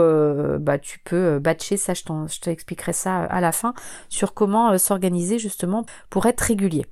bah 0.59 0.77
tu 0.79 0.99
peux 0.99 1.39
batcher 1.39 1.75
ça, 1.77 1.93
je 1.93 2.39
t'expliquerai 2.39 2.93
ça 2.93 3.23
à 3.23 3.41
la 3.41 3.51
fin 3.51 3.73
sur 4.07 4.33
comment 4.33 4.77
s'organiser 4.77 5.39
justement 5.39 5.85
pour 6.09 6.25
être 6.25 6.41
régulier. 6.41 6.85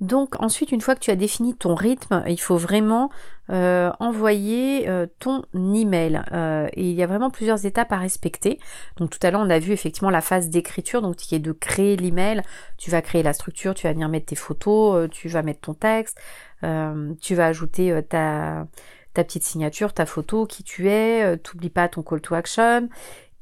Donc 0.00 0.40
ensuite, 0.42 0.72
une 0.72 0.80
fois 0.80 0.94
que 0.94 1.00
tu 1.00 1.10
as 1.10 1.16
défini 1.16 1.54
ton 1.56 1.74
rythme, 1.74 2.22
il 2.26 2.40
faut 2.40 2.58
vraiment 2.58 3.10
euh, 3.48 3.90
envoyer 3.98 4.88
euh, 4.88 5.06
ton 5.20 5.44
email. 5.54 6.22
Euh, 6.32 6.68
et 6.74 6.90
il 6.90 6.94
y 6.94 7.02
a 7.02 7.06
vraiment 7.06 7.30
plusieurs 7.30 7.64
étapes 7.64 7.92
à 7.92 7.96
respecter. 7.96 8.58
Donc 8.98 9.10
tout 9.10 9.18
à 9.22 9.30
l'heure, 9.30 9.40
on 9.40 9.48
a 9.48 9.58
vu 9.58 9.72
effectivement 9.72 10.10
la 10.10 10.20
phase 10.20 10.50
d'écriture, 10.50 11.00
donc 11.00 11.16
qui 11.16 11.34
est 11.34 11.40
de 11.40 11.52
créer 11.52 11.96
l'email. 11.96 12.42
Tu 12.76 12.90
vas 12.90 13.00
créer 13.00 13.22
la 13.22 13.32
structure, 13.32 13.74
tu 13.74 13.86
vas 13.86 13.92
venir 13.94 14.08
mettre 14.08 14.26
tes 14.26 14.36
photos, 14.36 15.08
tu 15.10 15.28
vas 15.28 15.42
mettre 15.42 15.60
ton 15.60 15.74
texte, 15.74 16.18
tu 16.62 17.34
vas 17.34 17.46
ajouter 17.46 18.02
ta 18.08 18.66
ta 19.14 19.24
petite 19.24 19.44
signature, 19.44 19.94
ta 19.94 20.04
photo, 20.04 20.44
qui 20.44 20.62
tu 20.62 20.90
es, 20.90 21.38
t'oublie 21.38 21.70
pas 21.70 21.88
ton 21.88 22.02
call 22.02 22.20
to 22.20 22.34
action, 22.34 22.90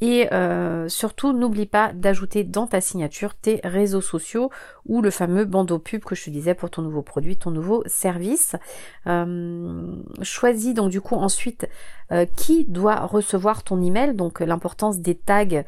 et 0.07 0.31
euh, 0.35 0.87
surtout, 0.91 1.33
n'oublie 1.33 1.65
pas 1.65 1.95
d'ajouter 1.95 2.45
dans 2.45 2.67
ta 2.67 2.83
signature 2.83 3.35
tes 3.35 3.63
réseaux 3.65 4.03
sociaux 4.03 4.51
ou 4.85 5.01
le 5.01 5.11
fameux 5.11 5.47
bandeau 5.47 5.79
pub 5.79 6.05
que 6.05 6.15
je 6.15 6.25
te 6.25 6.31
disais 6.31 6.53
pour 6.53 6.69
ton 6.69 6.83
nouveau 6.83 7.01
produit, 7.01 7.39
ton 7.39 7.51
nouveau 7.51 7.83
service. 7.87 8.55
Euh, 9.07 9.97
choisis 10.21 10.75
donc 10.75 10.91
du 10.91 11.01
coup 11.01 11.15
ensuite 11.15 11.67
euh, 12.13 12.27
qui 12.37 12.67
doit 12.67 13.07
recevoir 13.07 13.63
ton 13.63 13.81
email. 13.81 14.13
Donc 14.15 14.41
l'importance 14.41 14.99
des 14.99 15.15
tags 15.15 15.65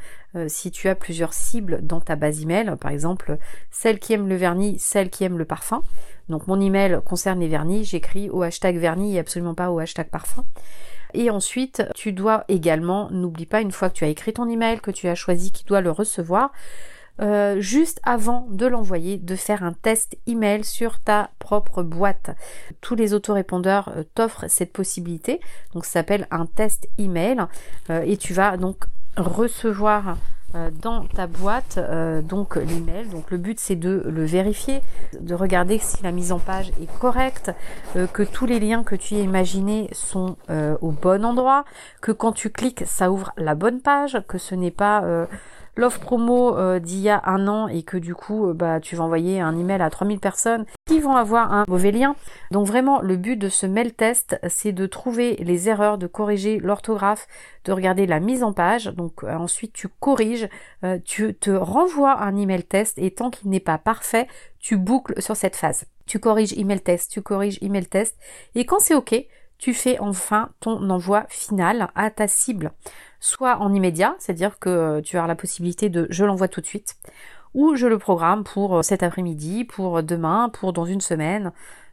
si 0.49 0.71
tu 0.71 0.91
as 0.91 0.95
plusieurs 0.95 1.33
cibles 1.33 1.79
dans 1.81 2.03
ta 2.03 2.15
base 2.15 2.43
email, 2.43 2.71
par 2.79 2.91
exemple 2.91 3.39
celle 3.71 3.99
qui 3.99 4.13
aime 4.13 4.29
le 4.29 4.37
vernis, 4.37 4.79
celle 4.79 5.09
qui 5.09 5.25
aime 5.25 5.39
le 5.39 5.47
parfum. 5.47 5.81
Donc 6.29 6.47
mon 6.47 6.61
email 6.61 7.01
concerne 7.07 7.41
les 7.41 7.49
vernis, 7.49 7.87
j'écris 7.87 8.29
au 8.29 8.43
hashtag 8.43 8.77
vernis 8.77 9.17
et 9.17 9.19
absolument 9.19 9.55
pas 9.55 9.71
au 9.71 9.79
hashtag 9.79 10.11
parfum. 10.11 10.45
Et 11.15 11.31
ensuite, 11.31 11.83
tu 11.95 12.13
dois 12.13 12.45
également, 12.49 13.11
n'oublie 13.11 13.47
pas, 13.47 13.61
une 13.61 13.73
fois 13.73 13.91
que 13.91 13.95
tu 13.95 14.05
as 14.05 14.09
écrit 14.09 14.33
ton 14.33 14.49
email, 14.49 14.81
que 14.81 14.91
tu 14.91 15.09
as 15.09 15.15
choisi 15.15 15.53
qui 15.53 15.65
doit 15.65 15.81
le 15.81 15.91
recevoir, 15.91 16.53
euh, 17.21 17.61
juste 17.61 18.01
avant 18.03 18.47
de 18.51 18.67
l'envoyer, 18.67 19.17
de 19.17 19.37
faire 19.37 19.63
un 19.63 19.73
test 19.73 20.19
email 20.27 20.65
sur 20.65 21.01
ta 21.01 21.31
propre 21.39 21.83
boîte. 21.83 22.37
Tous 22.83 22.95
les 22.95 23.15
autorépondeurs 23.15 23.91
euh, 23.97 24.03
t'offrent 24.15 24.45
cette 24.49 24.73
possibilité. 24.73 25.41
Donc 25.73 25.87
ça 25.87 25.93
s'appelle 25.93 26.27
un 26.31 26.45
test 26.47 26.89
email. 26.99 27.47
Euh, 27.89 28.03
et 28.05 28.19
tu 28.19 28.35
vas 28.35 28.57
donc 28.59 28.85
recevoir 29.17 30.17
euh, 30.55 30.71
dans 30.81 31.05
ta 31.07 31.27
boîte 31.27 31.79
euh, 31.79 32.23
donc 32.23 32.57
l'email. 32.57 33.09
Donc 33.09 33.31
le 33.31 33.37
but 33.37 33.59
c'est 33.59 33.75
de 33.75 34.05
le 34.07 34.25
vérifier, 34.25 34.81
de 35.21 35.35
regarder 35.35 35.79
si 35.79 36.03
la 36.03 36.13
mise 36.13 36.31
en 36.31 36.39
page 36.39 36.71
est 36.81 36.99
correcte, 36.99 37.51
euh, 37.97 38.07
que 38.07 38.23
tous 38.23 38.47
les 38.47 38.61
liens 38.61 38.85
que 38.85 38.95
tu 38.95 39.17
as 39.17 39.21
imaginés 39.21 39.89
sont 39.93 40.37
au 40.81 40.91
bon 40.93 41.25
endroit, 41.25 41.65
que 42.01 42.13
quand 42.13 42.33
tu 42.33 42.51
cliques 42.51 42.85
ça 42.87 43.11
ouvre 43.11 43.33
la 43.37 43.55
bonne 43.55 43.81
page, 43.81 44.19
que 44.29 44.39
ce 44.39 44.55
n'est 44.55 44.71
pas 44.71 45.03
l'offre 45.77 46.01
promo 46.01 46.57
euh, 46.57 46.79
d'il 46.79 47.01
y 47.01 47.09
a 47.09 47.23
un 47.27 47.47
an 47.49 47.69
et 47.69 47.83
que 47.83 47.97
du 47.97 48.15
coup 48.15 48.49
euh, 48.49 48.55
bah 48.55 48.81
tu 48.81 48.97
vas 48.97 49.05
envoyer 49.05 49.41
un 49.41 49.57
email 49.57 49.81
à 49.83 49.91
3000 49.91 50.19
personnes 50.19 50.65
qui 50.87 51.01
vont 51.01 51.17
avoir 51.17 51.53
un 51.53 51.65
mauvais 51.69 51.93
lien. 51.93 52.17
Donc 52.51 52.67
vraiment 52.67 53.01
le 53.01 53.17
but 53.17 53.37
de 53.37 53.49
ce 53.49 53.67
mail 53.67 53.93
test 53.95 54.39
c'est 54.49 54.73
de 54.73 54.87
trouver 54.87 55.37
les 55.37 55.69
erreurs, 55.69 55.99
de 55.99 56.07
corriger 56.07 56.59
l'orthographe, 56.59 57.27
de 57.65 57.73
regarder 57.73 58.07
la 58.07 58.21
mise 58.21 58.43
en 58.43 58.53
page. 58.53 58.87
Donc 58.87 59.23
euh, 59.23 59.35
ensuite 59.35 59.73
tu 59.73 59.89
corriges, 59.89 60.49
tu 61.05 61.35
te 61.35 61.51
renvoies 61.51 62.19
un 62.21 62.37
email 62.37 62.65
test 62.65 62.97
et 62.99 63.11
tant 63.11 63.31
qu'il 63.31 63.51
n'est 63.51 63.61
pas 63.61 63.79
parfait, 63.79 64.29
tu 64.59 64.77
boucles 64.77 65.21
sur 65.21 65.37
cette 65.37 65.57
phase. 65.57 65.85
Tu 66.07 66.21
corriges 66.21 66.53
email 66.57 66.81
test, 66.81 67.11
tu 67.11 67.23
corriges 67.23 67.59
email 67.63 67.87
test 67.87 68.17
et 68.55 68.65
quand 68.65 68.79
c'est 68.79 68.95
ok, 68.95 69.27
tu 69.59 69.75
fais 69.75 69.99
enfin 69.99 70.51
ton 70.61 70.89
envoi 70.91 71.27
final 71.29 71.89
à 71.95 72.11
ta 72.11 72.29
cible 72.29 72.73
soit 73.27 73.59
en 73.59 73.75
immédiat, 73.75 74.15
c'est-à-dire 74.19 74.59
que 74.59 74.69
euh, 74.69 75.01
tu 75.03 75.19
as 75.19 75.27
la 75.27 75.35
possibilité 75.35 75.89
de 75.89 76.07
je 76.11 76.25
l'envoie 76.25 76.49
tout 76.49 76.61
de 76.61 76.67
suite, 76.67 76.97
ou 77.55 77.75
je 77.75 77.87
le 77.87 77.99
programme 77.99 78.45
pour 78.45 78.79
euh, 78.79 78.83
cet 78.83 79.03
après-midi, 79.03 79.65
pour 79.65 80.03
demain, 80.03 80.49
pour 80.49 80.73
dans 80.73 80.85
une 80.85 81.01
semaine. 81.01 81.53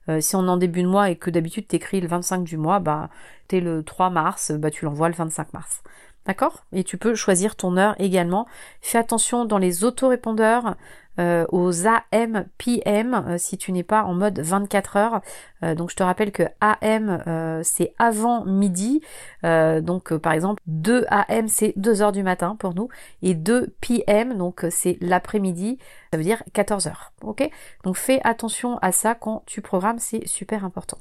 Euh, 0.10 0.22
si 0.22 0.36
on 0.36 0.46
est 0.46 0.50
en 0.50 0.58
début 0.58 0.84
de 0.84 0.88
mois 0.88 1.10
et 1.10 1.16
que 1.16 1.32
d'habitude 1.32 1.68
tu 1.68 1.76
écris 1.78 2.02
le 2.02 2.08
25 2.08 2.44
du 2.44 2.58
mois, 2.58 2.80
bah 2.80 3.10
t'es 3.48 3.62
le 3.62 3.84
3 3.84 4.10
mars, 4.10 4.52
bah 4.52 4.70
tu 4.70 4.86
l'envoies 4.86 5.10
le 5.10 5.16
25 5.16 5.54
mars. 5.54 5.82
D'accord? 6.26 6.64
Et 6.72 6.84
tu 6.84 6.98
peux 6.98 7.16
choisir 7.16 7.56
ton 7.56 7.78
heure 7.78 7.96
également. 8.00 8.48
Fais 8.82 8.98
attention 8.98 9.46
dans 9.46 9.58
les 9.58 9.84
autorépondeurs 9.84 10.76
euh, 11.20 11.46
aux 11.52 11.86
AM, 11.86 12.46
PM 12.58 13.14
euh, 13.14 13.38
si 13.38 13.58
tu 13.58 13.72
n'es 13.72 13.84
pas 13.84 14.04
en 14.04 14.14
mode 14.14 14.40
24 14.40 14.98
heures. 14.98 15.22
Euh, 15.64 15.76
donc 15.76 15.92
je 15.92 15.96
te 15.96 16.04
rappelle 16.04 16.32
que 16.32 16.44
AM 16.60 17.62
c'est 17.64 17.94
avant 18.00 18.46
midi. 18.46 19.02
donc 19.44 20.14
par 20.18 20.34
exemple 20.34 20.62
2 20.68 21.06
AM 21.10 21.48
c'est 21.48 21.74
2 21.78 22.02
heures 22.02 22.12
du 22.12 22.24
matin 22.24 22.56
pour 22.58 22.74
nous 22.74 22.90
et 23.22 23.36
2 23.36 23.74
PM 23.82 24.38
donc 24.38 24.66
c'est 24.70 24.98
l'après-midi. 25.02 25.78
Ça 26.12 26.18
veut 26.18 26.24
dire 26.24 26.44
14 26.54 26.88
heures. 26.88 27.14
Ok? 27.22 27.50
Donc 27.84 27.98
fais 27.98 28.20
attention 28.24 28.78
à 28.82 28.92
ça 28.92 29.16
quand 29.16 29.44
tu 29.46 29.62
programmes, 29.62 30.00
c'est 30.00 30.28
super 30.28 30.66
important. 30.66 30.98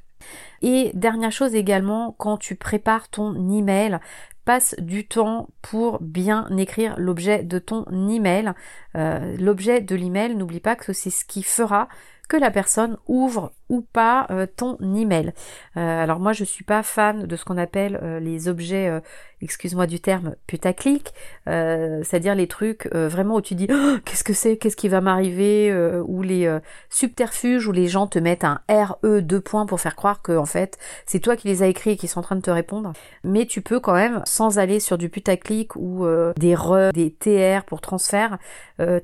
Et 0.62 0.92
dernière 0.94 1.32
chose 1.32 1.54
également, 1.54 2.14
quand 2.18 2.36
tu 2.36 2.54
prépares 2.54 3.08
ton 3.08 3.34
email, 3.48 3.98
passe 4.44 4.74
du 4.78 5.06
temps 5.06 5.48
pour 5.62 6.00
bien 6.00 6.48
écrire 6.56 6.94
l'objet 6.98 7.42
de 7.42 7.58
ton 7.58 7.84
email. 8.08 8.52
Euh, 8.96 9.36
l'objet 9.38 9.80
de 9.80 9.94
l'email, 9.94 10.34
n'oublie 10.34 10.60
pas 10.60 10.76
que 10.76 10.92
c'est 10.92 11.10
ce 11.10 11.24
qui 11.24 11.42
fera 11.42 11.88
que 12.28 12.36
la 12.36 12.50
personne 12.50 12.96
ouvre 13.06 13.52
ou 13.72 13.80
pas 13.80 14.26
euh, 14.30 14.46
ton 14.46 14.76
email. 14.94 15.32
Euh, 15.78 16.02
alors 16.02 16.20
moi 16.20 16.34
je 16.34 16.44
suis 16.44 16.62
pas 16.62 16.82
fan 16.82 17.26
de 17.26 17.36
ce 17.36 17.44
qu'on 17.44 17.56
appelle 17.56 17.98
euh, 18.02 18.20
les 18.20 18.46
objets, 18.46 19.00
excuse-moi 19.40 19.86
du 19.86 19.98
terme, 19.98 20.36
putaclic, 20.46 21.14
c'est-à-dire 21.46 22.34
les 22.34 22.46
trucs 22.46 22.86
vraiment 22.92 23.36
où 23.36 23.40
tu 23.40 23.54
dis 23.54 23.66
oh, 23.72 23.96
qu'est-ce 24.04 24.22
que 24.22 24.34
c'est, 24.34 24.56
qu'est-ce 24.58 24.76
qui 24.76 24.88
va 24.88 25.00
m'arriver, 25.00 25.74
ou 26.06 26.22
les 26.22 26.58
subterfuges 26.90 27.66
où 27.66 27.72
les 27.72 27.88
gens 27.88 28.06
te 28.06 28.18
mettent 28.18 28.44
un 28.44 28.60
RE 28.68 29.20
deux 29.20 29.40
points 29.40 29.66
pour 29.66 29.80
faire 29.80 29.96
croire 29.96 30.22
que 30.22 30.36
en 30.36 30.44
fait 30.44 30.78
c'est 31.06 31.18
toi 31.18 31.34
qui 31.34 31.48
les 31.48 31.62
as 31.62 31.66
écrits 31.66 31.92
et 31.92 31.96
qui 31.96 32.08
sont 32.08 32.20
en 32.20 32.22
train 32.22 32.36
de 32.36 32.42
te 32.42 32.50
répondre. 32.50 32.92
Mais 33.24 33.46
tu 33.46 33.62
peux 33.62 33.80
quand 33.80 33.94
même, 33.94 34.22
sans 34.26 34.58
aller 34.58 34.78
sur 34.78 34.98
du 34.98 35.08
putaclic 35.08 35.74
ou 35.76 36.06
des 36.36 36.54
RE, 36.54 36.92
des 36.92 37.10
TR 37.10 37.64
pour 37.64 37.80
transfert, 37.80 38.38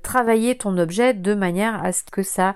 travailler 0.02 0.56
ton 0.56 0.76
objet 0.78 1.14
de 1.14 1.34
manière 1.34 1.82
à 1.84 1.92
ce 1.92 2.04
que 2.04 2.22
ça 2.22 2.54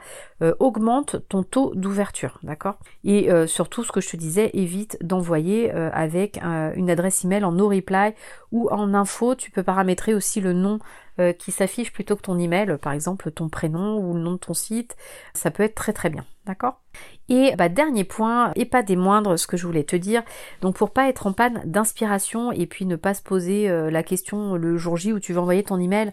augmente 0.60 1.16
ton 1.28 1.42
taux 1.42 1.72
d'ouverture, 1.74 2.01
d'accord? 2.42 2.78
Et 3.04 3.30
euh, 3.30 3.46
surtout, 3.46 3.84
ce 3.84 3.92
que 3.92 4.00
je 4.00 4.08
te 4.08 4.16
disais, 4.16 4.50
évite 4.54 4.98
d'envoyer 5.02 5.74
euh, 5.74 5.90
avec 5.92 6.38
une 6.42 6.90
adresse 6.90 7.24
email 7.24 7.44
en 7.44 7.52
no 7.52 7.68
reply 7.68 8.14
ou 8.50 8.68
en 8.70 8.94
info. 8.94 9.34
Tu 9.34 9.50
peux 9.50 9.62
paramétrer 9.62 10.14
aussi 10.14 10.40
le 10.40 10.52
nom 10.52 10.78
euh, 11.20 11.32
qui 11.32 11.52
s'affiche 11.52 11.92
plutôt 11.92 12.16
que 12.16 12.22
ton 12.22 12.38
email, 12.38 12.78
par 12.80 12.92
exemple 12.92 13.30
ton 13.30 13.48
prénom 13.48 13.98
ou 13.98 14.14
le 14.14 14.20
nom 14.20 14.32
de 14.32 14.36
ton 14.38 14.54
site. 14.54 14.96
Ça 15.34 15.50
peut 15.50 15.62
être 15.62 15.74
très 15.74 15.92
très 15.92 16.10
bien. 16.10 16.24
D'accord? 16.44 16.80
Et 17.28 17.54
bah, 17.56 17.68
dernier 17.68 18.02
point, 18.02 18.50
et 18.56 18.64
pas 18.64 18.82
des 18.82 18.96
moindres, 18.96 19.38
ce 19.38 19.46
que 19.46 19.56
je 19.56 19.64
voulais 19.64 19.84
te 19.84 19.94
dire, 19.94 20.22
donc 20.60 20.74
pour 20.74 20.90
pas 20.90 21.08
être 21.08 21.28
en 21.28 21.32
panne 21.32 21.62
d'inspiration 21.64 22.50
et 22.50 22.66
puis 22.66 22.84
ne 22.84 22.96
pas 22.96 23.14
se 23.14 23.22
poser 23.22 23.70
euh, 23.70 23.92
la 23.92 24.02
question 24.02 24.56
le 24.56 24.76
jour 24.76 24.96
J 24.96 25.12
où 25.12 25.20
tu 25.20 25.32
vas 25.32 25.40
envoyer 25.40 25.62
ton 25.62 25.78
email, 25.78 26.12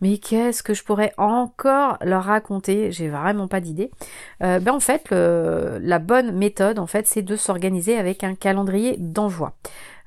mais 0.00 0.18
qu'est-ce 0.18 0.64
que 0.64 0.74
je 0.74 0.82
pourrais 0.82 1.12
encore 1.18 1.98
leur 2.02 2.24
raconter? 2.24 2.90
J'ai 2.90 3.08
vraiment 3.08 3.46
pas 3.46 3.60
d'idée. 3.60 3.92
Euh, 4.42 4.58
ben 4.58 4.72
en 4.72 4.80
fait, 4.80 5.10
la 5.10 5.98
bonne 6.00 6.32
méthode, 6.32 6.80
en 6.80 6.86
fait, 6.88 7.06
c'est 7.06 7.22
de 7.22 7.36
s'organiser 7.36 7.96
avec 7.96 8.24
un 8.24 8.34
calendrier 8.34 8.96
d'envoi. 8.98 9.54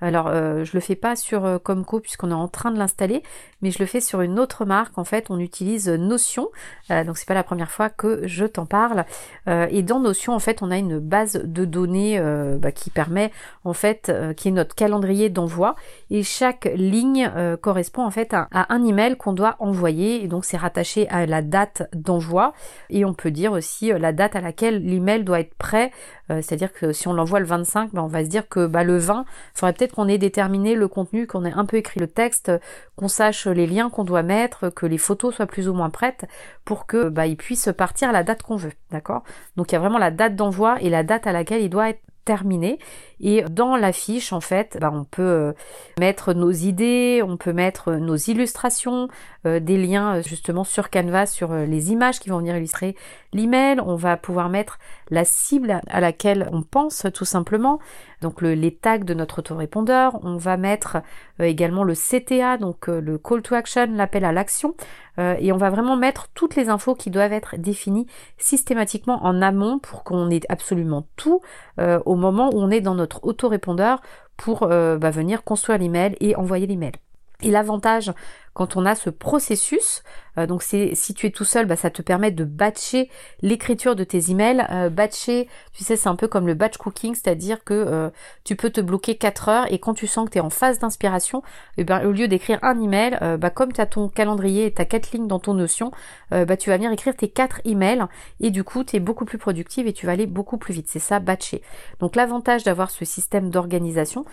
Alors, 0.04 0.28
euh, 0.28 0.66
je 0.66 0.72
le 0.74 0.82
fais 0.82 0.98
pas 0.98 1.16
sur 1.16 1.46
euh, 1.46 1.60
Comco 1.60 2.02
puisqu'on 2.02 2.30
est 2.30 2.34
en 2.34 2.50
train 2.50 2.72
de 2.72 2.78
l'installer, 2.78 3.24
mais 3.62 3.72
je 3.72 3.80
le 3.80 3.86
fais 3.86 4.02
sur 4.02 4.20
une 4.20 4.38
autre 4.38 4.66
marque. 4.66 4.98
En 4.98 5.06
fait, 5.06 5.28
on 5.30 5.40
utilise 5.40 5.88
Notion, 5.88 6.50
euh, 6.92 7.06
donc 7.06 7.18
c'est 7.18 7.28
pas 7.28 7.34
la 7.34 7.44
première 7.44 7.72
fois 7.72 7.90
que 7.90 8.28
je 8.28 8.44
t'en 8.44 8.66
parle. 8.66 9.06
et 9.48 9.82
dans 9.82 10.02
Notion, 10.02 10.34
en 10.34 10.40
fait, 10.40 10.62
on 10.62 10.72
a 10.72 10.78
une 10.78 11.00
base 11.00 11.42
de 11.44 11.64
données 11.64 12.20
bah, 12.60 12.72
qui 12.72 12.90
permet, 12.90 13.32
en 13.64 13.74
fait, 13.74 14.12
qui 14.36 14.50
est 14.50 14.52
notre 14.52 14.76
calendrier 14.76 15.30
d'envoi. 15.30 15.76
Et 16.10 16.24
chaque 16.24 16.66
ligne 16.76 17.32
correspond 17.62 18.04
en 18.04 18.12
fait 18.12 18.34
à, 18.34 18.48
un 18.52 18.84
email 18.84 19.16
qu'on 19.16 19.34
doit 19.34 19.56
envoyer. 19.60 20.24
Et 20.24 20.28
donc, 20.28 20.44
c'est 20.44 20.58
rattaché 20.58 21.08
à 21.10 21.26
la 21.26 21.42
date 21.42 21.84
d'envoi. 21.94 22.54
Et 22.90 23.06
on 23.06 23.14
peut 23.14 23.32
dire 23.32 23.54
aussi 23.54 23.92
la 23.92 24.12
date 24.12 24.36
à 24.36 24.42
laquelle 24.42 24.84
l'email 24.84 25.24
doit 25.24 25.40
être 25.40 25.56
prêt 25.56 25.92
euh, 26.32 26.42
c'est-à-dire 26.42 26.72
que 26.72 26.94
si 26.94 27.08
on 27.08 27.14
l'envoie 27.14 27.40
le 27.40 27.46
25, 27.46 27.92
ben, 27.94 28.02
on 28.02 28.08
va 28.08 28.24
se 28.24 28.30
dire 28.30 28.48
que 28.48 28.66
bah, 28.66 28.84
le 28.84 28.98
20, 28.98 29.26
il 29.28 29.60
faudrait 29.60 29.74
peut-être 29.74 29.93
qu'on 29.94 30.08
ait 30.08 30.18
déterminé 30.18 30.76
le 30.76 30.88
contenu, 30.88 31.28
qu'on 31.28 31.46
ait 31.46 31.54
un 31.54 31.66
peu 31.66 31.78
écrit 31.78 32.00
le 32.00 32.08
texte, 32.08 32.52
qu'on 32.96 33.08
sache 33.08 33.48
les 33.48 33.68
liens 33.68 33.90
qu'on 33.90 34.04
doit 34.04 34.24
mettre, 34.24 34.70
que 34.70 34.86
les 34.86 34.98
photos 34.98 35.36
soient 35.36 35.46
plus 35.46 35.70
ou 35.70 35.74
moins 35.74 35.90
prêtes 35.90 36.26
pour 36.66 36.86
que 36.86 37.10
bah, 37.10 37.24
puisse 37.38 37.70
partir 37.78 38.10
à 38.10 38.12
la 38.12 38.24
date 38.24 38.44
qu'on 38.44 38.56
veut. 38.56 38.74
D'accord? 38.92 39.24
Donc 39.56 39.72
il 39.72 39.76
y 39.76 39.78
a 39.78 39.80
vraiment 39.80 39.98
la 39.98 40.12
date 40.12 40.36
d'envoi 40.36 40.82
et 40.82 40.90
la 40.90 41.04
date 41.04 41.28
à 41.28 41.32
laquelle 41.32 41.62
il 41.62 41.70
doit 41.70 41.90
être 41.90 42.02
terminé. 42.26 42.80
Et 43.26 43.42
dans 43.50 43.78
la 43.78 43.94
fiche, 43.94 44.34
en 44.34 44.42
fait, 44.42 44.78
bah, 44.82 44.92
on 44.94 45.06
peut 45.06 45.22
euh, 45.22 45.54
mettre 45.98 46.34
nos 46.34 46.52
idées, 46.52 47.22
on 47.26 47.38
peut 47.38 47.54
mettre 47.54 47.94
nos 47.94 48.18
illustrations, 48.18 49.08
euh, 49.46 49.62
des 49.62 49.78
liens 49.78 50.18
euh, 50.18 50.22
justement 50.22 50.66
sur 50.66 50.90
Canva, 50.90 51.26
sur 51.26 51.54
les 51.54 51.94
images 51.94 52.20
qui 52.20 52.30
vont 52.30 52.40
venir 52.40 52.58
illustrer 52.58 52.98
l'email. 53.32 53.80
On 53.80 53.96
va 53.96 54.18
pouvoir 54.18 54.50
mettre 54.50 54.78
la 55.10 55.24
cible 55.24 55.80
à 55.88 56.02
laquelle 56.02 56.50
on 56.52 56.64
pense 56.64 57.08
tout 57.14 57.24
simplement. 57.24 57.80
Donc 58.22 58.42
les 58.42 58.76
tags 58.76 58.98
de 58.98 59.14
notre 59.14 59.40
autorépondeur. 59.40 60.20
On 60.24 60.36
va 60.36 60.58
mettre 60.58 60.98
également 61.40 61.84
le 61.84 61.94
CTA, 61.94 62.58
donc 62.58 62.88
le 62.88 63.18
call 63.18 63.42
to 63.42 63.56
action, 63.56 63.88
l'appel 63.92 64.24
à 64.24 64.32
l'action. 64.32 64.76
et 65.18 65.52
on 65.52 65.58
va 65.58 65.70
vraiment 65.70 65.98
mettre 65.98 66.30
toutes 66.34 66.56
les 66.56 66.70
infos 66.70 66.96
qui 66.96 67.10
doivent 67.10 67.34
être 67.34 67.58
définies 67.58 68.08
systématiquement 68.38 69.26
en 69.26 69.42
amont 69.42 69.78
pour 69.80 70.06
qu'on 70.06 70.30
ait 70.30 70.40
absolument 70.48 71.06
tout 71.18 71.42
au 71.78 72.16
moment 72.16 72.50
où 72.54 72.62
on 72.62 72.70
est 72.70 72.80
dans 72.80 72.96
notre 72.96 73.13
autorépondeur 73.22 74.02
pour 74.38 74.64
euh, 74.64 74.98
bah, 74.98 75.12
venir 75.12 75.44
construire 75.44 75.78
l'email 75.78 76.16
et 76.20 76.36
envoyer 76.36 76.68
l'email. 76.68 76.94
Et 77.42 77.52
l'avantage 77.52 78.12
quand 78.54 78.76
on 78.76 78.86
a 78.86 78.96
ce 78.96 79.10
processus, 79.10 80.04
euh, 80.38 80.48
donc 80.48 80.64
c'est 80.64 80.96
si 80.96 81.14
tu 81.14 81.28
es 81.28 81.32
tout 81.32 81.46
seul, 81.46 81.66
bah, 81.66 81.76
ça 81.76 81.90
te 81.90 82.02
permet 82.02 82.32
de 82.32 82.44
batcher 82.44 83.10
l'écriture 83.42 83.96
de 83.96 84.04
tes 84.04 84.32
emails. 84.32 84.66
Euh, 84.72 84.90
batcher, 84.90 85.48
tu 85.74 85.84
sais, 85.84 85.96
c'est 85.96 86.10
un 86.10 86.16
peu 86.16 86.28
comme 86.28 86.48
le 86.48 86.54
batch 86.54 86.78
cooking, 86.78 87.16
c'est-à-dire 87.16 87.64
que 87.64 87.74
euh, 87.74 88.10
tu 88.44 88.56
peux 88.56 88.70
te 88.70 88.82
bloquer 88.82 89.16
4 89.16 89.50
heures 89.50 89.72
et 89.72 89.80
quand 89.80 89.94
tu 89.94 90.08
sens 90.08 90.26
que 90.26 90.34
tu 90.34 90.38
es 90.38 90.42
en 90.42 90.50
phase 90.50 90.80
d'inspiration, 90.80 91.44
eh 91.78 91.84
ben, 91.84 92.06
au 92.06 92.12
lieu 92.12 92.28
d'écrire 92.28 92.60
un 92.62 92.80
email, 92.80 93.18
bah, 93.40 93.50
comme 93.50 93.74
tu 93.74 93.82
as 93.82 93.86
ton 93.86 94.10
calendrier 94.10 94.66
et 94.66 94.74
tu 94.74 94.82
as 94.82 94.86
4 94.86 95.12
lignes 95.12 95.28
dans 95.28 95.40
ton 95.40 95.54
notion, 95.54 95.92
bah, 96.32 96.58
tu 96.58 96.70
vas 96.70 96.78
venir 96.78 96.92
écrire 96.92 97.16
tes 97.16 97.30
4 97.30 97.62
emails 97.66 98.06
et 98.40 98.50
du 98.50 98.64
coup 98.64 98.84
tu 98.84 98.96
es 98.96 99.00
beaucoup 99.00 99.26
plus 99.26 99.38
productive 99.38 99.88
et 99.88 99.94
tu 99.94 100.06
vas 100.06 100.14
aller 100.14 100.26
beaucoup 100.26 100.58
plus 100.58 100.74
vite. 100.74 100.88
C'est 100.90 101.00
ça, 101.00 101.20
batcher. 101.20 101.62
Donc 102.00 102.16
l'avantage 102.16 102.64
d'avoir 102.64 102.90
ce 102.90 103.06
système 103.06 103.50
d'organisation 103.50 104.26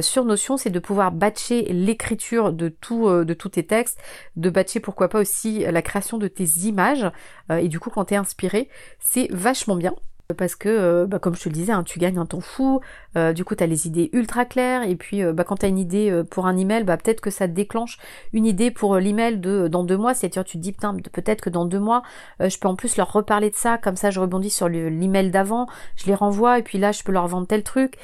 sur 0.00 0.24
Notion, 0.24 0.56
c'est 0.56 0.70
de 0.70 0.78
pouvoir 0.78 1.12
batcher 1.12 1.62
l'écriture 1.72 2.52
de 2.52 2.68
tout, 2.68 3.08
de 3.08 3.34
tous 3.34 3.48
tes 3.50 3.62
textes, 3.68 3.98
de 4.36 4.50
batcher 4.50 4.80
pourquoi 4.80 5.08
pas 5.08 5.20
aussi 5.20 5.60
la 5.60 5.82
création 5.82 6.18
de 6.18 6.26
tes 6.26 6.44
images. 6.64 7.10
Euh, 7.52 7.58
et 7.58 7.68
du 7.68 7.78
coup, 7.78 7.90
quand 7.90 8.06
tu 8.06 8.14
inspiré, 8.14 8.68
c'est 8.98 9.28
vachement 9.30 9.76
bien 9.76 9.94
parce 10.36 10.56
que, 10.56 10.68
euh, 10.68 11.06
bah, 11.06 11.18
comme 11.18 11.34
je 11.34 11.44
te 11.44 11.48
le 11.48 11.54
disais, 11.54 11.72
hein, 11.72 11.82
tu 11.82 11.98
gagnes 11.98 12.18
un 12.18 12.26
temps 12.26 12.42
fou, 12.42 12.82
euh, 13.16 13.32
du 13.32 13.46
coup 13.46 13.54
tu 13.54 13.64
as 13.64 13.66
les 13.66 13.86
idées 13.86 14.10
ultra 14.12 14.44
claires, 14.44 14.82
et 14.82 14.94
puis 14.94 15.22
euh, 15.22 15.32
bah, 15.32 15.42
quand 15.42 15.56
tu 15.56 15.64
as 15.64 15.70
une 15.70 15.78
idée 15.78 16.22
pour 16.30 16.46
un 16.46 16.54
email, 16.58 16.84
bah, 16.84 16.98
peut-être 16.98 17.22
que 17.22 17.30
ça 17.30 17.46
déclenche 17.46 17.96
une 18.34 18.44
idée 18.44 18.70
pour 18.70 18.96
l'email 18.96 19.38
de 19.38 19.68
dans 19.68 19.84
deux 19.84 19.96
mois, 19.96 20.12
c'est-à-dire 20.12 20.44
tu 20.44 20.58
te 20.58 20.62
dis 20.62 20.72
putain 20.72 20.94
peut-être 21.12 21.40
que 21.40 21.48
dans 21.48 21.64
deux 21.64 21.78
mois, 21.78 22.02
je 22.40 22.58
peux 22.58 22.68
en 22.68 22.76
plus 22.76 22.98
leur 22.98 23.10
reparler 23.10 23.48
de 23.48 23.56
ça, 23.56 23.78
comme 23.78 23.96
ça 23.96 24.10
je 24.10 24.20
rebondis 24.20 24.50
sur 24.50 24.68
l'email 24.68 25.30
d'avant, 25.30 25.66
je 25.96 26.04
les 26.04 26.14
renvoie, 26.14 26.58
et 26.58 26.62
puis 26.62 26.76
là 26.76 26.92
je 26.92 27.02
peux 27.02 27.12
leur 27.12 27.26
vendre 27.26 27.46
tel 27.46 27.62
truc. 27.62 27.94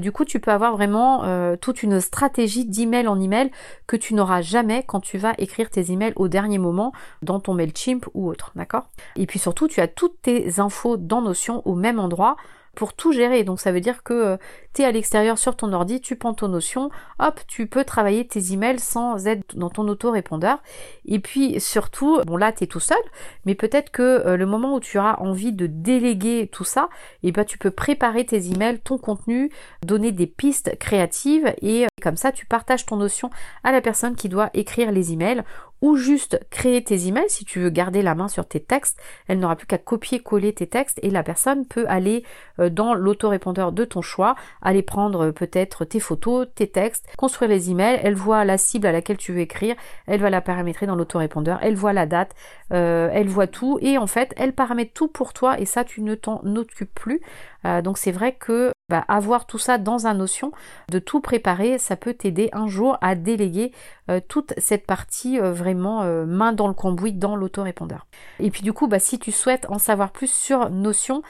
du 0.00 0.10
coup 0.10 0.24
tu 0.24 0.40
peux 0.40 0.50
avoir 0.50 0.72
vraiment 0.72 1.22
toute 1.58 1.84
une 1.84 2.00
stratégie 2.00 2.64
d'email 2.64 3.06
en 3.06 3.20
email 3.20 3.52
que 3.86 3.96
tu 3.96 4.14
n'auras 4.14 4.42
jamais 4.42 4.82
quand 4.82 5.00
tu 5.00 5.16
vas 5.16 5.34
écrire 5.38 5.70
tes 5.70 5.92
emails 5.92 6.12
au 6.16 6.26
dernier 6.26 6.58
moment 6.58 6.92
dans 7.22 7.38
ton 7.38 7.54
MailChimp 7.54 8.06
ou 8.14 8.28
autre, 8.28 8.50
d'accord? 8.56 8.88
Et 9.14 9.26
puis 9.26 9.38
surtout 9.38 9.68
tu 9.68 9.80
as 9.80 9.86
toutes 9.86 10.20
tes 10.22 10.58
infos 10.58 10.96
dans 10.96 11.22
Notion 11.22 11.62
au 11.68 11.74
même 11.74 12.00
endroit 12.00 12.36
pour 12.78 12.92
tout 12.92 13.10
gérer. 13.10 13.42
Donc 13.42 13.58
ça 13.58 13.72
veut 13.72 13.80
dire 13.80 14.04
que 14.04 14.14
euh, 14.14 14.36
tu 14.72 14.82
es 14.82 14.84
à 14.84 14.92
l'extérieur 14.92 15.36
sur 15.36 15.56
ton 15.56 15.72
ordi, 15.72 16.00
tu 16.00 16.14
prends 16.14 16.32
ton 16.32 16.46
notion, 16.46 16.90
hop, 17.18 17.40
tu 17.48 17.66
peux 17.66 17.82
travailler 17.82 18.24
tes 18.24 18.52
emails 18.52 18.78
sans 18.78 19.26
être 19.26 19.56
dans 19.56 19.68
ton 19.68 19.88
auto-répondeur. 19.88 20.62
Et 21.04 21.18
puis 21.18 21.60
surtout, 21.60 22.20
bon 22.24 22.36
là 22.36 22.52
tu 22.52 22.62
es 22.62 22.66
tout 22.68 22.78
seul, 22.78 22.98
mais 23.46 23.56
peut-être 23.56 23.90
que 23.90 24.02
euh, 24.02 24.36
le 24.36 24.46
moment 24.46 24.76
où 24.76 24.80
tu 24.80 24.96
auras 24.96 25.16
envie 25.16 25.52
de 25.52 25.66
déléguer 25.66 26.48
tout 26.52 26.62
ça, 26.62 26.88
et 27.24 27.28
eh 27.28 27.32
ben 27.32 27.44
tu 27.44 27.58
peux 27.58 27.72
préparer 27.72 28.24
tes 28.24 28.46
emails, 28.52 28.78
ton 28.78 28.96
contenu, 28.96 29.50
donner 29.84 30.12
des 30.12 30.28
pistes 30.28 30.78
créatives 30.78 31.52
et 31.60 31.84
euh, 31.84 31.88
comme 32.00 32.16
ça 32.16 32.30
tu 32.30 32.46
partages 32.46 32.86
ton 32.86 32.96
notion 32.96 33.28
à 33.64 33.72
la 33.72 33.80
personne 33.80 34.14
qui 34.14 34.28
doit 34.28 34.50
écrire 34.54 34.92
les 34.92 35.12
emails 35.12 35.42
ou 35.80 35.96
juste 35.96 36.40
créer 36.50 36.82
tes 36.82 37.06
emails 37.06 37.28
si 37.28 37.44
tu 37.44 37.60
veux 37.60 37.70
garder 37.70 38.02
la 38.02 38.14
main 38.14 38.28
sur 38.28 38.46
tes 38.46 38.60
textes. 38.60 39.00
Elle 39.26 39.38
n'aura 39.38 39.56
plus 39.56 39.66
qu'à 39.66 39.78
copier-coller 39.78 40.52
tes 40.52 40.66
textes 40.66 40.98
et 41.02 41.10
la 41.10 41.22
personne 41.22 41.66
peut 41.66 41.86
aller 41.88 42.24
euh, 42.58 42.70
dans 42.70 42.94
l'autorépondeur 42.94 43.72
de 43.72 43.84
ton 43.84 44.02
choix, 44.02 44.34
aller 44.62 44.82
prendre 44.82 45.26
euh, 45.26 45.32
peut-être 45.32 45.84
tes 45.84 46.00
photos, 46.00 46.46
tes 46.54 46.68
textes, 46.68 47.06
construire 47.16 47.50
les 47.50 47.70
emails. 47.70 48.00
Elle 48.02 48.14
voit 48.14 48.44
la 48.44 48.58
cible 48.58 48.86
à 48.86 48.92
laquelle 48.92 49.16
tu 49.16 49.32
veux 49.32 49.40
écrire, 49.40 49.76
elle 50.06 50.20
va 50.20 50.30
la 50.30 50.40
paramétrer 50.40 50.86
dans 50.86 50.96
l'autorépondeur, 50.96 51.58
elle 51.62 51.76
voit 51.76 51.92
la 51.92 52.06
date, 52.06 52.34
euh, 52.72 53.10
elle 53.12 53.28
voit 53.28 53.46
tout 53.46 53.78
et 53.80 53.98
en 53.98 54.06
fait 54.06 54.34
elle 54.36 54.52
paramètre 54.52 54.92
tout 54.92 55.08
pour 55.08 55.32
toi 55.32 55.58
et 55.60 55.64
ça 55.64 55.84
tu 55.84 56.02
ne 56.02 56.14
t'en 56.14 56.42
occupes 56.56 56.94
plus. 56.94 57.20
Donc 57.64 57.98
c'est 57.98 58.12
vrai 58.12 58.32
que 58.32 58.72
bah, 58.88 59.04
avoir 59.06 59.44
tout 59.44 59.58
ça 59.58 59.76
dans 59.76 60.06
un 60.06 60.14
notion, 60.14 60.50
de 60.90 60.98
tout 60.98 61.20
préparer, 61.20 61.76
ça 61.76 61.94
peut 61.94 62.14
t'aider 62.14 62.48
un 62.52 62.68
jour 62.68 62.96
à 63.02 63.16
déléguer 63.16 63.70
euh, 64.08 64.18
toute 64.26 64.54
cette 64.56 64.86
partie 64.86 65.38
euh, 65.38 65.52
vraiment 65.52 66.04
euh, 66.04 66.24
main 66.24 66.54
dans 66.54 66.68
le 66.68 66.72
cambouis 66.72 67.12
dans 67.12 67.36
l'autorépondeur. 67.36 68.06
Et 68.40 68.50
puis 68.50 68.62
du 68.62 68.72
coup, 68.72 68.88
bah, 68.88 68.98
si 68.98 69.18
tu 69.18 69.30
souhaites 69.30 69.66
en 69.68 69.78
savoir 69.78 70.10
plus 70.10 70.32
sur 70.32 70.70
Notion, 70.70 71.22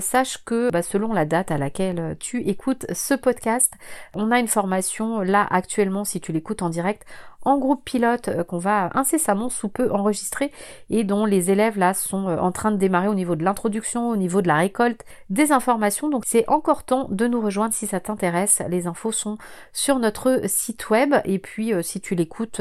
sache 0.00 0.38
que 0.44 0.70
bah, 0.72 0.82
selon 0.82 1.12
la 1.12 1.24
date 1.24 1.52
à 1.52 1.58
laquelle 1.58 2.16
tu 2.18 2.40
écoutes 2.48 2.86
ce 2.92 3.14
podcast, 3.14 3.72
on 4.14 4.32
a 4.32 4.40
une 4.40 4.48
formation 4.48 5.20
là 5.20 5.46
actuellement 5.48 6.04
si 6.04 6.20
tu 6.20 6.32
l'écoutes 6.32 6.62
en 6.62 6.68
direct 6.68 7.06
en 7.44 7.58
groupe 7.58 7.84
pilote 7.84 8.28
euh, 8.28 8.44
qu'on 8.44 8.58
va 8.58 8.90
incessamment 8.94 9.48
sous 9.48 9.68
peu 9.68 9.90
enregistrer 9.92 10.52
et 10.90 11.04
dont 11.04 11.24
les 11.26 11.50
élèves 11.50 11.78
là 11.78 11.94
sont 11.94 12.28
euh, 12.28 12.36
en 12.38 12.52
train 12.52 12.70
de 12.70 12.76
démarrer 12.76 13.08
au 13.08 13.14
niveau 13.14 13.36
de 13.36 13.44
l'introduction, 13.44 14.08
au 14.10 14.16
niveau 14.16 14.42
de 14.42 14.48
la 14.48 14.56
récolte 14.56 15.04
des 15.30 15.52
informations. 15.52 16.08
Donc 16.08 16.24
c'est 16.26 16.48
encore 16.48 16.84
temps 16.84 17.08
de 17.10 17.26
nous 17.26 17.40
rejoindre 17.40 17.74
si 17.74 17.86
ça 17.86 18.00
t'intéresse. 18.00 18.62
Les 18.68 18.86
infos 18.86 19.12
sont 19.12 19.38
sur 19.72 19.98
notre 19.98 20.42
site 20.46 20.90
web 20.90 21.14
et 21.24 21.38
puis 21.38 21.72
euh, 21.72 21.82
si 21.82 22.00
tu 22.00 22.14
l'écoutes 22.14 22.60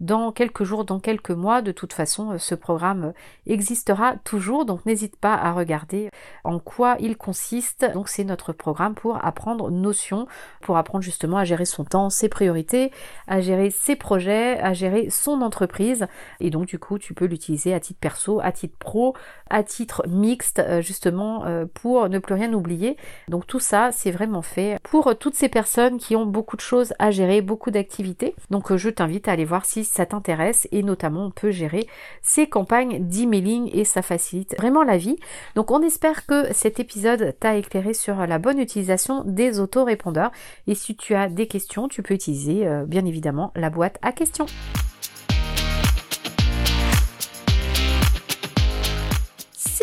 dans 0.00 0.32
quelques 0.32 0.64
jours, 0.64 0.84
dans 0.84 0.98
quelques 0.98 1.30
mois. 1.30 1.62
De 1.62 1.72
toute 1.72 1.92
façon, 1.92 2.32
euh, 2.32 2.38
ce 2.38 2.54
programme 2.54 3.12
existera 3.46 4.16
toujours, 4.24 4.64
donc 4.64 4.84
n'hésite 4.86 5.16
pas 5.16 5.34
à 5.34 5.52
regarder 5.52 6.10
en 6.44 6.58
quoi 6.58 6.96
il 7.00 7.16
consiste. 7.16 7.86
Donc 7.92 8.08
c'est 8.08 8.24
notre 8.24 8.52
programme 8.52 8.94
pour 8.94 9.24
apprendre 9.24 9.70
notion, 9.70 10.26
pour 10.62 10.78
apprendre 10.78 11.04
justement 11.04 11.36
à 11.36 11.44
gérer 11.44 11.66
son 11.66 11.84
temps, 11.84 12.10
ses 12.10 12.28
priorités, 12.28 12.90
à 13.26 13.40
gérer 13.40 13.70
ses 13.70 13.94
projets, 13.94 14.58
à 14.60 14.72
gérer 14.72 15.10
son 15.10 15.42
entreprise. 15.42 16.06
Et 16.40 16.50
donc 16.50 16.66
du 16.66 16.78
coup, 16.78 16.98
tu 16.98 17.14
peux 17.14 17.26
l'utiliser 17.26 17.74
à 17.74 17.80
titre 17.80 18.00
perso, 18.00 18.40
à 18.42 18.52
titre 18.52 18.76
pro, 18.78 19.14
à 19.50 19.62
titre 19.62 20.02
mixte, 20.08 20.60
euh, 20.60 20.80
justement 20.80 21.44
euh, 21.44 21.66
pour 21.72 22.08
ne 22.08 22.18
plus 22.18 22.34
rien 22.34 22.52
oublier. 22.54 22.96
Donc 23.28 23.46
tout 23.46 23.60
ça, 23.60 23.90
c'est 23.92 24.10
vraiment 24.10 24.42
fait 24.42 24.78
pour 24.82 25.16
toutes 25.18 25.34
ces 25.34 25.48
personnes 25.48 25.98
qui 25.98 26.16
ont 26.16 26.26
beaucoup 26.26 26.56
de 26.56 26.62
choses 26.62 26.94
à 26.98 27.10
gérer, 27.10 27.42
beaucoup 27.42 27.70
d'activités. 27.70 28.34
Donc 28.50 28.74
je 28.74 28.88
t'invite 28.88 29.28
à 29.28 29.32
aller 29.32 29.44
voir 29.44 29.66
si 29.66 29.84
ça 29.90 30.06
t'intéresse 30.06 30.68
et 30.70 30.84
notamment 30.84 31.26
on 31.26 31.30
peut 31.32 31.50
gérer 31.50 31.88
ces 32.22 32.46
campagnes 32.46 33.04
d'emailing 33.08 33.68
et 33.72 33.84
ça 33.84 34.02
facilite 34.02 34.54
vraiment 34.56 34.84
la 34.84 34.96
vie. 34.96 35.16
Donc 35.56 35.72
on 35.72 35.82
espère 35.82 36.26
que 36.26 36.52
cet 36.52 36.78
épisode 36.78 37.34
t'a 37.40 37.56
éclairé 37.56 37.92
sur 37.92 38.14
la 38.26 38.38
bonne 38.38 38.60
utilisation 38.60 39.24
des 39.24 39.58
autorépondeurs 39.58 40.30
et 40.68 40.76
si 40.76 40.96
tu 40.96 41.14
as 41.16 41.28
des 41.28 41.48
questions, 41.48 41.88
tu 41.88 42.02
peux 42.02 42.14
utiliser 42.14 42.68
euh, 42.68 42.84
bien 42.84 43.04
évidemment 43.04 43.50
la 43.56 43.68
boîte 43.68 43.98
à 44.00 44.12
questions. 44.12 44.46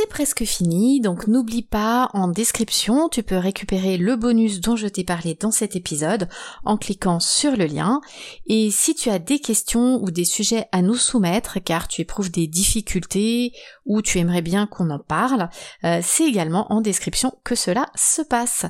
Presque 0.07 0.43
fini, 0.43 1.01
donc 1.01 1.27
n'oublie 1.27 1.61
pas, 1.61 2.09
en 2.13 2.27
description, 2.27 3.09
tu 3.09 3.23
peux 3.23 3.37
récupérer 3.37 3.97
le 3.97 4.15
bonus 4.15 4.61
dont 4.61 4.75
je 4.75 4.87
t'ai 4.87 5.03
parlé 5.03 5.37
dans 5.39 5.51
cet 5.51 5.75
épisode 5.75 6.27
en 6.65 6.77
cliquant 6.77 7.19
sur 7.19 7.55
le 7.55 7.65
lien. 7.65 8.01
Et 8.47 8.71
si 8.71 8.95
tu 8.95 9.09
as 9.09 9.19
des 9.19 9.39
questions 9.39 10.01
ou 10.01 10.09
des 10.09 10.25
sujets 10.25 10.67
à 10.71 10.81
nous 10.81 10.95
soumettre, 10.95 11.59
car 11.63 11.87
tu 11.87 12.01
éprouves 12.01 12.31
des 12.31 12.47
difficultés 12.47 13.53
ou 13.85 14.01
tu 14.01 14.19
aimerais 14.19 14.41
bien 14.41 14.67
qu'on 14.67 14.89
en 14.89 14.99
parle, 14.99 15.49
euh, 15.83 15.99
c'est 16.03 16.25
également 16.25 16.71
en 16.71 16.81
description 16.81 17.33
que 17.43 17.55
cela 17.55 17.87
se 17.95 18.21
passe. 18.21 18.65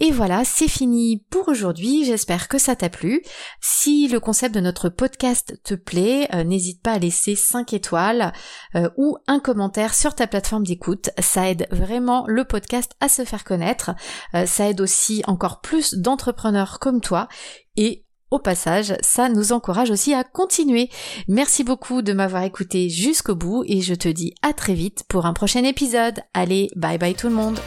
Et 0.00 0.10
voilà, 0.10 0.44
c'est 0.44 0.68
fini 0.68 1.24
pour 1.30 1.48
aujourd'hui, 1.48 2.04
j'espère 2.04 2.48
que 2.48 2.58
ça 2.58 2.76
t'a 2.76 2.88
plu. 2.88 3.22
Si 3.60 4.08
le 4.08 4.20
concept 4.20 4.54
de 4.54 4.60
notre 4.60 4.88
podcast 4.88 5.60
te 5.62 5.74
plaît, 5.74 6.28
euh, 6.34 6.44
n'hésite 6.44 6.82
pas 6.82 6.92
à 6.92 6.98
laisser 6.98 7.34
5 7.34 7.72
étoiles 7.72 8.32
euh, 8.74 8.88
ou 8.96 9.16
un 9.26 9.40
commentaire 9.40 9.94
sur 9.94 10.14
ta 10.14 10.26
plateforme 10.26 10.64
d'écoute. 10.64 10.75
Ça 11.18 11.50
aide 11.50 11.66
vraiment 11.70 12.24
le 12.26 12.44
podcast 12.44 12.92
à 13.00 13.08
se 13.08 13.24
faire 13.24 13.44
connaître. 13.44 13.92
Euh, 14.34 14.46
ça 14.46 14.68
aide 14.68 14.80
aussi 14.80 15.22
encore 15.26 15.60
plus 15.60 15.94
d'entrepreneurs 15.94 16.78
comme 16.78 17.00
toi. 17.00 17.28
Et 17.76 18.04
au 18.30 18.38
passage, 18.38 18.94
ça 19.00 19.28
nous 19.28 19.52
encourage 19.52 19.90
aussi 19.90 20.12
à 20.12 20.24
continuer. 20.24 20.90
Merci 21.28 21.62
beaucoup 21.62 22.02
de 22.02 22.12
m'avoir 22.12 22.42
écouté 22.42 22.88
jusqu'au 22.88 23.36
bout 23.36 23.64
et 23.66 23.82
je 23.82 23.94
te 23.94 24.08
dis 24.08 24.34
à 24.42 24.52
très 24.52 24.74
vite 24.74 25.04
pour 25.08 25.26
un 25.26 25.32
prochain 25.32 25.62
épisode. 25.62 26.20
Allez, 26.34 26.68
bye 26.74 26.98
bye 26.98 27.14
tout 27.14 27.28
le 27.28 27.34
monde. 27.34 27.58